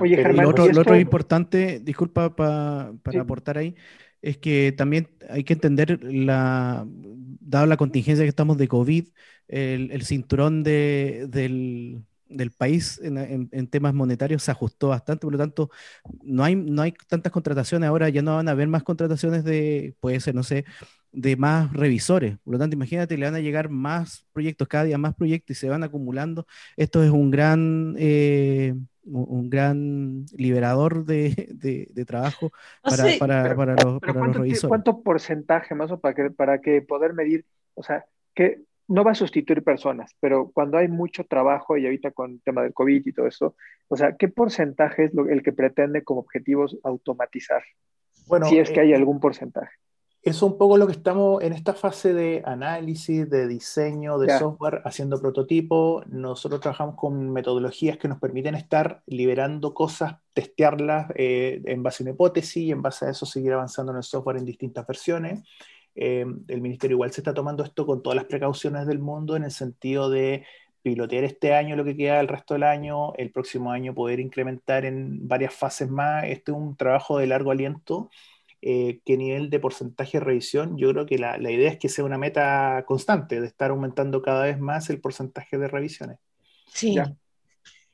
Oye, 0.00 0.16
Germán, 0.16 0.46
lo 0.46 0.50
otro, 0.50 0.96
importante, 0.96 1.78
disculpa 1.78 2.34
para 2.34 2.94
aportar 3.20 3.58
ahí, 3.58 3.74
es 4.22 4.38
que 4.38 4.72
también 4.72 5.10
hay 5.28 5.44
que 5.44 5.52
entender, 5.52 6.02
la, 6.02 6.86
dado 6.88 7.66
la 7.66 7.76
contingencia 7.76 8.24
que 8.24 8.30
estamos 8.30 8.56
de 8.56 8.66
COVID, 8.66 9.08
el, 9.48 10.02
cinturón 10.04 10.62
de, 10.62 11.26
del, 11.28 12.02
del, 12.30 12.50
país 12.50 12.98
en, 13.02 13.18
en, 13.52 13.66
temas 13.68 13.92
monetarios 13.92 14.42
se 14.42 14.50
ajustó 14.50 14.88
bastante, 14.88 15.26
por 15.26 15.32
lo 15.32 15.38
tanto, 15.38 15.68
no 16.22 16.44
hay, 16.44 16.56
no 16.56 16.80
hay 16.80 16.94
tantas 17.06 17.30
contrataciones, 17.30 17.86
ahora 17.86 18.08
ya 18.08 18.22
no 18.22 18.36
van 18.36 18.48
a 18.48 18.52
haber 18.52 18.68
más 18.68 18.84
contrataciones 18.84 19.44
de, 19.44 19.94
puede 20.00 20.18
ser, 20.20 20.34
no 20.34 20.44
sé, 20.44 20.64
de 21.14 21.36
más 21.36 21.72
revisores. 21.72 22.38
Por 22.44 22.54
lo 22.54 22.58
tanto, 22.58 22.74
imagínate, 22.74 23.16
le 23.16 23.26
van 23.26 23.34
a 23.34 23.40
llegar 23.40 23.68
más 23.68 24.26
proyectos, 24.32 24.68
cada 24.68 24.84
día 24.84 24.98
más 24.98 25.14
proyectos 25.14 25.56
y 25.56 25.60
se 25.60 25.68
van 25.68 25.82
acumulando. 25.82 26.46
Esto 26.76 27.02
es 27.02 27.10
un 27.10 27.30
gran... 27.30 27.94
Eh, 27.98 28.74
un 29.06 29.50
gran 29.50 30.24
liberador 30.34 31.04
de, 31.04 31.48
de, 31.94 32.04
trabajo 32.06 32.52
para, 32.82 33.04
para, 33.18 33.54
para, 33.54 33.74
los, 33.74 34.00
para 34.00 34.14
¿cuánto, 34.14 34.38
revisores. 34.38 34.68
¿Cuánto 34.68 35.02
porcentaje 35.02 35.74
más 35.74 35.90
o 35.90 36.00
para 36.00 36.14
que, 36.14 36.30
para 36.30 36.60
que 36.62 36.80
poder 36.80 37.12
medir, 37.12 37.44
o 37.74 37.82
sea, 37.82 38.06
que 38.34 38.62
no 38.88 39.04
va 39.04 39.12
a 39.12 39.14
sustituir 39.14 39.62
personas, 39.62 40.14
pero 40.20 40.50
cuando 40.52 40.78
hay 40.78 40.88
mucho 40.88 41.24
trabajo 41.24 41.76
y 41.76 41.84
ahorita 41.84 42.12
con 42.12 42.32
el 42.32 42.42
tema 42.42 42.62
del 42.62 42.72
COVID 42.72 43.06
y 43.06 43.12
todo 43.12 43.26
eso, 43.26 43.56
o 43.88 43.96
sea, 43.98 44.16
¿qué 44.16 44.28
porcentaje 44.28 45.04
es 45.04 45.14
lo, 45.14 45.28
el 45.28 45.42
que 45.42 45.52
pretende 45.52 46.02
como 46.02 46.20
objetivos 46.20 46.78
automatizar? 46.82 47.62
Bueno, 48.26 48.46
si 48.46 48.58
es 48.58 48.70
que 48.70 48.80
hay 48.80 48.92
eh, 48.92 48.96
algún 48.96 49.20
porcentaje 49.20 49.72
es 50.24 50.40
un 50.40 50.56
poco 50.56 50.78
lo 50.78 50.86
que 50.86 50.92
estamos 50.92 51.42
en 51.42 51.52
esta 51.52 51.74
fase 51.74 52.14
de 52.14 52.42
análisis, 52.46 53.28
de 53.28 53.46
diseño, 53.46 54.18
de 54.18 54.38
software, 54.38 54.80
haciendo 54.86 55.20
prototipos. 55.20 56.06
Nosotros 56.06 56.62
trabajamos 56.62 56.94
con 56.94 57.30
metodologías 57.30 57.98
que 57.98 58.08
nos 58.08 58.18
permiten 58.18 58.54
estar 58.54 59.02
liberando 59.04 59.74
cosas, 59.74 60.16
testearlas 60.32 61.12
eh, 61.14 61.60
en 61.66 61.82
base 61.82 62.02
a 62.02 62.04
una 62.04 62.12
hipótesis 62.12 62.56
y 62.56 62.70
en 62.70 62.80
base 62.80 63.04
a 63.04 63.10
eso 63.10 63.26
seguir 63.26 63.52
avanzando 63.52 63.92
en 63.92 63.98
el 63.98 64.02
software 64.02 64.38
en 64.38 64.46
distintas 64.46 64.86
versiones. 64.86 65.42
Eh, 65.94 66.24
el 66.48 66.60
ministerio 66.62 66.94
igual 66.94 67.12
se 67.12 67.20
está 67.20 67.34
tomando 67.34 67.62
esto 67.62 67.84
con 67.84 68.02
todas 68.02 68.16
las 68.16 68.24
precauciones 68.24 68.86
del 68.86 69.00
mundo 69.00 69.36
en 69.36 69.44
el 69.44 69.50
sentido 69.50 70.08
de 70.08 70.46
pilotear 70.80 71.24
este 71.24 71.54
año 71.54 71.76
lo 71.76 71.84
que 71.84 71.96
queda 71.96 72.16
del 72.16 72.28
resto 72.28 72.54
del 72.54 72.62
año, 72.62 73.12
el 73.14 73.30
próximo 73.30 73.72
año 73.72 73.94
poder 73.94 74.20
incrementar 74.20 74.86
en 74.86 75.28
varias 75.28 75.52
fases 75.52 75.90
más. 75.90 76.24
Este 76.24 76.50
es 76.50 76.56
un 76.56 76.76
trabajo 76.76 77.18
de 77.18 77.26
largo 77.26 77.50
aliento 77.50 78.08
eh, 78.66 79.00
qué 79.04 79.18
nivel 79.18 79.50
de 79.50 79.60
porcentaje 79.60 80.18
de 80.18 80.24
revisión. 80.24 80.78
Yo 80.78 80.90
creo 80.90 81.04
que 81.04 81.18
la, 81.18 81.36
la, 81.36 81.50
idea 81.50 81.70
es 81.70 81.78
que 81.78 81.90
sea 81.90 82.02
una 82.02 82.16
meta 82.16 82.82
constante, 82.86 83.38
de 83.38 83.46
estar 83.46 83.70
aumentando 83.70 84.22
cada 84.22 84.44
vez 84.44 84.58
más 84.58 84.88
el 84.88 85.02
porcentaje 85.02 85.58
de 85.58 85.68
revisiones. 85.68 86.16
Sí. 86.72 86.96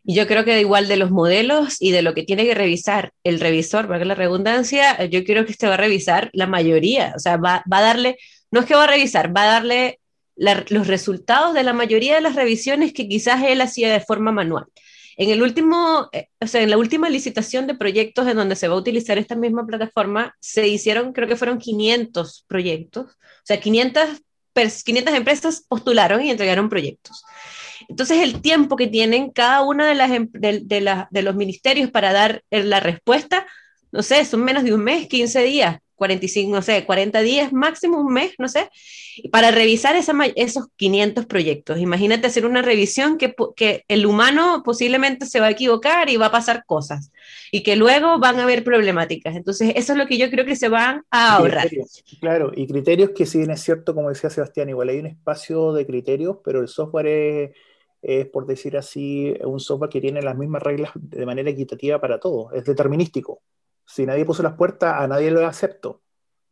Y 0.04 0.14
yo 0.14 0.28
creo 0.28 0.44
que 0.44 0.60
igual 0.60 0.86
de 0.86 0.96
los 0.96 1.10
modelos 1.10 1.82
y 1.82 1.90
de 1.90 2.02
lo 2.02 2.14
que 2.14 2.22
tiene 2.22 2.44
que 2.44 2.54
revisar 2.54 3.12
el 3.24 3.40
revisor, 3.40 3.88
para 3.88 3.98
que 3.98 4.04
la 4.04 4.14
redundancia, 4.14 5.04
yo 5.06 5.24
creo 5.24 5.44
que 5.44 5.50
este 5.50 5.66
va 5.66 5.74
a 5.74 5.76
revisar 5.76 6.30
la 6.34 6.46
mayoría, 6.46 7.14
o 7.16 7.18
sea, 7.18 7.36
va, 7.36 7.64
va 7.70 7.78
a 7.78 7.82
darle, 7.82 8.16
no 8.52 8.60
es 8.60 8.66
que 8.66 8.76
va 8.76 8.84
a 8.84 8.86
revisar, 8.86 9.36
va 9.36 9.42
a 9.42 9.52
darle 9.54 9.98
los 10.36 10.86
resultados 10.86 11.52
de 11.52 11.64
la 11.64 11.72
mayoría 11.72 12.14
de 12.14 12.20
las 12.20 12.36
revisiones 12.36 12.92
que 12.92 13.08
quizás 13.08 13.42
él 13.42 13.60
hacía 13.60 13.92
de 13.92 14.00
forma 14.00 14.30
manual. 14.30 14.66
En, 15.20 15.28
el 15.28 15.42
último, 15.42 16.08
eh, 16.12 16.28
o 16.40 16.46
sea, 16.46 16.62
en 16.62 16.70
la 16.70 16.78
última 16.78 17.10
licitación 17.10 17.66
de 17.66 17.74
proyectos 17.74 18.26
en 18.26 18.38
donde 18.38 18.56
se 18.56 18.68
va 18.68 18.74
a 18.74 18.78
utilizar 18.78 19.18
esta 19.18 19.36
misma 19.36 19.66
plataforma, 19.66 20.34
se 20.40 20.66
hicieron, 20.66 21.12
creo 21.12 21.28
que 21.28 21.36
fueron 21.36 21.58
500 21.58 22.46
proyectos, 22.48 23.04
o 23.04 23.44
sea, 23.44 23.60
500, 23.60 24.22
500 24.82 25.14
empresas 25.14 25.62
postularon 25.68 26.24
y 26.24 26.30
entregaron 26.30 26.70
proyectos. 26.70 27.22
Entonces, 27.90 28.22
el 28.22 28.40
tiempo 28.40 28.76
que 28.76 28.86
tienen 28.86 29.30
cada 29.30 29.60
uno 29.60 29.84
de, 29.84 29.94
las, 29.94 30.10
em, 30.10 30.30
de, 30.32 30.60
de, 30.60 31.04
de 31.10 31.22
los 31.22 31.34
ministerios 31.36 31.90
para 31.90 32.14
dar 32.14 32.42
la 32.50 32.80
respuesta, 32.80 33.46
no 33.92 34.02
sé, 34.02 34.24
son 34.24 34.42
menos 34.42 34.64
de 34.64 34.72
un 34.72 34.82
mes, 34.82 35.06
15 35.06 35.42
días. 35.42 35.80
45, 36.00 36.50
no 36.50 36.62
sé, 36.62 36.86
40 36.86 37.20
días, 37.20 37.52
máximo 37.52 38.00
un 38.00 38.10
mes, 38.10 38.32
no 38.38 38.48
sé, 38.48 38.70
para 39.30 39.50
revisar 39.50 39.96
esa, 39.96 40.14
esos 40.34 40.68
500 40.76 41.26
proyectos. 41.26 41.78
Imagínate 41.78 42.26
hacer 42.26 42.46
una 42.46 42.62
revisión 42.62 43.18
que, 43.18 43.34
que, 43.54 43.84
el 43.86 44.06
humano 44.06 44.62
posiblemente 44.64 45.26
se 45.26 45.40
va 45.40 45.48
a 45.48 45.50
equivocar 45.50 46.08
y 46.08 46.16
va 46.16 46.26
a 46.26 46.32
pasar 46.32 46.64
cosas 46.64 47.12
y 47.52 47.62
que 47.62 47.76
luego 47.76 48.18
van 48.18 48.40
a 48.40 48.44
haber 48.44 48.64
problemáticas. 48.64 49.36
Entonces, 49.36 49.74
eso 49.76 49.92
es 49.92 49.98
lo 49.98 50.06
que 50.06 50.16
yo 50.16 50.30
creo 50.30 50.46
que 50.46 50.56
se 50.56 50.70
van 50.70 51.02
a 51.10 51.36
ahorrar. 51.36 51.68
claro, 52.18 52.50
y 52.56 52.66
criterios 52.66 53.10
que 53.10 53.26
si 53.26 53.36
bien 53.36 53.50
es 53.50 53.60
cierto, 53.60 53.94
como 53.94 54.08
decía 54.08 54.30
Sebastián, 54.30 54.70
igual 54.70 54.88
hay 54.88 55.00
un 55.00 55.06
espacio 55.06 55.74
de 55.74 55.86
criterios, 55.86 56.38
pero 56.42 56.62
el 56.62 56.68
software 56.68 57.06
es 57.06 57.50
es, 58.02 58.26
por 58.28 58.46
decir 58.46 58.78
así, 58.78 59.34
un 59.44 59.60
software 59.60 59.90
que 59.90 60.00
tiene 60.00 60.22
las 60.22 60.34
mismas 60.34 60.62
reglas 60.62 60.92
de 60.94 61.26
manera 61.26 61.50
equitativa 61.50 62.00
para 62.00 62.18
todos, 62.18 62.50
es 62.54 62.64
determinístico 62.64 63.42
si 63.90 64.06
nadie 64.06 64.24
puso 64.24 64.42
las 64.42 64.54
puertas, 64.54 64.94
a 64.98 65.08
nadie 65.08 65.30
lo 65.30 65.44
acepto. 65.44 66.00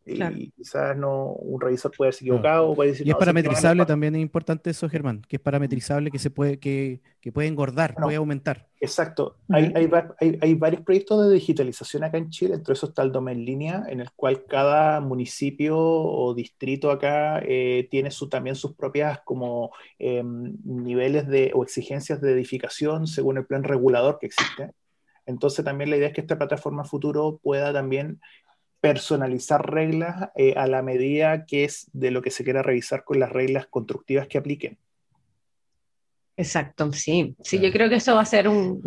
Y 0.05 0.51
quizás 0.53 0.97
no, 0.97 1.33
un 1.33 1.61
revisor 1.61 1.93
puede 1.95 2.09
haberse 2.09 2.25
equivocado. 2.25 2.75
Puede 2.75 2.93
decir, 2.93 3.07
y 3.07 3.11
es 3.11 3.17
parametrizable 3.17 3.85
también, 3.85 4.17
es 4.17 4.23
importante 4.23 4.71
eso, 4.71 4.89
Germán, 4.89 5.23
que 5.29 5.37
es 5.37 5.43
parametrizable, 5.43 6.11
que 6.11 6.19
se 6.19 6.31
puede, 6.31 6.59
que, 6.59 7.03
que 7.21 7.31
puede 7.31 7.47
engordar, 7.47 7.95
puede 7.95 8.17
aumentar. 8.17 8.67
Exacto. 8.81 9.37
Hay, 9.51 9.71
hay, 9.75 10.39
hay, 10.41 10.55
varios 10.55 10.83
proyectos 10.83 11.27
de 11.27 11.35
digitalización 11.35 12.05
acá 12.05 12.17
en 12.17 12.31
Chile, 12.31 12.55
entre 12.55 12.73
eso 12.73 12.87
está 12.87 13.03
el 13.03 13.13
Domain 13.13 13.45
Línea, 13.45 13.85
en 13.89 14.01
el 14.01 14.11
cual 14.13 14.45
cada 14.47 15.01
municipio 15.01 15.79
o 15.79 16.33
distrito 16.35 16.91
acá 16.91 17.41
eh, 17.45 17.87
tiene 17.91 18.11
su, 18.11 18.31
también 18.31 18.57
sus 18.57 18.75
propias 18.75 19.21
como 19.25 19.73
em, 19.99 20.57
niveles 20.65 21.29
de, 21.29 21.53
o 21.55 21.63
exigencias 21.63 22.21
de 22.21 22.33
edificación 22.33 23.07
según 23.07 23.37
el 23.37 23.47
plan 23.47 23.63
regulador 23.63 24.19
que 24.19 24.27
existe. 24.27 24.73
Entonces 25.29 25.63
también 25.63 25.91
la 25.91 25.99
idea 25.99 26.09
es 26.09 26.15
que 26.15 26.23
esta 26.23 26.39
plataforma 26.39 26.85
futuro 26.85 27.39
pueda 27.43 27.71
también 27.71 28.19
personalizar 28.81 29.71
reglas 29.71 30.31
eh, 30.37 30.55
a 30.57 30.67
la 30.67 30.81
medida 30.81 31.45
que 31.45 31.65
es 31.65 31.91
de 31.93 32.11
lo 32.11 32.23
que 32.23 32.31
se 32.31 32.45
quiera 32.45 32.63
revisar 32.63 33.05
con 33.05 33.21
las 33.21 33.31
reglas 33.31 33.67
constructivas 33.67 34.27
que 34.27 34.39
apliquen. 34.39 34.79
Exacto, 36.35 36.91
sí. 36.95 37.37
Sí, 37.43 37.61
yo 37.61 37.71
creo 37.71 37.91
que 37.91 37.97
eso 37.97 38.15
va 38.15 38.23
a 38.23 38.25
ser 38.25 38.49
un, 38.49 38.81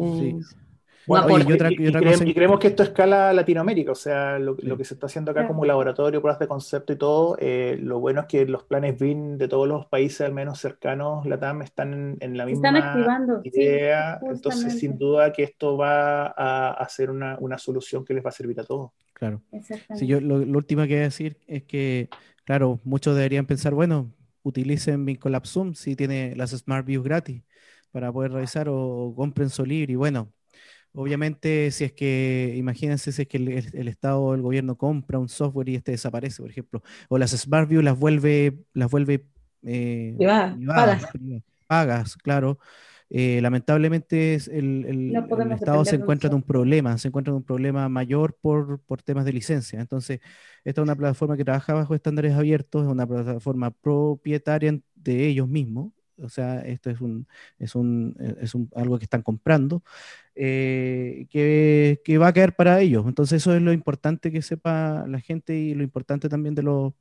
y, 1.08 2.34
creemos 2.34 2.60
que 2.60 2.68
esto 2.68 2.84
escala 2.84 3.34
Latinoamérica, 3.34 3.92
o 3.92 3.96
sea, 3.96 4.40
lo, 4.40 4.56
que 4.56 4.86
se 4.86 4.94
está 4.94 5.08
haciendo 5.08 5.32
acá 5.32 5.48
como 5.48 5.66
laboratorio, 5.66 6.22
pruebas 6.22 6.40
de 6.40 6.48
concepto 6.48 6.94
y 6.94 6.96
todo, 6.96 7.38
eh, 7.40 7.78
lo 7.82 8.00
bueno 8.00 8.22
es 8.22 8.28
que 8.28 8.46
los 8.46 8.64
planes 8.64 9.00
BIN 9.00 9.38
de 9.38 9.48
todos 9.48 9.68
los 9.68 9.86
países, 9.88 10.22
al 10.22 10.34
menos 10.34 10.60
cercanos, 10.60 11.26
LATAM, 11.26 11.62
están 11.64 12.18
en, 12.20 12.38
la 12.38 12.46
misma 12.46 12.72
idea, 13.44 14.20
entonces 14.22 14.80
sin 14.80 14.98
duda 14.98 15.34
que 15.34 15.44
esto 15.44 15.78
va 15.78 16.28
a, 16.28 16.72
a 16.72 16.90
ser 16.90 17.10
una, 17.10 17.38
una, 17.40 17.58
solución 17.58 18.06
que 18.06 18.14
les 18.14 18.24
va 18.24 18.30
a 18.30 18.34
servir 18.34 18.60
a 18.60 18.64
todos. 18.64 18.92
Claro. 19.14 19.42
Sí, 19.96 20.08
yo 20.08 20.20
lo, 20.20 20.38
último 20.38 20.82
que 20.84 20.94
voy 20.94 21.02
a 21.02 21.04
decir 21.04 21.38
es 21.46 21.64
que, 21.64 22.10
claro, 22.44 22.80
muchos 22.84 23.16
deberían 23.16 23.46
pensar, 23.46 23.74
bueno, 23.74 24.12
utilicen 24.42 25.06
BIM 25.06 25.18
Collab 25.18 25.46
Zoom 25.46 25.76
si 25.76 25.96
tiene 25.96 26.36
las 26.36 26.52
Smart 26.52 26.86
Views 26.86 27.04
gratis 27.04 27.44
para 27.92 28.12
poder 28.12 28.32
revisar 28.32 28.68
o 28.70 29.14
compren 29.16 29.50
Solibri, 29.50 29.96
bueno, 29.96 30.32
Obviamente, 30.94 31.72
si 31.72 31.86
es 31.86 31.94
que, 31.94 32.54
imagínense 32.58 33.12
si 33.12 33.22
es 33.22 33.28
que 33.28 33.38
el, 33.38 33.88
Estado 33.88 34.22
o 34.22 34.36
el 34.36 34.42
gobierno 34.42 34.78
compra 34.78 35.20
un 35.20 35.30
software 35.30 35.70
y 35.70 35.76
este 35.76 35.92
desaparece, 35.92 36.42
por 36.42 36.52
ejemplo, 36.52 36.84
o 37.08 37.18
las 37.18 37.32
Smart 37.32 37.70
View 37.70 37.82
las 37.82 37.98
vuelve, 37.98 38.60
las 38.74 38.92
vuelve 38.92 39.26
eh, 39.64 40.18
pagas. 41.68 42.18
claro. 42.18 42.60
Eh, 43.14 43.42
lamentablemente 43.42 44.36
el, 44.36 45.14
Estado 45.52 45.84
se 45.84 45.98
encuentra 45.98 46.30
en 46.30 46.36
un 46.36 46.44
problema, 46.44 46.98
se 46.98 47.10
encuentra 47.10 47.32
en 47.32 47.38
un 47.38 47.44
problema 47.44 47.90
mayor 47.90 48.38
por, 48.42 48.80
por 48.80 49.02
temas 49.02 49.26
de 49.26 49.34
licencia. 49.34 49.82
Entonces, 49.82 50.22
esta 50.64 50.82
es 50.82 50.84
una 50.84 50.96
plataforma 50.96 51.36
que 51.36 51.44
trabaja 51.44 51.74
bajo 51.74 51.94
estándares 51.94 52.34
abiertos, 52.34 52.84
es 52.86 52.90
una 52.90 53.06
plataforma 53.06 53.72
propietaria 53.72 54.80
de 54.96 55.28
ellos 55.28 55.50
mismos, 55.50 55.92
o 56.22 56.30
sea, 56.30 56.62
esto 56.62 56.90
es 56.90 57.02
un, 57.02 57.28
es 57.60 57.76
un, 57.76 58.16
eh, 58.20 58.36
es 58.42 58.56
un 58.56 58.70
algo 58.76 58.98
que 58.98 59.06
están 59.06 59.22
comprando, 59.22 59.84
eh, 60.36 61.28
que, 61.30 62.02
que, 62.04 62.18
va 62.18 62.28
a 62.28 62.34
caer 62.34 62.56
para 62.56 62.80
ellos. 62.82 63.06
Entonces 63.08 63.42
eso 63.42 63.56
es 63.56 63.62
lo 63.62 63.74
importante 63.74 64.32
que 64.32 64.42
sepa 64.42 65.06
la 65.08 65.20
gente 65.20 65.56
y 65.56 65.74
lo 65.74 65.84
importante 65.84 66.30
también 66.30 66.56
de 66.56 66.64
los, 66.64 66.94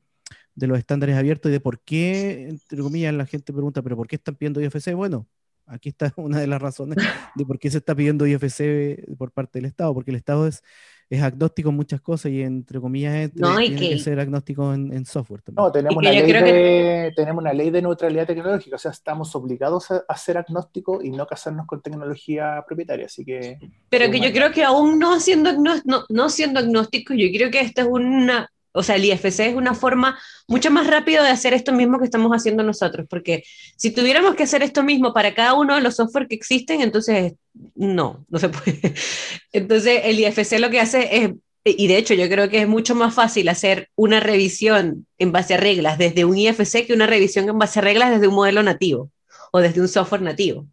de 0.55 0.67
los 0.67 0.79
estándares 0.79 1.17
abiertos 1.17 1.51
y 1.51 1.53
de 1.53 1.61
por 1.61 1.81
qué, 1.81 2.49
entre 2.49 2.79
comillas, 2.79 3.15
la 3.15 3.27
gente 3.27 3.53
pregunta, 3.53 3.83
pero 3.83 3.97
¿por 3.97 4.09
qué 4.09 4.17
están 4.17 4.37
pidiendo 4.37 4.61
IFC? 4.61 4.95
Bueno, 4.95 5.27
aquí 5.67 5.91
está 5.91 6.13
una 6.17 6.41
de 6.41 6.47
las 6.47 6.61
razones 6.61 6.99
de 7.35 7.47
por 7.47 7.59
qué 7.59 7.71
se 7.71 7.79
está 7.79 7.95
pidiendo 7.95 8.27
IFC 8.27 9.17
por 9.17 9.33
parte 9.33 9.59
del 9.59 9.67
Estado, 9.67 9.95
porque 9.95 10.11
el 10.11 10.17
Estado 10.17 10.47
es 10.47 10.63
es 11.11 11.21
agnóstico 11.21 11.71
en 11.71 11.77
muchas 11.77 12.01
cosas 12.01 12.31
y 12.31 12.41
entre 12.41 12.81
comillas 12.81 13.33
tiene 13.33 13.75
que... 13.75 13.99
ser 13.99 14.21
agnóstico 14.21 14.73
en, 14.73 15.05
software 15.05 15.43
también. 15.43 15.65
No, 15.65 15.73
tenemos 15.73 15.97
una, 15.97 16.13
ley 16.13 16.33
de, 16.33 17.13
tenemos 17.17 17.43
una 17.43 17.53
ley 17.53 17.71
de 17.71 17.83
neutralidad 17.83 18.29
tecnológica, 18.29 18.77
o 18.77 18.79
sea, 18.79 18.93
estamos 18.93 19.35
obligados 19.35 19.89
a, 19.91 20.17
ser 20.17 20.39
agnósticos 20.39 21.05
y 21.05 21.11
no 21.11 21.27
casarnos 21.27 21.67
con 21.67 21.83
tecnología 21.83 22.63
propietaria, 22.65 23.07
así 23.07 23.25
que... 23.25 23.59
Pero 23.89 24.09
que 24.09 24.21
yo 24.21 24.31
creo 24.33 24.53
que 24.53 24.63
aún 24.63 25.01
no 25.01 25.19
siendo, 25.19 25.53
no, 25.53 26.05
no 26.09 26.29
siendo 26.29 26.61
agnóstico, 26.61 27.13
yo 27.15 27.27
creo 27.33 27.51
que 27.51 27.61
esta 27.61 27.83
es 27.83 27.89
una 27.89 28.49
o 28.73 28.83
sea, 28.83 28.97
el 28.97 29.05
IFC 29.05 29.41
es 29.41 29.55
una 29.55 29.75
forma 29.75 30.19
mucho 30.47 30.71
más 30.71 30.87
rápida 30.87 31.23
de 31.23 31.31
hacer 31.31 31.55
esto 31.55 31.73
mismo 31.73 31.99
que 31.99 32.05
estamos 32.05 32.31
haciendo 32.33 32.63
nosotros, 32.63 33.07
porque 33.09 33.43
si 33.77 33.91
tuviéramos 33.91 34.35
que 34.35 34.45
hacer 34.45 34.63
esto 34.63 34.83
mismo 34.83 35.13
para 35.13 35.35
cada 35.35 35.55
uno 35.55 35.75
de 35.75 35.81
los 35.81 35.97
software 35.97 36.29
que 36.29 36.37
existen, 36.37 36.81
entonces 36.81 37.35
no, 37.75 38.25
no 38.29 38.39
se 38.39 38.49
puede. 38.49 38.95
Entonces 39.53 40.03
el 40.05 40.21
IFC 40.21 40.61
lo 40.61 40.71
que 40.71 40.81
hace 40.81 41.25
es, 41.25 41.31
y 41.65 41.89
de 41.89 41.97
hecho 41.97 42.15
yo 42.15 42.29
creo 42.29 42.49
que 42.49 42.63
es 42.63 42.69
mucho 42.69 42.95
más 42.95 43.13
fácil 43.13 43.49
hacer 43.49 43.89
una 43.97 44.21
revisión 44.21 45.07
en 45.19 45.33
base 45.33 45.55
a 45.55 45.57
reglas 45.57 45.99
desde 45.99 46.25
un 46.25 46.39
IFC 46.39 46.87
que 46.87 46.95
una 46.95 47.07
revisión 47.07 47.49
en 47.49 47.59
base 47.59 47.81
a 47.81 47.83
reglas 47.83 48.11
desde 48.11 48.29
un 48.29 48.35
modelo 48.35 48.63
nativo 48.63 49.11
o 49.51 49.59
desde 49.59 49.81
un 49.81 49.89
software 49.89 50.23
nativo. 50.23 50.67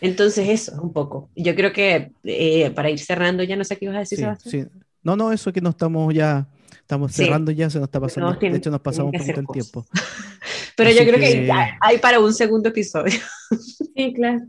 Entonces 0.00 0.48
eso, 0.48 0.80
un 0.82 0.92
poco. 0.92 1.30
Yo 1.36 1.54
creo 1.54 1.72
que 1.72 2.10
eh, 2.24 2.70
para 2.70 2.90
ir 2.90 2.98
cerrando, 2.98 3.44
ya 3.44 3.54
no 3.54 3.64
sé 3.64 3.76
qué 3.76 3.84
ibas 3.84 3.96
a 3.96 4.00
decir, 4.00 4.18
Sebastián. 4.18 4.70
Sí. 4.72 4.80
No, 5.02 5.16
no, 5.16 5.32
eso 5.32 5.50
es 5.50 5.54
que 5.54 5.60
no 5.60 5.70
estamos 5.70 6.14
ya, 6.14 6.46
estamos 6.70 7.12
cerrando 7.12 7.50
ya, 7.50 7.68
se 7.70 7.78
nos 7.78 7.88
está 7.88 8.00
pasando. 8.00 8.32
de 8.32 8.56
hecho, 8.56 8.70
nos 8.70 8.80
pasamos 8.80 9.12
un 9.12 9.18
poquito 9.18 9.40
el 9.40 9.46
tiempo. 9.46 9.84
Pero 10.76 10.90
yo 10.90 11.00
creo 11.00 11.18
que, 11.18 11.50
hay 11.80 11.98
para 11.98 12.20
un 12.20 12.32
segundo 12.32 12.68
episodio. 12.68 13.18
sí, 13.94 14.12
claro. 14.14 14.40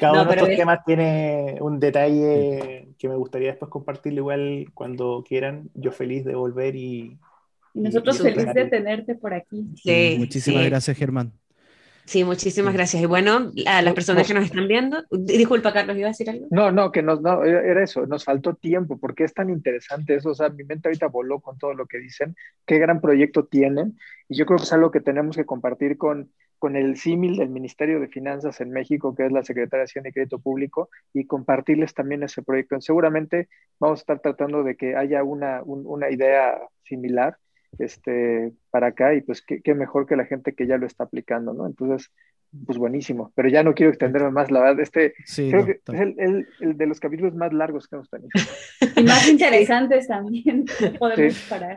Cada 0.00 0.22
uno 0.22 0.24
de 0.24 0.36
estos 0.36 0.48
temas 0.56 0.84
tiene 0.84 1.56
un 1.60 1.78
detalle 1.78 2.88
que 2.98 3.08
me 3.08 3.16
gustaría 3.16 3.50
después 3.50 3.70
compartirlo 3.70 4.20
igual 4.20 4.66
cuando 4.74 5.24
quieran. 5.26 5.70
Yo 5.74 5.92
feliz 5.92 6.24
de 6.24 6.34
volver 6.34 6.74
y... 6.74 7.16
Y 7.72 7.80
nosotros 7.80 8.18
felices 8.18 8.54
de 8.54 8.64
tenerte 8.66 9.14
por 9.14 9.34
aquí. 9.34 9.66
Sí, 9.76 10.16
Muchísimas 10.18 10.64
gracias, 10.64 10.96
Germán. 10.96 11.32
Sí, 12.06 12.22
muchísimas 12.22 12.72
gracias. 12.72 13.02
Y 13.02 13.06
bueno, 13.06 13.50
a 13.66 13.82
las 13.82 13.92
personas 13.92 14.28
que 14.28 14.34
nos 14.34 14.44
están 14.44 14.68
viendo, 14.68 15.02
disculpa 15.10 15.72
Carlos, 15.72 15.96
¿iba 15.96 16.06
a 16.06 16.10
decir 16.10 16.30
algo? 16.30 16.46
No, 16.50 16.70
no, 16.70 16.92
que 16.92 17.02
nos, 17.02 17.20
no, 17.20 17.44
era 17.44 17.82
eso, 17.82 18.06
nos 18.06 18.24
faltó 18.24 18.54
tiempo, 18.54 18.96
porque 18.96 19.24
es 19.24 19.34
tan 19.34 19.50
interesante 19.50 20.14
eso, 20.14 20.30
o 20.30 20.34
sea, 20.34 20.48
mi 20.48 20.62
mente 20.62 20.88
ahorita 20.88 21.08
voló 21.08 21.40
con 21.40 21.58
todo 21.58 21.74
lo 21.74 21.86
que 21.86 21.98
dicen, 21.98 22.36
qué 22.64 22.78
gran 22.78 23.00
proyecto 23.00 23.46
tienen, 23.46 23.98
y 24.28 24.36
yo 24.36 24.46
creo 24.46 24.58
que 24.58 24.64
es 24.64 24.72
algo 24.72 24.92
que 24.92 25.00
tenemos 25.00 25.36
que 25.36 25.44
compartir 25.44 25.98
con, 25.98 26.30
con 26.60 26.76
el 26.76 26.96
símil 26.96 27.38
del 27.38 27.48
Ministerio 27.48 27.98
de 27.98 28.06
Finanzas 28.06 28.60
en 28.60 28.70
México, 28.70 29.12
que 29.16 29.26
es 29.26 29.32
la 29.32 29.42
Secretaría 29.42 29.80
de 29.80 29.84
Hacienda 29.86 30.10
y 30.10 30.12
Crédito 30.12 30.38
Público, 30.38 30.90
y 31.12 31.26
compartirles 31.26 31.92
también 31.92 32.22
ese 32.22 32.42
proyecto. 32.42 32.80
Seguramente 32.80 33.48
vamos 33.80 33.98
a 33.98 34.02
estar 34.02 34.20
tratando 34.20 34.62
de 34.62 34.76
que 34.76 34.94
haya 34.94 35.24
una, 35.24 35.60
una 35.64 36.08
idea 36.08 36.56
similar 36.84 37.36
este, 37.78 38.52
para 38.70 38.88
acá 38.88 39.14
y 39.14 39.20
pues 39.20 39.42
qué, 39.42 39.74
mejor 39.74 40.06
que 40.06 40.16
la 40.16 40.24
gente 40.24 40.54
que 40.54 40.66
ya 40.66 40.78
lo 40.78 40.86
está 40.86 41.04
aplicando, 41.04 41.52
¿no? 41.52 41.66
Entonces, 41.66 42.10
pues 42.64 42.78
buenísimo, 42.78 43.32
pero 43.34 43.48
ya 43.48 43.62
no 43.62 43.74
quiero 43.74 43.90
extenderme 43.90 44.30
más, 44.30 44.50
la 44.50 44.60
verdad, 44.60 44.80
este 44.80 45.14
creo 45.34 45.66
que 45.66 45.80
es 45.86 46.00
el, 46.00 46.46
el, 46.60 46.78
de 46.78 46.86
los 46.86 47.00
capítulos 47.00 47.34
más 47.34 47.52
largos 47.52 47.86
que 47.86 47.96
hemos 47.96 48.08
tenido. 48.08 48.30
Y 48.96 49.02
más 49.02 49.28
interesantes 49.28 50.08
también, 50.08 50.64
podemos 50.98 51.38
parar. 51.48 51.76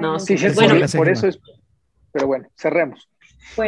no, 0.00 0.18
sí, 0.18 0.38
sí, 0.38 0.46
bueno, 0.54 0.74
por, 0.96 1.08
eso 1.08 1.28
es, 1.28 1.38
pero 2.12 2.26
bueno, 2.26 2.48
cerremos. 2.56 3.10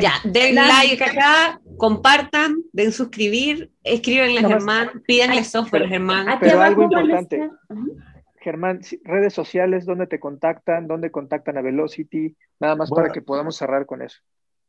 ya, 0.00 0.14
den 0.24 0.54
like 0.54 1.04
acá, 1.04 1.60
compartan, 1.76 2.62
den 2.72 2.92
suscribir, 2.92 3.70
escribenle 3.82 4.38
a 4.38 4.48
Germán, 4.48 5.02
pídanle 5.06 5.44
software 5.44 5.88
Germán. 5.88 6.38
Pero 6.40 6.62
algo 6.62 6.84
importante, 6.84 7.50
Germán, 8.46 8.80
redes 9.02 9.34
sociales, 9.34 9.86
¿dónde 9.86 10.06
te 10.06 10.20
contactan? 10.20 10.86
¿Dónde 10.86 11.10
contactan 11.10 11.58
a 11.58 11.62
Velocity? 11.62 12.36
Nada 12.60 12.76
más 12.76 12.92
para 12.92 13.10
que 13.10 13.20
podamos 13.20 13.56
cerrar 13.56 13.86
con 13.86 14.02
eso. 14.02 14.20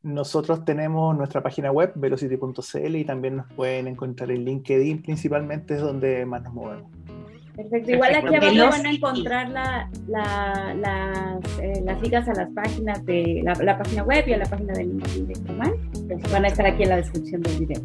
Nosotros 0.02 0.64
tenemos 0.64 1.16
nuestra 1.16 1.44
página 1.44 1.70
web, 1.70 1.92
velocity.cl, 1.94 2.96
y 2.96 3.04
también 3.04 3.36
nos 3.36 3.52
pueden 3.52 3.86
encontrar 3.86 4.32
en 4.32 4.44
LinkedIn, 4.44 5.02
principalmente 5.02 5.74
es 5.74 5.80
donde 5.80 6.26
más 6.26 6.42
nos 6.42 6.54
movemos. 6.54 6.90
Perfecto. 7.58 7.90
Igual 7.90 8.14
aquí 8.14 8.34
abajo 8.36 8.70
van 8.70 8.86
a 8.86 8.90
encontrar 8.92 9.48
la, 9.48 9.90
las, 10.06 11.58
eh, 11.60 11.82
las, 11.84 12.00
ligas 12.00 12.28
a 12.28 12.34
las 12.34 12.48
páginas 12.50 13.04
de 13.04 13.42
la, 13.42 13.76
página 13.76 14.04
web 14.04 14.24
y 14.28 14.32
a 14.32 14.36
la 14.36 14.46
página 14.46 14.74
de 14.74 14.84
LinkedIn 14.84 15.26
de. 15.26 15.34
Pues 16.06 16.32
van 16.32 16.44
a 16.44 16.48
estar 16.48 16.64
aquí 16.66 16.84
en 16.84 16.90
la 16.90 16.96
descripción 16.98 17.42
del 17.42 17.58
video. 17.58 17.82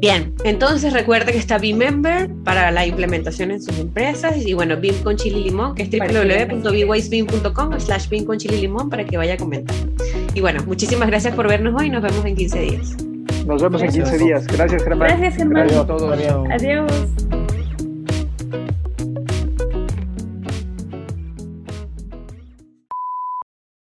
Bien, 0.00 0.32
entonces 0.44 0.92
recuerde 0.92 1.32
que 1.32 1.38
está 1.38 1.58
BeamMember 1.58 2.30
para 2.44 2.70
la 2.70 2.86
implementación 2.86 3.50
en 3.50 3.60
sus 3.60 3.76
empresas 3.80 4.36
y 4.36 4.54
bueno, 4.54 4.76
BIM 4.76 5.02
con 5.02 5.16
chile 5.16 5.40
y 5.40 5.44
limón, 5.46 5.74
que 5.74 5.82
es 5.82 5.90
www.bwisbeam.com 5.90 7.80
slash 7.80 8.08
BIM 8.08 8.24
con 8.24 8.38
chile 8.38 8.58
y 8.58 8.60
limón 8.60 8.88
para 8.88 9.04
que 9.04 9.16
vaya 9.16 9.34
a 9.34 9.36
comentar. 9.36 9.74
Y 10.32 10.40
bueno, 10.40 10.62
muchísimas 10.64 11.08
gracias 11.08 11.34
por 11.34 11.48
vernos 11.48 11.74
hoy, 11.76 11.90
nos 11.90 12.02
vemos 12.02 12.24
en 12.24 12.36
15 12.36 12.60
días. 12.60 12.96
Nos 13.46 13.60
vemos 13.60 13.82
en 13.82 13.90
15 13.90 14.18
días. 14.18 14.46
Gracias, 14.46 14.84
Germán. 14.84 15.08
Gracias, 15.08 15.36
Germán. 15.36 15.62
Adiós 15.64 15.80
a 15.80 15.86
todos. 15.88 16.12
Adiós. 16.12 17.31